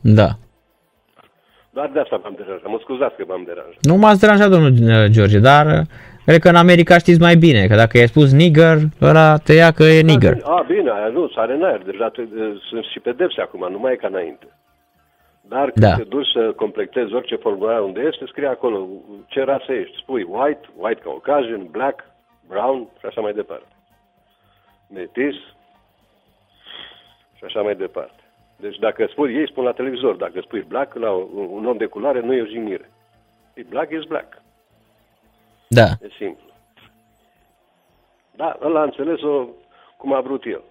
[0.00, 0.28] Da.
[1.74, 2.70] Doar de asta m-am deranjat.
[2.70, 3.80] Mă scuzați că m-am deranjat.
[3.80, 5.86] Nu m-ați deranjat, domnul uh, George, dar uh,
[6.26, 9.70] cred că în America știți mai bine, că dacă i-ai spus nigger, ăla te ia
[9.70, 10.36] că e nigger.
[10.42, 11.82] A, bine, aia nu, sare în aer.
[11.82, 12.22] Deja te,
[12.68, 14.46] sunt și pedepse acum, nu mai e ca înainte.
[15.48, 15.94] Dar când Da.
[15.96, 18.86] te duci să completezi orice formular unde ești, scrie acolo
[19.26, 19.96] ce rasă ești.
[20.02, 22.04] Spui white, white Caucasian, black,
[22.48, 23.72] brown și așa mai departe.
[24.94, 25.34] Metis
[27.36, 28.22] și așa mai departe.
[28.64, 31.86] Deci dacă spui, ei spun la televizor, dacă spui black la un un om de
[31.86, 32.90] culoare, nu e o jignire.
[33.54, 34.42] E black is black.
[35.68, 35.82] Da.
[35.82, 36.44] E simplu.
[38.36, 39.46] Da, ăla a înțeles-o
[39.96, 40.62] cum a vrut el.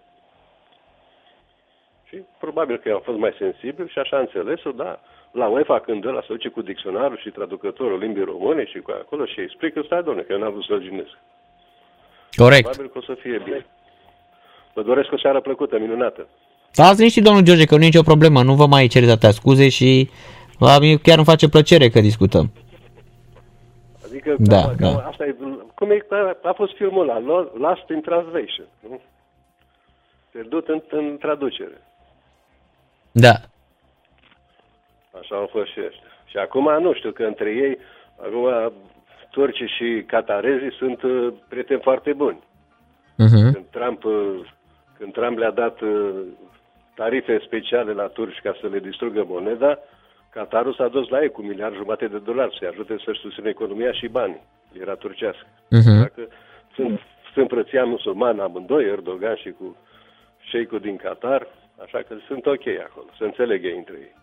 [2.04, 5.00] Și probabil că eu am fost mai sensibil și așa a înțeles-o, da.
[5.32, 9.26] La UEFA când ăla se duce cu dicționarul și traducătorul limbii române și cu acolo
[9.26, 11.18] și explică, stai doamne, că eu n-am vrut să-l jignesc.
[12.36, 12.62] Corect.
[12.62, 13.66] Probabil că o să fie bine.
[14.74, 16.28] Vă doresc o seară plăcută, minunată.
[16.76, 19.70] Stați liniștit, domnul George, că nu e nicio problemă, nu vă mai cereți atâtea scuze
[19.70, 20.10] și
[20.60, 22.52] la mine chiar îmi face plăcere că discutăm.
[24.06, 25.08] Adică Da, cam, cam da.
[25.10, 25.36] asta e,
[25.76, 26.06] cum e,
[26.44, 29.02] a fost filmul ăla, Lo- Lost in Translation, nu?
[30.32, 31.82] Pierdut în, în traducere.
[33.12, 33.36] Da.
[35.20, 36.10] Așa au fost și ăștia.
[36.26, 37.78] Și acum nu știu că între ei,
[38.26, 38.74] acum
[39.32, 42.40] turcii și catarezii sunt uh, prieteni foarte buni.
[43.24, 43.52] Uh-huh.
[43.54, 44.40] Când Trump, uh,
[44.98, 46.22] când Trump le-a dat uh,
[46.96, 49.80] tarife speciale la turci ca să le distrugă moneda,
[50.34, 53.92] Qatarul s-a dus la ei cu miliard jumate de dolari să-i ajute să-și susțină economia
[53.92, 54.44] și banii.
[54.82, 55.48] Era turcească.
[55.70, 55.98] Mhm.
[56.00, 56.28] Dacă
[56.76, 57.00] sunt,
[57.34, 59.78] sunt frăția musulmană amândoi, Erdogan și cu
[60.50, 61.48] șeicul din Qatar,
[61.84, 64.16] așa că sunt ok acolo, se înțeleg ei între ei.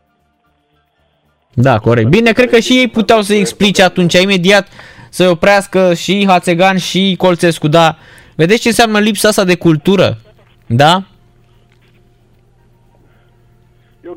[1.54, 2.08] Da, corect.
[2.08, 4.68] Bine, cred că și ei puteau să explice atunci imediat
[5.10, 7.96] să oprească și Hațegan și Colțescu, dar
[8.36, 10.18] vedeți ce înseamnă lipsa asta de cultură?
[10.66, 11.02] Da?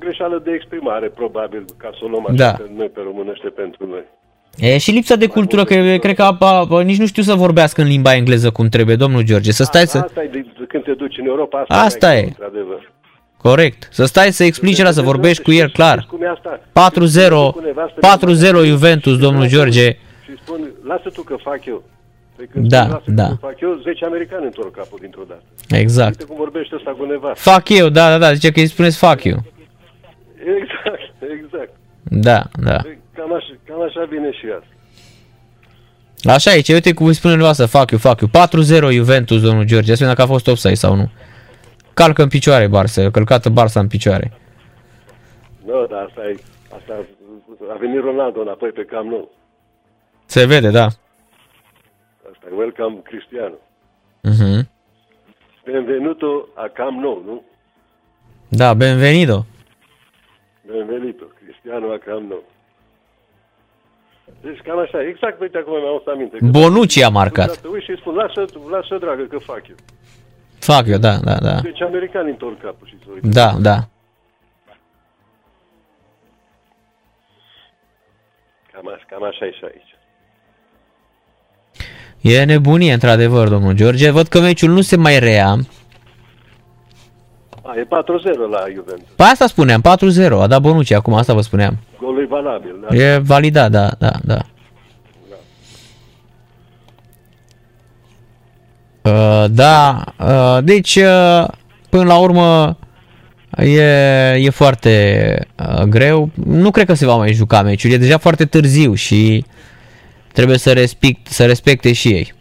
[0.03, 2.51] Greșeală de exprimare, probabil, ca să o luăm așa Da.
[2.51, 4.03] pe noi pe românește pentru noi.
[4.57, 5.73] E și lipsa de cultură, că
[6.05, 6.37] cred că a,
[6.69, 9.51] a, nici nu știu să vorbească în limba engleză cum trebuie, domnul George.
[9.51, 9.97] Să stai să...
[9.97, 12.21] Asta e de, de când te duci în Europa, asta, Asta mai e.
[12.21, 12.91] greu, Într-adevăr.
[13.37, 13.87] Corect.
[13.91, 16.05] Să stai să explici la să vorbești cu el, clar.
[16.09, 16.59] Cum e asta?
[18.61, 19.89] 4-0, 4-0 Juventus, domnul George.
[20.25, 21.83] Și spun, lasă tu că fac eu.
[22.35, 23.27] Păi când Da, spun, lasă da.
[23.27, 25.43] că fac eu, 10 americani întorc capul dintr-o dată.
[25.69, 26.09] Exact.
[26.09, 27.49] Uite cum vorbește ăsta cu nevastă.
[27.49, 29.37] Fac eu, da, da, da, zice că îi spuneți fac eu.
[30.45, 31.71] Exact, exact.
[32.03, 32.77] Da, da.
[32.81, 34.67] Păi Cam așa, cam așa vine și asta.
[36.33, 38.27] Așa e, ce uite cum îi spune dumneavoastră, fac eu, fac eu.
[38.91, 41.11] 4-0 Juventus, domnul George, spune dacă a fost offside sau nu.
[41.93, 44.31] Calcă în picioare Barça, călcată Barça în picioare.
[45.65, 46.35] Nu, dar asta e,
[46.77, 47.05] asta
[47.73, 49.31] a venit Ronaldo înapoi pe Cam Nou.
[50.25, 50.85] Se vede, da.
[52.31, 53.55] Asta e welcome Cristiano.
[54.21, 54.69] Mhm.
[55.65, 57.43] Benvenuto a Cam Nou, nu?
[58.47, 59.45] Da, benvenido.
[60.73, 62.43] Benvenuto, Cristiano a Cam Nou.
[64.41, 66.37] Deci cam așa, exact, uite acum mi-am adus aminte.
[66.37, 67.49] că- Bonucci a marcat.
[67.49, 69.75] Să uit și spun, lasă, lasă dragă că fac eu.
[70.59, 71.55] Fac eu, da, da, da.
[71.61, 73.27] Deci americanii întorc capul și se uită.
[73.27, 73.77] Da, da.
[78.71, 79.91] Cam, așa, cam așa e și aici.
[82.21, 84.09] E nebunie, într-adevăr, domnul George.
[84.11, 85.55] Văd că meciul nu se mai rea.
[87.65, 87.87] A, e 4-0
[88.51, 89.07] la Juventus.
[89.15, 91.77] Păi asta spuneam, 4-0, a dat Bonucci acum, asta vă spuneam.
[91.99, 92.75] Golul e valabil.
[92.89, 92.95] Da?
[92.95, 94.39] E validat, da, da, da.
[99.03, 101.47] Uh, da, uh, deci uh,
[101.89, 102.77] până la urmă
[103.57, 103.81] e,
[104.39, 106.29] e foarte uh, greu.
[106.45, 109.45] Nu cred că se va mai juca meciul, e deja foarte târziu și
[110.33, 112.33] trebuie să, respect, să respecte și ei.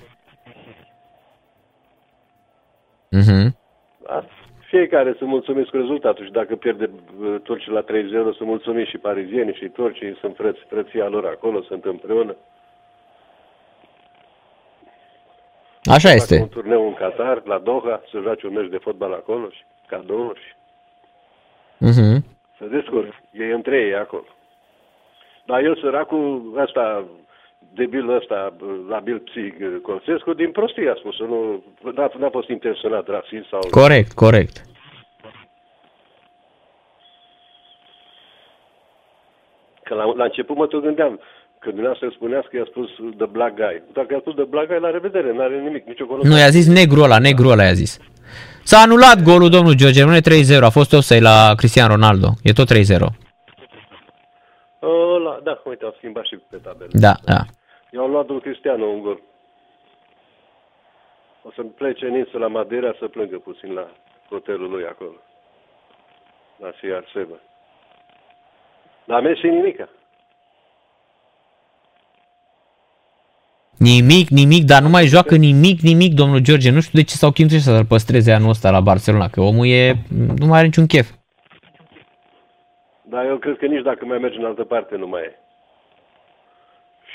[3.11, 3.43] Mhm.
[3.43, 3.62] Da?
[4.77, 7.85] Fiecare să mulțumesc cu rezultatul și dacă pierde uh, turcii la 3-0,
[8.39, 12.37] să mulțumim și parizienii și turcii, sunt frăți, frăția lor acolo, sunt împreună.
[15.85, 16.41] Așa Fac este.
[16.41, 20.41] un turneu în Qatar, la Doha, să joace un meci de fotbal acolo și cadouri
[20.41, 20.55] și
[21.79, 22.25] Mhm.
[22.59, 23.13] să descurc.
[23.33, 24.25] Ei între ei acolo.
[25.45, 27.05] Dar eu săracul ăsta,
[27.75, 28.55] debil ăsta,
[28.89, 31.65] la Bill Psig, Colțescu, din prostie a spus nu,
[31.97, 33.61] n-a, n-a fost intenționat rasist sau...
[33.71, 34.57] Corect, corect.
[39.83, 41.21] Că la, la început mă tot gândeam,
[41.59, 43.83] că dumneavoastră spuneați că i-a spus The Black Guy.
[43.93, 46.35] Dacă i-a spus The Black Guy, la revedere, n-are nimic, nicio conotație.
[46.35, 47.99] Nu, i-a zis negru ăla, negru ăla i-a zis.
[48.63, 50.23] S-a anulat golul, domnul George, rămâne 3-0,
[50.61, 52.29] a fost offside la Cristiano Ronaldo.
[52.43, 52.77] E tot 3-0.
[54.83, 56.91] Ăla, da, uite, au schimbat și pe tabelă.
[56.93, 57.41] Da, da.
[57.95, 59.21] I-au luat lui Cristiano un gol.
[61.43, 63.91] O să plece în insula Madeira să plângă puțin la
[64.29, 65.17] hotelul lui acolo.
[66.57, 67.27] La CR7.
[69.05, 69.89] Dar Messi nimica.
[73.79, 76.71] Nimic, nimic, dar nu mai joacă nimic, nimic, domnul George.
[76.71, 79.95] Nu știu de ce s-au chinuit să-l păstreze anul ăsta la Barcelona, că omul e,
[80.39, 81.11] nu mai are niciun chef.
[83.03, 85.37] Dar eu cred că nici dacă mai merge în altă parte nu mai e.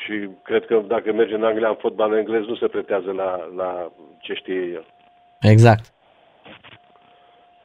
[0.08, 3.92] Și cred că dacă merge în Anglia în fotbal englez nu se pretează la, la
[4.20, 4.86] ce știe el.
[5.42, 5.94] Exact.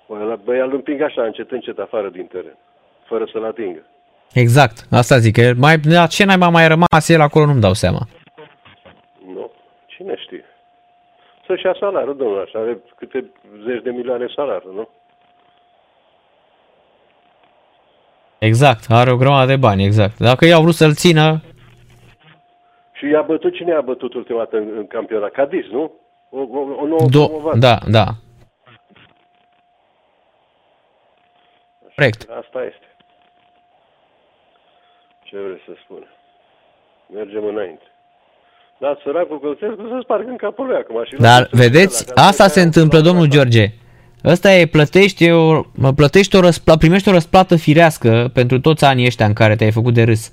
[0.08, 2.56] Băi, băi îl împing așa, încet, încet, afară din teren,
[3.04, 3.82] fără să-l atingă.
[4.32, 8.00] Exact, asta zic, că mai, la ce n-ai mai rămas el acolo nu-mi dau seama.
[9.34, 9.50] Nu?
[9.86, 10.44] Cine știe?
[11.46, 13.30] Să-și ia salariul, domnule, așa, are câte
[13.66, 14.88] zeci de milioane salariu, nu?
[18.38, 20.18] Exact, are o grămadă de bani, exact.
[20.18, 21.40] Dacă i-au vrut să-l țină,
[23.02, 25.30] Și i-a bătut, cine a bătut ultima dată în, în campionat?
[25.30, 25.92] Cadiz, nu?
[26.30, 27.58] O, o, o nouă do- promovare.
[27.58, 28.04] da, da.
[31.96, 32.20] Corect.
[32.40, 32.86] Asta este.
[35.24, 36.02] Ce vreți să spun?
[37.14, 37.82] Mergem înainte.
[38.78, 41.04] Da, săracul Călțescu să spargă în capul lui acum.
[41.04, 43.66] Și Dar lasă-l vedeți, pe ăla, că asta se atunci întâmplă, am domnul luat- George.
[44.24, 45.60] Ăsta e, plătești o,
[45.96, 49.94] plătești o răspla, primești o răsplată firească pentru toți anii ăștia în care te-ai făcut
[49.94, 50.32] de râs.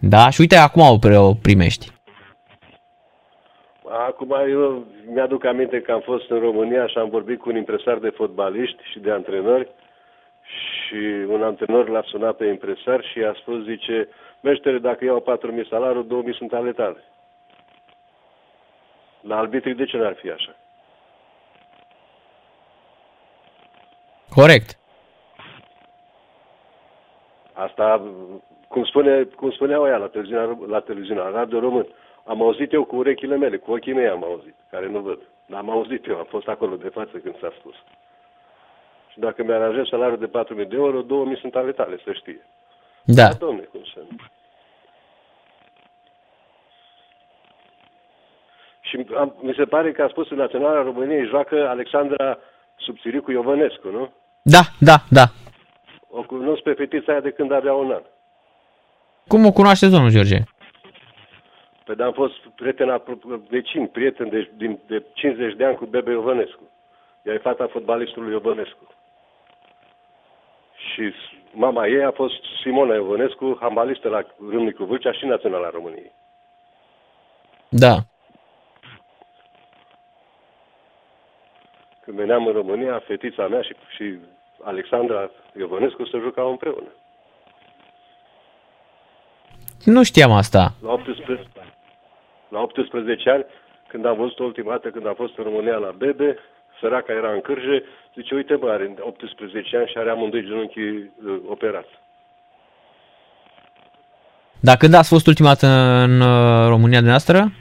[0.00, 0.30] Da?
[0.30, 1.94] Și uite, acum o, pre- o primești.
[3.88, 4.84] Acum eu
[5.14, 8.82] mi-aduc aminte că am fost în România și am vorbit cu un impresar de fotbaliști
[8.90, 9.68] și de antrenori
[10.42, 14.08] și un antrenor l-a sunat pe impresar și i-a spus, zice,
[14.40, 17.04] meștere, dacă iau 4.000 salariul, 2.000 sunt ale tale.
[19.20, 20.56] La arbitrii de ce n-ar fi așa?
[24.34, 24.78] Corect.
[27.52, 28.02] Asta,
[28.76, 31.86] cum, spune, cum spuneau ea la televiziunea, la televiziunea, la Radio Român,
[32.24, 35.18] am auzit eu cu urechile mele, cu ochii mei am auzit, care nu văd.
[35.46, 37.74] Dar am auzit eu, am fost acolo de față când s-a spus.
[39.12, 42.46] Și dacă mi-aranjez salariul de 4.000 de euro, 2.000 sunt ale tale, să știe.
[43.04, 43.28] Da.
[43.38, 44.16] domne, cum să nu.
[48.80, 52.38] Și am, mi se pare că a spus în Naționala României joacă Alexandra
[52.76, 54.12] Subțiricu Iovănescu, nu?
[54.42, 55.24] Da, da, da.
[56.10, 58.02] O cunosc pe fetița aia de când avea un an.
[59.28, 60.38] Cum o cunoașteți, domnul George?
[61.84, 65.84] Pe dar am fost prieten apro- vecin, prieten de, din, de 50 de ani cu
[65.86, 66.70] Bebe Iovănescu.
[67.22, 68.94] Ea e fata fotbalistului Iovănescu.
[70.92, 76.12] Și s- mama ei a fost Simona Iovănescu, handbalistă la Râmnicu Vâlcea și Naționala României.
[77.68, 77.96] Da.
[82.00, 84.18] Când veneam în România, fetița mea și, și
[84.62, 86.88] Alexandra Iovănescu se jucau împreună.
[89.86, 90.72] Nu știam asta.
[90.82, 91.46] La 18,
[92.48, 93.44] la 18 ani,
[93.88, 96.38] când am văzut ultima dată, când am fost în România la Bebe,
[96.80, 97.82] săraca era în cârje,
[98.14, 101.94] zice, uite bă, are 18 ani și are amândoi genunchii uh, operați.
[104.60, 105.66] Dar când ați fost ultima dată
[106.06, 107.52] în uh, România dumneavoastră?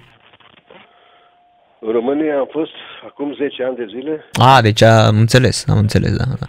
[1.80, 6.16] În România am fost acum 10 ani de zile, A, deci am înțeles, am înțeles,
[6.18, 6.24] da.
[6.40, 6.46] da.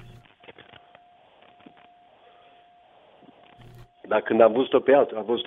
[4.09, 5.47] Dar când am văzut-o pe altă, am văzut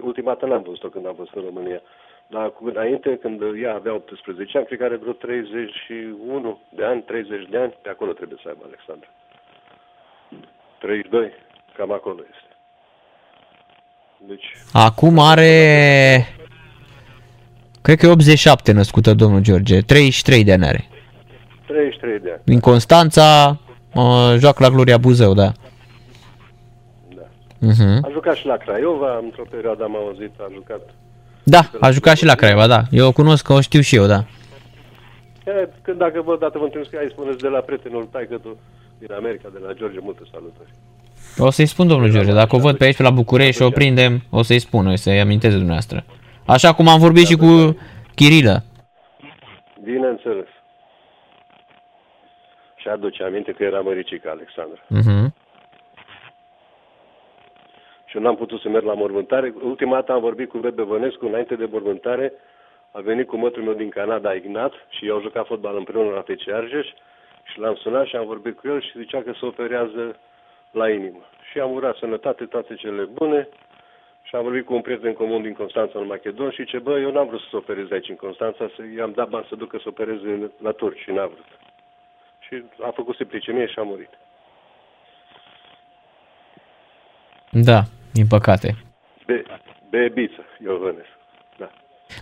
[0.00, 1.80] ultima dată n-am văzut-o când am fost în România.
[2.26, 7.02] Dar cu, înainte, când ea avea 18 ani, cred că are vreo 31 de ani,
[7.02, 9.08] 30 de ani, pe acolo trebuie să aibă Alexandra.
[10.78, 11.32] 32,
[11.76, 12.50] cam acolo este.
[14.26, 15.54] Deci, Acum are...
[17.82, 20.88] Cred că e 87 născută domnul George, 33 de ani are.
[21.66, 22.40] 33 de ani.
[22.44, 23.58] Din Constanța,
[23.94, 25.52] uh, joacă la Gloria Buzău, da.
[27.60, 27.68] Da.
[27.68, 28.00] Uh-huh.
[28.02, 30.80] A jucat și la Craiova, într-o perioadă am auzit, a jucat.
[31.42, 32.82] Da, a jucat și la Craiova, da.
[32.90, 34.24] Eu o cunosc, că o știu și eu, da.
[35.46, 38.58] E, când dacă vă dată vă întâlniți, ai spuneți de la prietenul taică tu
[38.98, 40.70] din America, de la George, multe salutări.
[41.38, 43.70] O să-i spun, domnul George, dacă o văd pe aici, pe la București și o
[43.70, 46.04] prindem, o să-i spun, o să-i amintez de dumneavoastră.
[46.46, 47.76] Așa cum am vorbit și cu
[48.14, 48.64] Chirilă.
[49.82, 50.46] Bineînțeles.
[52.76, 54.80] Și aduce aminte că era măricica Alexandra.
[54.98, 55.39] Uh-huh.
[58.10, 59.54] Și eu n-am putut să merg la mormântare.
[59.62, 62.32] Ultima dată am vorbit cu Bebe Vănescu, înainte de mormântare,
[62.92, 66.20] a venit cu mătrul meu din Canada, Ignat, și eu au jucat fotbal împreună la
[66.20, 66.86] TC Argeș
[67.42, 70.16] și l-am sunat și am vorbit cu el și zicea că se operează
[70.70, 71.24] la inimă.
[71.50, 73.48] Și am urat sănătate, toate cele bune
[74.22, 77.12] și am vorbit cu un prieten comun din Constanța în Macedon și ce bă, eu
[77.12, 79.88] n-am vrut să se opereze aici în Constanța, să i-am dat bani să ducă să
[79.88, 81.48] opereze la turci și n-a vrut.
[82.38, 84.10] Și a făcut septicemie și a murit.
[87.50, 87.80] Da.
[88.12, 88.76] Din păcate.
[89.26, 89.42] Be,
[89.90, 91.18] Bebiță, Iovănescu.
[91.58, 91.70] Da.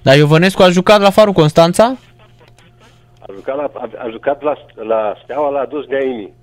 [0.02, 1.84] Dar Iovănescu a jucat la Farul Constanța?
[3.20, 6.34] A jucat la, a, a jucat la, la Steaua, l-a adus Neaini.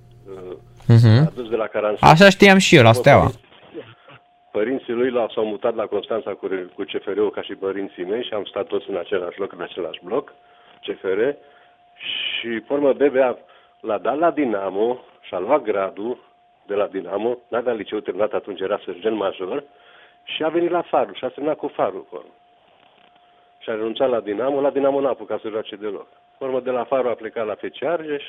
[0.94, 1.18] Uh-huh.
[1.20, 2.04] L-a adus de la Caransu.
[2.04, 3.30] Așa știam și eu, la Steaua.
[4.52, 8.32] Părinții lui l-au, s-au mutat la Constanța cu, cu CFR-ul ca și părinții mei și
[8.32, 10.32] am stat toți în același loc, în același bloc,
[10.84, 11.20] CFR.
[12.08, 13.34] Și, pe urmă, Bebe a,
[13.80, 16.18] l-a dat la Dinamo și a luat gradul
[16.66, 19.64] de la Dinamo, n-avea liceu terminat, atunci era sergent major,
[20.22, 22.06] și a venit la Farul și a semnat cu Farul.
[22.10, 22.34] Pe urmă.
[23.58, 26.06] Și a renunțat la Dinamo, la Dinamo n-a apucat să joace deloc.
[26.38, 28.24] Pe urmă, de la Farul a plecat la FC Argeș,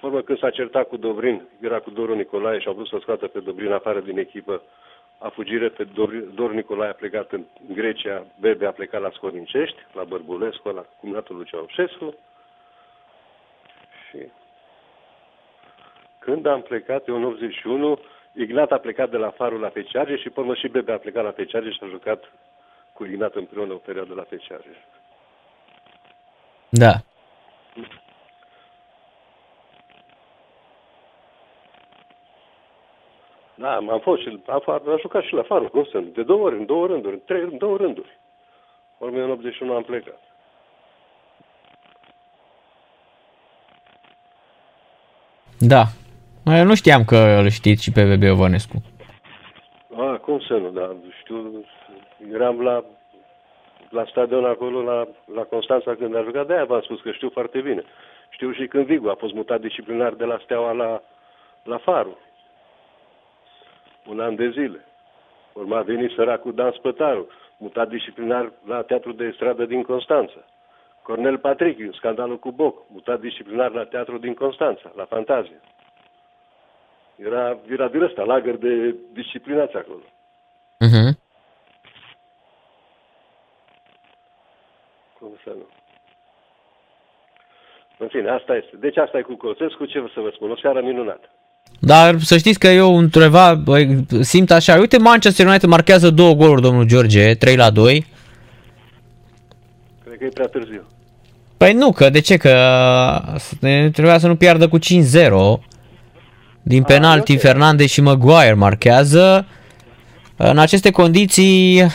[0.00, 2.98] pe urmă, când s-a certat cu Dobrin, era cu Doru Nicolae și au vrut să
[3.00, 4.62] scoată pe Dobrin afară din echipă,
[5.18, 9.86] a fugit repede, Dor, Dor Nicolae a plecat în Grecia, Bebe a plecat la Scorincești,
[9.92, 12.14] la Bărbulescu, la cumnatul lui Ceaușescu.
[14.08, 14.18] Și
[16.24, 17.98] când am plecat, eu în 81,
[18.34, 21.30] Ignat a plecat de la Farul la Feciarge și până și Bebe a plecat la
[21.30, 22.24] Feciarge și a jucat
[22.92, 24.68] cu Ignat împreună o perioadă la Feciarge.
[26.68, 26.92] Da.
[33.54, 36.58] Da, am fost și a, a jucat și la Farul, cum sunt, de două ori,
[36.58, 38.18] în două rânduri, în trei, în două rânduri.
[38.98, 40.20] Ori în 81 am plecat.
[45.58, 45.84] Da.
[46.44, 48.82] Eu nu știam că îl știți și pe Bebe Iovănescu.
[49.96, 51.64] A, cum să nu, da, știu,
[52.32, 52.84] eram la,
[53.90, 57.60] la stadion acolo, la, la Constanța când a jucat, de-aia v-am spus că știu foarte
[57.60, 57.82] bine.
[58.30, 61.02] Știu și când Vigu a fost mutat disciplinar de la Steaua la,
[61.62, 62.18] la Farul.
[64.06, 64.84] Un an de zile.
[65.52, 67.26] Urma a venit săracul Dan Spătaru,
[67.58, 70.44] mutat disciplinar la Teatru de Stradă din Constanța.
[71.02, 75.60] Cornel Patrick, scandalul cu Boc, mutat disciplinar la Teatru din Constanța, la Fantazia.
[77.26, 80.04] Era, era din ăsta, lagăr de disciplinați acolo.
[80.86, 81.10] Uh-huh.
[85.18, 85.66] Cum să nu?
[87.98, 88.76] În fine, asta este.
[88.80, 91.28] Deci asta e cu Colțescu, ce să vă spun, o seară minunată.
[91.80, 93.62] Dar să știți că eu întreba,
[94.20, 98.06] simt așa, uite Manchester United marchează două goluri, domnul George, 3 la 2.
[100.04, 100.86] Cred că e prea târziu.
[101.56, 102.36] Păi nu, că de ce?
[102.36, 102.52] Că
[103.92, 104.80] trebuia să nu piardă cu 5-0.
[106.62, 107.44] Din penalti, okay.
[107.44, 109.46] Fernandez și Maguire marchează.
[110.36, 111.86] În aceste condiții,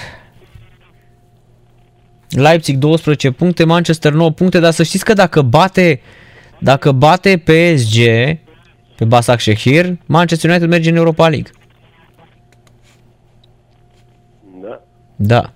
[2.29, 6.01] Leipzig 12 puncte, Manchester 9 puncte, dar să știți că dacă bate,
[6.59, 7.97] dacă bate PSG
[8.95, 11.51] pe Basak Shehir, Manchester United merge în Europa League.
[14.61, 14.81] Da.
[15.15, 15.53] Da.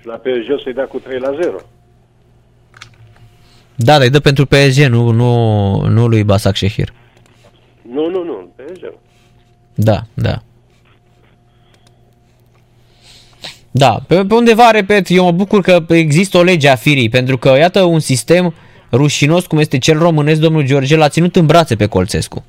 [0.00, 1.56] Și la PSG o să-i dea cu 3 la 0.
[3.74, 6.92] Da, dar îi dă pentru PSG, nu, nu, nu lui Basak Shehir.
[7.92, 8.92] Nu, nu, nu, PSG.
[9.74, 10.42] Da, da.
[13.70, 17.38] Da, pe, pe undeva, repet, eu mă bucur că există o lege a firii, pentru
[17.38, 18.54] că, iată, un sistem
[18.92, 22.44] rușinos cum este cel românesc, domnul George, l-a ținut în brațe pe Colțescu.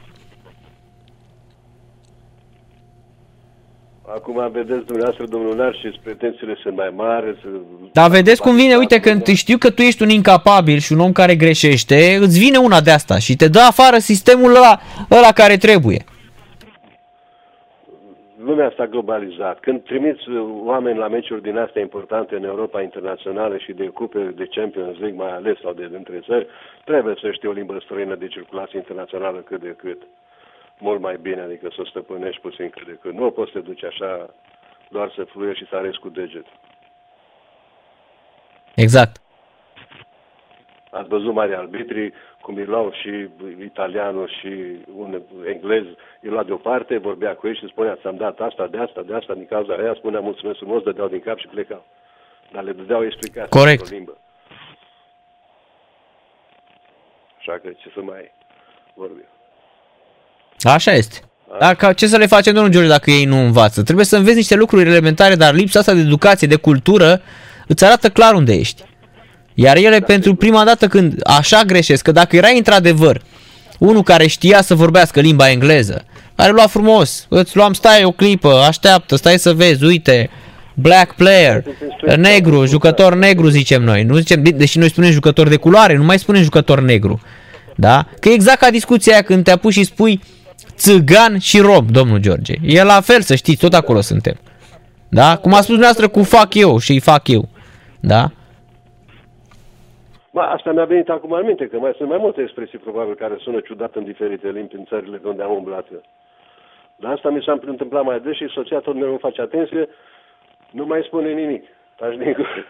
[4.15, 7.37] Acum vedeți dumneavoastră, domnul Narcis, pretențiile sunt mai mari.
[7.41, 7.47] Să...
[7.91, 11.11] Dar vedeți cum vine, uite, când știu că tu ești un incapabil și un om
[11.11, 14.79] care greșește, îți vine una de asta și te dă afară sistemul ăla,
[15.11, 15.99] ăla care trebuie.
[18.45, 19.59] Lumea s-a globalizat.
[19.59, 20.23] Când trimiți
[20.65, 25.17] oameni la meciuri din astea importante în Europa internațională și de cupe de Champions League
[25.23, 26.47] mai ales sau de între țări,
[26.85, 30.01] trebuie să știi o limbă străină de circulație internațională cât de cât
[30.79, 33.13] mult mai bine, adică să o stăpânești puțin cât de cât.
[33.13, 34.33] Nu poți să te duci așa
[34.89, 36.45] doar să fluie și să arezi cu deget.
[38.75, 39.21] Exact.
[40.91, 43.29] Ați văzut mari arbitri, cum îi luau și
[43.63, 45.83] italianul și un englez,
[46.21, 49.33] îi lua deoparte, vorbea cu ei și spunea, ți-am dat asta, de asta, de asta,
[49.33, 51.85] din cauza aia, spunea mulțumesc frumos, dădeau din cap și plecau.
[52.51, 53.85] Dar le dădeau explicații Corect.
[53.85, 54.17] în limbă.
[57.37, 58.31] Așa că ce să mai
[58.93, 59.25] vorbim.
[60.61, 61.17] Așa este.
[61.59, 63.83] Dacă, ce să le facem, domnul George, dacă ei nu învață?
[63.83, 67.21] Trebuie să înveți niște lucruri elementare, dar lipsa asta de educație, de cultură,
[67.67, 68.83] îți arată clar unde ești.
[69.53, 73.21] Iar ele, pentru prima dată când așa greșesc, că dacă era într-adevăr
[73.79, 76.05] unul care știa să vorbească limba engleză,
[76.35, 80.29] care lua frumos, îți luam, stai o clipă, așteaptă, stai să vezi, uite,
[80.73, 81.63] black player,
[82.15, 86.19] negru, jucător negru zicem noi, nu zicem, deși noi spunem jucător de culoare, nu mai
[86.19, 87.21] spunem jucător negru.
[87.75, 88.07] Da?
[88.19, 90.21] Că e exact ca discuția aia când te apuci și spui
[90.85, 92.53] țăgan și rom, domnul George.
[92.63, 94.37] E la fel, să știți, tot acolo suntem.
[95.09, 95.37] Da?
[95.37, 97.43] Cum a spus dumneavoastră cu fac eu și îi fac eu.
[97.99, 98.23] Da?
[100.31, 103.35] Ba, asta mi-a venit acum în minte, că mai sunt mai multe expresii probabil care
[103.39, 105.85] sună ciudat în diferite limbi în țările unde am umblat.
[106.95, 109.89] Dar asta mi s-a întâmplat mai des și soția tot mereu îmi face atenție,
[110.71, 111.63] nu mai spune nimic.
[111.97, 112.65] Taci din gură.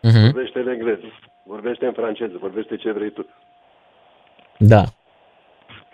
[0.00, 0.24] Mhm.
[0.24, 1.08] Vorbește în engleză,
[1.42, 3.26] vorbește în franceză, vorbește ce vrei tu.
[4.58, 4.82] Da.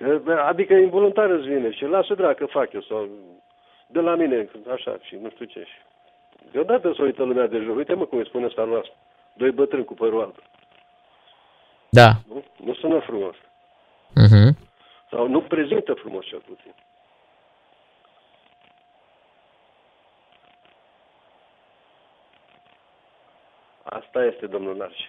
[0.02, 3.08] Că, bă, Adică involuntar îți vine și lasă drag că fac eu sau
[3.86, 5.64] de la mine, așa și nu știu ce.
[5.64, 5.78] Și
[6.50, 7.76] deodată să uită lumea de jur.
[7.76, 8.92] Uite mă cum îi spune ăsta noastră.
[9.34, 10.34] Doi bătrâni cu părul alb.
[11.88, 12.10] Da.
[12.28, 12.44] Nu?
[12.64, 13.34] Nu sună frumos.
[14.14, 14.56] Mhm.
[15.10, 16.74] Sau nu prezintă frumos cel puțin.
[23.82, 25.08] Asta este, domnul Narci.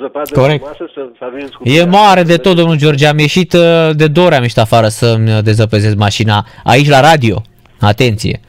[0.00, 0.58] Zăpadă Corect.
[0.58, 3.06] frumoasă să, să ajungeți cu E mare de tot, domnul George.
[3.06, 7.42] Am ieșit uh, de două ori am ieșit afară să-mi dezăpezesc mașina aici la radio.
[7.80, 8.40] Atenție.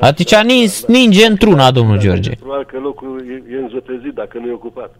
[0.00, 2.30] Atunci nins, ninge într-una, domnul George.
[2.30, 4.94] Probabil că locul e, e înzăpezit dacă nu e ocupat.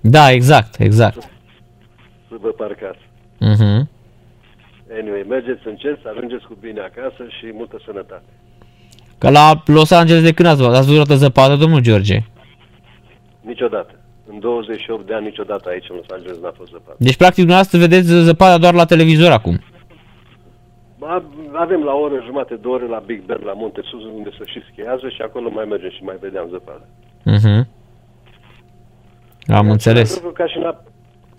[0.00, 1.22] Da, exact, exact.
[2.28, 2.98] Să vă parcați.
[3.38, 3.88] Mhm.
[5.00, 8.30] Anyway, mergeți încet, să ajungeți cu bine acasă și multă sănătate.
[9.18, 10.74] Că la Los Angeles de când ați văzut?
[10.74, 12.22] Ați văzut o zăpadă, domnul George?
[13.40, 13.94] Niciodată.
[14.30, 16.96] În 28 de ani niciodată aici în Los Angeles n-a fost zăpadă.
[16.98, 19.58] Deci, practic, dumneavoastră vedeți zăpada doar la televizor acum.
[20.98, 24.30] Ba, Avem la o oră jumate, două ore la Big Bear, la Munte Sus, unde
[24.38, 26.86] se și schiază și acolo mai mergem și mai vedeam zăpadă.
[27.24, 27.68] Mhm.
[29.46, 30.12] Am înțeles.
[30.12, 30.82] Pentru că ca și la,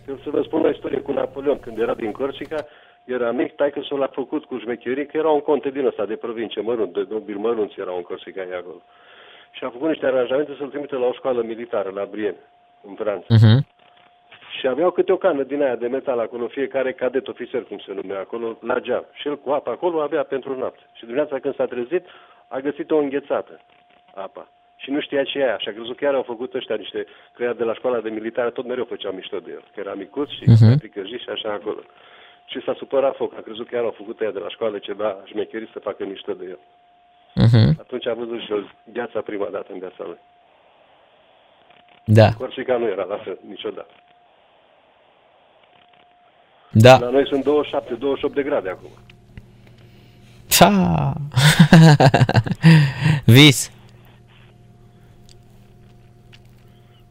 [0.07, 2.65] eu să vă spun o istorie cu Napoleon, când era din Corsica,
[3.05, 6.05] era mic, tai că s-o l-a făcut cu șmecherii, că era un conte din ăsta
[6.05, 8.81] de provincie, mărunt, de nobil mărunți era un Corsica ei acolo.
[9.51, 12.43] Și a făcut niște aranjamente să-l trimite la o școală militară, la Brienne,
[12.87, 13.25] în Franța.
[13.29, 13.67] Mhm.
[14.59, 17.93] Și aveau câte o cană din aia de metal acolo, fiecare cadet ofițer, cum se
[17.93, 19.05] numea acolo, la geam.
[19.13, 20.81] Și el cu apă acolo avea pentru noapte.
[20.93, 22.05] Și dimineața când s-a trezit,
[22.47, 23.59] a găsit-o înghețată,
[24.15, 24.47] apa.
[24.75, 25.57] Și nu știa ce e aia.
[25.57, 28.09] Și a crezut că chiar au făcut ăștia niște, că ea de la școala de
[28.09, 29.63] militare tot mereu făceau mișto de el.
[29.73, 30.75] Că era micuț și Mhm.
[30.75, 31.19] uh-huh.
[31.23, 31.81] și așa acolo.
[32.45, 33.33] Și s-a supărat foc.
[33.37, 36.33] A crezut că chiar au făcut ea de la școală ceva șmecherii să facă mișto
[36.33, 36.59] de el.
[37.35, 37.75] Mhm.
[37.79, 40.17] Atunci a văzut și el gheața prima dată în viața lui.
[42.05, 42.33] Da.
[42.33, 43.91] Corsica nu era la fel, niciodată.
[46.71, 46.97] Da.
[46.97, 47.45] La noi sunt
[48.31, 48.89] 27-28 de grade acum.
[50.59, 51.13] Ha.
[53.25, 53.71] Vis.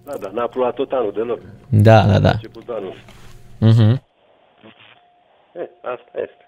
[0.05, 1.41] Da, da, n-a plouat tot anul deloc.
[1.69, 2.31] Da, da, da.
[2.31, 3.05] Începutul anului.
[3.59, 4.03] Mhm.
[5.55, 6.47] E, asta este.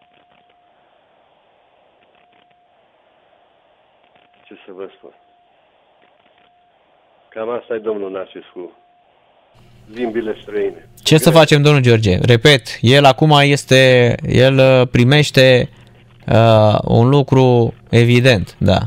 [4.45, 5.11] Ce să vă spun.
[7.35, 8.73] Cam asta e domnul Narcis cu
[9.95, 10.89] limbile străine.
[11.03, 12.19] Ce să facem, domnul George?
[12.23, 15.69] Repet, el acum este, el uh, primește
[16.29, 18.79] uh, un lucru evident, da.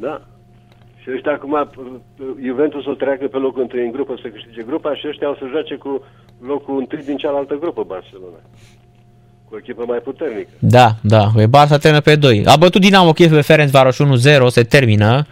[0.00, 0.22] Da.
[1.02, 1.70] Și ăștia acum,
[2.42, 5.46] Juventus o treacă pe locul întâi în grupă să câștige grupa și ăștia o să
[5.50, 6.04] joace cu
[6.40, 8.40] locul întâi din cealaltă grupă, Barcelona.
[9.52, 10.48] Cu o echipă mai puternică.
[10.58, 12.44] Da, da, e Barça termină pe 2.
[12.46, 15.26] A bătut Dinamo Kiev pe Ferencvaros 1-0, se termină.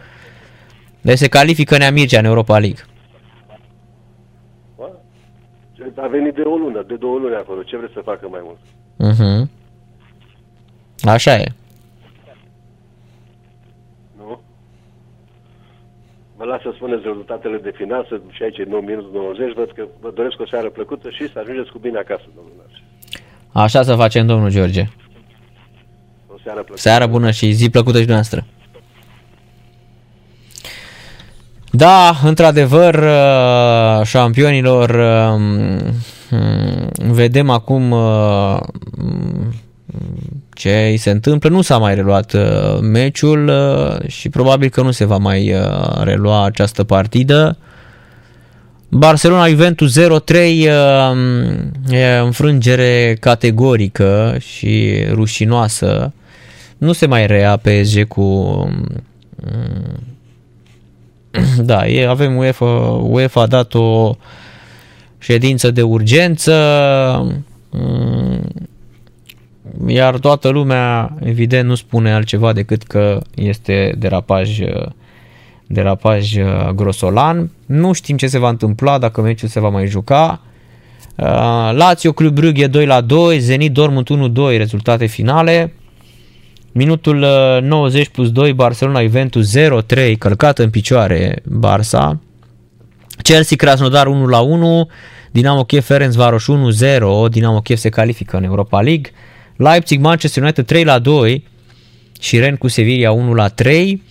[1.00, 2.84] Deci se califică Nea Mircea în Europa League.
[5.94, 7.62] A venit de o lună, de două luni acolo.
[7.62, 8.58] Ce vreți să facă mai mult?
[8.96, 9.50] Mhm.
[11.02, 11.52] Așa e.
[14.16, 14.40] Nu?
[16.36, 19.70] Vă las să spuneți rezultatele de final, să, și aici e 9 minus 90, văd
[19.74, 22.89] că vă doresc o seară plăcută și să ajungeți cu bine acasă, domnul Narcis.
[23.52, 24.88] Așa să facem, domnul George.
[26.26, 26.80] O seară plăcută.
[26.80, 28.46] Seară bună și zi plăcută și noastră.
[31.72, 34.90] Da, într-adevăr, uh, șampionilor,
[35.34, 35.78] um,
[37.12, 38.58] vedem acum uh,
[40.54, 41.48] ce îi se întâmplă.
[41.48, 46.02] Nu s-a mai reluat uh, meciul uh, și probabil că nu se va mai uh,
[46.02, 47.56] relua această partidă.
[48.92, 50.72] Barcelona Juventus 0-3 uh,
[51.90, 56.12] e înfrângere categorică și rușinoasă.
[56.78, 58.86] Nu se mai rea PSG cu um,
[61.70, 62.64] da, e, avem UEFA,
[63.02, 64.16] UEFA a dat o
[65.18, 66.54] ședință de urgență,
[67.70, 68.42] mm,
[69.86, 74.60] iar toată lumea, evident, nu spune altceva decât că este derapaj,
[75.72, 76.36] derapaj
[76.74, 77.50] grosolan.
[77.66, 80.40] Nu știm ce se va întâmpla, dacă meciul se va mai juca.
[81.16, 85.74] Uh, Lazio Club Brugge 2 la 2, Zenit Dortmund 1-2, rezultate finale.
[86.72, 92.18] Minutul uh, 90 plus 2, Barcelona Juventus 0-3, călcat în picioare Barça.
[93.22, 94.88] Chelsea Krasnodar 1 la 1,
[95.30, 99.10] Dinamo Kiev Ferencvaros 1-0, Dinamo Kiev se califică în Europa League.
[99.56, 101.44] Leipzig Manchester United 3 la 2
[102.20, 104.02] și Ren cu Sevilla 1 la 3.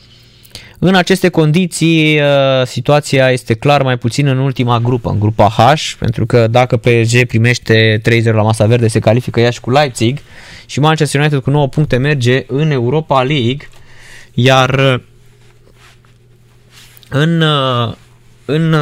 [0.81, 5.93] În aceste condiții, uh, situația este clar mai puțin în ultima grupă, în grupa H,
[5.99, 10.17] pentru că dacă PSG primește 3-0 la masa verde, se califică ea și cu Leipzig
[10.65, 13.69] și Manchester United cu 9 puncte merge în Europa League,
[14.33, 14.99] iar uh,
[17.09, 17.93] în, uh,
[18.45, 18.75] în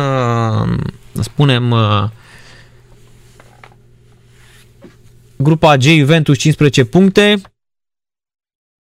[1.21, 1.75] spunem,
[5.35, 7.41] grupa G, Juventus 15 puncte,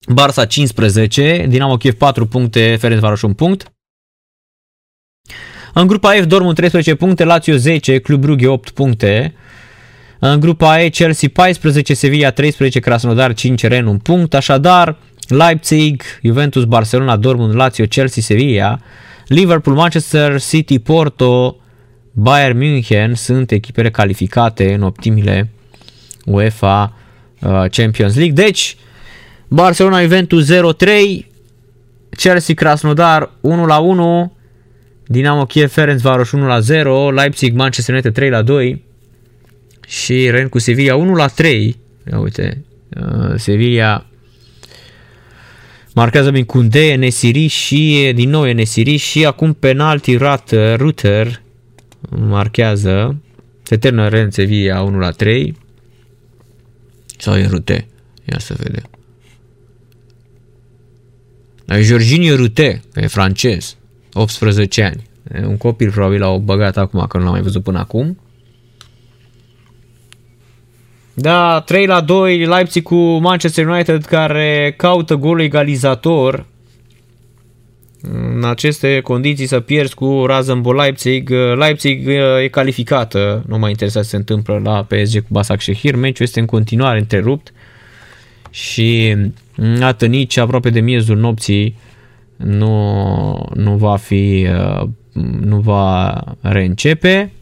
[0.09, 3.73] Barça 15, Dinamo Kiev 4 puncte, Ferencvaros 1 punct.
[5.75, 9.35] În grupa F, Dortmund 13 puncte, Lazio 10, Club Brugge 8 puncte.
[10.19, 14.35] În grupa E, Chelsea 14, Sevilla 13, Krasnodar 5, Ren 1 punct.
[14.35, 14.97] Așadar,
[15.29, 18.79] Leipzig, Juventus, Barcelona, Dortmund, Lazio, Chelsea, Sevilla,
[19.27, 21.57] Liverpool, Manchester City, Porto,
[22.13, 25.51] Bayern München sunt echipele calificate în optimile
[26.25, 26.97] UEFA
[27.41, 28.45] uh, Champions League.
[28.45, 28.77] Deci,
[29.49, 31.25] Barcelona Juventus 0-3,
[32.11, 34.31] Chelsea Krasnodar 1-1,
[35.07, 38.43] Dinamo Kiev Ferencvaros 1-0, Leipzig Manchester United
[38.77, 38.79] 3-2
[39.87, 41.71] și Ren cu Sevilla 1-3.
[42.11, 42.65] Ia uite,
[42.97, 44.07] uh, Sevilla
[45.95, 51.43] marchează bine Kunde, Nesiri și din nou Nesiri și acum penalti rat Ruter
[52.09, 53.17] marchează.
[53.63, 55.57] Se termină Ren Sevilla 1 la 3
[57.19, 57.87] sau e Rute?
[58.25, 58.94] Ia să vedem.
[61.69, 63.77] E Jorginho Rute, e francez,
[64.13, 65.03] 18 ani.
[65.35, 68.19] E un copil probabil l-au băgat acum, că nu l-am mai văzut până acum.
[71.15, 76.47] Da, 3 la 2 Leipzig cu Manchester United care caută golul egalizator.
[78.01, 82.09] În aceste condiții să pierzi cu Rasenball Leipzig, Leipzig
[82.43, 86.41] e calificată, nu mai interesează ce se întâmplă la PSG cu Basak Shehir, meciul este
[86.41, 87.53] în continuare întrerupt
[88.55, 89.17] și
[89.79, 91.77] Iată, nici aproape de miezul nopții
[92.37, 94.89] nu, nu va fi, uh,
[95.41, 97.33] nu va reîncepe.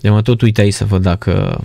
[0.00, 1.64] De mă tot uit aici să văd dacă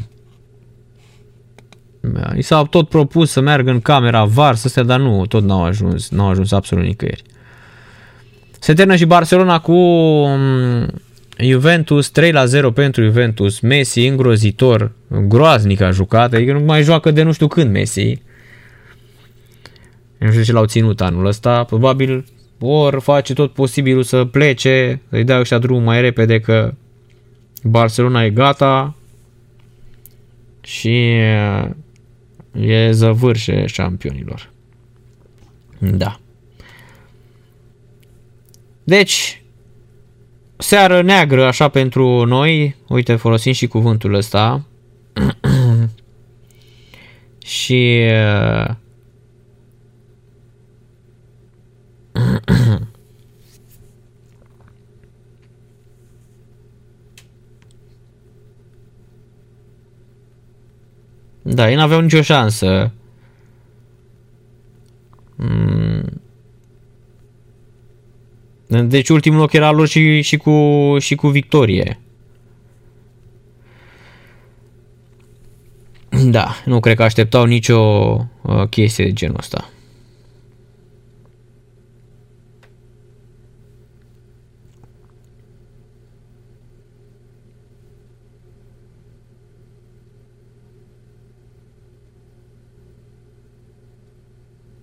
[2.37, 5.63] I s-a tot propus să meargă în camera VAR, să stea, dar nu, tot n-au
[5.63, 7.23] ajuns, n-au ajuns absolut nicăieri.
[8.59, 10.87] Se termină și Barcelona cu um,
[11.39, 17.11] Juventus 3 la 0 pentru Juventus, Messi îngrozitor, groaznic a jucat, adică nu mai joacă
[17.11, 18.21] de nu știu când Messi.
[20.17, 22.25] Nu știu ce l-au ținut anul ăsta, probabil
[22.59, 26.73] ori face tot posibilul să plece, să-i dea ăștia drumul mai repede că
[27.63, 28.95] Barcelona e gata
[30.61, 30.97] și
[32.51, 34.49] e zăvârșe șampionilor.
[35.79, 36.19] Da.
[38.83, 39.43] Deci,
[40.57, 44.65] seară neagră așa pentru noi, uite folosim și cuvântul ăsta
[47.45, 48.01] și
[61.47, 62.91] Da, ei n-aveau nicio șansă.
[65.35, 66.21] Mm.
[68.67, 71.99] Deci ultimul loc era lor și, și, cu, și cu victorie.
[76.23, 77.79] Da, nu cred că așteptau nicio
[78.41, 79.69] uh, chestie de genul ăsta.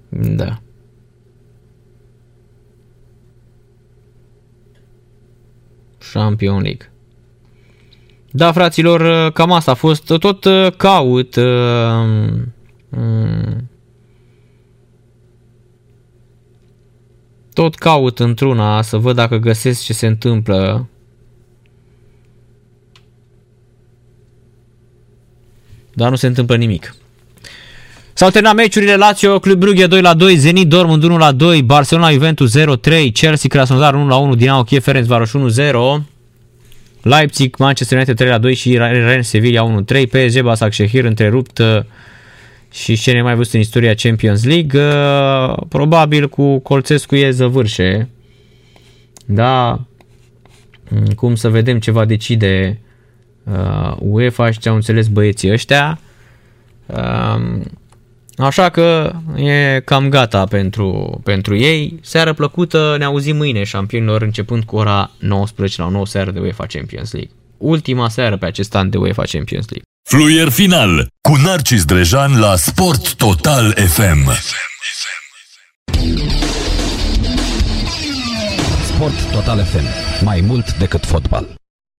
[0.08, 0.62] Da.
[6.12, 6.92] Champion League.
[8.30, 10.04] Da, fraților, cam asta a fost.
[10.18, 11.44] Tot uh, caut uh,
[12.88, 13.70] mm,
[17.52, 20.88] tot caut într-una să văd dacă găsesc ce se întâmplă.
[25.94, 26.94] Dar nu se întâmplă nimic.
[28.14, 32.10] S-au terminat meciurile Lazio, Club Brugge 2 la 2, Zenit Dortmund 1 la 2, Barcelona
[32.10, 36.02] Juventus 0-3, Chelsea Krasnodar 1 la 1, Dinamo Kiev Ferencvaros 1-0,
[37.02, 41.78] Leipzig Manchester United 3 la 2 și Rennes Sevilla 1-3, PSG Basak Shehir întrerupt uh,
[42.72, 48.08] și ce ne mai văzut în istoria Champions League, uh, probabil cu Colțescu e zăvârșe.
[49.24, 49.80] Da,
[50.88, 52.80] mm, cum să vedem ce va decide
[53.44, 56.00] uh, UEFA și ce au înțeles băieții ăștia.
[56.86, 57.62] Um,
[58.42, 61.98] Așa că e cam gata pentru, pentru ei.
[62.02, 66.66] Seară plăcută, ne auzim mâine, șampionilor, începând cu ora 19 la 9 seară de UEFA
[66.66, 67.30] Champions League.
[67.56, 69.86] Ultima seară pe acest an de UEFA Champions League.
[70.08, 74.30] Fluier final cu Narcis Drejan la Sport Total FM.
[78.84, 79.84] Sport Total FM.
[80.24, 81.61] Mai mult decât fotbal.